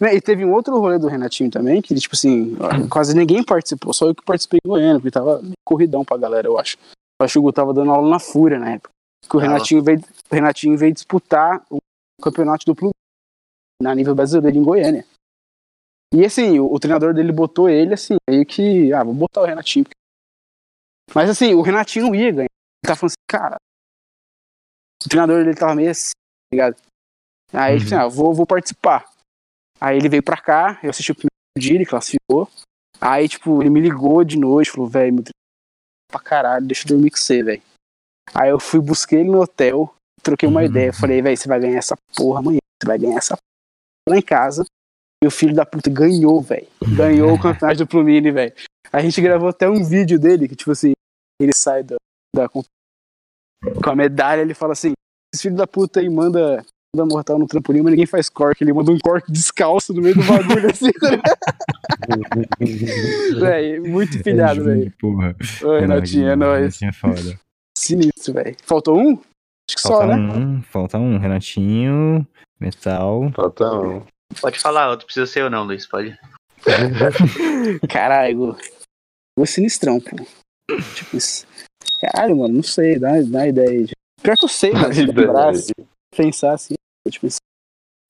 Né, 0.00 0.14
E 0.14 0.20
teve 0.22 0.44
um 0.46 0.52
outro 0.54 0.78
rolê 0.78 0.98
do 0.98 1.08
Renatinho 1.08 1.50
também, 1.50 1.82
que, 1.82 1.94
tipo 1.94 2.14
assim, 2.14 2.56
quase 2.88 3.14
ninguém 3.14 3.44
participou, 3.44 3.92
só 3.92 4.06
eu 4.06 4.14
que 4.14 4.24
participei 4.24 4.58
em 4.64 4.68
Goiânia, 4.68 4.94
porque 4.94 5.10
tava 5.10 5.42
corridão 5.62 6.02
pra 6.06 6.16
galera, 6.16 6.48
eu 6.48 6.58
acho. 6.58 6.78
Eu 7.20 7.24
acho 7.26 7.32
que 7.34 7.38
o 7.38 7.42
Hugo 7.42 7.52
tava 7.52 7.74
dando 7.74 7.90
aula 7.90 8.08
na 8.08 8.18
Fúria 8.18 8.58
na 8.58 8.70
época. 8.70 8.88
Que 9.28 9.36
o 9.36 9.40
Ah. 9.40 9.42
Renatinho, 9.42 9.82
veio, 9.82 9.98
o 10.00 10.34
Renatinho 10.34 10.78
veio 10.78 10.94
disputar 10.94 11.62
o 11.70 11.76
campeonato 12.22 12.64
do 12.64 12.74
clube 12.74 12.94
na 13.82 13.94
nível 13.94 14.14
brasileiro 14.14 14.56
em 14.56 14.62
Goiânia. 14.62 15.04
E 16.12 16.24
assim, 16.24 16.58
o, 16.58 16.72
o 16.72 16.78
treinador 16.80 17.14
dele 17.14 17.32
botou 17.32 17.68
ele 17.68 17.94
assim, 17.94 18.16
meio 18.28 18.44
que, 18.44 18.92
ah, 18.92 19.04
vou 19.04 19.14
botar 19.14 19.42
o 19.42 19.44
Renatinho. 19.44 19.86
Mas 21.14 21.30
assim, 21.30 21.54
o 21.54 21.62
Renatinho 21.62 22.06
não 22.06 22.14
ia 22.14 22.30
ganhar. 22.32 22.48
Ele 22.50 22.86
tava 22.86 22.96
falando 22.96 23.10
assim, 23.12 23.26
cara, 23.28 23.56
o 25.04 25.08
treinador 25.08 25.44
dele 25.44 25.56
tava 25.56 25.74
meio 25.74 25.90
assim, 25.90 26.12
tá 26.12 26.48
ligado? 26.52 26.76
Aí, 27.52 27.78
tipo 27.78 27.86
assim, 27.86 27.94
ah, 27.96 28.08
vou, 28.08 28.34
vou 28.34 28.46
participar. 28.46 29.08
Aí 29.80 29.96
ele 29.96 30.08
veio 30.08 30.22
pra 30.22 30.36
cá, 30.40 30.78
eu 30.82 30.90
assisti 30.90 31.12
o 31.12 31.14
primeiro 31.14 31.30
dia, 31.58 31.74
ele 31.74 31.86
classificou. 31.86 32.48
Aí, 33.00 33.28
tipo, 33.28 33.62
ele 33.62 33.70
me 33.70 33.80
ligou 33.80 34.22
de 34.24 34.38
noite, 34.38 34.70
falou, 34.70 34.88
velho, 34.88 35.14
meu 35.14 35.24
é 35.24 35.30
pra 36.12 36.20
caralho, 36.20 36.66
deixa 36.66 36.84
eu 36.84 36.88
dormir 36.88 37.10
com 37.10 37.16
você, 37.16 37.42
velho. 37.42 37.62
Aí 38.34 38.50
eu 38.50 38.60
fui, 38.60 38.80
busquei 38.80 39.20
ele 39.20 39.30
no 39.30 39.40
hotel, 39.40 39.94
troquei 40.22 40.48
uma 40.48 40.60
Uhum. 40.60 40.66
ideia. 40.66 40.92
Falei, 40.92 41.22
velho, 41.22 41.36
você 41.36 41.48
vai 41.48 41.60
ganhar 41.60 41.78
essa 41.78 41.96
porra 42.14 42.40
amanhã, 42.40 42.58
você 42.80 42.86
vai 42.86 42.98
ganhar 42.98 43.16
essa 43.18 43.36
porra 43.36 44.14
lá 44.14 44.18
em 44.18 44.22
casa. 44.22 44.64
E 45.22 45.26
o 45.26 45.30
filho 45.30 45.54
da 45.54 45.66
puta 45.66 45.90
ganhou, 45.90 46.40
velho. 46.40 46.66
Ganhou 46.96 47.34
o 47.34 47.40
campeonato 47.40 47.78
do 47.78 47.86
Plumini, 47.86 48.30
velho. 48.30 48.52
A 48.92 49.00
gente 49.02 49.20
gravou 49.20 49.48
até 49.48 49.68
um 49.68 49.84
vídeo 49.84 50.18
dele, 50.18 50.48
que, 50.48 50.56
tipo 50.56 50.70
assim, 50.72 50.92
ele 51.40 51.52
sai 51.54 51.82
da, 51.82 51.96
da 52.34 52.48
com 52.48 52.62
a 53.84 53.94
medalha, 53.94 54.40
ele 54.40 54.54
fala 54.54 54.72
assim, 54.72 54.92
esse 55.34 55.42
filho 55.42 55.56
da 55.56 55.66
puta 55.66 56.00
aí 56.00 56.08
manda 56.08 56.64
da 56.96 57.04
mortal 57.04 57.38
no 57.38 57.46
trampolim, 57.46 57.82
mas 57.82 57.92
ninguém 57.92 58.06
faz 58.06 58.28
cork. 58.28 58.60
Ele 58.62 58.72
manda 58.72 58.90
um 58.90 58.98
cork 58.98 59.30
descalço 59.30 59.92
no 59.92 60.02
meio 60.02 60.14
do 60.14 60.24
bagulho, 60.24 60.70
assim, 60.70 60.90
tá 60.92 61.10
ligado? 61.10 61.40
Véi, 63.40 63.78
muito 63.78 64.22
pilhado, 64.22 64.60
É 64.60 64.64
velho. 64.64 64.92
Porra. 64.98 65.36
Oi, 65.62 65.80
Renatinho, 65.80 66.28
é 66.28 66.36
nóis. 66.36 66.78
Renatinho 66.80 66.88
é 66.88 66.92
foda. 66.92 67.40
Sinistro, 67.78 68.34
velho. 68.34 68.56
Faltou 68.64 68.98
um? 68.98 69.12
Acho 69.12 69.76
que 69.76 69.80
só, 69.80 69.98
Falta 69.98 70.16
né? 70.16 70.16
um, 70.16 70.62
falta 70.62 70.98
um. 70.98 71.18
Renatinho, 71.18 72.26
Metal. 72.58 73.30
Falta 73.32 73.72
um. 73.72 74.02
Pode 74.40 74.58
falar, 74.58 74.90
outro 74.90 75.06
precisa 75.06 75.26
ser 75.26 75.40
eu 75.42 75.50
não, 75.50 75.64
Luiz, 75.64 75.86
pode. 75.86 76.18
Caralho. 77.88 78.54
Ficou 78.54 79.46
sinistrão, 79.46 80.00
pô. 80.00 80.16
Tipo 80.94 81.16
isso. 81.16 81.46
Caralho, 82.00 82.36
mano, 82.36 82.54
não 82.54 82.62
sei, 82.62 82.98
dá, 82.98 83.20
dá 83.22 83.46
ideia 83.48 83.70
aí. 83.70 83.88
Pior 84.22 84.36
que 84.36 84.44
eu 84.44 84.48
sei, 84.48 84.72
mano. 84.72 84.92
Se 84.94 85.04
lembrar, 85.04 85.54
se 85.54 85.72
pensar 86.16 86.52
assim. 86.54 86.74
Tipo, 87.08 87.26
assim. 87.26 87.38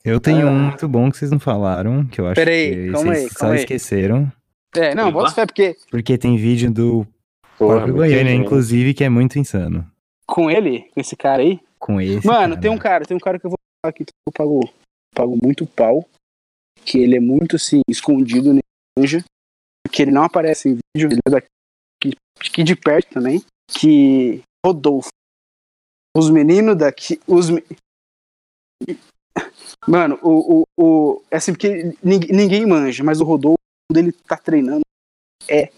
Eu 0.05 0.21
tenho 0.21 0.47
Ah. 0.49 0.51
um 0.51 0.59
muito 0.59 0.89
bom 0.89 1.11
que 1.11 1.17
vocês 1.19 1.31
não 1.31 1.39
falaram, 1.41 2.07
que 2.07 2.21
eu 2.21 2.27
acho 2.27 2.35
Peraí, 2.35 2.87
que 2.87 2.93
calma 2.93 3.13
vocês 3.15 3.25
aí, 3.25 3.31
só 3.31 3.39
calma 3.39 3.55
aí. 3.55 3.61
esqueceram. 3.61 4.33
É, 4.77 4.95
não, 4.95 5.11
bota 5.13 5.31
fé, 5.33 5.47
porque 5.47 5.77
Porque 5.91 6.17
tem 6.17 6.37
vídeo 6.37 6.71
do 6.71 7.07
Porra, 7.59 7.75
próprio 7.77 7.95
Goiânia, 7.95 8.33
gente. 8.33 8.45
inclusive, 8.47 8.95
que 8.95 9.05
é 9.05 9.09
muito 9.09 9.39
insano. 9.39 9.87
com 10.27 10.49
ele, 10.51 10.83
com 10.95 11.01
esse 11.01 11.17
cara 11.17 11.43
aí. 11.43 11.61
Com 11.79 12.01
esse. 12.01 12.25
Mano, 12.27 12.51
cara. 12.55 12.61
tem 12.61 12.71
um 12.71 12.79
cara, 12.79 13.05
tem 13.05 13.17
um 13.17 13.21
cara 13.21 13.39
que 13.39 13.47
eu 13.47 13.51
vou 13.51 13.59
falar 13.83 13.91
aqui 13.91 14.05
que 14.05 14.13
eu 14.29 14.33
pago, 14.33 14.61
pago 15.15 15.37
muito 15.43 15.67
pau. 15.67 16.09
Que 16.85 16.99
ele 16.99 17.17
é 17.17 17.21
muito 17.21 17.57
assim, 17.57 17.81
escondido 17.89 18.53
no 18.55 18.61
ninja. 18.99 19.23
Que 19.93 20.03
ele 20.03 20.11
não 20.11 20.25
aparece 20.25 20.69
em 20.69 20.79
vídeo, 20.97 21.11
ele 21.13 21.21
é 21.27 21.31
daqui, 21.31 22.17
aqui 22.39 22.63
de 22.63 22.75
perto 22.77 23.11
também. 23.15 23.43
Que. 23.71 24.43
Rodolfo. 24.65 25.09
Os 26.17 26.29
meninos 26.31 26.77
daqui. 26.77 27.21
Os, 27.27 27.49
me- 27.51 27.65
Mano, 29.89 30.19
o, 30.23 30.61
o, 30.61 30.65
o. 30.79 31.23
É 31.31 31.37
assim, 31.37 31.53
porque 31.53 31.95
ninguém, 32.03 32.67
manja, 32.67 33.03
mas 33.03 33.21
o 33.21 33.25
Rodolfo, 33.25 33.57
quando 33.91 33.99
ele 33.99 34.13
tá 34.13 34.37
treinando, 34.37 34.83
é 35.49 35.73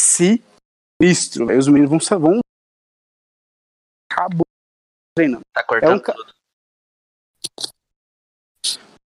sinistro. 0.00 1.46
velho. 1.46 1.58
Os 1.58 1.68
meninos 1.68 1.90
vão. 2.08 2.18
vão 2.20 2.40
acabou 4.10 4.46
treinando. 5.16 5.42
Tá 5.54 5.62
cortando 5.64 5.92
É 5.92 5.94
um 5.94 6.00
ca- 6.00 6.12
tudo. 6.14 6.33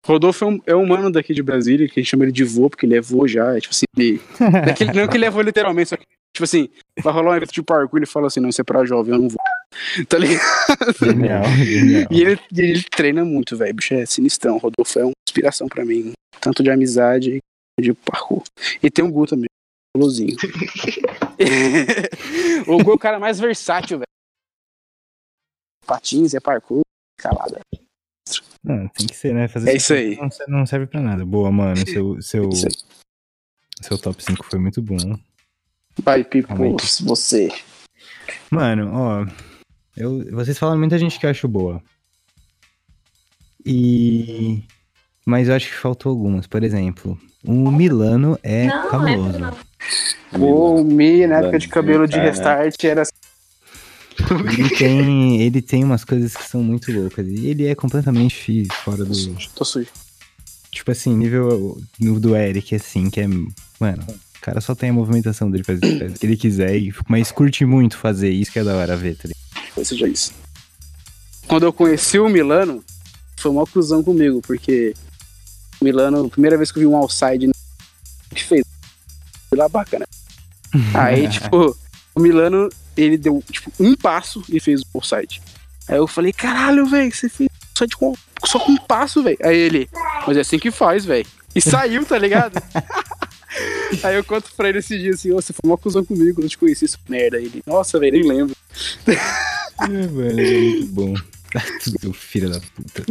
Rodolfo 0.04 0.44
é 0.44 0.48
um, 0.48 0.60
é 0.66 0.76
um 0.76 0.86
mano 0.86 1.10
daqui 1.10 1.32
de 1.34 1.42
Brasília, 1.42 1.88
que 1.88 1.98
a 1.98 2.02
gente 2.02 2.10
chama 2.10 2.24
ele 2.24 2.32
de 2.32 2.44
vô, 2.44 2.68
porque 2.68 2.84
ele 2.86 2.96
é 2.96 3.00
vô 3.00 3.26
já. 3.26 3.56
É, 3.56 3.60
tipo 3.60 3.72
assim, 3.74 3.86
ele, 3.96 4.20
não, 4.38 4.48
é 4.58 4.72
que, 4.74 4.84
ele- 4.84 4.92
não 4.92 5.08
que 5.08 5.16
ele 5.16 5.24
é 5.24 5.30
vô 5.30 5.40
literalmente, 5.40 5.88
só 5.90 5.96
que, 5.96 6.04
tipo 6.34 6.44
assim, 6.44 6.68
vai 7.02 7.12
rolar 7.12 7.32
um 7.32 7.36
evento 7.36 7.52
de 7.54 7.62
parkour, 7.62 7.98
ele 7.98 8.06
fala 8.06 8.26
assim, 8.26 8.40
não, 8.40 8.48
isso 8.50 8.60
é 8.60 8.64
pra 8.64 8.84
jovem, 8.84 9.14
eu 9.14 9.20
não 9.20 9.28
vou. 9.28 9.38
Tá 10.08 10.18
ligado? 10.18 10.44
Genial, 11.00 11.44
genial. 11.64 12.06
E 12.10 12.20
ele, 12.22 12.38
ele 12.56 12.82
treina 12.84 13.24
muito, 13.24 13.56
velho. 13.56 13.74
Bicho 13.74 13.94
é 13.94 14.06
sinistrão. 14.06 14.56
Rodolfo 14.58 14.98
é 15.00 15.04
uma 15.04 15.12
inspiração 15.28 15.66
pra 15.68 15.84
mim. 15.84 16.12
Tanto 16.40 16.62
de 16.62 16.70
amizade 16.70 17.38
de 17.80 17.92
parkour. 17.92 18.44
E 18.80 18.88
tem 18.88 19.04
o 19.04 19.10
Gu 19.10 19.26
também. 19.26 19.48
Golozinho. 19.96 20.36
o 22.68 22.84
Gu 22.84 22.90
é 22.92 22.94
o 22.94 22.98
cara 22.98 23.18
mais 23.18 23.40
versátil, 23.40 23.98
velho. 23.98 24.06
Patins, 25.86 26.34
é 26.34 26.40
parkour, 26.40 26.82
calada. 27.18 27.60
Não, 28.64 28.88
tem 28.88 29.06
que 29.06 29.14
ser, 29.14 29.34
né? 29.34 29.46
Fazer 29.46 29.70
É 29.70 29.76
isso 29.76 29.92
aí. 29.92 30.16
Não, 30.16 30.30
serve- 30.30 30.52
não 30.52 30.66
serve 30.66 30.86
pra 30.86 31.00
nada. 31.00 31.24
Boa, 31.24 31.52
mano. 31.52 31.76
Seu, 31.86 32.20
seu, 32.22 32.44
aí. 32.50 32.70
seu 33.82 33.98
top 33.98 34.22
5 34.24 34.44
foi 34.46 34.58
muito 34.58 34.80
bom. 34.80 34.96
Vai, 36.02 36.24
Pipo, 36.24 36.48
Calma 36.48 36.64
aí. 36.64 36.76
você. 37.02 37.52
Mano, 38.50 38.90
ó. 38.94 39.26
Eu, 39.96 40.24
vocês 40.32 40.58
falaram 40.58 40.78
muita 40.80 40.98
gente 40.98 41.20
que 41.20 41.26
eu 41.26 41.30
acho 41.30 41.46
boa. 41.46 41.82
E. 43.64 44.62
Mas 45.26 45.48
eu 45.48 45.54
acho 45.54 45.68
que 45.68 45.74
faltou 45.76 46.10
algumas. 46.10 46.46
Por 46.46 46.62
exemplo, 46.62 47.18
o 47.44 47.70
Milano 47.70 48.38
é 48.42 48.66
Não, 48.66 48.90
cabuloso. 48.90 49.38
Pô, 50.32 50.74
o 50.80 50.84
Mi, 50.84 51.26
na 51.26 51.38
época 51.38 51.58
de 51.58 51.68
cabelo 51.68 52.06
de 52.06 52.16
Cara. 52.16 52.24
restart, 52.28 52.84
era 52.84 53.02
Ele 54.56 54.70
tem, 54.70 55.42
ele 55.42 55.62
tem 55.62 55.84
umas 55.84 56.04
coisas 56.04 56.36
que 56.36 56.44
são 56.44 56.62
muito 56.62 56.92
loucas. 56.92 57.26
E 57.26 57.46
ele 57.46 57.66
é 57.66 57.74
completamente 57.74 58.66
fora 58.84 59.04
do. 59.04 59.34
Tô 59.54 59.64
sujo. 59.64 59.88
tipo 60.70 60.90
assim, 60.90 61.16
nível 61.16 61.80
do 61.98 62.36
Eric, 62.36 62.74
assim, 62.74 63.10
que 63.10 63.20
é. 63.20 63.26
Mano, 63.80 64.04
o 64.08 64.40
cara 64.40 64.60
só 64.60 64.74
tem 64.74 64.90
a 64.90 64.92
movimentação 64.92 65.50
dele 65.50 65.64
fazer 65.64 66.10
o 66.10 66.12
que 66.12 66.26
ele 66.26 66.36
quiser, 66.36 66.80
mas 67.08 67.32
curte 67.32 67.64
muito 67.64 67.96
fazer 67.96 68.30
isso 68.30 68.52
que 68.52 68.58
é 68.58 68.64
da 68.64 68.76
hora 68.76 68.96
ver, 68.96 69.16
tá 69.16 69.28
ligado? 69.28 69.84
Seja 69.84 70.08
isso. 70.08 70.32
Quando 71.46 71.64
eu 71.64 71.72
conheci 71.72 72.18
o 72.18 72.28
Milano, 72.28 72.82
foi 73.36 73.50
uma 73.50 73.66
cruzão 73.66 74.02
comigo, 74.02 74.40
porque 74.40 74.94
o 75.80 75.84
Milano, 75.84 76.30
primeira 76.30 76.56
vez 76.56 76.70
que 76.70 76.78
eu 76.78 76.82
vi 76.82 76.86
um 76.86 76.96
outside 76.96 77.50
que 78.34 78.44
fez, 78.44 78.64
foi 79.48 79.58
lá 79.58 79.68
bacana. 79.68 80.06
Aí, 80.94 81.28
tipo, 81.28 81.76
o 82.14 82.20
Milano, 82.20 82.68
ele 82.96 83.16
deu, 83.16 83.42
tipo, 83.50 83.70
um 83.78 83.94
passo 83.94 84.42
e 84.48 84.60
fez 84.60 84.82
o 84.82 84.86
outside. 84.94 85.40
Aí 85.88 85.96
eu 85.96 86.06
falei, 86.06 86.32
caralho, 86.32 86.86
velho, 86.86 87.14
você 87.14 87.28
fez 87.28 87.48
outside 87.70 87.96
com, 87.96 88.14
só 88.44 88.58
com 88.58 88.72
um 88.72 88.76
passo, 88.76 89.22
velho. 89.22 89.38
Aí 89.42 89.56
ele, 89.56 89.88
mas 90.26 90.36
é 90.36 90.40
assim 90.40 90.58
que 90.58 90.70
faz, 90.70 91.04
velho. 91.04 91.26
E 91.54 91.60
saiu, 91.60 92.04
tá 92.04 92.18
ligado? 92.18 92.60
Aí 94.02 94.16
eu 94.16 94.24
conto 94.24 94.50
pra 94.56 94.68
ele 94.68 94.78
esse 94.78 94.98
dia 94.98 95.12
assim, 95.12 95.30
ô, 95.30 95.36
você 95.36 95.52
foi 95.52 95.70
uma 95.70 95.78
cruzão 95.78 96.04
comigo, 96.04 96.42
eu 96.42 96.48
te 96.48 96.58
conheci, 96.58 96.86
isso 96.86 96.98
merda. 97.08 97.36
Aí 97.36 97.44
ele, 97.44 97.62
nossa, 97.64 97.98
velho, 98.00 98.12
nem 98.12 98.28
lembro. 98.28 98.56
É, 99.06 100.30
ele 100.30 100.56
é 100.56 100.60
muito 100.60 100.86
bom. 100.88 101.14
Tudo 101.84 102.12
filho 102.12 102.50
da 102.50 102.60
puta. 102.60 103.04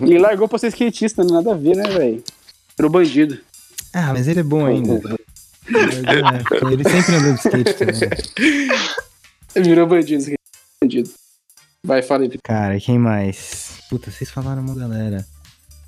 Ele 0.00 0.18
largou 0.18 0.48
pra 0.48 0.58
ser 0.58 0.68
skatista, 0.68 1.24
não 1.24 1.34
nada 1.34 1.52
a 1.52 1.56
ver, 1.56 1.76
né, 1.76 1.88
velho? 1.88 2.22
Virou 2.76 2.90
bandido. 2.90 3.38
Ah, 3.92 4.12
mas 4.12 4.28
ele 4.28 4.40
é 4.40 4.44
bom 4.44 4.64
ainda. 4.64 5.17
É, 5.74 6.72
Ele 6.72 6.84
sempre 6.88 7.14
andou 7.16 7.34
de 7.34 7.38
skate 7.38 7.74
também. 7.74 8.78
Ele 9.54 9.68
virou 9.68 9.86
bandido, 9.86 10.24
bandido. 10.82 11.10
Vai, 11.84 12.02
fala 12.02 12.24
aí. 12.24 12.38
Cara, 12.42 12.78
quem 12.80 12.98
mais? 12.98 13.80
Puta, 13.88 14.10
vocês 14.10 14.30
falaram 14.30 14.62
uma 14.62 14.74
galera. 14.74 15.24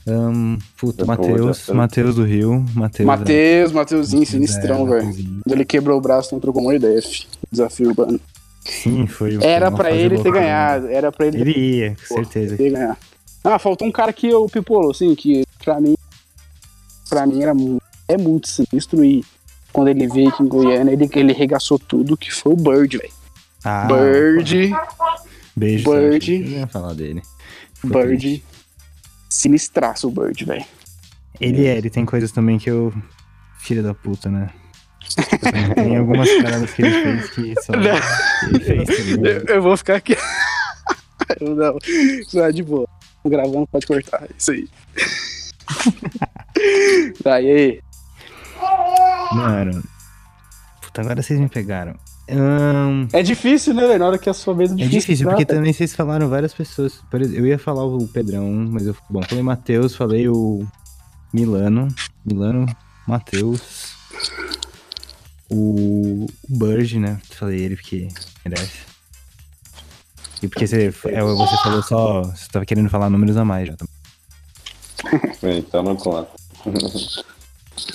Ahn, 0.06 0.56
puta, 0.78 1.04
Matheus. 1.04 1.68
Matheus 1.68 2.14
do 2.14 2.24
Rio. 2.24 2.64
Matheus. 2.74 3.06
Matheus, 3.06 3.72
Mateuzinho, 3.72 4.22
Matheus, 4.22 4.28
sinistrão, 4.28 4.86
é, 4.94 5.00
velho. 5.00 5.40
Ele 5.48 5.64
quebrou 5.64 5.98
o 5.98 6.00
braço, 6.00 6.34
não 6.34 6.40
trocou 6.40 6.62
uma 6.62 6.74
ideia, 6.74 7.00
fi. 7.02 7.26
Desafio 7.50 7.88
urbano. 7.88 8.20
Sim, 8.64 9.06
foi. 9.06 9.38
Era 9.42 9.70
pra 9.70 9.90
ele 9.90 10.18
ter 10.18 10.32
né? 10.32 10.40
ganhado, 10.40 10.86
era 10.88 11.10
pra 11.10 11.26
ele 11.26 11.40
Ele 11.40 11.58
ia, 11.58 11.90
com 11.90 12.14
Pô, 12.14 12.14
certeza. 12.14 12.56
ter 12.56 12.70
ganhado. 12.70 12.96
Ah, 13.42 13.58
faltou 13.58 13.88
um 13.88 13.92
cara 13.92 14.12
que 14.12 14.28
eu 14.28 14.46
pipolo, 14.46 14.90
assim, 14.90 15.14
que 15.14 15.44
pra 15.64 15.80
mim, 15.80 15.96
pra 17.08 17.26
mim 17.26 17.42
era 17.42 17.52
é 18.06 18.18
muito 18.18 18.48
sinistro 18.48 19.04
e 19.04 19.24
quando 19.72 19.88
ele 19.88 20.06
veio 20.08 20.28
aqui 20.28 20.42
em 20.42 20.48
Goiânia, 20.48 20.92
ele, 20.92 21.08
ele 21.14 21.32
regaçou 21.32 21.78
tudo, 21.78 22.16
que 22.16 22.32
foi 22.32 22.52
o 22.52 22.56
Bird, 22.56 22.98
velho. 22.98 23.12
Ah, 23.64 23.86
Bird, 23.86 24.72
Beijo, 25.54 25.90
Bird. 25.90 26.32
Eu 26.32 26.48
ia 26.48 26.66
falar 26.66 26.94
dele. 26.94 27.22
Ficou 27.74 28.02
Bird, 28.02 28.18
triste. 28.18 28.44
sinistraço 29.28 30.08
o 30.08 30.10
Bird, 30.10 30.44
velho. 30.44 30.64
Ele 31.40 31.66
é, 31.66 31.76
ele 31.78 31.90
tem 31.90 32.04
coisas 32.04 32.30
também 32.32 32.58
que 32.58 32.70
eu. 32.70 32.92
Filho 33.58 33.82
da 33.82 33.92
puta, 33.92 34.30
né? 34.30 34.48
Tem 35.74 35.96
algumas 35.96 36.30
paradas 36.42 36.72
que 36.72 36.82
ele 36.82 37.02
fez 37.02 37.30
que 37.30 37.54
só 37.62 37.72
ele 37.74 38.60
fez? 38.60 38.88
Eu, 39.18 39.54
eu 39.56 39.62
vou 39.62 39.76
ficar 39.76 39.96
aqui. 39.96 40.16
Não, 41.40 41.76
não 42.34 42.44
é 42.44 42.50
de 42.50 42.62
boa. 42.62 42.88
Gravando, 43.24 43.66
pode 43.66 43.86
cortar. 43.86 44.24
é 44.24 44.28
Isso 44.36 44.50
aí. 44.50 44.68
Tá, 47.22 47.40
e 47.40 47.50
aí? 47.50 47.80
Mano. 49.32 49.82
Puta, 50.82 51.00
agora 51.02 51.22
vocês 51.22 51.38
me 51.38 51.48
pegaram. 51.48 51.94
Ahn, 52.28 53.08
É 53.12 53.22
difícil, 53.22 53.74
né, 53.74 53.86
velho? 53.86 53.98
Na 53.98 54.06
hora 54.06 54.18
que 54.18 54.28
é 54.28 54.32
a 54.32 54.34
sua 54.34 54.54
vez 54.54 54.70
é 54.70 54.74
é 54.74 54.76
difícil. 54.76 55.00
difícil, 55.00 55.26
tá? 55.26 55.32
porque 55.32 55.44
também 55.44 55.72
vocês 55.72 55.94
falaram 55.94 56.28
várias 56.28 56.54
pessoas. 56.54 57.00
Por 57.10 57.20
exemplo, 57.20 57.40
eu 57.40 57.46
ia 57.46 57.58
falar 57.58 57.84
o 57.84 58.06
Pedrão, 58.08 58.48
mas 58.70 58.86
eu. 58.86 58.96
Bom, 59.08 59.22
falei 59.22 59.42
Matheus, 59.42 59.94
falei 59.96 60.28
o 60.28 60.66
Milano. 61.32 61.88
Milano, 62.24 62.66
Matheus. 63.06 63.94
O, 65.50 66.24
o 66.24 66.26
Burge, 66.48 66.98
né? 67.00 67.20
Falei 67.30 67.60
ele 67.60 67.76
porque 67.76 68.06
merece. 68.44 68.78
E 70.42 70.48
porque 70.48 70.66
você, 70.66 70.86
é, 70.86 70.90
você 71.22 71.56
falou 71.62 71.82
só. 71.82 72.22
Você 72.22 72.48
tava 72.50 72.64
querendo 72.64 72.88
falar 72.88 73.10
números 73.10 73.36
a 73.36 73.44
mais 73.44 73.68
já. 73.68 73.74
Então 75.42 75.82
não 75.82 75.96
conta. 75.96 76.30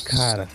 Cara, 0.05 0.47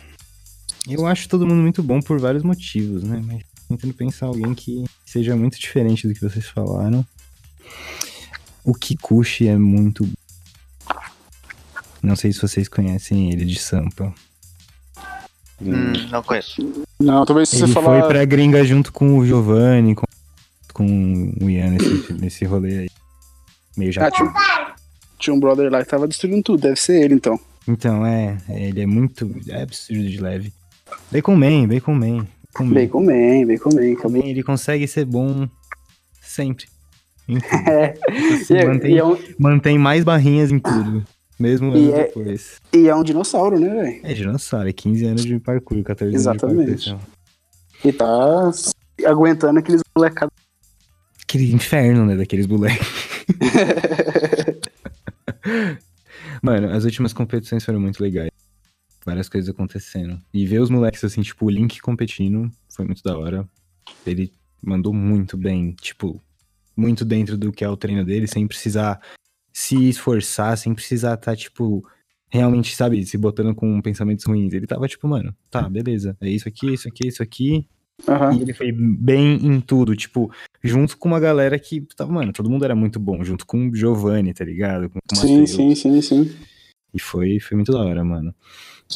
eu 0.95 1.07
acho 1.07 1.29
todo 1.29 1.47
mundo 1.47 1.61
muito 1.63 1.83
bom 1.83 2.01
por 2.01 2.19
vários 2.19 2.43
motivos, 2.43 3.03
né? 3.03 3.23
Mas 3.27 3.43
tentando 3.69 3.95
pensar 3.95 4.27
alguém 4.27 4.55
que 4.55 4.85
seja 5.07 5.37
muito 5.37 5.59
diferente 5.59 6.07
do 6.09 6.15
que 6.15 6.21
vocês 6.21 6.47
falaram. 6.47 7.05
O 8.65 8.75
Kikuchi 8.75 9.49
é 9.49 9.57
muito. 9.57 10.09
Não 12.03 12.17
sei 12.17 12.33
se 12.33 12.41
vocês 12.41 12.69
conhecem 12.69 13.31
ele 13.31 13.45
de 13.45 13.59
Sampa. 13.59 14.13
Hum, 15.63 15.93
não 16.11 16.23
conheço. 16.23 16.85
Não, 16.99 17.25
talvez 17.27 17.49
se 17.51 17.57
Ele 17.57 17.67
você 17.67 17.73
foi 17.75 17.83
falar. 17.83 18.09
pra 18.09 18.25
gringa 18.25 18.65
junto 18.65 18.93
com 18.93 19.19
o 19.19 19.27
Giovanni, 19.27 19.95
com, 19.95 20.07
com 20.73 21.35
o 21.43 21.51
Ian 21.51 21.71
nesse, 21.71 22.13
nesse 22.15 22.45
rolê 22.47 22.79
aí. 22.81 22.91
Meio 23.77 23.93
já. 23.93 24.07
Ah, 24.07 24.11
tinha, 24.11 24.33
tinha 25.19 25.35
um 25.35 25.41
brother 25.41 25.71
lá 25.71 25.83
que 25.83 25.91
tava 25.91 26.09
destruindo 26.09 26.43
tudo, 26.43 26.63
deve 26.63 26.77
ser 26.81 27.03
ele 27.03 27.15
então. 27.15 27.39
Então, 27.69 28.07
é, 28.07 28.39
ele 28.49 28.81
é 28.81 28.87
muito. 28.87 29.31
É 29.49 29.63
absurdo 29.63 30.09
de 30.09 30.19
leve. 30.21 30.53
Bacon 31.11 31.37
Man, 31.37 31.67
Bacon 31.69 31.95
Man. 31.95 32.27
Bacon 32.53 32.65
Man. 32.67 32.75
Bacon 32.75 33.05
Man, 33.05 33.47
Bacon 33.47 33.71
Man. 33.75 33.95
Também 34.03 34.29
ele 34.31 34.43
consegue 34.43 34.87
ser 34.89 35.05
bom 35.05 35.49
sempre. 36.21 36.67
Em 37.29 37.39
tudo. 37.39 37.51
É, 37.71 37.95
e, 38.51 38.55
é- 38.57 38.67
mantém, 38.67 38.95
e 38.95 38.99
é 38.99 39.05
um, 39.05 39.17
mantém 39.39 39.79
mais 39.79 40.03
barrinhas 40.05 40.51
em 40.51 40.59
tudo. 40.59 41.05
Mesmo 41.39 41.75
E 41.77 41.91
é- 41.93 42.05
depois. 42.05 42.61
e 42.75 42.89
é 42.89 42.95
um 42.95 43.03
dinossauro, 43.03 43.59
né, 43.59 43.69
velho? 43.69 44.01
É 44.05 44.13
dinossauro, 44.13 44.69
é 44.69 44.73
15 44.73 45.05
anos 45.07 45.25
de 45.25 45.39
parkour, 45.39 45.83
14 45.83 46.15
Exatamente. 46.15 46.69
anos 46.69 46.85
de 46.85 46.91
parkour. 46.91 47.09
E 47.85 47.93
tá 47.93 48.51
aguentando 49.09 49.59
aqueles 49.59 49.81
molecados. 49.97 50.35
Aquele 51.23 51.53
inferno, 51.53 52.05
né, 52.05 52.17
daqueles 52.17 52.47
moleques. 52.47 52.87
Mano, 56.43 56.71
as 56.71 56.85
últimas 56.85 57.13
competições 57.13 57.65
foram 57.65 57.81
muito 57.81 58.03
legais. 58.03 58.31
Várias 59.05 59.29
coisas 59.29 59.49
acontecendo. 59.51 60.21
E 60.33 60.47
ver 60.47 60.61
os 60.61 60.71
moleques 60.71 61.03
assim, 61.05 61.23
tipo, 61.23 61.47
o 61.47 61.51
Link 61.51 61.81
competindo 61.81 62.51
foi 62.69 62.85
muito 62.85 63.03
da 63.03 63.17
hora. 63.17 63.49
Ele 64.07 64.33
mandou 64.63 64.93
muito 64.93 65.37
bem, 65.37 65.73
tipo, 65.73 66.23
muito 66.77 67.05
dentro 67.05 67.37
do 67.37 67.53
que 67.53 67.65
é 67.65 67.69
o 67.69 67.77
treino 67.77 68.05
dele, 68.05 68.27
sem 68.27 68.47
precisar 68.47 69.01
se 69.53 69.89
esforçar, 69.89 70.57
sem 70.57 70.75
precisar 70.75 71.15
estar, 71.15 71.37
tipo, 71.37 71.85
realmente, 72.29 72.77
sabe, 72.77 73.05
se 73.05 73.19
botando 73.19 73.55
com 73.55 73.81
pensamentos 73.81 74.25
ruins. 74.25 74.53
Ele 74.53 74.67
tava, 74.67 74.87
tipo, 74.87 75.09
mano, 75.09 75.35
tá, 75.51 75.69
beleza. 75.69 76.17
É 76.21 76.29
isso 76.29 76.49
aqui, 76.49 76.73
isso 76.73 76.89
aqui, 76.89 77.09
isso 77.09 77.23
aqui. 77.23 77.67
Aham. 78.09 78.35
E 78.35 78.43
ele 78.43 78.55
foi 78.55 78.73
bem 78.73 79.35
em 79.47 79.61
tudo, 79.61 79.95
tipo, 79.95 80.33
junto 80.63 80.97
com 80.97 81.09
uma 81.09 81.21
galera 81.21 81.59
que 81.59 81.81
tava, 81.97 82.13
mano, 82.13 82.33
todo 82.33 82.49
mundo 82.49 82.65
era 82.65 82.75
muito 82.75 82.99
bom, 82.99 83.23
junto 83.25 83.45
com 83.45 83.69
o 83.69 83.75
Giovanni, 83.75 84.33
tá 84.33 84.45
ligado? 84.45 84.89
Com 84.89 84.99
Sim, 85.15 85.41
Matheus. 85.41 85.51
sim, 85.51 85.75
sim, 85.75 86.01
sim. 86.01 86.31
E 86.93 87.01
foi, 87.01 87.39
foi 87.41 87.57
muito 87.57 87.73
da 87.73 87.81
hora, 87.81 88.05
mano. 88.05 88.35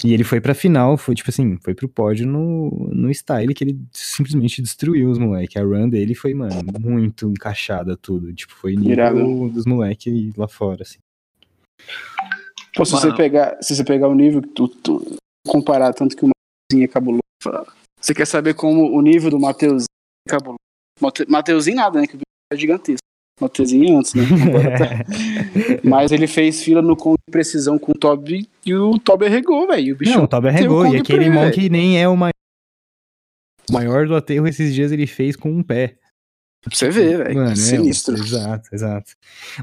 E 0.04 0.12
ele 0.12 0.24
foi 0.24 0.40
pra 0.40 0.54
final, 0.54 0.96
foi 0.96 1.14
tipo 1.14 1.30
assim, 1.30 1.56
foi 1.62 1.72
pro 1.74 1.88
pódio 1.88 2.26
no, 2.26 2.90
no 2.92 3.10
style 3.12 3.54
que 3.54 3.62
ele 3.62 3.78
simplesmente 3.92 4.60
destruiu 4.60 5.08
os 5.08 5.18
moleques. 5.18 5.56
A 5.56 5.62
run 5.64 5.88
dele 5.88 6.14
foi, 6.16 6.34
mano, 6.34 6.54
muito 6.80 7.28
encaixada 7.30 7.96
tudo. 7.96 8.32
Tipo, 8.34 8.52
foi 8.54 8.74
nível 8.74 8.90
Irado. 8.92 9.50
dos 9.50 9.64
moleques 9.64 10.34
lá 10.36 10.48
fora, 10.48 10.82
assim. 10.82 10.98
Pô, 12.74 12.84
se 12.84 12.92
Mano. 12.94 13.08
você 13.10 13.16
pegar, 13.16 13.56
se 13.62 13.76
você 13.76 13.84
pegar 13.84 14.08
o 14.08 14.14
nível 14.14 14.42
que 14.42 14.48
tu, 14.48 14.66
tu 14.68 15.16
comparar 15.46 15.92
tanto 15.94 16.16
que 16.16 16.24
o 16.24 16.28
Mateuzinho 16.28 16.84
é 16.84 16.88
cabuloso, 16.88 17.20
você 18.00 18.12
quer 18.12 18.26
saber 18.26 18.54
como 18.54 18.90
o 18.96 19.00
nível 19.00 19.30
do 19.30 19.38
Mateuzinho 19.38 19.86
é 20.26 20.30
cabuloso? 20.30 20.58
Mate- 21.00 21.26
Mateuzinho 21.28 21.76
nada, 21.76 22.00
né? 22.00 22.06
Que 22.08 22.14
o 22.14 22.18
bicho 22.18 22.24
é 22.52 22.56
gigantesco. 22.56 22.98
Mateuzinho 23.40 23.98
antes, 23.98 24.14
né? 24.14 24.24
Tá. 24.78 25.78
Mas 25.82 26.12
ele 26.12 26.26
fez 26.26 26.62
fila 26.62 26.80
no 26.80 26.96
com 26.96 27.12
de 27.12 27.30
precisão 27.30 27.78
com 27.78 27.92
o 27.92 27.94
Toby 27.94 28.48
e 28.64 28.74
o 28.74 28.98
Toby 28.98 29.26
arregou, 29.26 29.66
velho. 29.66 29.94
O 29.94 29.98
bicho 29.98 30.16
Não, 30.16 30.24
o 30.24 30.28
Toby 30.28 30.48
arregou. 30.48 30.82
Um 30.82 30.86
E 30.86 30.88
Kong 30.88 30.98
aquele 30.98 31.24
ele, 31.24 31.30
Monk 31.30 31.68
nem 31.68 32.00
é 32.00 32.08
o 32.08 32.16
maior. 32.16 32.32
O 33.68 33.72
maior 33.72 34.06
do 34.06 34.14
aterro 34.14 34.46
esses 34.46 34.74
dias 34.74 34.92
ele 34.92 35.06
fez 35.06 35.36
com 35.36 35.50
um 35.50 35.62
pé. 35.62 35.96
pra 36.62 36.74
você 36.74 36.90
ver, 36.90 37.24
velho. 37.24 37.40
É, 37.42 37.54
Sinistro. 37.56 38.14
exato, 38.14 38.68
exato. 38.72 39.12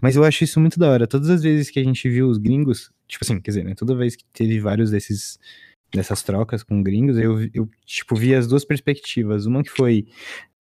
Mas 0.02 0.16
eu 0.16 0.24
acho 0.24 0.44
isso 0.44 0.60
muito 0.60 0.78
da 0.80 0.90
hora. 0.90 1.08
Todas 1.08 1.30
as 1.30 1.42
vezes 1.42 1.70
que 1.70 1.80
a 1.80 1.84
gente 1.84 2.10
viu 2.10 2.28
os 2.28 2.38
gringos, 2.38 2.92
tipo 3.08 3.24
assim, 3.24 3.40
quer 3.40 3.52
dizer, 3.52 3.64
né? 3.64 3.74
Toda 3.76 3.96
vez 3.96 4.16
que 4.16 4.26
teve 4.34 4.60
vários 4.60 4.92
desses 4.92 5.40
dessas 5.94 6.24
trocas 6.24 6.64
com 6.64 6.82
gringos, 6.82 7.18
eu, 7.18 7.42
eu 7.54 7.70
tipo, 7.86 8.16
vi 8.16 8.34
as 8.34 8.48
duas 8.48 8.64
perspectivas. 8.64 9.46
Uma 9.46 9.62
que 9.62 9.70
foi 9.70 10.08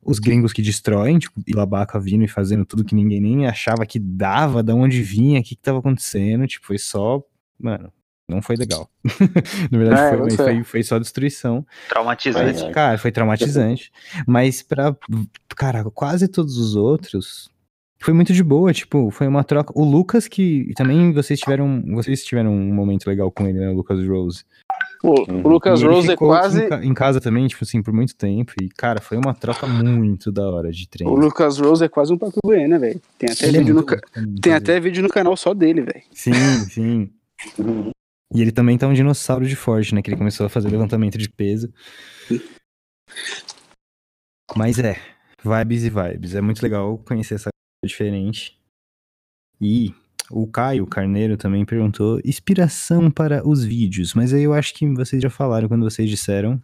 os 0.04 0.20
gringos 0.20 0.52
que 0.54 0.62
destroem, 0.62 1.20
tipo, 1.20 1.40
Ilabaca 1.48 2.00
vindo 2.00 2.24
e 2.24 2.28
fazendo 2.28 2.66
tudo 2.66 2.84
que 2.84 2.96
ninguém 2.96 3.22
nem 3.22 3.46
achava 3.48 3.86
que 3.86 4.00
dava, 4.00 4.64
da 4.64 4.74
onde 4.74 5.02
vinha, 5.02 5.40
o 5.40 5.44
que 5.44 5.56
que 5.56 5.62
tava 5.62 5.80
acontecendo, 5.80 6.48
tipo, 6.48 6.66
foi 6.66 6.78
só, 6.78 7.22
mano, 7.60 7.92
não 8.28 8.42
foi 8.42 8.56
legal. 8.56 8.90
Na 9.72 9.78
verdade, 9.78 10.02
É, 10.02 10.18
foi, 10.18 10.32
foi, 10.32 10.64
foi 10.64 10.84
só 10.84 10.98
destruição. 10.98 11.66
Traumatizante. 11.90 12.64
Mas- 12.64 12.74
Cara, 12.74 12.98
foi 12.98 13.12
traumatizante. 13.12 13.92
Mas 14.26 14.62
pra, 14.64 14.96
cara, 15.56 15.84
quase 15.92 16.28
todos 16.28 16.58
os 16.58 16.76
outros, 16.76 17.50
foi 18.00 18.14
muito 18.14 18.34
de 18.34 18.44
boa, 18.44 18.74
tipo, 18.74 19.12
foi 19.12 19.28
uma 19.28 19.44
troca. 19.44 19.72
O 19.76 19.84
Lucas, 19.84 20.28
que 20.28 20.72
também 20.76 21.12
vocês 21.14 21.40
tiveram. 21.40 21.84
Vocês 21.94 22.24
tiveram 22.24 22.52
um 22.52 22.74
momento 22.74 23.06
legal 23.06 23.30
com 23.32 23.46
ele, 23.48 23.60
né? 23.60 23.70
O 23.70 23.76
Lucas 23.76 24.04
Rose. 24.08 24.44
Uhum. 25.04 25.42
o 25.44 25.48
Lucas 25.50 25.82
E 25.82 25.84
ele 25.86 25.94
Rose 25.94 26.12
é 26.12 26.16
quase. 26.16 26.64
Em, 26.66 26.70
ca- 26.70 26.86
em 26.86 26.94
casa 26.94 27.20
também, 27.20 27.48
tipo 27.48 27.64
assim, 27.64 27.82
por 27.82 27.94
muito 27.94 28.16
tempo. 28.16 28.54
E, 28.62 28.70
cara, 28.70 29.02
foi 29.02 29.18
uma 29.18 29.34
troca 29.34 29.66
muito 29.66 30.32
da 30.32 30.48
hora 30.50 30.72
de 30.72 30.88
treino. 30.88 31.12
O 31.12 31.16
Lucas 31.18 31.58
Rose 31.58 31.84
é 31.84 31.90
quase 31.90 32.14
um 32.14 32.20
goiano, 32.46 32.68
né, 32.70 32.78
velho? 32.80 33.02
Tem 33.18 33.30
até 33.32 33.48
Ele 33.48 33.58
é 33.58 33.60
vídeo 33.62 33.74
no 33.74 33.84
ca- 33.84 34.00
Tem 34.42 34.54
até 34.54 34.80
vídeo 34.80 35.02
no 35.04 35.10
canal 35.10 35.36
só 35.36 35.54
dele, 35.54 35.82
velho. 35.82 36.04
Sim, 36.14 36.34
sim. 36.70 37.12
E 38.34 38.42
ele 38.42 38.54
também 38.54 38.78
tá 38.78 38.88
um 38.88 38.94
dinossauro 38.94 39.46
de 39.46 39.58
forte, 39.58 39.94
né? 39.94 40.02
Que 40.02 40.10
ele 40.10 40.16
começou 40.18 40.46
a 40.46 40.50
fazer 40.50 40.70
levantamento 40.70 41.18
de 41.18 41.28
peso. 41.28 41.70
Mas 44.56 44.80
é, 44.80 44.96
vibes 45.44 45.84
e 45.84 45.90
vibes. 45.90 46.36
É 46.36 46.40
muito 46.40 46.62
legal 46.62 46.98
conhecer 47.00 47.36
essa 47.36 47.50
coisa 47.50 47.90
diferente. 47.92 48.58
E 49.60 49.94
o 50.32 50.48
Caio 50.48 50.86
Carneiro 50.88 51.38
também 51.38 51.66
perguntou 51.66 52.20
inspiração 52.26 53.10
para 53.12 53.48
os 53.48 53.64
vídeos. 53.64 54.14
Mas 54.14 54.34
aí 54.34 54.44
eu 54.44 54.54
acho 54.54 54.74
que 54.74 54.88
vocês 54.94 55.22
já 55.22 55.30
falaram 55.30 55.68
quando 55.68 55.84
vocês 55.84 56.10
disseram 56.10 56.62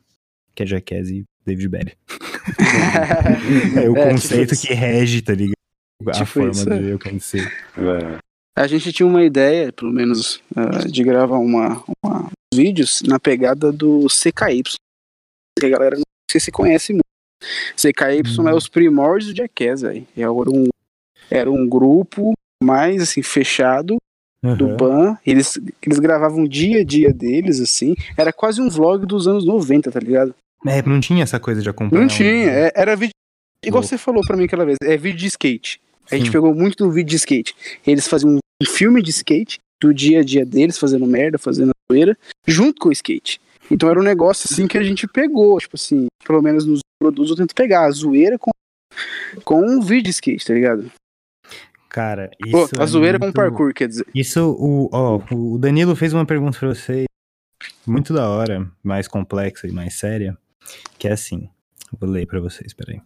que 0.55 0.63
é 0.63 0.65
Jackass 0.65 1.09
e 1.09 1.23
David 1.45 1.69
Belly. 1.69 1.93
É 3.75 3.89
o 3.89 3.95
É, 3.97 4.01
tipo 4.01 4.11
conceito 4.11 4.55
que 4.59 4.73
rege, 4.73 5.21
tá 5.21 5.33
ligado? 5.33 5.53
A 6.07 6.11
Tipo 6.11 6.25
forma 6.25 6.51
isso, 6.51 6.65
de 6.65 6.71
é. 6.89 6.93
eu 6.93 6.99
conhecer. 6.99 7.47
É. 7.77 8.17
A 8.57 8.67
gente 8.67 8.91
tinha 8.93 9.05
uma 9.07 9.23
ideia, 9.23 9.71
pelo 9.71 9.91
menos, 9.91 10.41
ah, 10.55 10.87
de 10.87 11.03
gravar 11.03 11.37
uma, 11.37 11.83
uma- 12.03 12.29
vídeos 12.53 13.01
na 13.03 13.19
pegada 13.19 13.71
do 13.71 14.07
CKY. 14.07 14.63
Que 15.59 15.65
a 15.65 15.69
galera 15.69 15.95
não 15.97 16.03
sei 16.31 16.39
se 16.41 16.51
conhece 16.51 16.93
muito. 16.93 17.03
CKY 17.75 18.41
Hum. 18.41 18.47
é 18.49 18.53
os 18.53 18.67
primórdios 18.67 19.31
do 19.31 19.37
Jackass, 19.37 19.81
velho. 19.81 20.07
Era 20.15 20.31
um, 20.31 20.67
era 21.29 21.51
um 21.51 21.67
grupo 21.67 22.33
mais 22.63 23.01
assim, 23.01 23.21
fechado 23.21 23.97
do 24.43 24.65
Aham. 24.67 24.77
Ban. 24.77 25.17
Eles, 25.25 25.59
eles 25.81 25.99
gravavam 25.99 26.43
o 26.43 26.47
dia 26.49 26.81
a 26.81 26.83
dia 26.83 27.11
deles, 27.13 27.59
assim. 27.59 27.95
Era 28.17 28.31
quase 28.31 28.61
um 28.61 28.69
vlog 28.69 29.05
dos 29.05 29.27
anos 29.27 29.45
90, 29.45 29.91
tá 29.91 29.99
ligado? 29.99 30.33
É, 30.65 30.81
não 30.83 30.99
tinha 30.99 31.23
essa 31.23 31.39
coisa 31.39 31.61
de 31.61 31.69
acompanhar. 31.69 31.99
Não 31.99 32.05
um- 32.05 32.09
tinha, 32.09 32.49
é- 32.49 32.71
era 32.75 32.95
vídeo. 32.95 33.11
Igual 33.65 33.81
Louco. 33.81 33.87
você 33.89 33.97
falou 33.97 34.21
pra 34.25 34.37
mim 34.37 34.45
aquela 34.45 34.65
vez, 34.65 34.77
é 34.83 34.95
vídeo 34.95 35.19
de 35.19 35.27
skate. 35.27 35.79
A 36.11 36.15
gente 36.15 36.27
Sim. 36.27 36.31
pegou 36.31 36.53
muito 36.53 36.77
do 36.85 36.91
vídeo 36.91 37.09
de 37.09 37.15
skate. 37.17 37.55
Eles 37.85 38.07
faziam 38.07 38.35
um 38.35 38.65
filme 38.65 39.01
de 39.01 39.09
skate 39.09 39.57
do 39.81 39.93
dia 39.93 40.19
a 40.19 40.23
dia 40.23 40.45
deles, 40.45 40.77
fazendo 40.77 41.05
merda, 41.05 41.37
fazendo 41.37 41.71
zoeira, 41.91 42.17
junto 42.45 42.79
com 42.79 42.89
o 42.89 42.91
skate. 42.91 43.41
Então 43.69 43.89
era 43.89 43.99
um 43.99 44.03
negócio 44.03 44.47
assim 44.49 44.67
que 44.67 44.77
a 44.77 44.83
gente 44.83 45.05
pegou, 45.07 45.59
tipo 45.59 45.75
assim, 45.75 46.07
pelo 46.25 46.41
menos 46.41 46.65
nos 46.65 46.79
produtos 47.01 47.31
eu 47.31 47.35
tento 47.35 47.53
pegar 47.53 47.85
a 47.85 47.91
zoeira 47.91 48.37
com, 48.39 48.51
com 49.43 49.59
um 49.61 49.81
vídeo 49.81 50.03
de 50.05 50.09
skate, 50.11 50.45
tá 50.45 50.53
ligado? 50.53 50.89
Cara, 51.97 52.29
isso. 52.45 52.51
Pô, 52.51 52.79
a 52.79 52.83
é 52.83 52.85
zoeira 52.85 53.17
com 53.17 53.25
muito- 53.25 53.35
parkour, 53.35 53.73
quer 53.73 53.87
dizer. 53.87 54.05
Isso, 54.13 54.39
o, 54.59 54.87
ó, 54.93 55.19
o 55.33 55.57
Danilo 55.57 55.95
fez 55.95 56.13
uma 56.13 56.27
pergunta 56.27 56.59
pra 56.59 56.67
você, 56.67 57.05
muito 57.87 58.13
da 58.13 58.29
hora, 58.29 58.69
mais 58.83 59.07
complexa 59.07 59.67
e 59.67 59.71
mais 59.71 59.95
séria, 59.95 60.37
que 60.99 61.07
é 61.07 61.11
assim. 61.13 61.49
Vou 61.99 62.07
ler 62.07 62.27
pra 62.27 62.39
vocês, 62.39 62.71
peraí. 62.71 63.01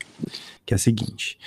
Que 0.65 0.73
é 0.73 0.75
a 0.75 0.77
seguinte. 0.77 1.37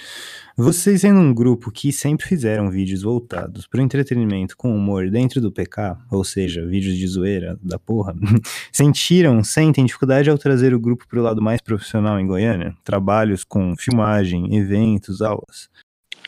Vocês 0.56 1.02
sendo 1.02 1.18
um 1.20 1.34
grupo 1.34 1.70
que 1.70 1.92
sempre 1.92 2.26
fizeram 2.26 2.70
vídeos 2.70 3.02
voltados 3.02 3.66
pro 3.66 3.82
entretenimento 3.82 4.56
com 4.56 4.74
humor 4.74 5.10
dentro 5.10 5.38
do 5.40 5.52
PK, 5.52 5.98
ou 6.10 6.24
seja, 6.24 6.64
vídeos 6.64 6.96
de 6.96 7.06
zoeira 7.08 7.58
da 7.60 7.78
porra, 7.78 8.14
sentiram, 8.72 9.44
sentem 9.44 9.84
dificuldade 9.84 10.30
ao 10.30 10.38
trazer 10.38 10.72
o 10.72 10.80
grupo 10.80 11.06
pro 11.08 11.20
lado 11.20 11.42
mais 11.42 11.60
profissional 11.60 12.18
em 12.18 12.26
Goiânia? 12.26 12.74
Trabalhos 12.84 13.44
com 13.44 13.74
filmagem, 13.76 14.56
eventos, 14.56 15.20
aulas. 15.20 15.68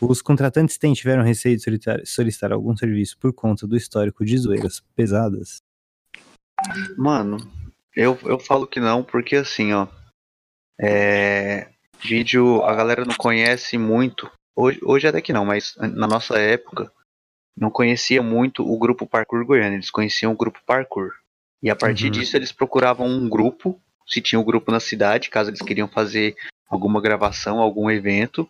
Os 0.00 0.20
contratantes 0.20 0.76
têm 0.76 0.92
tiveram 0.92 1.22
receio 1.22 1.56
de 1.56 1.62
solicitar, 1.62 2.00
solicitar 2.04 2.52
algum 2.52 2.76
serviço 2.76 3.16
por 3.18 3.32
conta 3.32 3.66
do 3.66 3.76
histórico 3.76 4.24
de 4.24 4.36
zoeiras 4.36 4.82
pesadas? 4.94 5.62
Mano, 6.96 7.38
eu, 7.94 8.18
eu 8.24 8.38
falo 8.38 8.66
que 8.66 8.80
não, 8.80 9.02
porque 9.02 9.36
assim, 9.36 9.72
ó. 9.72 9.86
É. 10.78 11.70
Vídeo, 12.02 12.62
a 12.62 12.74
galera 12.74 13.04
não 13.04 13.14
conhece 13.14 13.78
muito. 13.78 14.30
Hoje, 14.54 14.78
hoje 14.82 15.08
até 15.08 15.20
que 15.20 15.32
não, 15.32 15.46
mas 15.46 15.74
na 15.76 16.06
nossa 16.06 16.38
época, 16.38 16.92
não 17.56 17.70
conhecia 17.70 18.22
muito 18.22 18.62
o 18.62 18.78
grupo 18.78 19.06
Parkour 19.06 19.44
Goiânia. 19.46 19.76
Eles 19.76 19.90
conheciam 19.90 20.32
o 20.32 20.36
grupo 20.36 20.60
Parkour. 20.66 21.12
E 21.62 21.70
a 21.70 21.76
partir 21.76 22.06
Uhum. 22.06 22.10
disso, 22.12 22.36
eles 22.36 22.52
procuravam 22.52 23.06
um 23.06 23.28
grupo, 23.28 23.80
se 24.06 24.20
tinha 24.20 24.38
um 24.38 24.44
grupo 24.44 24.70
na 24.70 24.78
cidade, 24.78 25.30
caso 25.30 25.48
eles 25.50 25.62
queriam 25.62 25.88
fazer 25.88 26.36
alguma 26.68 27.00
gravação, 27.00 27.58
algum 27.58 27.90
evento. 27.90 28.46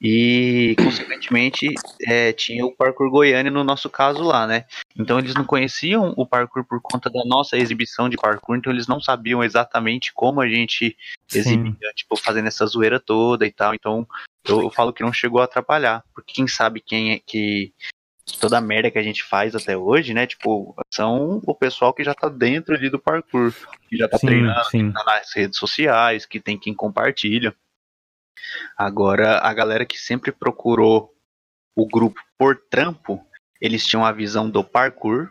E, 0.00 0.74
consequentemente, 0.78 1.68
é, 2.06 2.32
tinha 2.32 2.64
o 2.64 2.74
Parkour 2.74 3.10
Goiânia 3.10 3.50
no 3.50 3.62
nosso 3.62 3.90
caso 3.90 4.22
lá, 4.22 4.46
né? 4.46 4.64
Então 4.96 5.18
eles 5.18 5.34
não 5.34 5.44
conheciam 5.44 6.14
o 6.16 6.26
parkour 6.26 6.64
por 6.64 6.80
conta 6.80 7.10
da 7.10 7.22
nossa 7.26 7.58
exibição 7.58 8.08
de 8.08 8.16
parkour, 8.16 8.56
então 8.56 8.72
eles 8.72 8.86
não 8.86 8.98
sabiam 8.98 9.44
exatamente 9.44 10.12
como 10.14 10.40
a 10.40 10.48
gente 10.48 10.96
exibia, 11.32 11.92
tipo, 11.94 12.16
fazendo 12.16 12.48
essa 12.48 12.64
zoeira 12.66 12.98
toda 12.98 13.46
e 13.46 13.52
tal. 13.52 13.74
Então 13.74 14.06
eu, 14.48 14.62
eu 14.62 14.70
falo 14.70 14.92
que 14.92 15.02
não 15.02 15.12
chegou 15.12 15.40
a 15.40 15.44
atrapalhar, 15.44 16.02
porque 16.14 16.32
quem 16.32 16.48
sabe 16.48 16.80
quem 16.80 17.12
é 17.12 17.18
que 17.18 17.74
toda 18.40 18.58
a 18.58 18.60
merda 18.60 18.90
que 18.90 18.98
a 18.98 19.02
gente 19.02 19.22
faz 19.22 19.54
até 19.54 19.76
hoje, 19.76 20.14
né? 20.14 20.26
Tipo, 20.26 20.74
são 20.90 21.42
o 21.46 21.54
pessoal 21.54 21.92
que 21.92 22.04
já 22.04 22.14
tá 22.14 22.28
dentro 22.28 22.74
ali 22.74 22.88
do 22.88 22.98
parkour, 22.98 23.52
que 23.88 23.96
já 23.96 24.08
tá 24.08 24.16
sim, 24.18 24.26
treinando, 24.26 24.64
sim. 24.70 24.92
tá 24.92 25.04
nas 25.04 25.34
redes 25.34 25.58
sociais, 25.58 26.24
que 26.24 26.40
tem 26.40 26.58
quem 26.58 26.72
compartilha. 26.72 27.54
Agora, 28.76 29.38
a 29.38 29.52
galera 29.52 29.84
que 29.84 29.98
sempre 29.98 30.32
procurou 30.32 31.12
o 31.76 31.86
grupo 31.86 32.20
por 32.38 32.56
trampo, 32.70 33.24
eles 33.60 33.86
tinham 33.86 34.04
a 34.04 34.12
visão 34.12 34.48
do 34.48 34.64
parkour 34.64 35.30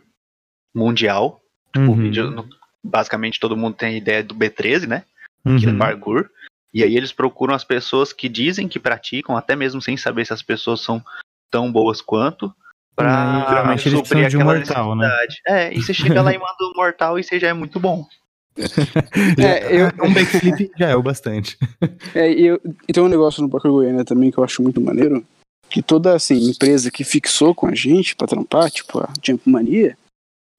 mundial. 0.74 1.42
Uhum, 1.76 1.96
vídeo, 1.96 2.50
basicamente 2.84 3.40
todo 3.40 3.58
mundo 3.58 3.76
tem 3.76 3.96
a 3.96 3.98
ideia 3.98 4.24
do 4.24 4.36
B13, 4.36 4.88
né? 4.88 5.04
Que 5.44 5.66
é 5.66 5.70
uhum. 5.70 5.78
parkour. 5.78 6.30
E 6.74 6.84
aí 6.84 6.96
eles 6.96 7.12
procuram 7.12 7.56
as 7.56 7.64
pessoas 7.64 8.14
que 8.14 8.30
dizem 8.30 8.68
que 8.68 8.80
praticam, 8.80 9.36
até 9.36 9.56
mesmo 9.56 9.82
sem 9.82 9.98
saber 9.98 10.26
se 10.26 10.34
as 10.34 10.44
pessoas 10.44 10.82
são 10.82 11.04
tão 11.50 11.72
boas 11.72 12.02
quanto, 12.02 12.54
pra 12.96 13.26
Hum, 13.26 13.50
geralmente 13.50 13.88
eles 13.88 14.00
suprir 14.00 14.24
precisam 14.24 14.30
de 14.30 14.38
um 14.38 14.42
aquela 14.42 14.58
mortal, 14.58 14.96
né? 14.96 15.08
necessidade. 15.08 15.42
É, 15.48 15.74
e 15.74 15.82
você 15.82 15.94
chega 15.94 16.22
lá 16.22 16.34
e 16.34 16.38
manda 16.38 16.54
um 16.62 16.74
mortal 16.76 17.18
e 17.18 17.24
você 17.24 17.40
já 17.40 17.48
é 17.48 17.54
muito 17.54 17.80
bom. 17.80 18.06
É, 19.38 19.82
eu, 19.82 19.88
Um 20.04 20.14
backflip 20.14 20.72
já 20.78 20.90
é 20.90 20.96
o 20.96 21.04
bastante. 21.04 21.58
É, 22.14 22.32
e, 22.32 22.48
eu, 22.48 22.62
e 22.88 22.94
tem 22.94 23.02
um 23.02 23.08
negócio 23.08 23.42
no 23.42 23.50
Parkour 23.50 23.72
Goiânia 23.72 24.04
também 24.04 24.32
que 24.32 24.38
eu 24.38 24.44
acho 24.44 24.62
muito 24.62 24.82
maneiro, 24.82 25.26
que 25.70 25.82
toda 25.82 26.16
assim, 26.16 26.50
empresa 26.50 26.92
que 26.92 27.04
fixou 27.04 27.54
com 27.54 27.68
a 27.68 27.76
gente 27.76 28.16
pra 28.16 28.28
trampar, 28.28 28.70
tipo 28.70 29.00
a 29.00 29.10
Jump 29.24 29.50
Mania, 29.50 29.98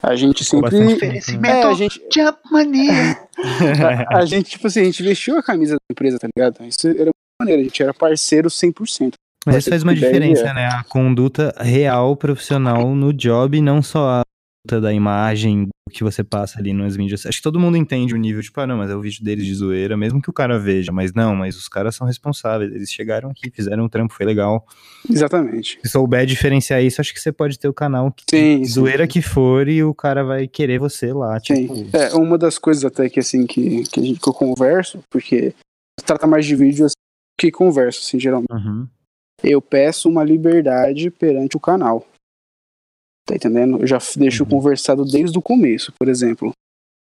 a 0.03 0.17
gente 0.17 0.45
Ficou 0.45 0.71
sempre. 0.71 0.95
Oferecimento 0.95 1.47
É, 1.47 1.63
a 1.65 1.75
gente, 1.75 2.01
Jump 2.15 2.39
Mania. 2.51 3.19
a, 4.09 4.19
a 4.19 4.25
gente, 4.25 4.51
tipo 4.51 4.67
assim, 4.67 4.81
a 4.81 4.85
gente 4.85 5.03
vestiu 5.03 5.39
a 5.39 5.43
camisa 5.43 5.75
da 5.75 5.93
empresa, 5.93 6.19
tá 6.19 6.29
ligado? 6.35 6.65
Isso 6.65 6.89
era 6.89 7.05
muito 7.05 7.39
maneiro, 7.41 7.61
a 7.61 7.65
gente 7.65 7.83
era 7.83 7.93
parceiro 7.93 8.49
100%. 8.49 9.13
Mas 9.47 9.57
isso 9.57 9.71
faz 9.71 9.83
uma 9.83 9.95
diferença, 9.95 10.53
né? 10.53 10.67
A 10.67 10.85
conduta 10.85 11.55
real 11.59 12.15
profissional 12.15 12.95
no 12.95 13.13
job, 13.13 13.61
não 13.61 13.83
só 13.83 14.23
da 14.67 14.93
imagem 14.93 15.69
que 15.91 16.05
você 16.05 16.23
passa 16.23 16.59
ali 16.59 16.73
nas 16.73 16.97
mídias. 16.97 17.27
Acho 17.27 17.39
que 17.39 17.43
todo 17.43 17.59
mundo 17.59 17.77
entende 17.77 18.15
o 18.15 18.17
nível, 18.17 18.43
tipo, 18.43 18.61
ah, 18.61 18.67
não, 18.67 18.79
mas 18.79 18.91
é 18.91 18.95
o 18.95 19.01
vídeo 19.01 19.25
deles 19.25 19.45
de 19.45 19.55
zoeira, 19.55 19.97
mesmo 19.97 20.23
que 20.23 20.31
o 20.31 20.33
cara 20.33 20.59
veja, 20.59 20.93
mas 20.93 21.13
não, 21.13 21.35
mas 21.35 21.57
os 21.57 21.69
caras 21.69 21.97
são 21.97 22.07
responsáveis, 22.07 22.73
eles 22.73 22.91
chegaram 22.91 23.31
aqui, 23.31 23.51
fizeram 23.51 23.85
um 23.85 23.89
trampo, 23.89 24.15
foi 24.15 24.25
legal. 24.25 24.65
Exatamente. 25.09 25.79
Se 25.83 25.91
souber 25.91 26.27
diferenciar 26.27 26.83
isso, 26.83 27.01
acho 27.01 27.13
que 27.13 27.21
você 27.21 27.33
pode 27.33 27.59
ter 27.59 27.69
o 27.69 27.75
canal 27.75 28.13
que 28.13 28.25
Sim, 28.31 28.65
sim. 28.65 28.73
zoeira 28.73 29.07
que 29.07 29.21
for 29.21 29.69
e 29.69 29.83
o 29.83 29.95
cara 29.95 30.23
vai 30.23 30.47
querer 30.47 30.79
você 30.79 31.13
lá, 31.13 31.39
Sim. 31.41 31.67
tipo. 31.67 31.97
É, 31.97 32.15
uma 32.15 32.39
das 32.39 32.59
coisas 32.59 32.85
até 32.85 33.09
que 33.09 33.21
assim 33.21 33.47
que, 33.47 33.83
que, 33.85 34.01
a 34.01 34.03
gente, 34.03 34.21
que 34.21 34.29
eu 34.29 34.35
converso, 34.35 35.01
porque 35.11 35.55
trata 36.05 36.27
mais 36.27 36.47
de 36.47 36.55
vídeo 36.55 36.87
assim, 36.87 36.95
que 37.39 37.51
converso, 37.51 38.01
assim, 38.01 38.21
geralmente. 38.21 38.53
Uhum. 38.53 38.87
eu 39.43 39.61
peço 39.61 40.09
uma 40.09 40.23
liberdade 40.23 41.11
perante 41.11 41.57
o 41.57 41.61
canal. 41.61 42.07
Tá 43.27 43.35
entendendo? 43.35 43.81
Eu 43.81 43.87
já 43.87 43.99
deixo 44.17 44.45
Uhum. 44.45 44.51
conversado 44.51 45.05
desde 45.05 45.39
o 45.39 45.43
começo. 45.43 45.93
Por 45.99 46.09
exemplo, 46.09 46.53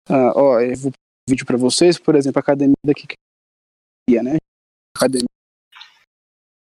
ah, 0.08 0.32
ó, 0.36 0.60
eu 0.60 0.76
vou 0.76 0.90
um 0.90 1.30
vídeo 1.30 1.46
pra 1.46 1.56
vocês, 1.56 1.98
por 1.98 2.14
exemplo, 2.14 2.38
a 2.38 2.40
academia 2.40 2.74
daqui 2.84 3.06
que 3.06 4.16
é, 4.16 4.22
né? 4.22 4.36
Academia. 4.96 5.26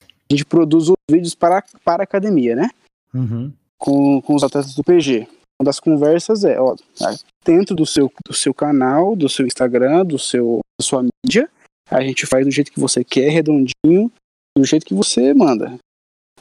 A 0.02 0.32
gente 0.32 0.44
produz 0.44 0.88
os 0.88 0.94
vídeos 1.10 1.34
para, 1.34 1.62
para 1.84 2.02
a 2.02 2.04
academia, 2.04 2.54
né? 2.54 2.70
Uhum. 3.12 3.52
Com, 3.78 4.22
com 4.22 4.34
os 4.34 4.44
atletas 4.44 4.74
do 4.74 4.84
PG. 4.84 5.26
Uma 5.60 5.64
das 5.64 5.80
conversas 5.80 6.44
é, 6.44 6.58
ó, 6.60 6.74
tá, 6.96 7.16
dentro 7.44 7.74
do 7.74 7.84
seu, 7.84 8.10
do 8.26 8.32
seu 8.32 8.54
canal, 8.54 9.16
do 9.16 9.28
seu 9.28 9.46
Instagram, 9.46 10.06
do 10.06 10.18
seu, 10.18 10.60
da 10.80 10.84
sua 10.86 11.02
mídia, 11.02 11.50
a 11.90 12.00
gente 12.02 12.24
faz 12.26 12.46
do 12.46 12.50
jeito 12.52 12.70
que 12.70 12.80
você 12.80 13.02
quer, 13.02 13.28
redondinho, 13.30 14.10
do 14.56 14.64
jeito 14.64 14.86
que 14.86 14.94
você 14.94 15.34
manda. 15.34 15.76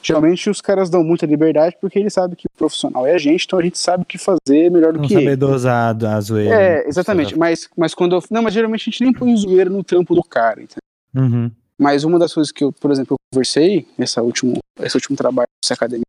Geralmente 0.01 0.49
os 0.49 0.61
caras 0.61 0.89
dão 0.89 1.03
muita 1.03 1.25
liberdade 1.25 1.77
porque 1.79 1.99
eles 1.99 2.13
sabem 2.13 2.35
que 2.35 2.47
o 2.47 2.57
profissional 2.57 3.05
é 3.05 3.13
a 3.13 3.17
gente, 3.17 3.45
então 3.45 3.59
a 3.59 3.63
gente 3.63 3.77
sabe 3.77 4.03
o 4.03 4.05
que 4.05 4.17
fazer 4.17 4.71
melhor 4.71 4.93
do 4.93 4.99
Não 4.99 5.07
que 5.07 5.13
saber 5.13 5.25
ele. 5.27 5.35
dosar 5.35 5.95
a 6.05 6.21
zoeira. 6.21 6.55
É, 6.55 6.87
exatamente. 6.87 7.37
Mas, 7.37 7.69
mas 7.75 7.93
quando 7.93 8.15
eu. 8.15 8.23
Não, 8.31 8.41
mas 8.41 8.53
geralmente 8.53 8.81
a 8.81 8.85
gente 8.91 9.03
nem 9.03 9.13
põe 9.13 9.35
zoeira 9.35 9.69
no 9.69 9.83
trampo 9.83 10.15
do 10.15 10.23
cara. 10.23 10.61
entendeu? 10.61 10.79
Uhum. 11.15 11.51
Mas 11.77 12.03
uma 12.03 12.19
das 12.19 12.33
coisas 12.33 12.51
que 12.51 12.63
eu, 12.63 12.71
por 12.71 12.91
exemplo, 12.91 13.13
eu 13.15 13.17
conversei 13.33 13.87
essa 13.97 14.21
último, 14.21 14.57
esse 14.81 14.95
último 14.97 15.15
trabalho 15.15 15.47
dessa 15.63 15.73
academia, 15.73 16.03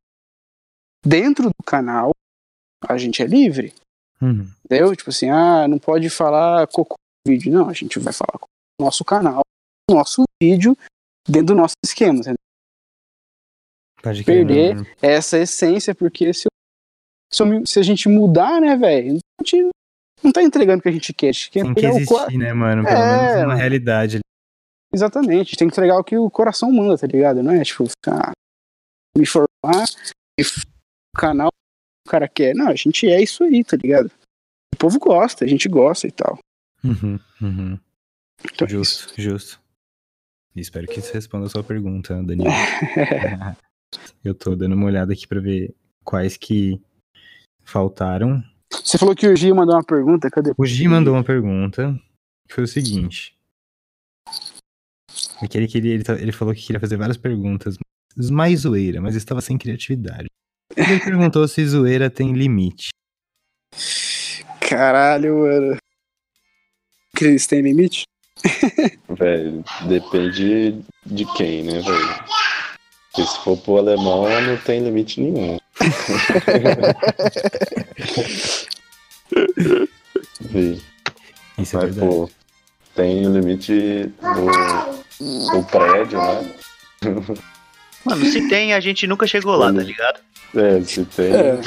dentro 1.04 1.48
do 1.48 1.64
canal, 1.64 2.10
a 2.86 2.96
gente 2.96 3.22
é 3.22 3.26
livre. 3.26 3.72
Uhum. 4.20 4.46
Entendeu? 4.64 4.94
Tipo 4.94 5.10
assim, 5.10 5.30
ah, 5.30 5.66
não 5.68 5.78
pode 5.78 6.10
falar 6.10 6.66
cocô 6.68 6.96
no 7.26 7.32
vídeo. 7.32 7.52
Não, 7.52 7.68
a 7.68 7.72
gente 7.72 7.98
vai 7.98 8.12
falar 8.12 8.38
com 8.38 8.46
o 8.80 8.84
nosso 8.84 9.04
canal, 9.04 9.42
nosso 9.90 10.22
vídeo, 10.42 10.76
dentro 11.28 11.54
do 11.54 11.60
nosso 11.60 11.74
esquema. 11.84 12.18
Entendeu? 12.18 12.36
Pode 14.02 14.24
Perder. 14.24 14.74
mano. 14.76 14.86
Essa 15.02 15.38
essência, 15.38 15.94
porque 15.94 16.32
se, 16.32 16.46
se, 17.30 17.42
eu 17.42 17.66
se 17.66 17.78
a 17.78 17.82
gente 17.82 18.08
mudar, 18.08 18.60
né, 18.60 18.76
velho, 18.76 19.18
a 19.40 19.44
gente 19.44 19.68
não 20.22 20.32
tá 20.32 20.42
entregando 20.42 20.78
o 20.80 20.82
que 20.82 20.88
a 20.88 20.92
gente 20.92 21.12
quer. 21.12 21.28
A 21.28 21.32
gente 21.32 21.50
quer 21.50 21.62
Tem 21.62 21.74
que 21.74 21.80
entregar 21.80 21.94
o 21.94 21.98
existir, 21.98 22.38
né, 22.38 22.52
mano? 22.52 22.84
Pelo 22.84 22.96
É, 22.96 23.26
menos 23.34 23.44
uma 23.46 23.54
realidade. 23.54 24.16
ali. 24.16 24.22
Exatamente, 24.92 25.34
a 25.34 25.44
gente 25.44 25.56
tem 25.56 25.68
que 25.68 25.74
entregar 25.74 25.98
o 25.98 26.04
que 26.04 26.16
o 26.18 26.28
coração 26.30 26.72
manda, 26.72 26.98
tá 26.98 27.06
ligado? 27.06 27.42
Não 27.42 27.52
é 27.52 27.62
tipo 27.62 27.84
ficar 27.86 28.32
me 29.16 29.24
formar 29.26 29.86
e 30.38 30.42
canal 31.16 31.48
o 32.06 32.10
cara 32.10 32.26
quer. 32.28 32.54
Não, 32.54 32.68
a 32.68 32.74
gente 32.74 33.06
é 33.08 33.22
isso 33.22 33.44
aí, 33.44 33.62
tá 33.62 33.76
ligado? 33.76 34.10
O 34.74 34.76
povo 34.78 34.98
gosta, 34.98 35.44
a 35.44 35.48
gente 35.48 35.68
gosta 35.68 36.08
e 36.08 36.10
tal. 36.10 36.38
Uhum, 36.82 37.20
uhum. 37.40 37.78
Então, 38.44 38.66
é. 38.66 38.70
Justo, 38.70 39.12
justo. 39.20 39.60
Espero 40.56 40.86
que 40.88 40.98
isso 40.98 41.12
responda 41.12 41.46
a 41.46 41.48
sua 41.50 41.62
pergunta, 41.62 42.20
Daniel. 42.22 42.50
Eu 44.24 44.34
tô 44.34 44.54
dando 44.54 44.74
uma 44.74 44.86
olhada 44.86 45.12
aqui 45.12 45.26
pra 45.26 45.40
ver 45.40 45.74
quais 46.04 46.36
que 46.36 46.80
faltaram. 47.64 48.42
Você 48.72 48.98
falou 48.98 49.14
que 49.16 49.26
o 49.26 49.36
Gi 49.36 49.52
mandou 49.52 49.74
uma 49.74 49.84
pergunta, 49.84 50.30
cadê? 50.30 50.52
O 50.56 50.64
Gi 50.66 50.86
mandou 50.88 51.14
uma 51.14 51.24
pergunta 51.24 51.98
que 52.48 52.54
foi 52.54 52.64
o 52.64 52.68
seguinte. 52.68 53.36
É 55.42 55.48
que 55.48 55.56
ele, 55.56 55.66
queria, 55.66 55.94
ele, 55.94 56.04
tá- 56.04 56.14
ele 56.20 56.32
falou 56.32 56.54
que 56.54 56.62
queria 56.62 56.78
fazer 56.80 56.96
várias 56.96 57.16
perguntas 57.16 57.76
mais 58.30 58.60
zoeira, 58.60 59.00
mas 59.00 59.14
estava 59.16 59.40
sem 59.40 59.56
criatividade. 59.56 60.26
Ele 60.76 61.00
perguntou 61.00 61.46
se 61.48 61.66
zoeira 61.66 62.10
tem 62.10 62.32
limite. 62.32 62.90
Caralho, 64.60 65.38
mano. 65.38 65.76
Cris, 67.16 67.46
tem 67.46 67.60
limite? 67.62 68.04
Velho, 69.08 69.64
depende 69.88 70.82
de 71.04 71.24
quem, 71.36 71.64
né, 71.64 71.80
velho? 71.80 72.24
Porque 73.12 73.28
se 73.28 73.38
for 73.40 73.56
pro 73.56 73.78
alemão, 73.78 74.24
não 74.42 74.56
tem 74.58 74.80
limite 74.80 75.20
nenhum. 75.20 75.58
Isso 81.58 81.76
é 81.76 81.80
Mas, 81.80 81.94
verdade. 81.96 82.00
pô, 82.00 82.30
tem 82.94 83.26
o 83.26 83.32
limite 83.32 84.12
do, 84.20 85.50
do 85.50 85.62
prédio, 85.64 86.18
né? 86.18 86.54
Mano, 88.10 88.24
se 88.26 88.48
tem, 88.48 88.72
a 88.74 88.80
gente 88.80 89.06
nunca 89.06 89.26
chegou 89.26 89.56
lá, 89.56 89.72
tá 89.72 89.80
ligado? 89.82 90.20
É, 90.54 90.80
se 90.82 91.04
tem. 91.04 91.26
É. 91.32 91.60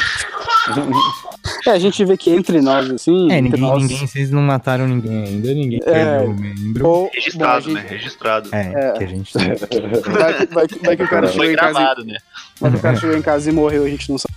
É, 1.65 1.69
a 1.71 1.79
gente 1.79 2.03
vê 2.05 2.15
que 2.17 2.29
entre 2.31 2.61
nós, 2.61 2.89
assim. 2.89 3.31
É, 3.31 3.37
entre 3.37 3.51
ninguém, 3.53 3.61
nós, 3.61 3.81
ninguém, 3.81 4.07
vocês 4.07 4.29
não 4.31 4.41
mataram 4.41 4.87
ninguém 4.87 5.23
ainda, 5.25 5.53
ninguém 5.53 5.79
É. 5.85 5.91
perdeu 6.19 6.33
membro. 6.35 6.87
ou- 6.87 7.11
Registrado, 7.13 7.65
bom, 7.65 7.71
a 7.71 7.73
né? 7.73 7.81
gente- 7.81 7.91
Registrado. 7.91 8.49
É, 8.53 8.59
É. 8.73 8.91
que 8.97 9.03
a 9.03 9.07
gente 9.07 9.33
Vai, 9.33 9.55
que- 9.55 10.53
vai, 10.53 10.67
que- 10.67 10.79
vai 10.85 10.97
que 10.97 11.03
o 11.03 11.07
cara 11.09 11.27
chegou 11.27 11.45
em 11.45 11.55
casa, 11.55 11.69
e- 11.69 11.73
gravado, 11.73 12.05
né? 12.05 12.17
vai 12.59 12.71
que 12.71 12.77
o 12.77 12.79
cara 12.81 12.95
chegou 12.97 13.17
em 13.17 13.21
casa 13.21 13.49
e 13.49 13.53
morreu, 13.53 13.83
a 13.85 13.89
gente 13.89 14.09
não 14.09 14.17
sabe. 14.17 14.33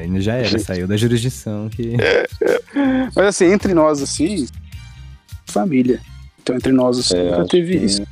ainda 0.00 0.20
já 0.20 0.34
era, 0.34 0.58
saiu 0.58 0.88
da 0.88 0.96
jurisdição 0.96 1.68
que. 1.68 1.96
Mas 3.14 3.26
assim, 3.26 3.46
entre 3.52 3.72
nós, 3.72 4.02
assim, 4.02 4.46
família. 5.46 6.00
Então, 6.42 6.56
entre 6.56 6.72
nós, 6.72 6.98
assim, 6.98 7.16
É, 7.16 7.30
nunca 7.30 7.46
teve 7.48 7.78
que 7.78 7.84
isso. 7.84 8.02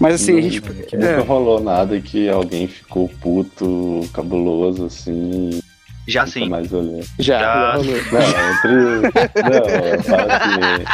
Mas 0.00 0.14
assim, 0.14 0.38
a 0.38 0.40
gente. 0.40 0.60
que 0.62 0.96
é. 0.96 0.98
nunca 0.98 1.22
rolou 1.28 1.60
nada 1.60 2.00
que 2.00 2.28
alguém 2.28 2.66
ficou 2.66 3.08
puto, 3.20 4.00
cabuloso, 4.14 4.86
assim. 4.86 5.60
Já 6.08 6.22
nunca 6.24 6.32
sim. 6.32 6.48
mais. 6.48 6.70
Já, 7.18 7.38
Já. 7.38 7.74
Não, 7.76 7.84
entre. 8.50 8.72
Não, 9.44 9.66
eu 9.84 10.02
falo 10.02 10.30
assim. 10.32 10.84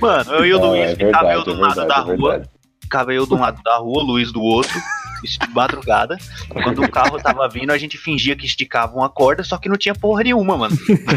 Mano, 0.00 0.32
eu 0.32 0.46
e 0.46 0.54
o 0.54 0.58
Não, 0.60 0.68
Luiz 0.70 0.90
é 0.92 0.96
ficava 0.96 1.32
eu 1.32 1.42
de 1.42 1.50
é 1.50 1.52
um 1.52 1.60
lado 1.60 1.74
verdade, 1.74 1.88
da 1.88 2.12
é 2.12 2.16
rua, 2.16 2.30
verdade. 2.30 2.50
ficava 2.80 3.12
eu 3.12 3.26
de 3.26 3.34
um 3.34 3.40
lado 3.40 3.62
da 3.62 3.76
rua, 3.78 4.02
o 4.02 4.06
Luiz 4.06 4.32
do 4.32 4.40
outro, 4.40 4.80
isso 5.24 5.38
de 5.38 5.48
madrugada. 5.54 6.16
Quando 6.62 6.82
o 6.82 6.90
carro 6.90 7.18
tava 7.20 7.48
vindo, 7.48 7.70
a 7.72 7.78
gente 7.78 7.96
fingia 7.98 8.34
que 8.36 8.46
esticava 8.46 8.94
uma 8.96 9.08
corda, 9.08 9.42
só 9.42 9.56
que 9.58 9.68
não 9.68 9.76
tinha 9.76 9.94
porra 9.94 10.22
nenhuma, 10.22 10.56
mano. 10.56 10.76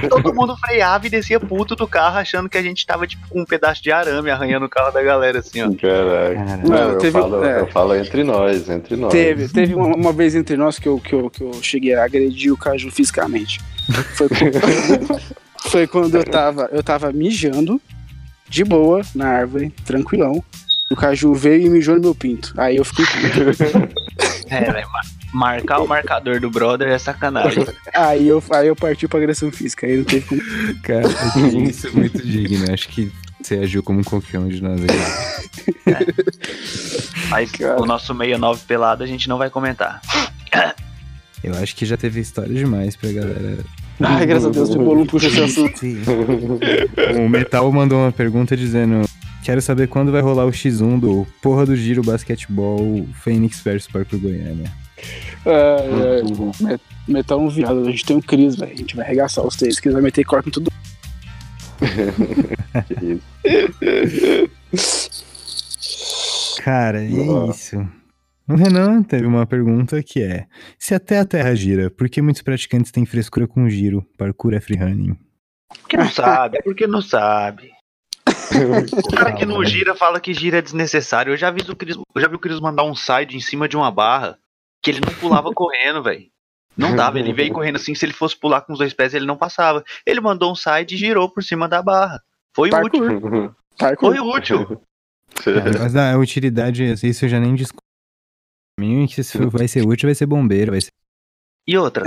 Todo 0.10 0.34
mundo 0.34 0.56
freava 0.58 1.08
e 1.08 1.10
descia 1.10 1.40
puto 1.40 1.76
do 1.76 1.88
carro, 1.88 2.18
achando 2.18 2.50
que 2.50 2.58
a 2.58 2.62
gente 2.64 2.86
tava, 2.86 3.06
tipo, 3.08 3.28
com 3.30 3.42
um 3.42 3.46
pedaço 3.46 3.82
de 3.84 3.92
arame 3.92 4.30
arranhando 4.30 4.66
o 4.66 4.70
carro 4.70 4.92
da 4.92 5.02
galera, 5.04 5.40
assim, 5.40 5.62
ó. 5.62 5.72
Caraca. 5.74 6.36
Cara, 6.36 6.58
Não, 6.68 6.90
eu, 6.92 6.98
teve- 6.98 7.20
falo, 7.20 7.44
é. 7.46 7.60
eu 7.62 7.68
falo 7.68 7.96
entre 7.96 8.24
nós, 8.24 8.70
entre 8.70 8.96
nós. 8.96 9.12
Teve, 9.12 9.48
teve 9.50 9.76
uma, 9.76 9.96
uma 9.96 10.14
vez 10.14 10.36
entre 10.36 10.56
nós 10.58 10.78
que 10.80 10.88
eu, 10.88 11.00
que, 11.00 11.14
eu, 11.14 11.30
que 11.30 11.42
eu 11.44 11.52
cheguei 11.62 11.94
a 11.96 12.04
agredir 12.04 12.52
o 12.54 12.58
Caju 12.58 12.90
fisicamente. 12.92 13.60
Foi, 14.16 14.28
quando- 14.30 15.22
foi 15.70 15.88
quando 15.88 16.16
eu 16.16 16.24
tava, 16.24 16.70
eu 16.72 16.84
tava 16.84 17.12
mijando, 17.12 17.82
de 18.50 18.64
boa, 18.64 19.02
na 19.16 19.28
árvore, 19.30 19.70
tranquilão. 19.86 20.44
O 20.92 20.96
Caju 20.96 21.34
veio 21.34 21.66
e 21.66 21.70
mijou 21.70 21.96
no 21.96 22.02
meu 22.02 22.14
pinto. 22.16 22.54
Aí 22.58 22.78
eu 22.78 22.86
fiquei 22.86 23.06
puto. 23.06 23.92
É, 24.52 24.70
velho, 24.70 24.90
mar- 24.92 25.06
marcar 25.34 25.80
o 25.80 25.88
marcador 25.88 26.42
do 26.42 26.50
brother 26.50 26.90
é 26.90 26.98
sacanagem. 26.98 27.66
Aí 27.96 28.28
eu, 28.28 28.44
aí 28.52 28.68
eu 28.68 28.76
parti 28.76 29.08
pra 29.08 29.18
agressão 29.18 29.50
física. 29.50 29.88
Aí 29.88 29.96
não 29.96 30.04
teve 30.04 30.26
como. 30.28 30.42
Cara, 30.84 31.08
isso 31.70 31.88
é 31.88 31.92
muito 31.92 32.22
digno. 32.22 32.66
Acho 32.74 32.90
que 32.90 33.10
você 33.42 33.56
agiu 33.60 33.82
como 33.82 34.02
um 34.02 34.04
qualquer 34.04 34.40
um 34.40 34.50
de 34.50 34.62
nós 34.62 34.82
aqui. 34.84 35.74
Mas 37.30 37.50
Cara. 37.54 37.82
o 37.82 37.86
nosso 37.86 38.08
69 38.08 38.62
pelado 38.68 39.06
a 39.06 39.08
gente 39.08 39.30
não 39.30 39.38
vai 39.38 39.50
comentar. 39.50 40.02
Eu 41.42 41.56
acho 41.56 41.76
que 41.78 41.86
já 41.86 41.96
teve 41.98 42.20
história 42.20 42.54
demais 42.54 42.96
pra 42.98 43.12
galera. 43.14 43.58
Ai, 44.00 44.26
graças 44.26 44.46
a 44.48 44.50
Deus, 44.52 44.70
o 44.70 44.96
não 44.96 45.06
puxa 45.06 45.28
esse 45.28 45.42
assunto. 45.42 45.80
O 47.18 47.30
Metal 47.30 47.72
mandou 47.72 48.00
uma 48.00 48.12
pergunta 48.12 48.56
dizendo: 48.58 49.08
Quero 49.44 49.62
saber 49.62 49.88
quando 49.88 50.12
vai 50.12 50.22
rolar 50.22 50.46
o 50.46 50.52
X1 50.52 51.00
do 51.00 51.26
Porra 51.42 51.66
do 51.66 51.76
Giro 51.76 52.04
Basquetebol 52.04 53.08
Fênix 53.24 53.62
versus 53.62 53.92
Parque 53.92 54.16
Goiânia. 54.18 54.72
É, 55.46 56.20
é, 56.20 56.22
metal 57.08 57.40
um 57.40 57.50
viado, 57.50 57.82
a 57.82 57.92
gente 57.92 58.06
tem 58.06 58.16
um 58.16 58.22
Cris, 58.22 58.56
velho. 58.56 58.72
A 58.72 58.76
gente 58.76 58.96
vai 58.96 59.04
arregaçar 59.06 59.44
os 59.46 59.56
três, 59.56 59.80
Cris 59.80 59.94
vai 59.94 60.04
meter 60.04 60.24
corpo 60.24 60.50
em 60.50 60.52
tudo. 60.52 60.72
Cara, 66.64 67.04
e 67.04 67.20
é 67.20 67.50
isso. 67.50 67.84
O 68.48 68.54
Renan 68.54 69.02
teve 69.02 69.26
uma 69.26 69.48
pergunta 69.48 70.04
que 70.04 70.22
é: 70.22 70.46
Se 70.78 70.94
até 70.94 71.18
a 71.18 71.26
Terra 71.26 71.56
gira, 71.56 71.90
por 71.90 72.08
que 72.08 72.22
muitos 72.22 72.44
praticantes 72.44 72.92
têm 72.92 73.04
frescura 73.06 73.48
com 73.48 73.68
giro? 73.68 74.06
Parkour 74.18 74.54
é 74.54 74.60
freerunning. 74.60 75.18
Porque 75.82 75.98
não 75.98 76.10
sabe, 76.10 76.62
porque 76.62 76.86
não 76.86 77.02
sabe. 77.02 77.72
O 79.06 79.16
cara 79.16 79.34
que 79.34 79.46
não 79.46 79.64
gira 79.64 79.96
fala 79.96 80.20
que 80.20 80.34
gira 80.34 80.58
é 80.58 80.62
desnecessário. 80.62 81.34
Eu 81.34 81.38
já 81.38 81.50
vi 81.52 81.62
o 81.62 81.76
Cris, 81.76 81.96
eu 81.96 82.22
já 82.22 82.28
vi 82.28 82.36
o 82.36 82.40
Cris 82.40 82.60
mandar 82.60 82.84
um 82.84 82.96
side 82.96 83.36
em 83.36 83.42
cima 83.42 83.68
de 83.68 83.78
uma 83.78 83.92
barra 83.92 84.38
que 84.82 84.92
ele 84.92 85.00
não 85.00 85.14
pulava 85.14 85.52
correndo, 85.54 86.04
velho. 86.04 86.30
Não 86.76 86.96
dava, 86.96 87.20
ele 87.20 87.34
veio 87.34 87.54
correndo 87.54 87.76
assim, 87.76 87.94
se 87.94 88.06
ele 88.06 88.14
fosse 88.14 88.36
pular 88.36 88.62
com 88.62 88.74
os 88.74 88.80
dois 88.80 88.94
pés, 88.94 89.14
ele 89.14 89.26
não 89.26 89.38
passava. 89.38 89.84
Ele 90.06 90.22
mandou 90.22 90.52
um 90.52 90.56
side 90.56 90.96
e 90.96 90.98
girou 90.98 91.30
por 91.30 91.44
cima 91.44 91.68
da 91.68 91.82
barra. 91.82 92.22
Foi 92.56 92.70
útil. 92.70 92.82
Parkour. 92.82 93.56
Parkour. 93.78 94.16
Foi 94.16 94.20
útil. 94.20 94.82
Cara, 95.44 95.80
mas 95.80 95.96
a 95.96 96.18
utilidade, 96.18 96.84
isso 97.04 97.26
eu 97.26 97.30
já 97.30 97.40
nem 97.40 97.56
discuto. 97.56 97.84
Pra 98.76 98.86
mim, 98.86 99.06
que 99.08 99.24
se 99.24 99.38
vai 99.46 99.68
ser 99.68 99.86
útil, 99.86 100.08
vai 100.08 100.16
ser 100.16 100.26
bombeiro, 100.26 100.72
vai 100.72 100.82
ser. 100.82 100.92
E 101.68 101.78
outra, 101.78 102.04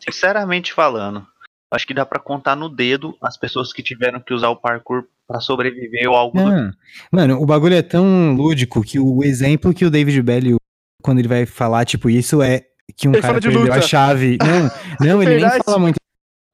sinceramente 0.00 0.72
falando, 0.72 1.26
acho 1.72 1.86
que 1.86 1.94
dá 1.94 2.04
pra 2.06 2.20
contar 2.20 2.54
no 2.54 2.68
dedo 2.68 3.16
as 3.22 3.36
pessoas 3.36 3.72
que 3.72 3.82
tiveram 3.82 4.20
que 4.20 4.32
usar 4.34 4.48
o 4.50 4.56
parkour 4.56 5.04
pra 5.26 5.40
sobreviver 5.40 6.08
ou 6.08 6.14
algo 6.14 6.36
do 6.38 6.44
Não. 6.44 6.72
Mano, 7.10 7.40
o 7.40 7.46
bagulho 7.46 7.74
é 7.74 7.82
tão 7.82 8.34
lúdico 8.34 8.82
que 8.82 8.98
o 8.98 9.24
exemplo 9.24 9.72
que 9.74 9.84
o 9.84 9.90
David 9.90 10.20
Belly, 10.22 10.56
quando 11.02 11.18
ele 11.18 11.28
vai 11.28 11.46
falar, 11.46 11.84
tipo, 11.84 12.10
isso 12.10 12.42
é 12.42 12.64
que 12.96 13.08
um 13.08 13.12
Ele 13.12 13.22
cara 13.22 13.40
perdeu 13.40 13.60
luta. 13.60 13.74
a 13.74 13.80
chave. 13.80 14.36
Não, 14.38 15.06
não, 15.06 15.22
ele 15.22 15.30
nem 15.32 15.40
Verdade. 15.40 15.64
fala 15.64 15.78
muito. 15.78 15.96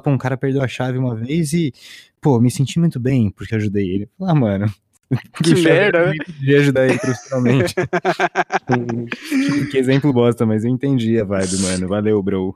Pô, 0.03 0.11
um 0.11 0.19
cara 0.19 0.37
perdeu 0.37 0.63
a 0.63 0.69
chave 0.69 0.97
uma 0.97 1.17
vez 1.17 1.53
e, 1.53 1.73
pô, 2.21 2.39
me 2.41 2.51
senti 2.51 2.79
muito 2.79 3.01
bem 3.01 3.31
porque 3.31 3.55
ajudei 3.57 3.89
ele. 3.91 4.09
Ah, 4.23 4.35
mano. 4.35 4.67
Que 5.43 5.55
merda, 5.55 6.09
né? 6.09 6.13
De 6.39 6.55
ajudar 6.57 6.87
ele 6.87 6.99
profissionalmente. 6.99 7.75
que 9.71 9.79
exemplo 9.79 10.13
bosta, 10.13 10.45
mas 10.45 10.65
eu 10.67 10.71
entendi 10.71 11.19
a 11.19 11.25
vibe, 11.25 11.63
mano. 11.63 11.89
Valeu, 11.89 12.23
bro. 12.23 12.55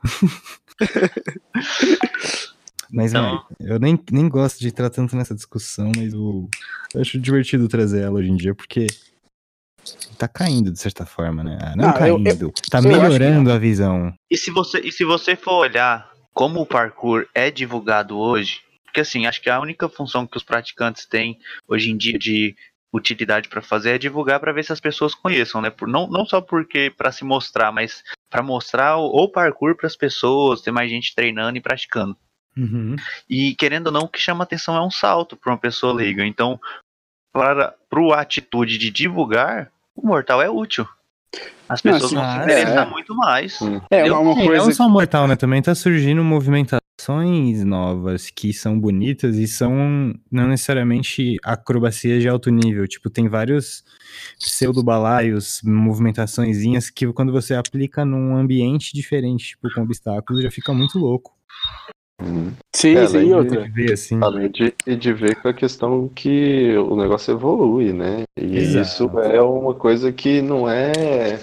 Mas, 2.92 3.12
Então- 3.12 3.22
mano, 3.24 3.46
eu 3.60 3.78
nem, 3.78 3.98
nem 4.10 4.28
gosto 4.28 4.60
de 4.60 4.68
entrar 4.68 4.90
tanto 4.90 5.16
nessa 5.16 5.34
discussão, 5.34 5.90
mas 5.96 6.12
eu, 6.12 6.48
eu 6.94 7.00
acho 7.00 7.18
divertido 7.18 7.66
trazer 7.66 8.02
ela 8.02 8.18
hoje 8.18 8.30
em 8.30 8.36
dia, 8.36 8.54
porque 8.54 8.86
tá 10.18 10.28
caindo 10.28 10.70
de 10.70 10.78
certa 10.78 11.06
forma, 11.06 11.42
né? 11.42 11.58
Ah, 11.60 11.74
Não, 11.74 11.84
Não, 11.84 11.92
eu- 11.94 11.98
caindo, 11.98 12.52
tá 12.70 12.78
eu 12.78 12.80
acho 12.80 12.88
que 12.88 12.88
melhorando 12.88 13.50
a 13.50 13.58
visão. 13.58 14.12
E 14.30 14.36
se 14.36 14.50
você, 14.50 14.78
e 14.80 14.92
se 14.92 15.04
você 15.04 15.34
for 15.34 15.54
olhar 15.54 16.12
como 16.34 16.60
o 16.60 16.66
parkour 16.66 17.26
é 17.34 17.50
divulgado 17.50 18.18
hoje, 18.18 18.60
porque 18.84 19.00
assim, 19.00 19.26
acho 19.26 19.40
que 19.40 19.48
a 19.48 19.58
única 19.58 19.88
função 19.88 20.26
que 20.26 20.36
os 20.36 20.42
praticantes 20.44 21.06
têm 21.06 21.38
hoje 21.66 21.90
em 21.90 21.96
dia 21.96 22.18
de 22.18 22.54
utilidade 22.92 23.48
para 23.48 23.62
fazer 23.62 23.92
é 23.92 23.98
divulgar 23.98 24.38
para 24.38 24.52
ver 24.52 24.64
se 24.64 24.72
as 24.72 24.80
pessoas 24.80 25.14
conheçam, 25.14 25.62
né? 25.62 25.70
Por, 25.70 25.88
não, 25.88 26.06
não 26.08 26.26
só 26.26 26.42
porque 26.42 26.92
para 26.94 27.10
se 27.10 27.24
mostrar, 27.24 27.72
mas 27.72 28.02
para 28.30 28.42
mostrar 28.42 28.98
o, 28.98 29.06
o 29.06 29.28
parkour 29.30 29.74
para 29.76 29.86
as 29.86 29.96
pessoas, 29.96 30.60
ter 30.60 30.70
mais 30.70 30.90
gente 30.90 31.14
treinando 31.14 31.56
e 31.56 31.60
praticando. 31.62 32.14
Uhum. 32.56 32.96
E 33.28 33.54
querendo 33.54 33.86
ou 33.88 33.92
não, 33.92 34.02
o 34.02 34.08
que 34.08 34.18
chama 34.18 34.44
atenção 34.44 34.76
é 34.76 34.84
um 34.84 34.90
salto 34.90 35.36
para 35.36 35.52
uma 35.52 35.58
pessoa 35.58 35.92
leiga. 35.92 36.24
Então, 36.26 36.60
para 37.32 37.74
a 38.14 38.20
atitude 38.20 38.78
de 38.78 38.90
divulgar, 38.90 39.70
o 39.94 40.06
mortal 40.06 40.42
é 40.42 40.50
útil. 40.50 40.86
As 41.68 41.80
pessoas 41.80 42.12
Não, 42.12 42.20
vão 42.20 42.30
se 42.30 42.36
assim, 42.38 42.44
interessar 42.44 42.86
é. 42.86 42.90
muito 42.90 43.14
mais. 43.14 43.58
É, 43.90 44.04
uma, 44.12 44.18
uma 44.20 44.42
É, 44.42 44.46
coisa. 44.46 44.64
não 44.66 44.72
só 44.72 44.88
mortal, 44.88 45.26
né? 45.26 45.36
Também 45.36 45.62
tá 45.62 45.74
surgindo 45.74 46.22
movimentações 46.22 47.64
novas 47.64 48.28
que 48.28 48.52
são 48.52 48.78
bonitas 48.78 49.36
e 49.36 49.48
são 49.48 50.14
não 50.30 50.46
necessariamente 50.48 51.38
acrobacias 51.42 52.20
de 52.20 52.28
alto 52.28 52.50
nível. 52.50 52.86
Tipo, 52.86 53.08
tem 53.08 53.28
vários 53.28 53.82
pseudo-balaios, 54.38 55.62
movimentaçõezinhas 55.64 56.90
que 56.90 57.10
quando 57.14 57.32
você 57.32 57.54
aplica 57.54 58.04
num 58.04 58.36
ambiente 58.36 58.92
diferente, 58.92 59.48
tipo, 59.48 59.72
com 59.74 59.82
obstáculos, 59.82 60.42
já 60.42 60.50
fica 60.50 60.74
muito 60.74 60.98
louco. 60.98 61.32
Uhum. 62.20 62.52
Sim, 62.74 62.96
É, 62.96 63.06
sim, 63.06 63.18
e 63.18 63.24
de- 63.26 63.32
outra. 63.34 63.68
Ver 63.70 63.92
assim. 63.92 64.20
Além 64.22 64.50
de, 64.50 64.70
de 64.96 65.12
ver 65.12 65.40
com 65.40 65.48
a 65.48 65.54
questão 65.54 66.08
que 66.08 66.76
o 66.76 66.96
negócio 66.96 67.32
evolui, 67.32 67.92
né? 67.92 68.22
E 68.36 68.56
Exato. 68.58 68.82
isso 69.08 69.18
é 69.20 69.40
uma 69.42 69.74
coisa 69.74 70.12
que 70.12 70.40
não 70.42 70.68
é 70.68 71.40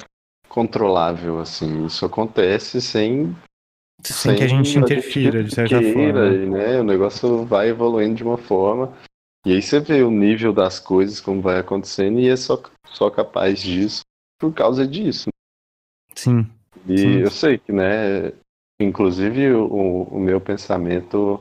controlável, 0.48 1.40
assim. 1.40 1.86
Isso 1.86 2.06
acontece 2.06 2.82
sem, 2.82 3.36
Sem 4.04 4.36
que 4.36 4.44
a 4.44 4.48
gente 4.48 4.78
interfira, 4.78 5.44
de 5.44 5.54
certa 5.54 5.80
queira, 5.82 5.94
forma. 5.94 6.34
e, 6.36 6.46
né? 6.50 6.80
O 6.80 6.84
negócio 6.84 7.46
vai 7.46 7.70
evoluindo 7.70 8.16
de 8.16 8.24
uma 8.24 8.38
forma. 8.38 8.94
E 9.46 9.54
aí 9.54 9.62
você 9.62 9.80
vê 9.80 10.04
o 10.04 10.12
nível 10.12 10.52
das 10.54 10.80
coisas, 10.80 11.20
como 11.22 11.41
vai 11.41 11.60
acontecendo, 11.60 12.20
e 12.20 12.28
é 12.28 12.36
só, 12.36 12.62
só 12.91 13.10
capaz 13.10 13.62
disso 13.62 14.02
por 14.40 14.54
causa 14.54 14.86
disso. 14.88 15.30
Sim. 16.16 16.46
E 16.88 16.98
Sim. 16.98 17.18
eu 17.20 17.32
sei 17.32 17.58
que, 17.58 17.72
né, 17.72 18.32
inclusive 18.80 19.52
o, 19.54 20.04
o 20.04 20.20
meu 20.20 20.40
pensamento 20.40 21.40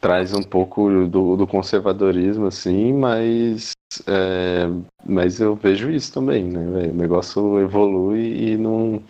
traz 0.00 0.34
um 0.34 0.42
pouco 0.42 1.06
do, 1.06 1.36
do 1.36 1.46
conservadorismo, 1.46 2.46
assim, 2.46 2.92
mas, 2.92 3.72
é, 4.06 4.66
mas 5.06 5.40
eu 5.40 5.54
vejo 5.54 5.90
isso 5.90 6.12
também, 6.12 6.44
né? 6.44 6.60
O 6.90 6.94
negócio 6.94 7.58
evolui 7.60 8.50
e 8.50 8.56
não, 8.58 9.02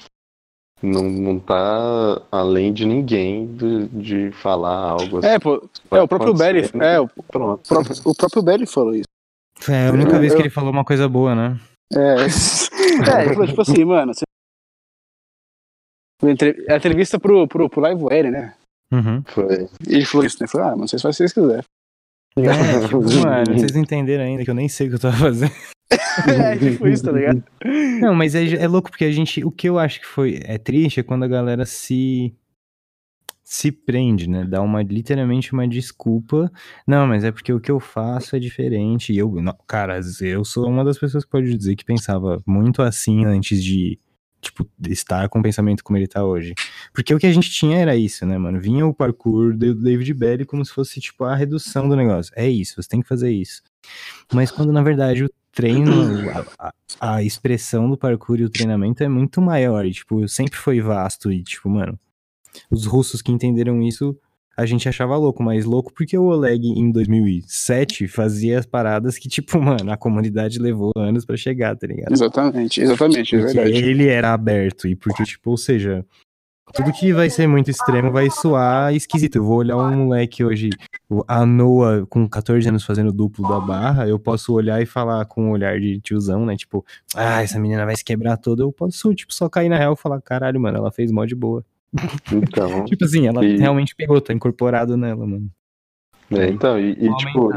não, 0.81 1.03
não 1.03 1.39
tá 1.41 2.23
além 2.31 2.73
de 2.73 2.85
ninguém 2.85 3.47
de, 3.57 3.89
de 3.89 4.31
falar 4.33 4.77
algo 4.91 5.19
assim. 5.19 5.27
É, 5.29 5.39
pô, 5.41 5.69
é, 5.91 6.01
o 6.01 6.07
próprio 6.07 6.33
Belly. 6.35 6.71
É, 6.81 7.01
o 7.01 7.09
Pronto. 7.09 7.67
próprio, 7.67 7.97
o 8.05 8.15
próprio 8.15 8.43
Belly 8.43 8.67
falou 8.67 8.95
isso. 8.95 9.05
É 9.69 9.89
a 9.89 9.93
única 9.93 10.15
Eu- 10.15 10.21
vez 10.21 10.33
que 10.33 10.39
eu- 10.39 10.43
ele 10.43 10.51
falou 10.51 10.71
uma 10.71 10.85
coisa 10.85 11.09
boa, 11.09 11.35
né? 11.35 11.59
É, 11.93 11.99
é 13.19 13.25
ele 13.25 13.35
falou, 13.35 13.49
tipo 13.49 13.63
assim, 13.63 13.85
mano. 13.85 14.13
A 16.23 16.77
entrevista 16.77 17.19
pro, 17.19 17.47
pro, 17.47 17.69
pro 17.69 17.81
Live 17.81 18.03
Wire, 18.03 18.31
né? 18.31 18.55
Uhum. 18.93 19.23
Foi. 19.27 19.69
E 19.89 19.95
ele 19.95 20.05
falou 20.05 20.27
isso, 20.27 20.39
né? 20.41 20.47
Falou, 20.47 20.67
ah, 20.69 20.71
mano, 20.77 20.89
vocês 20.89 21.03
fazem 21.03 21.27
o 21.27 21.29
que 21.29 21.35
vocês 21.35 21.47
quiserem. 21.47 21.65
É, 22.37 22.81
tipo, 22.85 23.01
mano, 23.01 23.59
vocês 23.59 23.73
não 23.73 23.83
entenderam 23.83 24.25
ainda 24.25 24.45
que 24.45 24.51
eu 24.51 24.55
nem 24.55 24.69
sei 24.69 24.87
o 24.87 24.91
que 24.91 24.97
eu 24.97 25.01
tava 25.01 25.17
fazendo. 25.17 25.53
é, 26.29 26.57
tipo 26.57 26.89
isso, 26.89 27.05
tá 27.05 27.13
ligado? 27.13 27.43
Não, 28.01 28.15
mas 28.15 28.35
é, 28.35 28.45
é 28.55 28.67
louco 28.67 28.91
porque 28.91 29.05
a 29.05 29.13
gente. 29.13 29.45
O 29.45 29.51
que 29.51 29.69
eu 29.69 29.79
acho 29.79 30.01
que 30.01 30.07
foi. 30.07 30.41
É 30.45 30.59
triste 30.59 31.01
é 31.01 31.03
quando 31.03 31.25
a 31.25 31.29
galera 31.29 31.65
se. 31.65 32.35
Se 33.47 33.71
prende, 33.71 34.29
né? 34.29 34.43
Dá 34.43 34.63
uma, 34.63 34.83
literalmente 34.83 35.53
uma 35.53 35.69
desculpa. 35.69 36.51
Não, 36.87 37.07
mas 37.07 37.25
é 37.25 37.31
porque 37.31 37.53
o 37.53 37.61
que 37.61 37.71
eu 37.71 37.79
faço 37.79 38.35
é 38.35 38.39
diferente. 38.39 39.13
E 39.13 39.19
eu, 39.19 39.31
não, 39.31 39.55
cara, 39.67 40.01
eu 40.23 40.45
sou 40.47 40.67
uma 40.67 40.83
das 40.83 40.99
pessoas 40.99 41.25
que 41.25 41.31
pode 41.31 41.55
dizer 41.55 41.77
que 41.77 41.85
pensava 41.85 42.43
muito 42.47 42.81
assim 42.81 43.27
antes 43.27 43.63
de, 43.63 43.99
tipo, 44.45 44.69
estar 44.89 45.29
com 45.29 45.41
o 45.41 45.43
pensamento 45.43 45.83
como 45.83 45.97
ele 45.99 46.07
tá 46.07 46.25
hoje. 46.25 46.55
Porque 46.93 47.15
o 47.15 47.19
que 47.19 47.27
a 47.27 47.33
gente 47.33 47.51
tinha 47.51 47.77
era 47.79 47.97
isso, 47.97 48.25
né, 48.25 48.39
mano? 48.39 48.61
Vinha 48.61 48.87
o 48.87 48.95
parkour 48.95 49.57
do 49.57 49.75
David 49.75 50.15
Belly 50.15 50.45
como 50.45 50.65
se 50.65 50.73
fosse, 50.73 51.01
tipo, 51.01 51.25
a 51.25 51.35
redução 51.35 51.89
do 51.89 51.97
negócio. 51.97 52.33
É 52.37 52.49
isso, 52.49 52.81
você 52.81 52.89
tem 52.89 53.01
que 53.03 53.09
fazer 53.09 53.31
isso. 53.33 53.63
Mas 54.33 54.51
quando, 54.51 54.73
na 54.73 54.83
verdade, 54.83 55.25
o 55.25 55.31
treino, 55.53 55.93
a, 56.59 56.69
a- 56.69 56.75
a 57.17 57.23
expressão 57.23 57.89
do 57.91 57.97
parkour 57.99 58.39
e 58.41 58.45
o 58.45 58.51
treinamento 58.51 59.03
é 59.03 59.09
muito 59.09 59.41
maior. 59.41 59.85
E, 59.85 59.93
tipo, 59.93 60.27
sempre 60.29 60.59
foi 60.59 60.81
vasto. 60.81 61.31
E, 61.33 61.43
tipo, 61.43 61.69
mano, 61.69 61.99
os 62.71 62.87
russos 62.87 63.21
que 63.23 63.33
entenderam 63.33 63.83
isso, 63.83 64.17
a 64.57 64.67
gente 64.67 64.89
achava 64.89 65.17
louco. 65.17 65.43
Mas 65.43 65.65
louco 65.65 65.93
porque 65.93 66.17
o 66.17 66.25
Oleg, 66.25 66.67
em 66.67 66.91
2007, 66.91 68.09
fazia 68.09 68.59
as 68.59 68.67
paradas 68.67 69.19
que, 69.19 69.29
tipo, 69.29 69.59
mano, 69.61 69.91
a 69.91 69.97
comunidade 69.97 70.59
levou 70.59 70.93
anos 70.97 71.25
pra 71.25 71.37
chegar, 71.37 71.77
tá 71.77 71.87
ligado? 71.87 72.13
Exatamente, 72.13 72.81
exatamente, 72.81 73.37
é 73.37 73.41
verdade. 73.41 73.71
ele 73.73 74.07
era 74.09 74.33
aberto. 74.33 74.89
E 74.89 74.95
porque, 74.97 75.25
tipo, 75.25 75.51
ou 75.51 75.57
seja, 75.57 76.05
tudo 76.73 76.93
que 76.93 77.13
vai 77.13 77.29
ser 77.29 77.47
muito 77.47 77.71
extremo 77.71 78.11
vai 78.11 78.31
soar 78.31 78.95
esquisito. 78.95 79.37
Eu 79.37 79.45
vou 79.45 79.59
olhar 79.59 79.77
um 79.77 79.97
moleque 79.97 80.43
hoje, 80.43 80.71
a 81.29 81.45
Noah, 81.45 82.07
com 82.07 82.29
14 82.29 82.69
anos 82.69 82.85
fazendo 82.85 83.13
duplo 83.13 83.47
da 83.49 83.61
barra, 83.61 84.09
eu 84.09 84.19
posso 84.19 84.53
olhar 84.53 84.81
e 84.83 84.87
falar 84.87 85.25
com 85.27 85.49
um 85.49 85.51
olhar 85.51 85.79
de 85.79 86.01
tiozão, 86.01 86.45
né? 86.47 86.57
Tipo, 86.57 86.85
ah, 87.15 87.43
essa 87.43 87.61
menina 87.61 87.85
vai 87.85 87.95
se 87.97 88.05
quebrar 88.05 88.37
toda. 88.37 88.63
Eu 88.63 88.73
posso, 88.73 89.15
tipo, 89.15 89.33
só 89.33 89.49
cair 89.49 89.69
na 89.69 89.77
real 89.77 89.95
e 89.95 89.97
falar, 89.97 90.21
caralho, 90.21 90.61
mano, 90.61 90.79
ela 90.79 90.91
fez 90.91 91.13
mod 91.13 91.33
boa. 91.35 91.65
Então, 92.33 92.85
Tipo 92.87 93.05
assim, 93.05 93.27
ela 93.27 93.45
E- 93.45 93.57
realmente 93.59 93.95
pegou, 93.95 94.21
tá 94.21 94.33
incorporado 94.33 94.97
nela, 94.97 95.27
mano. 95.27 95.51
é, 96.31 96.47
então 96.49 96.79
e, 96.79 96.93
e, 96.93 97.17
tipo. 97.17 97.51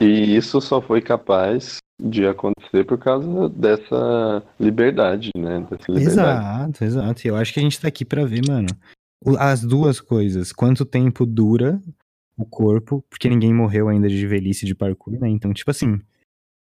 E 0.00 0.36
isso 0.36 0.60
só 0.60 0.80
foi 0.80 1.00
capaz 1.02 1.78
de 2.02 2.26
acontecer 2.26 2.84
por 2.84 2.96
causa 2.98 3.48
dessa 3.50 4.42
liberdade, 4.58 5.30
né? 5.36 5.60
Dessa 5.70 5.92
liberdade. 5.92 6.10
Exato, 6.10 6.84
exato. 6.84 7.26
E 7.26 7.28
eu 7.28 7.36
acho 7.36 7.52
que 7.52 7.60
a 7.60 7.62
gente 7.62 7.78
tá 7.80 7.88
aqui 7.88 8.04
pra 8.04 8.24
ver, 8.24 8.40
mano, 8.48 8.68
as 9.38 9.60
duas 9.62 10.00
coisas. 10.00 10.52
Quanto 10.52 10.86
tempo 10.86 11.26
dura 11.26 11.78
o 12.36 12.46
corpo, 12.46 13.04
porque 13.10 13.28
ninguém 13.28 13.52
morreu 13.52 13.88
ainda 13.88 14.08
de 14.08 14.26
velhice 14.26 14.64
de 14.64 14.74
parkour, 14.74 15.18
né? 15.20 15.28
Então, 15.28 15.52
tipo 15.52 15.70
assim, 15.70 16.00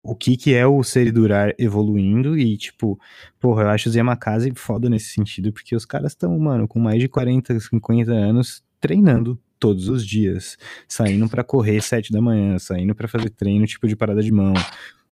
o 0.03 0.13
que 0.13 0.35
que 0.35 0.53
é 0.53 0.67
o 0.67 0.83
ser 0.83 1.07
e 1.07 1.11
durar 1.11 1.55
evoluindo 1.57 2.37
e, 2.37 2.57
tipo, 2.57 2.99
porra, 3.39 3.63
eu 3.63 3.69
acho 3.69 3.87
os 3.87 3.95
Yamakasi 3.95 4.51
foda 4.55 4.89
nesse 4.89 5.09
sentido, 5.09 5.53
porque 5.53 5.75
os 5.75 5.85
caras 5.85 6.11
estão, 6.11 6.37
mano, 6.37 6.67
com 6.67 6.77
mais 6.77 6.99
de 6.99 7.07
40, 7.07 7.57
50 7.57 8.11
anos 8.11 8.61
treinando 8.81 9.39
todos 9.57 9.87
os 9.87 10.05
dias, 10.05 10.57
saindo 10.89 11.29
pra 11.29 11.41
correr 11.41 11.81
sete 11.81 12.11
da 12.11 12.21
manhã, 12.21 12.59
saindo 12.59 12.93
pra 12.93 13.07
fazer 13.07 13.29
treino, 13.29 13.65
tipo, 13.65 13.87
de 13.87 13.95
parada 13.95 14.21
de 14.21 14.29
mão, 14.29 14.53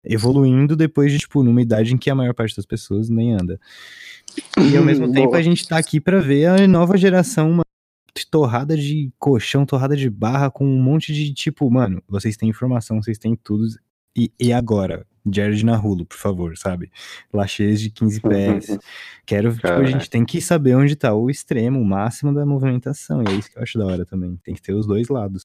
evoluindo 0.04 0.76
depois 0.76 1.10
de, 1.10 1.20
tipo, 1.20 1.42
numa 1.42 1.62
idade 1.62 1.94
em 1.94 1.98
que 1.98 2.10
a 2.10 2.16
maior 2.16 2.34
parte 2.34 2.54
das 2.54 2.66
pessoas 2.66 3.08
nem 3.08 3.34
anda. 3.34 3.58
E 4.60 4.76
ao 4.76 4.84
mesmo 4.84 5.10
tempo 5.10 5.30
Boa. 5.30 5.38
a 5.38 5.42
gente 5.42 5.66
tá 5.66 5.78
aqui 5.78 6.02
pra 6.02 6.20
ver 6.20 6.48
a 6.48 6.68
nova 6.68 6.98
geração, 6.98 7.50
uma 7.50 7.64
torrada 8.30 8.76
de 8.76 9.10
colchão, 9.18 9.66
torrada 9.66 9.96
de 9.96 10.10
barra, 10.10 10.52
com 10.52 10.66
um 10.66 10.82
monte 10.82 11.14
de 11.14 11.34
tipo, 11.34 11.70
mano, 11.72 12.04
vocês 12.10 12.36
têm 12.36 12.50
informação, 12.50 13.02
vocês 13.02 13.18
têm 13.18 13.38
tudo. 13.42 13.66
E, 14.16 14.32
e 14.40 14.52
agora? 14.52 15.06
Jared 15.30 15.64
Narulo, 15.64 16.06
por 16.06 16.18
favor, 16.18 16.58
sabe? 16.58 16.92
Lachês 17.32 17.80
de 17.80 17.90
15 17.90 18.22
pés. 18.22 18.80
Quero, 19.26 19.54
tipo, 19.54 19.68
a 19.68 19.84
gente 19.84 20.10
tem 20.10 20.26
que 20.26 20.42
saber 20.42 20.76
onde 20.76 20.96
tá 20.96 21.14
o 21.14 21.30
extremo, 21.30 21.80
o 21.80 21.86
máximo 21.86 22.34
da 22.34 22.46
movimentação. 22.46 23.22
E 23.24 23.32
é 23.32 23.36
isso 23.36 23.52
que 23.52 23.58
eu 23.58 23.62
acho 23.62 23.78
da 23.78 23.86
hora 23.86 24.06
também. 24.06 24.36
Tem 24.44 24.56
que 24.56 24.62
ter 24.62 24.74
os 24.74 24.88
dois 24.88 25.10
lados. 25.10 25.44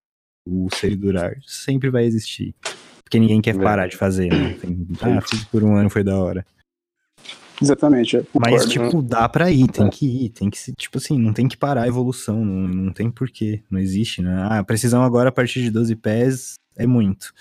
O 0.49 0.69
ser 0.75 0.93
e 0.93 0.97
durar 0.97 1.37
sempre 1.47 1.91
vai 1.91 2.05
existir. 2.05 2.55
Porque 3.03 3.19
ninguém 3.19 3.41
quer 3.41 3.57
parar 3.57 3.87
de 3.89 3.97
fazer, 3.97 4.33
né? 4.33 4.55
Tem, 4.55 4.87
ah, 5.03 5.21
fiz 5.21 5.45
por 5.45 5.63
um 5.63 5.77
ano, 5.77 5.91
foi 5.91 6.03
da 6.03 6.17
hora. 6.17 6.45
Exatamente, 7.61 8.23
Mas, 8.35 8.67
tipo, 8.67 9.01
dá 9.01 9.27
pra 9.27 9.51
ir, 9.51 9.67
tem 9.69 9.89
que 9.89 10.27
ir, 10.27 10.29
tem 10.29 10.51
que 10.51 10.59
se, 10.59 10.75
tipo 10.75 10.99
assim, 10.99 11.19
não 11.19 11.33
tem 11.33 11.49
que 11.49 11.57
parar 11.57 11.85
a 11.85 11.89
evolução, 11.89 12.45
não, 12.45 12.69
não 12.69 12.93
tem 12.93 13.11
porquê, 13.11 13.63
não 13.71 13.81
existe, 13.81 14.21
né? 14.21 14.47
Ah, 14.51 14.63
precisão 14.63 15.03
agora 15.03 15.31
a 15.31 15.33
partir 15.33 15.63
de 15.63 15.71
12 15.71 15.97
pés 15.97 16.57
é 16.77 16.87
muito. 16.87 17.33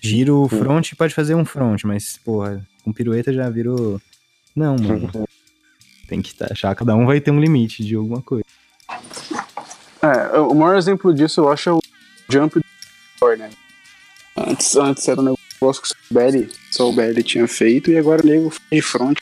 Giro 0.00 0.46
front, 0.48 0.92
pode 0.94 1.14
fazer 1.14 1.34
um 1.34 1.44
front, 1.44 1.84
mas, 1.84 2.18
porra, 2.24 2.66
com 2.84 2.92
pirueta 2.92 3.32
já 3.32 3.48
virou. 3.48 4.00
Não, 4.54 4.76
mano. 4.76 5.10
Tem 6.06 6.20
que 6.20 6.34
tá, 6.34 6.48
achar, 6.50 6.74
cada 6.74 6.94
um 6.94 7.06
vai 7.06 7.20
ter 7.20 7.30
um 7.30 7.40
limite 7.40 7.82
de 7.82 7.94
alguma 7.94 8.20
coisa. 8.20 8.44
É, 10.02 10.38
o 10.38 10.54
maior 10.54 10.76
exemplo 10.76 11.14
disso 11.14 11.40
eu 11.40 11.50
acho 11.50 11.70
é 11.70 11.72
o 11.72 11.80
Jump 12.28 12.60
do 12.60 13.36
né? 13.36 13.50
Antes, 14.36 14.76
antes 14.76 15.08
era 15.08 15.20
um 15.20 15.34
negócio 15.60 15.82
que 15.82 15.90
o 16.10 16.14
Belly, 16.14 16.50
só 16.70 16.90
o 16.90 16.92
Belly 16.92 17.22
tinha 17.22 17.48
feito 17.48 17.90
e 17.90 17.96
agora 17.96 18.22
o 18.22 18.26
nego 18.26 18.52
de 18.70 18.82
front. 18.82 19.18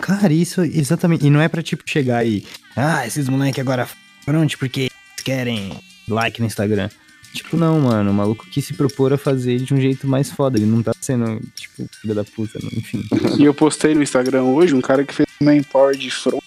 Cara, 0.00 0.32
isso, 0.32 0.62
exatamente. 0.62 1.26
E 1.26 1.30
não 1.30 1.40
é 1.40 1.48
pra, 1.48 1.62
tipo, 1.62 1.84
chegar 1.86 2.26
e. 2.26 2.44
Ah, 2.74 3.06
esses 3.06 3.28
moleque 3.28 3.60
agora 3.60 3.88
front 4.24 4.56
porque 4.56 4.80
eles 4.80 5.22
querem 5.22 5.78
like 6.08 6.40
no 6.40 6.46
Instagram. 6.46 6.88
Tipo, 7.32 7.56
não, 7.56 7.80
mano. 7.80 8.10
O 8.10 8.14
maluco 8.14 8.46
que 8.46 8.60
se 8.60 8.74
propor 8.74 9.12
a 9.12 9.18
fazer 9.18 9.58
de 9.58 9.72
um 9.72 9.80
jeito 9.80 10.06
mais 10.06 10.30
foda. 10.30 10.58
Ele 10.58 10.66
não 10.66 10.82
tá 10.82 10.92
sendo, 11.00 11.40
tipo, 11.54 11.88
filha 12.00 12.14
da 12.14 12.24
puta, 12.24 12.58
não, 12.62 12.70
enfim. 12.70 13.02
E 13.38 13.44
eu 13.44 13.54
postei 13.54 13.94
no 13.94 14.02
Instagram 14.02 14.42
hoje 14.42 14.74
um 14.74 14.80
cara 14.80 15.04
que 15.04 15.14
fez 15.14 15.28
um 15.40 15.44
main 15.44 15.62
power 15.62 15.96
de 15.96 16.10
front 16.10 16.42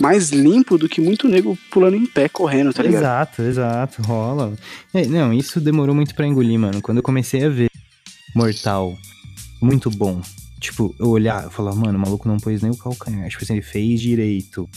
mais 0.00 0.30
limpo 0.30 0.76
do 0.76 0.88
que 0.88 1.00
muito 1.00 1.28
nego 1.28 1.58
pulando 1.70 1.96
em 1.96 2.06
pé 2.06 2.28
correndo, 2.28 2.72
tá 2.72 2.82
ligado? 2.82 3.02
Exato, 3.02 3.42
exato, 3.42 4.02
rola. 4.02 4.54
É, 4.92 5.06
não, 5.06 5.32
isso 5.32 5.60
demorou 5.60 5.94
muito 5.94 6.14
pra 6.14 6.26
engolir, 6.26 6.58
mano. 6.58 6.82
Quando 6.82 6.98
eu 6.98 7.02
comecei 7.02 7.44
a 7.44 7.48
ver 7.48 7.70
mortal 8.34 8.96
muito 9.60 9.90
bom. 9.90 10.20
Tipo, 10.60 10.94
eu 10.98 11.08
olhar, 11.08 11.44
eu 11.44 11.50
falar, 11.50 11.74
mano, 11.74 11.98
o 11.98 12.00
maluco 12.00 12.28
não 12.28 12.38
pôs 12.38 12.62
nem 12.62 12.70
o 12.70 12.76
calcanhar. 12.76 13.28
Tipo 13.28 13.44
assim, 13.44 13.54
ele 13.54 13.62
fez 13.62 14.00
direito. 14.00 14.68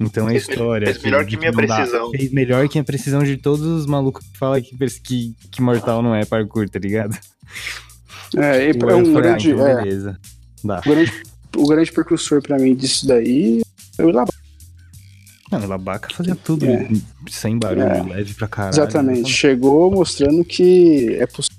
Então 0.00 0.26
a 0.26 0.30
Fez 0.30 0.48
história. 0.48 0.86
fez 0.92 1.02
melhor 1.02 1.24
que 1.24 1.36
minha 1.36 1.52
dá- 1.52 1.56
precisão. 1.56 2.10
Fez 2.10 2.32
melhor 2.32 2.68
que 2.68 2.78
a 2.78 2.84
precisão 2.84 3.22
de 3.22 3.36
todos 3.36 3.64
os 3.64 3.86
malucos 3.86 4.26
que 4.26 4.38
falam 4.38 4.60
que, 4.60 4.76
que, 5.00 5.34
que 5.50 5.62
mortal 5.62 6.02
não 6.02 6.14
é 6.14 6.24
parkour, 6.24 6.68
tá 6.68 6.78
ligado? 6.78 7.16
É, 8.36 8.70
e 8.70 8.78
Eu 8.78 8.90
é 8.90 8.94
um 8.96 9.16
ah, 9.16 9.20
grande, 9.20 9.50
então 9.50 9.66
é, 9.66 9.76
beleza. 9.76 10.18
Dá. 10.62 10.80
o 10.80 10.88
grande. 10.90 11.12
O 11.56 11.66
grande 11.68 11.92
precursor 11.92 12.42
pra 12.42 12.58
mim 12.58 12.74
disso 12.74 13.06
daí 13.06 13.62
é 13.96 14.04
o 14.04 14.10
Ilabaca. 14.10 14.36
Não, 15.52 15.60
o 15.60 15.66
Labaca 15.68 16.08
fazia 16.12 16.34
tudo 16.34 16.66
É. 16.66 16.88
sem 17.30 17.56
barulho, 17.56 17.82
É. 17.84 18.02
leve 18.02 18.34
pra 18.34 18.48
caralho. 18.48 18.74
Exatamente. 18.74 19.30
Chegou 19.30 19.88
mostrando 19.92 20.44
que 20.44 21.14
é 21.14 21.26
possível 21.26 21.56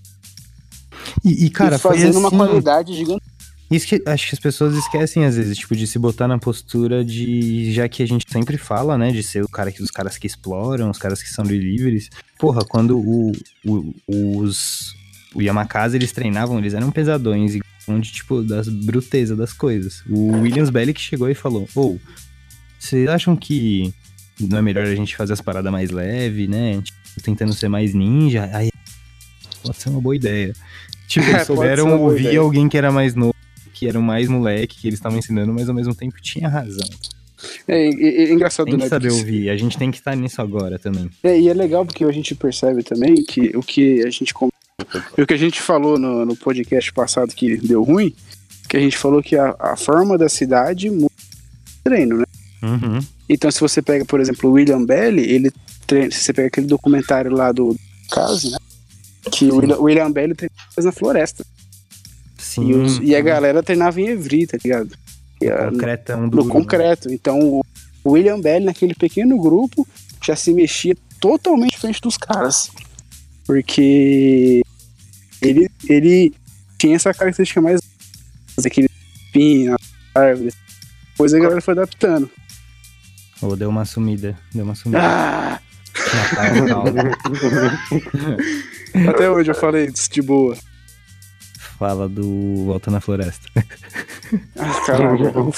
E, 1.24 1.46
e, 1.46 1.50
cara, 1.50 1.78
e 1.78 1.80
foi 1.80 1.94
fazendo 1.96 2.20
uma 2.20 2.28
assim, 2.28 2.38
qualidade 2.38 2.94
gigante. 2.94 3.24
Isso 3.72 3.88
que 3.88 4.02
acho 4.06 4.28
que 4.30 4.36
as 4.36 4.40
pessoas 4.40 4.76
esquecem 4.76 5.26
às 5.26 5.36
vezes, 5.36 5.58
tipo, 5.58 5.76
de 5.76 5.88
se 5.88 5.98
botar 5.98 6.28
na 6.28 6.38
postura 6.38 7.04
de. 7.04 7.74
Já 7.74 7.90
que 7.90 8.04
a 8.04 8.08
gente 8.08 8.24
sempre 8.32 8.58
fala, 8.58 8.98
né? 8.98 9.12
De 9.12 9.24
ser 9.24 9.44
o 9.44 9.50
cara 9.50 9.72
que, 9.72 9.82
os 9.82 9.90
caras 9.90 10.18
que 10.18 10.28
exploram, 10.28 10.90
os 10.92 11.00
caras 11.00 11.22
que 11.22 11.30
são 11.30 11.44
livres. 11.46 12.10
Porra, 12.38 12.64
quando 12.64 12.98
o, 13.00 13.32
o- 13.66 13.94
os. 14.08 14.94
O 15.34 15.42
Yamakasa 15.42 15.98
eles 15.98 16.12
treinavam, 16.14 16.60
eles 16.60 16.74
eram 16.74 16.90
pesadões 16.92 17.56
e 17.56 17.62
onde, 17.88 18.12
tipo, 18.12 18.42
das 18.42 18.70
brutezas 18.70 19.38
das 19.38 19.52
coisas. 19.52 20.02
O 20.10 20.40
Williams 20.42 20.70
Bellick 20.70 21.02
chegou 21.02 21.30
e 21.30 21.36
falou: 21.36 21.68
Ô, 21.76 21.98
vocês 22.80 23.08
acham 23.10 23.36
que 23.36 23.94
não 24.40 24.60
é 24.60 24.62
melhor 24.62 24.86
a 24.86 24.96
gente 24.96 25.16
fazer 25.16 25.34
as 25.34 25.42
paradas 25.42 25.72
mais 25.72 25.90
leve, 25.92 26.48
né? 26.48 26.82
Tipo, 26.82 26.98
tentando 27.24 27.54
ser 27.54 27.68
mais 27.68 27.94
ninja? 27.94 28.50
Aí 28.54 28.70
pode 29.64 29.78
ser 29.78 29.90
uma 29.90 30.00
boa 30.02 30.16
ideia. 30.16 30.54
Tipo, 31.08 31.26
É, 31.28 31.30
eles 31.30 31.38
uma 31.40 31.46
souberam 31.46 32.02
ouvir 32.02 32.38
alguém 32.38 32.70
que 32.70 32.78
era 32.78 32.92
mais 32.92 33.14
novo, 33.14 33.35
que 33.86 33.90
era 33.90 34.00
o 34.00 34.04
mais 34.04 34.28
moleque, 34.28 34.82
que 34.82 34.88
eles 34.88 34.98
estavam 34.98 35.20
ensinando, 35.20 35.54
mas 35.54 35.70
ao 35.70 35.76
mesmo 35.76 35.94
tempo 35.94 36.16
tinha 36.20 36.50
razão. 36.50 36.88
É, 37.68 37.88
e- 37.88 38.30
e- 38.30 38.34
engraçado, 38.34 38.66
Tem 38.66 38.76
que 38.78 38.84
né? 38.84 38.90
saber 38.90 39.10
porque- 39.10 39.22
ouvir, 39.22 39.50
a 39.52 39.58
gente 39.58 39.78
tem 39.78 39.92
que 39.92 39.98
estar 39.98 40.16
nisso 40.16 40.42
agora 40.42 40.80
também. 40.80 41.08
É, 41.24 41.40
e 41.40 41.48
é 41.48 41.54
legal 41.54 41.86
porque 41.86 42.04
a 42.04 42.12
gente 42.12 42.34
percebe 42.34 42.82
também 42.82 43.16
que 43.24 43.56
o 43.56 43.62
que 43.62 44.02
a 44.04 44.10
gente 44.10 44.34
e 45.18 45.22
o 45.22 45.28
que 45.28 45.34
a 45.34 45.38
gente 45.38 45.62
falou 45.62 46.00
no, 46.00 46.26
no 46.26 46.36
podcast 46.36 46.92
passado 46.94 47.34
que 47.36 47.58
deu 47.58 47.84
ruim, 47.84 48.14
que 48.68 48.76
a 48.76 48.80
gente 48.80 48.98
falou 48.98 49.22
que 49.22 49.36
a, 49.36 49.56
a 49.60 49.76
forma 49.78 50.18
da 50.18 50.28
cidade 50.28 50.90
muda 50.90 51.06
o 51.06 51.84
treino, 51.84 52.18
né? 52.18 52.26
Uhum. 52.64 53.00
Então 53.30 53.52
se 53.52 53.60
você 53.60 53.82
pega, 53.82 54.04
por 54.06 54.20
exemplo, 54.20 54.50
o 54.50 54.54
William 54.54 54.84
Belly, 54.84 55.22
ele 55.30 55.52
treina, 55.86 56.10
se 56.12 56.20
você 56.22 56.34
pega 56.34 56.48
aquele 56.48 56.66
documentário 56.68 57.32
lá 57.32 57.52
do 57.52 57.76
caso, 58.12 58.50
né? 58.52 58.58
Que 59.32 59.46
o 59.52 59.58
William, 59.58 59.78
William 59.78 60.12
Belly 60.12 60.34
treinava 60.34 60.82
na 60.84 60.92
floresta. 60.92 61.46
Sim. 62.46 62.70
E, 62.70 62.74
os- 62.76 63.00
e 63.02 63.16
a 63.16 63.22
galera 63.22 63.64
treinava 63.64 64.00
em 64.00 64.08
Evry, 64.08 64.46
tá 64.46 64.58
ligado? 64.64 64.96
A- 65.44 65.72
concretão 65.72 66.22
no 66.22 66.30
duro, 66.30 66.46
né? 66.46 66.52
concreto. 66.52 67.12
Então 67.12 67.40
o 67.40 68.12
William 68.12 68.40
Belly, 68.40 68.66
naquele 68.66 68.94
pequeno 68.94 69.38
grupo, 69.42 69.86
já 70.24 70.36
se 70.36 70.54
mexia 70.54 70.96
totalmente 71.20 71.72
diferente 71.72 72.00
dos 72.02 72.18
caras. 72.18 72.70
Porque 73.46 74.62
ele, 75.42 75.70
ele 75.90 76.34
tinha 76.78 76.96
essa 76.96 77.14
característica 77.14 77.62
mais 77.62 77.82
aquele 78.66 78.88
espinho, 79.28 79.76
árvore. 80.14 80.52
Depois 81.12 81.34
a 81.34 81.40
galera 81.40 81.62
foi 81.62 81.74
adaptando. 81.74 82.30
Ou 83.42 83.56
deu 83.56 83.70
uma 83.70 83.86
sumida, 83.86 84.38
deu 84.54 84.64
uma 84.66 84.76
sumida. 84.76 85.02
Ah! 85.02 85.60
Na 86.14 86.30
cara, 86.30 86.68
calma. 86.68 86.92
Até 89.10 89.30
hoje 89.30 89.52
eu 89.52 89.56
falei 89.56 89.86
isso 89.88 90.10
de 90.12 90.22
boa. 90.22 90.58
Fala 91.78 92.08
do 92.08 92.66
Volta 92.66 92.90
na 92.92 93.02
Floresta. 93.02 93.48
Ah, 94.58 94.82
caralho. 94.86 95.52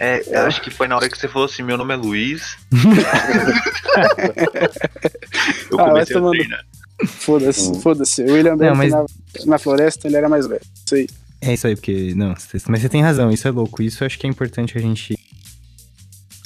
É, 0.00 0.22
eu 0.36 0.40
acho 0.46 0.60
que 0.62 0.70
foi 0.70 0.88
na 0.88 0.96
hora 0.96 1.08
que 1.08 1.16
você 1.16 1.28
falou 1.28 1.46
assim: 1.46 1.62
meu 1.62 1.76
nome 1.78 1.94
é 1.94 1.96
Luiz. 1.96 2.56
eu 5.70 5.80
Ah, 5.80 5.84
comecei 5.88 6.16
a 6.16 6.18
tomando- 6.18 6.38
treinar. 6.38 6.64
Foda-se, 7.06 7.80
foda-se. 7.80 8.22
O 8.24 8.32
William 8.32 8.56
Não, 8.56 8.74
mas- 8.74 8.90
treinava 8.90 9.06
na 9.46 9.58
floresta, 9.58 10.06
ele 10.08 10.16
era 10.16 10.28
mais 10.28 10.46
velho. 10.46 10.60
Isso 10.84 10.94
aí. 10.94 11.08
É 11.40 11.54
isso 11.54 11.66
aí, 11.66 11.74
porque. 11.74 12.12
Não, 12.14 12.34
mas 12.68 12.80
você 12.82 12.88
tem 12.88 13.02
razão, 13.02 13.30
isso 13.30 13.48
é 13.48 13.50
louco. 13.50 13.82
Isso 13.82 14.02
eu 14.02 14.06
acho 14.06 14.18
que 14.18 14.26
é 14.26 14.30
importante 14.30 14.76
a 14.76 14.80
gente 14.80 15.18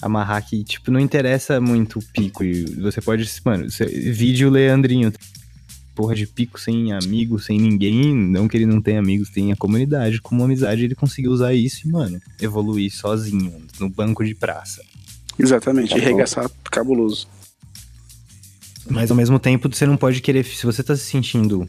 amarrar 0.01 0.47
que, 0.47 0.63
tipo, 0.63 0.91
não 0.91 1.01
interessa 1.01 1.61
muito 1.61 1.99
o 1.99 2.03
pico. 2.13 2.45
E 2.45 2.65
você 2.81 3.01
pode. 3.01 3.29
Mano, 3.45 3.67
vídeo 4.13 4.51
Leandrinho. 4.51 5.13
Porra 5.95 6.15
de 6.15 6.27
pico 6.27 6.59
sem 6.61 6.93
amigo, 6.93 7.39
sem 7.39 7.59
ninguém. 7.59 8.13
Não 8.15 8.49
que 8.49 8.57
ele 8.57 8.67
não 8.67 8.81
tenha 8.83 8.99
amigos, 8.99 9.31
tem 9.31 9.53
a 9.53 9.57
comunidade. 9.57 10.21
Como 10.21 10.43
amizade, 10.43 10.83
ele 10.85 10.95
conseguiu 10.95 11.31
usar 11.31 11.55
isso 11.55 11.87
e, 11.87 11.91
mano, 11.91 12.21
evoluir 12.41 12.93
sozinho, 12.93 13.63
no 13.79 13.89
banco 13.89 14.25
de 14.25 14.35
praça. 14.35 14.83
Exatamente, 15.39 15.91
Tá 15.91 15.99
e 15.99 16.01
bom. 16.01 16.07
regaçar 16.07 16.51
cabuloso. 16.71 17.29
Mas 18.91 19.11
ao 19.11 19.17
mesmo 19.17 19.39
tempo, 19.39 19.69
você 19.73 19.87
não 19.87 19.97
pode 19.97 20.21
querer. 20.21 20.45
Se 20.45 20.67
você 20.67 20.83
tá 20.83 20.95
se 20.97 21.05
sentindo 21.05 21.69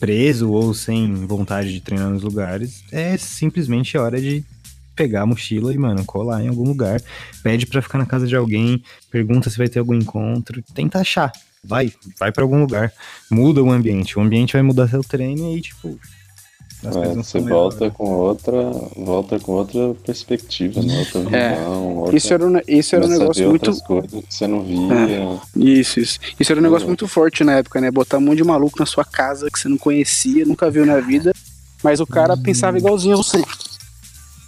preso 0.00 0.50
ou 0.50 0.74
sem 0.74 1.14
vontade 1.26 1.72
de 1.72 1.80
treinar 1.80 2.10
nos 2.10 2.22
lugares, 2.22 2.82
é 2.90 3.16
simplesmente 3.16 3.96
hora 3.96 4.20
de 4.20 4.44
pegar 4.96 5.22
a 5.22 5.26
mochila 5.26 5.72
e, 5.72 5.78
mano, 5.78 6.04
colar 6.04 6.42
em 6.42 6.48
algum 6.48 6.64
lugar. 6.64 7.00
Pede 7.42 7.66
pra 7.66 7.82
ficar 7.82 7.98
na 7.98 8.06
casa 8.06 8.26
de 8.26 8.34
alguém, 8.36 8.82
pergunta 9.10 9.48
se 9.50 9.58
vai 9.58 9.68
ter 9.68 9.78
algum 9.78 9.94
encontro, 9.94 10.62
tenta 10.74 10.98
achar. 11.00 11.30
Vai, 11.64 11.92
vai 12.18 12.30
pra 12.30 12.44
algum 12.44 12.60
lugar. 12.60 12.92
Muda 13.30 13.62
o 13.62 13.70
ambiente. 13.70 14.18
O 14.18 14.22
ambiente 14.22 14.52
vai 14.52 14.62
mudar 14.62 14.88
seu 14.88 15.02
treino 15.02 15.50
e 15.50 15.54
aí, 15.54 15.60
tipo. 15.62 15.98
as 16.82 16.88
É, 16.94 16.98
coisas 16.98 17.16
não 17.16 17.22
você 17.24 17.38
são 17.40 17.48
volta 17.48 17.90
com 17.90 18.04
outra, 18.12 18.70
volta 18.96 19.38
com 19.40 19.52
outra 19.52 19.94
perspectiva, 20.04 20.82
né? 20.82 20.98
outra 20.98 21.20
visão, 21.20 21.34
É, 21.34 21.58
outra, 21.66 22.16
Isso 22.16 22.34
era 22.34 22.46
um, 22.46 22.60
isso 22.68 22.94
era 22.96 23.04
um 23.06 23.08
negócio 23.08 23.48
muito. 23.48 23.68
outras 23.70 23.86
coisas 23.86 24.24
que 24.24 24.34
você 24.34 24.46
não 24.46 24.62
via. 24.62 25.40
Isso, 25.56 26.00
isso. 26.00 26.18
Isso 26.38 26.52
era 26.52 26.60
um 26.60 26.64
negócio 26.64 26.86
muito 26.86 27.08
forte 27.08 27.42
na 27.42 27.52
época, 27.54 27.80
né? 27.80 27.90
Botar 27.90 28.18
um 28.18 28.20
monte 28.20 28.36
de 28.38 28.44
maluco 28.44 28.78
na 28.78 28.86
sua 28.86 29.04
casa 29.04 29.50
que 29.50 29.58
você 29.58 29.68
não 29.68 29.78
conhecia, 29.78 30.44
nunca 30.44 30.70
viu 30.70 30.84
na 30.84 31.00
vida, 31.00 31.32
mas 31.82 32.00
o 32.00 32.06
cara 32.06 32.36
pensava 32.36 32.76
igualzinho 32.76 33.14
a 33.14 33.16
você. 33.16 33.42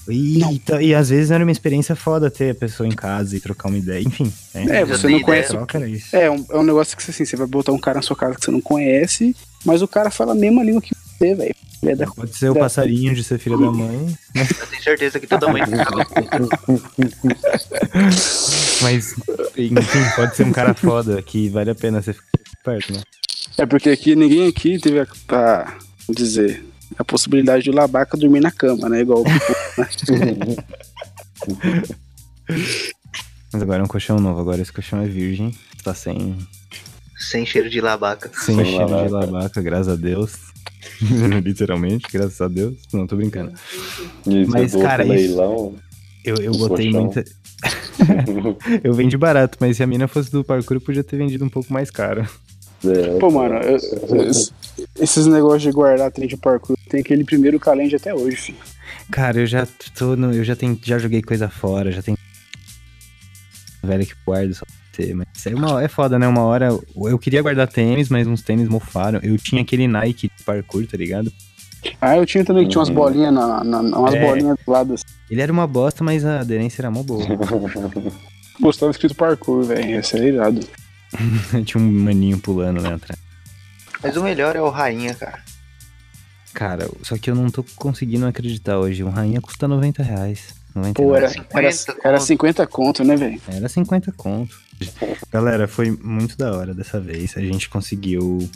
E, 0.09 0.43
então, 0.45 0.81
e 0.81 0.95
às 0.95 1.09
vezes 1.11 1.31
era 1.31 1.43
uma 1.45 1.53
experiência 1.53 1.97
foda 1.97 2.31
ter 2.31 2.51
a 2.51 2.55
pessoa 2.55 2.87
em 2.89 2.93
casa 2.93 3.37
e 3.37 3.41
trocar 3.41 3.69
uma 3.69 3.79
ideia. 3.79 4.03
Enfim. 4.07 4.33
É, 4.55 4.83
Eu 4.83 4.87
você 4.87 5.09
não 5.09 5.21
conhece. 5.21 5.49
Troca 5.51 5.79
era 5.79 5.89
isso. 5.89 6.15
É, 6.15 6.31
um, 6.31 6.45
é 6.51 6.57
um 6.59 6.63
negócio 6.63 6.97
que 6.97 7.11
assim, 7.11 7.25
você 7.25 7.37
vai 7.37 7.47
botar 7.47 7.73
um 7.73 7.79
cara 7.79 7.97
na 7.97 8.03
sua 8.03 8.17
casa 8.17 8.35
que 8.37 8.45
você 8.45 8.51
não 8.51 8.61
conhece, 8.61 9.35
mas 9.65 9.83
o 9.83 9.89
cara 9.89 10.11
fala 10.11 10.33
a 10.33 10.35
mesma 10.35 10.63
língua 10.63 10.81
que 10.81 10.95
você, 11.19 11.35
velho. 11.35 11.55
Ele 11.83 11.93
é 11.93 11.97
da- 11.97 12.07
Pode 12.07 12.35
ser 12.37 12.51
o 12.51 12.57
É. 12.57 12.61
passarinho 12.61 13.15
de 13.15 13.23
ser 13.23 13.39
filho 13.39 13.59
da 13.59 13.71
mãe, 13.71 14.17
Eu 14.35 14.67
tenho 14.69 14.83
certeza 14.83 15.21
que 15.21 15.27
toda 15.27 15.49
mãe 15.49 15.63
ficava. 15.65 16.07
mas 18.83 19.15
enfim, 19.57 19.75
pode 20.15 20.37
ser 20.37 20.45
um 20.47 20.53
cara 20.53 20.75
foda 20.75 21.21
que 21.23 21.49
vale 21.49 21.71
a 21.71 21.75
pena 21.75 22.03
você 22.03 22.13
ficar 22.13 22.27
perto, 22.65 22.93
né? 22.93 23.03
É 23.59 23.67
porque 23.67 23.91
aqui 23.91 24.15
ninguém 24.17 24.49
aqui 24.49 24.79
teve 24.79 25.01
a, 25.01 25.07
a 25.31 25.65
vamos 26.07 26.17
dizer, 26.17 26.65
a 26.99 27.05
possibilidade 27.05 27.65
de 27.65 27.71
o 27.71 27.75
Labaca 27.75 28.17
dormir 28.17 28.41
na 28.41 28.51
cama, 28.51 28.89
né? 28.89 29.01
Igual 29.01 29.23
o 29.23 29.25
Mas 33.53 33.63
agora 33.63 33.81
é 33.81 33.85
um 33.85 33.89
colchão 33.89 34.19
novo, 34.19 34.41
agora 34.41 34.61
esse 34.61 34.73
colchão 34.73 35.01
é 35.01 35.07
virgem, 35.07 35.53
tá 35.83 35.95
sem, 35.95 36.37
Sem 37.17 37.47
cheiro 37.47 37.71
de 37.71 37.81
labaca. 37.81 38.31
sem 38.35 38.55
Sem 38.57 38.65
cheiro 38.65 38.87
de 38.87 38.93
labaca. 38.93 39.27
labaca, 39.33 39.63
graças 39.63 39.89
a 39.89 39.97
Deus. 39.97 40.35
Literalmente, 41.45 42.07
graças 42.13 42.41
a 42.41 42.49
Deus. 42.49 42.77
Não, 42.93 43.07
tô 43.07 43.17
brincando. 43.17 43.53
E 44.27 44.45
você 44.45 44.51
Mas, 44.51 44.73
doou 44.73 44.85
cara, 44.85 45.05
pro 45.05 45.15
isso- 45.15 45.27
leilão. 45.37 45.75
Eu, 46.25 46.37
eu 46.39 46.53
botei 46.53 46.91
colchão. 46.91 47.05
muita. 47.05 47.25
eu 48.85 48.93
vendi 48.93 49.17
barato, 49.17 49.57
mas 49.61 49.77
se 49.77 49.83
a 49.83 49.87
mina 49.87 50.09
fosse 50.09 50.31
do 50.31 50.43
parkour, 50.45 50.77
eu 50.77 50.81
podia 50.81 51.05
ter 51.05 51.17
vendido 51.17 51.45
um 51.45 51.49
pouco 51.49 51.73
mais 51.73 51.91
caro. 51.91 52.29
É, 52.85 53.19
Pô, 53.19 53.31
mano, 53.31 53.55
eu- 53.57 53.79
eu- 53.79 54.31
esses 55.01 55.27
negócios 55.27 55.63
de 55.63 55.71
guardar 55.73 56.11
trem 56.13 56.29
de 56.29 56.37
parkour, 56.37 56.77
tem 56.89 57.01
aquele 57.01 57.25
primeiro 57.25 57.59
calende 57.59 57.97
até 57.97 58.15
hoje, 58.15 58.37
filho. 58.37 58.59
Cara, 59.11 59.39
eu 59.41 59.47
já 59.47 59.67
tô 59.97 60.15
no, 60.17 60.33
eu 60.33 60.45
já 60.45 60.55
tenho, 60.55 60.79
já 60.83 60.99
joguei 60.99 61.23
coisa 61.23 61.49
fora, 61.49 61.91
já 61.91 62.03
tem 62.03 62.17
velho 63.83 64.05
que 64.07 64.15
guarda 64.27 64.53
só 64.53 64.65
pra 64.67 64.75
ter, 64.93 65.15
mas 65.15 65.27
isso 65.35 65.49
é, 65.49 65.55
uma, 65.55 65.83
é 65.83 65.89
foda, 65.89 66.19
né? 66.19 66.27
Uma 66.27 66.43
hora 66.43 66.69
eu 66.97 67.19
queria 67.19 67.41
guardar 67.43 67.69
tênis, 67.69 68.09
mas 68.09 68.27
uns 68.27 68.43
tênis 68.43 68.69
mofaram. 68.69 69.21
Eu 69.23 69.37
tinha 69.39 69.63
aquele 69.63 69.87
Nike 69.87 70.31
de 70.37 70.45
parkour, 70.45 70.87
tá 70.87 70.97
ligado? 70.97 71.33
Ah, 72.01 72.17
eu 72.17 72.27
tinha 72.27 72.45
também 72.45 72.65
que 72.65 72.71
tinha 72.71 72.81
umas 72.81 72.89
Uhum. 72.89 72.95
bolinhas 72.97 73.33
na, 73.33 73.63
na- 73.63 73.81
umas 73.99 74.15
É. 74.15 74.21
bolinhas 74.27 74.57
do 74.67 74.71
lado 74.73 74.95
assim. 74.95 75.05
Ele 75.31 75.41
era 75.41 75.53
uma 75.53 75.67
bosta, 75.67 76.03
mas 76.03 76.25
a 76.25 76.41
aderência 76.41 76.81
era 76.83 76.91
mó 76.91 77.03
boa. 77.03 77.25
Gostava 78.61 78.91
escrito 78.91 79.15
parkour, 79.15 79.63
velho. 79.65 80.01
Esse 80.01 80.17
é 80.19 80.25
irado. 80.29 80.61
tinha 81.65 81.83
um 81.83 81.91
maninho 81.91 82.39
pulando 82.39 82.83
lá 82.83 82.95
atrás. 82.95 83.21
Mas 84.03 84.17
o 84.17 84.23
melhor 84.23 84.57
é 84.57 84.61
o 84.61 84.69
rainha, 84.69 85.15
cara. 85.15 85.43
Cara, 86.53 86.89
só 87.03 87.19
que 87.19 87.31
eu 87.31 87.35
não 87.35 87.51
tô 87.51 87.65
conseguindo 87.77 88.27
acreditar 88.27 88.79
hoje. 88.79 89.05
Um 89.05 89.11
rainha 89.11 89.41
custa 89.41 89.69
90 89.69 90.03
reais. 90.03 90.55
90 90.75 90.95
Pô, 90.95 91.15
era, 91.15 91.29
reais. 91.29 91.47
era, 91.53 91.73
50 91.73 92.09
era 92.09 92.19
conto. 92.19 92.27
50 92.27 92.67
conto, 92.67 93.05
né, 93.05 93.17
velho? 93.17 93.41
Era 93.49 93.69
50 93.69 94.13
conto. 94.13 94.59
Galera, 95.31 95.67
foi 95.67 95.91
muito 96.03 96.37
da 96.37 96.53
hora 96.57 96.73
dessa 96.75 97.01
vez. 97.01 97.37
A 97.37 97.41
gente 97.41 97.69
conseguiu 97.69 98.49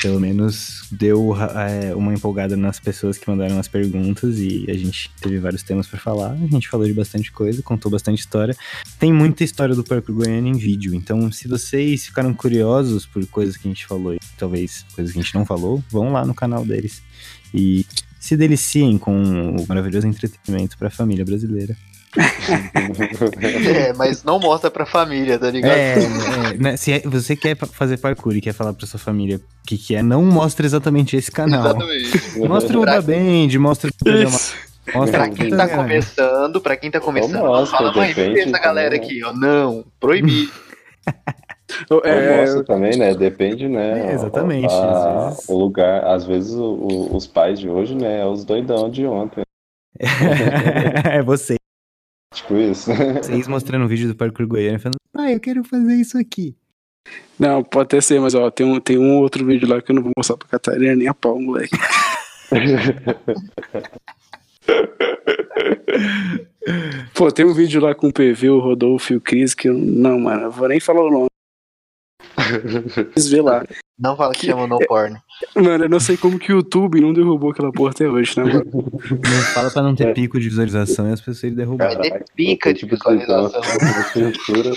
pelo 0.00 0.20
menos 0.20 0.86
deu 0.90 1.34
é, 1.36 1.94
uma 1.94 2.12
empolgada 2.12 2.56
nas 2.56 2.78
pessoas 2.78 3.18
que 3.18 3.28
mandaram 3.28 3.58
as 3.58 3.68
perguntas 3.68 4.38
e 4.38 4.66
a 4.68 4.74
gente 4.74 5.10
teve 5.20 5.38
vários 5.38 5.62
temas 5.62 5.86
para 5.86 5.98
falar. 5.98 6.32
A 6.32 6.46
gente 6.46 6.68
falou 6.68 6.86
de 6.86 6.92
bastante 6.92 7.32
coisa, 7.32 7.62
contou 7.62 7.90
bastante 7.90 8.18
história. 8.18 8.56
Tem 8.98 9.12
muita 9.12 9.44
história 9.44 9.74
do 9.74 9.84
Parque 9.84 10.12
Goiânia 10.12 10.50
em 10.50 10.56
vídeo, 10.56 10.94
então 10.94 11.30
se 11.32 11.48
vocês 11.48 12.06
ficaram 12.06 12.32
curiosos 12.34 13.06
por 13.06 13.26
coisas 13.26 13.56
que 13.56 13.68
a 13.68 13.70
gente 13.70 13.86
falou 13.86 14.14
e 14.14 14.18
talvez 14.36 14.84
coisas 14.94 15.12
que 15.12 15.18
a 15.18 15.22
gente 15.22 15.34
não 15.34 15.44
falou, 15.44 15.82
vão 15.90 16.12
lá 16.12 16.24
no 16.24 16.34
canal 16.34 16.64
deles 16.64 17.02
e 17.54 17.86
se 18.18 18.36
deliciem 18.36 18.98
com 18.98 19.56
o 19.56 19.66
maravilhoso 19.68 20.06
entretenimento 20.06 20.76
para 20.76 20.88
a 20.88 20.90
família 20.90 21.24
brasileira. 21.24 21.76
é, 23.74 23.92
mas 23.92 24.24
não 24.24 24.38
mostra 24.38 24.70
pra 24.70 24.86
família, 24.86 25.38
tá 25.38 25.50
ligado? 25.50 25.76
É, 25.76 25.94
é 25.98 26.54
né, 26.58 26.76
se 26.76 26.98
você 27.00 27.36
quer 27.36 27.56
fazer 27.56 27.98
parkour 27.98 28.34
e 28.34 28.40
quer 28.40 28.52
falar 28.52 28.72
pra 28.72 28.86
sua 28.86 28.98
família 28.98 29.36
o 29.36 29.66
que, 29.66 29.76
que 29.76 29.94
é, 29.94 30.02
não 30.02 30.24
mostra 30.24 30.64
exatamente 30.64 31.16
esse 31.16 31.30
canal. 31.30 31.66
Exatamente. 31.66 32.38
Mostra 32.38 32.78
o 32.78 32.82
pra... 32.82 33.02
Band, 33.02 33.58
mostra 33.58 33.90
o 33.90 33.94
programa. 34.04 34.38
Mostra 34.94 35.18
pra 35.18 35.28
quem 35.30 35.50
tá 35.50 35.68
começando, 35.68 36.60
pra 36.60 36.76
quem 36.76 36.90
tá 36.90 37.00
começando, 37.00 37.44
mostra, 37.44 37.78
fala, 37.78 37.92
mãe, 37.92 38.12
vê 38.12 38.40
essa 38.40 38.58
galera 38.58 38.94
aqui, 38.94 39.22
ó. 39.24 39.32
Não, 39.32 39.84
proibido. 40.00 40.52
É, 42.04 42.42
mostra 42.42 42.64
também, 42.64 42.96
né? 42.96 43.12
Depende, 43.12 43.68
né? 43.68 44.10
É, 44.10 44.12
exatamente. 44.12 44.72
A, 44.72 45.30
vezes... 45.30 45.48
O 45.48 45.58
lugar, 45.58 46.04
às 46.04 46.24
vezes 46.24 46.52
o, 46.52 46.62
o, 46.62 47.16
os 47.16 47.26
pais 47.26 47.58
de 47.58 47.68
hoje, 47.68 47.94
né? 47.94 48.20
É 48.20 48.24
os 48.24 48.44
doidão 48.44 48.88
de 48.88 49.04
ontem. 49.04 49.42
é 51.10 51.20
você. 51.22 51.56
Tipo 52.36 52.56
isso. 52.58 52.92
Vocês 53.22 53.48
mostrando 53.48 53.86
o 53.86 53.88
vídeo 53.88 54.08
do 54.08 54.14
parkour 54.14 54.46
goiano 54.46 54.78
falando, 54.78 54.98
pai, 55.10 55.34
eu 55.34 55.40
quero 55.40 55.64
fazer 55.64 55.94
isso 55.94 56.18
aqui. 56.18 56.54
Não, 57.38 57.64
pode 57.64 57.84
até 57.84 57.98
ser, 58.00 58.20
mas 58.20 58.34
ó, 58.34 58.50
tem 58.50 58.66
um, 58.66 58.78
tem 58.78 58.98
um 58.98 59.16
outro 59.18 59.46
vídeo 59.46 59.66
lá 59.68 59.80
que 59.80 59.90
eu 59.90 59.94
não 59.94 60.02
vou 60.02 60.12
mostrar 60.16 60.36
pra 60.36 60.48
Catarina 60.48 60.94
nem 60.94 61.08
a 61.08 61.14
pau, 61.14 61.40
moleque. 61.40 61.74
Pô, 67.14 67.30
tem 67.30 67.46
um 67.46 67.54
vídeo 67.54 67.80
lá 67.80 67.94
com 67.94 68.08
o 68.08 68.12
PV, 68.12 68.50
o 68.50 68.58
Rodolfo 68.58 69.14
e 69.14 69.16
o 69.16 69.20
Cris, 69.20 69.54
que 69.54 69.68
eu. 69.68 69.74
Não, 69.74 70.18
mano, 70.20 70.42
eu 70.42 70.50
vou 70.50 70.68
nem 70.68 70.80
falar 70.80 71.04
o 71.04 71.10
nome. 71.10 71.28
Vocês 73.14 73.30
vê 73.30 73.40
lá. 73.40 73.64
Não 73.98 74.14
fala 74.16 74.34
que 74.34 74.46
chama 74.46 74.66
no 74.66 74.78
porno. 74.86 75.18
Mano, 75.54 75.84
eu 75.84 75.88
não 75.88 76.00
sei 76.00 76.16
como 76.16 76.38
que 76.38 76.52
o 76.52 76.56
YouTube 76.56 77.00
não 77.00 77.12
derrubou 77.12 77.50
aquela 77.50 77.72
porra 77.72 77.90
até 77.90 78.08
hoje, 78.08 78.38
né, 78.38 78.44
mano? 78.44 78.66
Não 78.72 79.42
fala 79.54 79.70
pra 79.70 79.82
não 79.82 79.94
ter 79.94 80.12
pico 80.14 80.38
de 80.40 80.48
visualização 80.48 81.08
e 81.08 81.12
as 81.12 81.20
pessoas 81.20 81.52
derrubaram. 81.52 81.98
Vai 81.98 82.10
ter 82.10 82.24
pica 82.34 82.72
de 82.72 82.86
visualização. 82.86 83.62
Censura. 84.12 84.72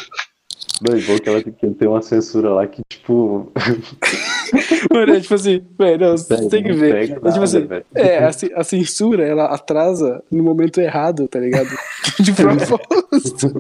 Doido, 0.81 1.21
que 1.21 1.29
ela 1.29 1.43
tem 1.77 1.87
uma 1.87 2.01
censura 2.01 2.51
lá 2.51 2.65
que, 2.65 2.81
tipo. 2.89 3.51
Mano, 4.91 5.13
é 5.13 5.19
tipo 5.19 5.33
assim, 5.33 5.61
velho, 5.77 5.99
não, 5.99 6.17
você 6.17 6.49
tem 6.49 6.63
que 6.63 6.71
ver. 6.71 6.95
É, 6.95 7.07
tipo 7.07 7.43
assim, 7.43 7.67
é, 7.93 8.19
a, 8.19 8.29
a, 8.29 8.63
censura, 8.63 9.25
ela 9.25 9.45
atrasa 9.45 10.23
no 10.31 10.41
momento 10.41 10.79
errado, 10.79 11.27
tá 11.27 11.37
ligado? 11.39 11.69
De 12.19 12.31
propósito. 12.31 13.51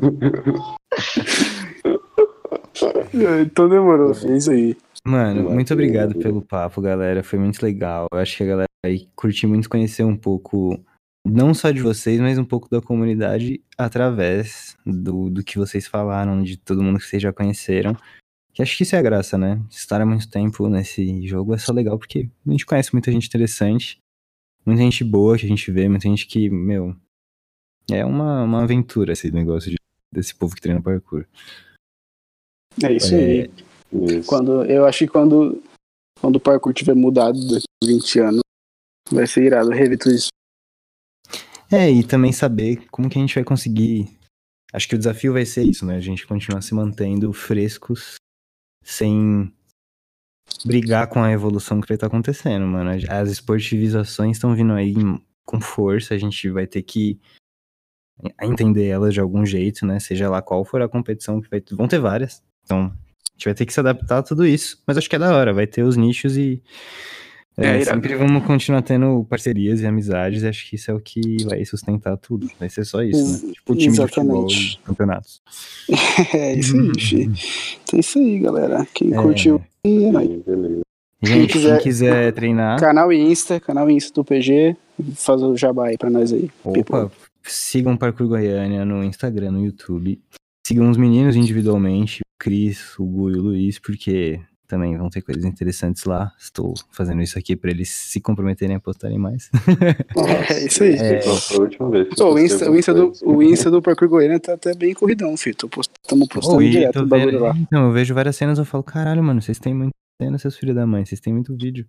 então 3.41 3.67
demorou, 3.67 4.13
é 4.23 4.37
isso 4.37 4.51
aí. 4.51 4.77
Mano, 5.09 5.49
muito 5.49 5.73
obrigado 5.73 6.13
pelo 6.19 6.39
papo, 6.39 6.79
galera. 6.79 7.23
Foi 7.23 7.39
muito 7.39 7.63
legal. 7.63 8.07
Eu 8.11 8.19
acho 8.19 8.37
que 8.37 8.43
a 8.43 8.45
galera 8.45 8.69
vai 8.85 9.07
curtir 9.15 9.47
muito 9.47 9.67
conhecer 9.67 10.03
um 10.03 10.15
pouco, 10.15 10.79
não 11.25 11.51
só 11.51 11.71
de 11.71 11.81
vocês, 11.81 12.21
mas 12.21 12.37
um 12.37 12.45
pouco 12.45 12.69
da 12.69 12.79
comunidade 12.79 13.59
através 13.75 14.77
do, 14.85 15.31
do 15.31 15.43
que 15.43 15.57
vocês 15.57 15.87
falaram, 15.87 16.43
de 16.43 16.57
todo 16.57 16.83
mundo 16.83 16.99
que 16.99 17.05
vocês 17.05 17.23
já 17.23 17.33
conheceram. 17.33 17.97
Que 18.53 18.61
acho 18.61 18.77
que 18.77 18.83
isso 18.83 18.95
é 18.95 18.99
a 18.99 19.01
graça, 19.01 19.35
né? 19.35 19.59
Estar 19.71 19.99
há 19.99 20.05
muito 20.05 20.29
tempo 20.29 20.69
nesse 20.69 21.25
jogo 21.25 21.55
é 21.55 21.57
só 21.57 21.73
legal 21.73 21.97
porque 21.97 22.29
a 22.45 22.51
gente 22.51 22.67
conhece 22.67 22.93
muita 22.93 23.11
gente 23.11 23.25
interessante, 23.25 23.97
muita 24.63 24.83
gente 24.83 25.03
boa 25.03 25.39
que 25.39 25.45
a 25.45 25.49
gente 25.49 25.71
vê, 25.71 25.89
muita 25.89 26.07
gente 26.07 26.27
que, 26.27 26.51
meu, 26.51 26.95
é 27.89 28.05
uma, 28.05 28.43
uma 28.43 28.61
aventura 28.61 29.13
esse 29.13 29.31
negócio 29.31 29.71
de, 29.71 29.77
desse 30.13 30.35
povo 30.35 30.53
que 30.53 30.61
treina 30.61 30.83
parkour. 30.83 31.25
É 32.83 32.93
isso 32.93 33.15
é, 33.15 33.17
aí. 33.17 33.68
Isso. 33.91 34.27
Quando, 34.27 34.63
eu 34.65 34.85
acho 34.85 34.99
que 34.99 35.07
quando, 35.07 35.61
quando 36.19 36.35
o 36.35 36.39
parkour 36.39 36.73
tiver 36.73 36.95
mudado 36.95 37.39
daqui 37.47 37.65
a 37.83 37.87
20 37.87 38.19
anos, 38.19 38.41
vai 39.11 39.25
ser 39.25 39.45
irado 39.45 39.69
rever 39.69 39.97
tudo 39.97 40.15
isso. 40.15 40.29
É, 41.71 41.89
e 41.89 42.03
também 42.03 42.31
saber 42.31 42.87
como 42.89 43.09
que 43.09 43.17
a 43.17 43.21
gente 43.21 43.35
vai 43.35 43.43
conseguir. 43.43 44.07
Acho 44.73 44.87
que 44.87 44.95
o 44.95 44.97
desafio 44.97 45.33
vai 45.33 45.45
ser 45.45 45.63
isso, 45.63 45.85
né? 45.85 45.95
A 45.95 46.01
gente 46.01 46.27
continuar 46.27 46.61
se 46.61 46.73
mantendo 46.73 47.31
frescos 47.33 48.15
sem 48.83 49.51
brigar 50.65 51.07
com 51.07 51.21
a 51.21 51.31
evolução 51.31 51.79
que 51.79 51.87
vai 51.87 51.95
estar 51.95 52.07
acontecendo, 52.07 52.65
mano. 52.65 52.91
As 53.09 53.29
esportivizações 53.29 54.37
estão 54.37 54.55
vindo 54.55 54.73
aí 54.73 54.95
com 55.45 55.59
força, 55.59 56.13
a 56.13 56.17
gente 56.17 56.49
vai 56.49 56.67
ter 56.67 56.83
que 56.83 57.19
entender 58.41 58.87
elas 58.87 59.13
de 59.13 59.19
algum 59.19 59.45
jeito, 59.45 59.85
né? 59.85 59.99
Seja 59.99 60.29
lá 60.29 60.41
qual 60.41 60.65
for 60.65 60.81
a 60.81 60.89
competição 60.89 61.41
que 61.41 61.49
vai 61.49 61.63
vão 61.71 61.87
ter 61.87 61.99
várias. 61.99 62.43
Então, 62.63 62.91
gente 63.39 63.45
vai 63.45 63.53
ter 63.53 63.65
que 63.65 63.73
se 63.73 63.79
adaptar 63.79 64.19
a 64.19 64.23
tudo 64.23 64.45
isso. 64.45 64.77
Mas 64.85 64.97
acho 64.97 65.09
que 65.09 65.15
é 65.15 65.19
da 65.19 65.33
hora, 65.35 65.53
vai 65.53 65.65
ter 65.65 65.83
os 65.83 65.95
nichos 65.95 66.37
e. 66.37 66.61
É, 67.57 67.77
é, 67.77 67.83
sempre 67.83 68.15
vamos 68.15 68.45
continuar 68.45 68.81
tendo 68.81 69.25
parcerias 69.29 69.81
e 69.81 69.85
amizades, 69.85 70.43
e 70.43 70.47
acho 70.47 70.69
que 70.69 70.77
isso 70.77 70.91
é 70.91 70.93
o 70.93 70.99
que 70.99 71.43
vai 71.43 71.63
sustentar 71.65 72.15
tudo. 72.15 72.49
Vai 72.57 72.69
ser 72.69 72.85
só 72.85 73.01
isso, 73.01 73.47
né? 73.47 73.53
Tipo 73.53 73.73
o 73.73 73.75
time 73.75 73.93
Exatamente. 73.93 74.47
de 74.47 74.55
futebol 74.55 74.85
campeonatos. 74.85 75.41
é 76.33 76.53
isso 76.53 76.77
aí. 76.77 77.23
Então 77.83 77.97
é 77.97 77.99
isso 77.99 78.19
aí, 78.19 78.39
galera. 78.39 78.87
Quem 78.93 79.13
é. 79.13 79.21
curtiu, 79.21 79.61
é 79.83 79.89
Gente, 81.21 81.37
quem 81.37 81.47
quiser, 81.47 81.73
quem 81.75 81.83
quiser 81.83 82.33
treinar. 82.33 82.79
Canal 82.79 83.11
Insta, 83.11 83.59
canal 83.59 83.89
Insta 83.89 84.13
do 84.13 84.23
PG, 84.23 84.77
faz 85.15 85.43
o 85.43 85.57
jabá 85.57 85.87
aí 85.87 85.97
pra 85.97 86.09
nós 86.09 86.31
aí. 86.31 86.49
Opa, 86.63 87.11
sigam 87.43 87.97
Parkour 87.97 88.29
Goiânia 88.29 88.85
no 88.85 89.03
Instagram, 89.03 89.51
no 89.51 89.65
YouTube. 89.65 90.21
Sigam 90.69 90.87
os 90.87 90.97
meninos 90.97 91.35
individualmente, 91.35 92.19
Cris, 92.39 92.93
o 92.99 93.03
Gu 93.03 93.31
e 93.31 93.33
o 93.33 93.41
Luiz, 93.41 93.79
porque 93.79 94.39
também 94.67 94.95
vão 94.95 95.09
ter 95.09 95.23
coisas 95.23 95.43
interessantes 95.43 96.03
lá. 96.03 96.31
Estou 96.37 96.75
fazendo 96.91 97.23
isso 97.23 97.39
aqui 97.39 97.55
para 97.55 97.71
eles 97.71 97.89
se 97.89 98.21
comprometerem 98.21 98.75
a 98.75 98.79
postarem 98.79 99.17
mais. 99.17 99.49
É 100.47 100.65
isso 100.67 100.83
aí. 100.83 100.93
É... 100.93 101.21
Pô, 101.21 102.33
o, 102.35 102.37
Insta, 102.37 102.69
o, 102.69 102.77
Insta 102.77 102.93
do, 102.93 103.11
o 103.23 103.41
Insta 103.41 103.71
do 103.71 103.81
Parkour 103.81 104.09
Goiânia 104.09 104.39
tá 104.39 104.53
até 104.53 104.75
bem 104.75 104.93
corridão, 104.93 105.35
filho. 105.35 105.55
Estamos 105.55 106.27
postando 106.27 106.57
oh, 106.57 106.69
direto 106.69 106.99
o 106.99 107.07
bagulho 107.07 107.39
lá. 107.39 107.57
Então, 107.57 107.87
eu 107.87 107.91
vejo 107.91 108.13
várias 108.13 108.35
cenas 108.35 108.59
e 108.59 108.61
eu 108.61 108.65
falo, 108.65 108.83
caralho, 108.83 109.23
mano, 109.23 109.41
vocês 109.41 109.57
têm 109.57 109.73
muita 109.73 109.95
cena, 110.21 110.37
seus 110.37 110.55
filhos 110.55 110.75
da 110.75 110.85
mãe, 110.85 111.03
vocês 111.03 111.19
têm 111.19 111.33
muito 111.33 111.57
vídeo. 111.57 111.87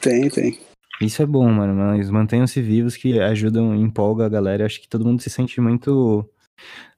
Tem, 0.00 0.28
tem. 0.28 0.58
Isso 1.00 1.22
é 1.22 1.26
bom, 1.26 1.48
mano, 1.48 1.76
mas 1.76 2.10
mantenham-se 2.10 2.60
vivos 2.60 2.96
que 2.96 3.20
ajudam, 3.20 3.72
empolga 3.72 4.26
a 4.26 4.28
galera. 4.28 4.64
Eu 4.64 4.66
acho 4.66 4.80
que 4.80 4.88
todo 4.88 5.04
mundo 5.04 5.22
se 5.22 5.30
sente 5.30 5.60
muito 5.60 6.28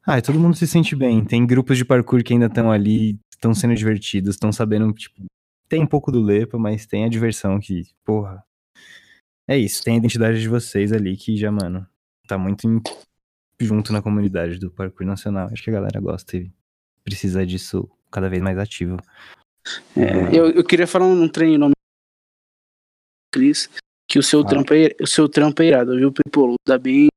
ah, 0.05 0.21
todo 0.21 0.39
mundo 0.39 0.57
se 0.57 0.67
sente 0.67 0.97
bem. 0.97 1.25
Tem 1.25 1.47
grupos 1.47 1.79
de 1.79 1.85
parkour 1.85 2.23
que 2.25 2.33
ainda 2.33 2.47
estão 2.47 2.73
ali, 2.73 3.19
estão 3.31 3.55
sendo 3.55 3.75
divertidos, 3.75 4.35
estão 4.35 4.53
sabendo, 4.53 4.93
tipo, 4.93 5.25
tem 5.69 5.83
um 5.83 5.87
pouco 5.87 6.11
do 6.11 6.21
lepa, 6.21 6.59
mas 6.59 6.87
tem 6.87 7.05
a 7.05 7.09
diversão 7.09 7.61
que, 7.61 7.85
porra. 8.05 8.45
É 9.49 9.57
isso, 9.57 9.83
tem 9.83 9.95
a 9.95 9.99
identidade 9.99 10.41
de 10.41 10.49
vocês 10.49 10.93
ali 10.93 11.17
que 11.17 11.37
já, 11.37 11.51
mano, 11.51 11.87
tá 12.27 12.37
muito 12.37 12.67
em, 12.67 12.81
junto 13.61 13.93
na 13.93 14.03
comunidade 14.03 14.59
do 14.59 14.71
parkour 14.71 15.07
nacional. 15.07 15.49
Acho 15.53 15.63
que 15.63 15.71
a 15.71 15.75
galera 15.75 16.01
gosta 16.01 16.37
e 16.37 16.51
precisa 17.05 17.45
disso 17.47 17.89
cada 18.11 18.29
vez 18.29 18.43
mais 18.43 18.59
ativo. 18.59 18.97
É, 19.97 20.37
eu, 20.37 20.51
eu 20.51 20.65
queria 20.65 20.87
falar 20.87 21.07
um 21.07 21.29
treino 21.29 21.59
nome 21.59 21.73
Cris, 23.33 23.71
que 24.09 24.19
o 24.19 24.23
seu 24.23 24.41
ah. 24.41 24.47
trampo 24.47 24.75
é, 24.75 24.95
o 25.01 25.07
seu 25.07 25.29
trampo 25.29 25.63
é 25.63 25.67
irado, 25.67 25.97
viu, 25.97 26.13
Pipolo? 26.13 26.57
Dá 26.67 26.77
bem 26.77 27.09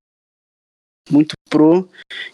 muito 1.10 1.36
pro 1.50 1.88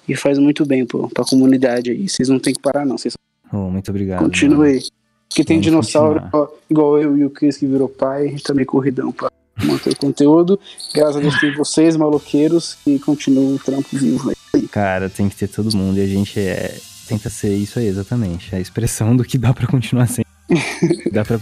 e 0.08 0.16
faz 0.16 0.38
muito 0.38 0.66
bem 0.66 0.86
pô, 0.86 1.08
pra 1.10 1.24
comunidade 1.24 1.92
aí. 1.92 2.08
Vocês 2.08 2.30
não 2.30 2.40
tem 2.40 2.54
que 2.54 2.62
parar, 2.62 2.86
não. 2.86 2.98
Vocês... 2.98 3.14
Oh, 3.52 3.70
muito 3.70 3.90
obrigado. 3.90 4.20
Continue 4.20 4.70
aí. 4.70 4.84
Porque 5.28 5.46
tem 5.46 5.62
dinossauro 5.62 6.22
ó, 6.34 6.48
igual 6.70 6.98
eu 6.98 7.18
e 7.18 7.24
o 7.24 7.30
Chris 7.30 7.56
que 7.56 7.66
virou 7.66 7.88
pai, 7.88 8.26
a 8.26 8.30
gente 8.30 8.44
também 8.44 8.66
corridão 8.66 9.14
pra 9.14 9.32
manter 9.64 9.92
o 9.94 9.96
conteúdo. 9.96 10.60
Graças 10.94 11.16
a 11.16 11.20
Deus 11.20 11.40
tem 11.40 11.56
vocês, 11.56 11.96
maloqueiros, 11.96 12.78
que 12.84 13.00
continuam 13.00 13.56
o 13.56 13.60
trampo 13.60 13.88
vivo 13.94 14.30
aí. 14.30 14.68
Cara, 14.68 15.10
tem 15.10 15.30
que 15.30 15.36
ter 15.38 15.48
todo 15.48 15.76
mundo 15.76 15.98
e 15.98 16.02
a 16.02 16.08
gente 16.08 16.38
é, 16.38 16.78
tenta 17.08 17.30
ser 17.30 17.56
isso 17.56 17.80
aí, 17.80 17.88
exatamente. 17.88 18.54
A 18.54 18.60
expressão 18.60 19.16
do 19.16 19.24
que 19.24 19.38
dá 19.38 19.54
pra 19.54 19.68
continuar 19.68 20.08
sendo. 20.08 20.26
dá 21.14 21.24
pra 21.24 21.40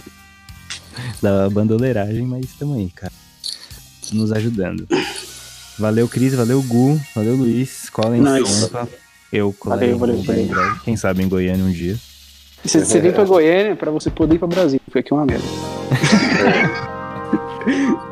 dar 1.20 1.50
bandoleiragem, 1.50 2.24
mas 2.24 2.44
estamos 2.44 2.76
aí, 2.76 2.90
cara. 2.90 3.12
Nos 4.12 4.30
ajudando. 4.30 4.86
Valeu, 5.80 6.06
Cris, 6.06 6.34
valeu, 6.34 6.62
Gu, 6.62 7.00
valeu, 7.16 7.34
Luiz. 7.34 7.88
Colhem 7.88 8.20
nice. 8.20 8.70
Eu 9.32 9.54
colei 9.58 9.94
valeu, 9.94 10.22
valeu, 10.22 10.22
valeu. 10.22 10.74
Quem 10.84 10.94
sabe 10.94 11.22
em 11.22 11.28
Goiânia 11.28 11.64
um 11.64 11.72
dia. 11.72 11.96
Você, 12.62 12.84
você 12.84 13.00
vem 13.00 13.12
pra 13.12 13.24
Goiânia 13.24 13.74
pra 13.74 13.90
você 13.90 14.10
poder 14.10 14.34
ir 14.34 14.38
pra 14.38 14.46
Brasília, 14.46 14.82
porque 14.84 14.98
aqui 14.98 15.10
é 15.10 15.16
uma 15.16 15.24
merda. 15.24 15.46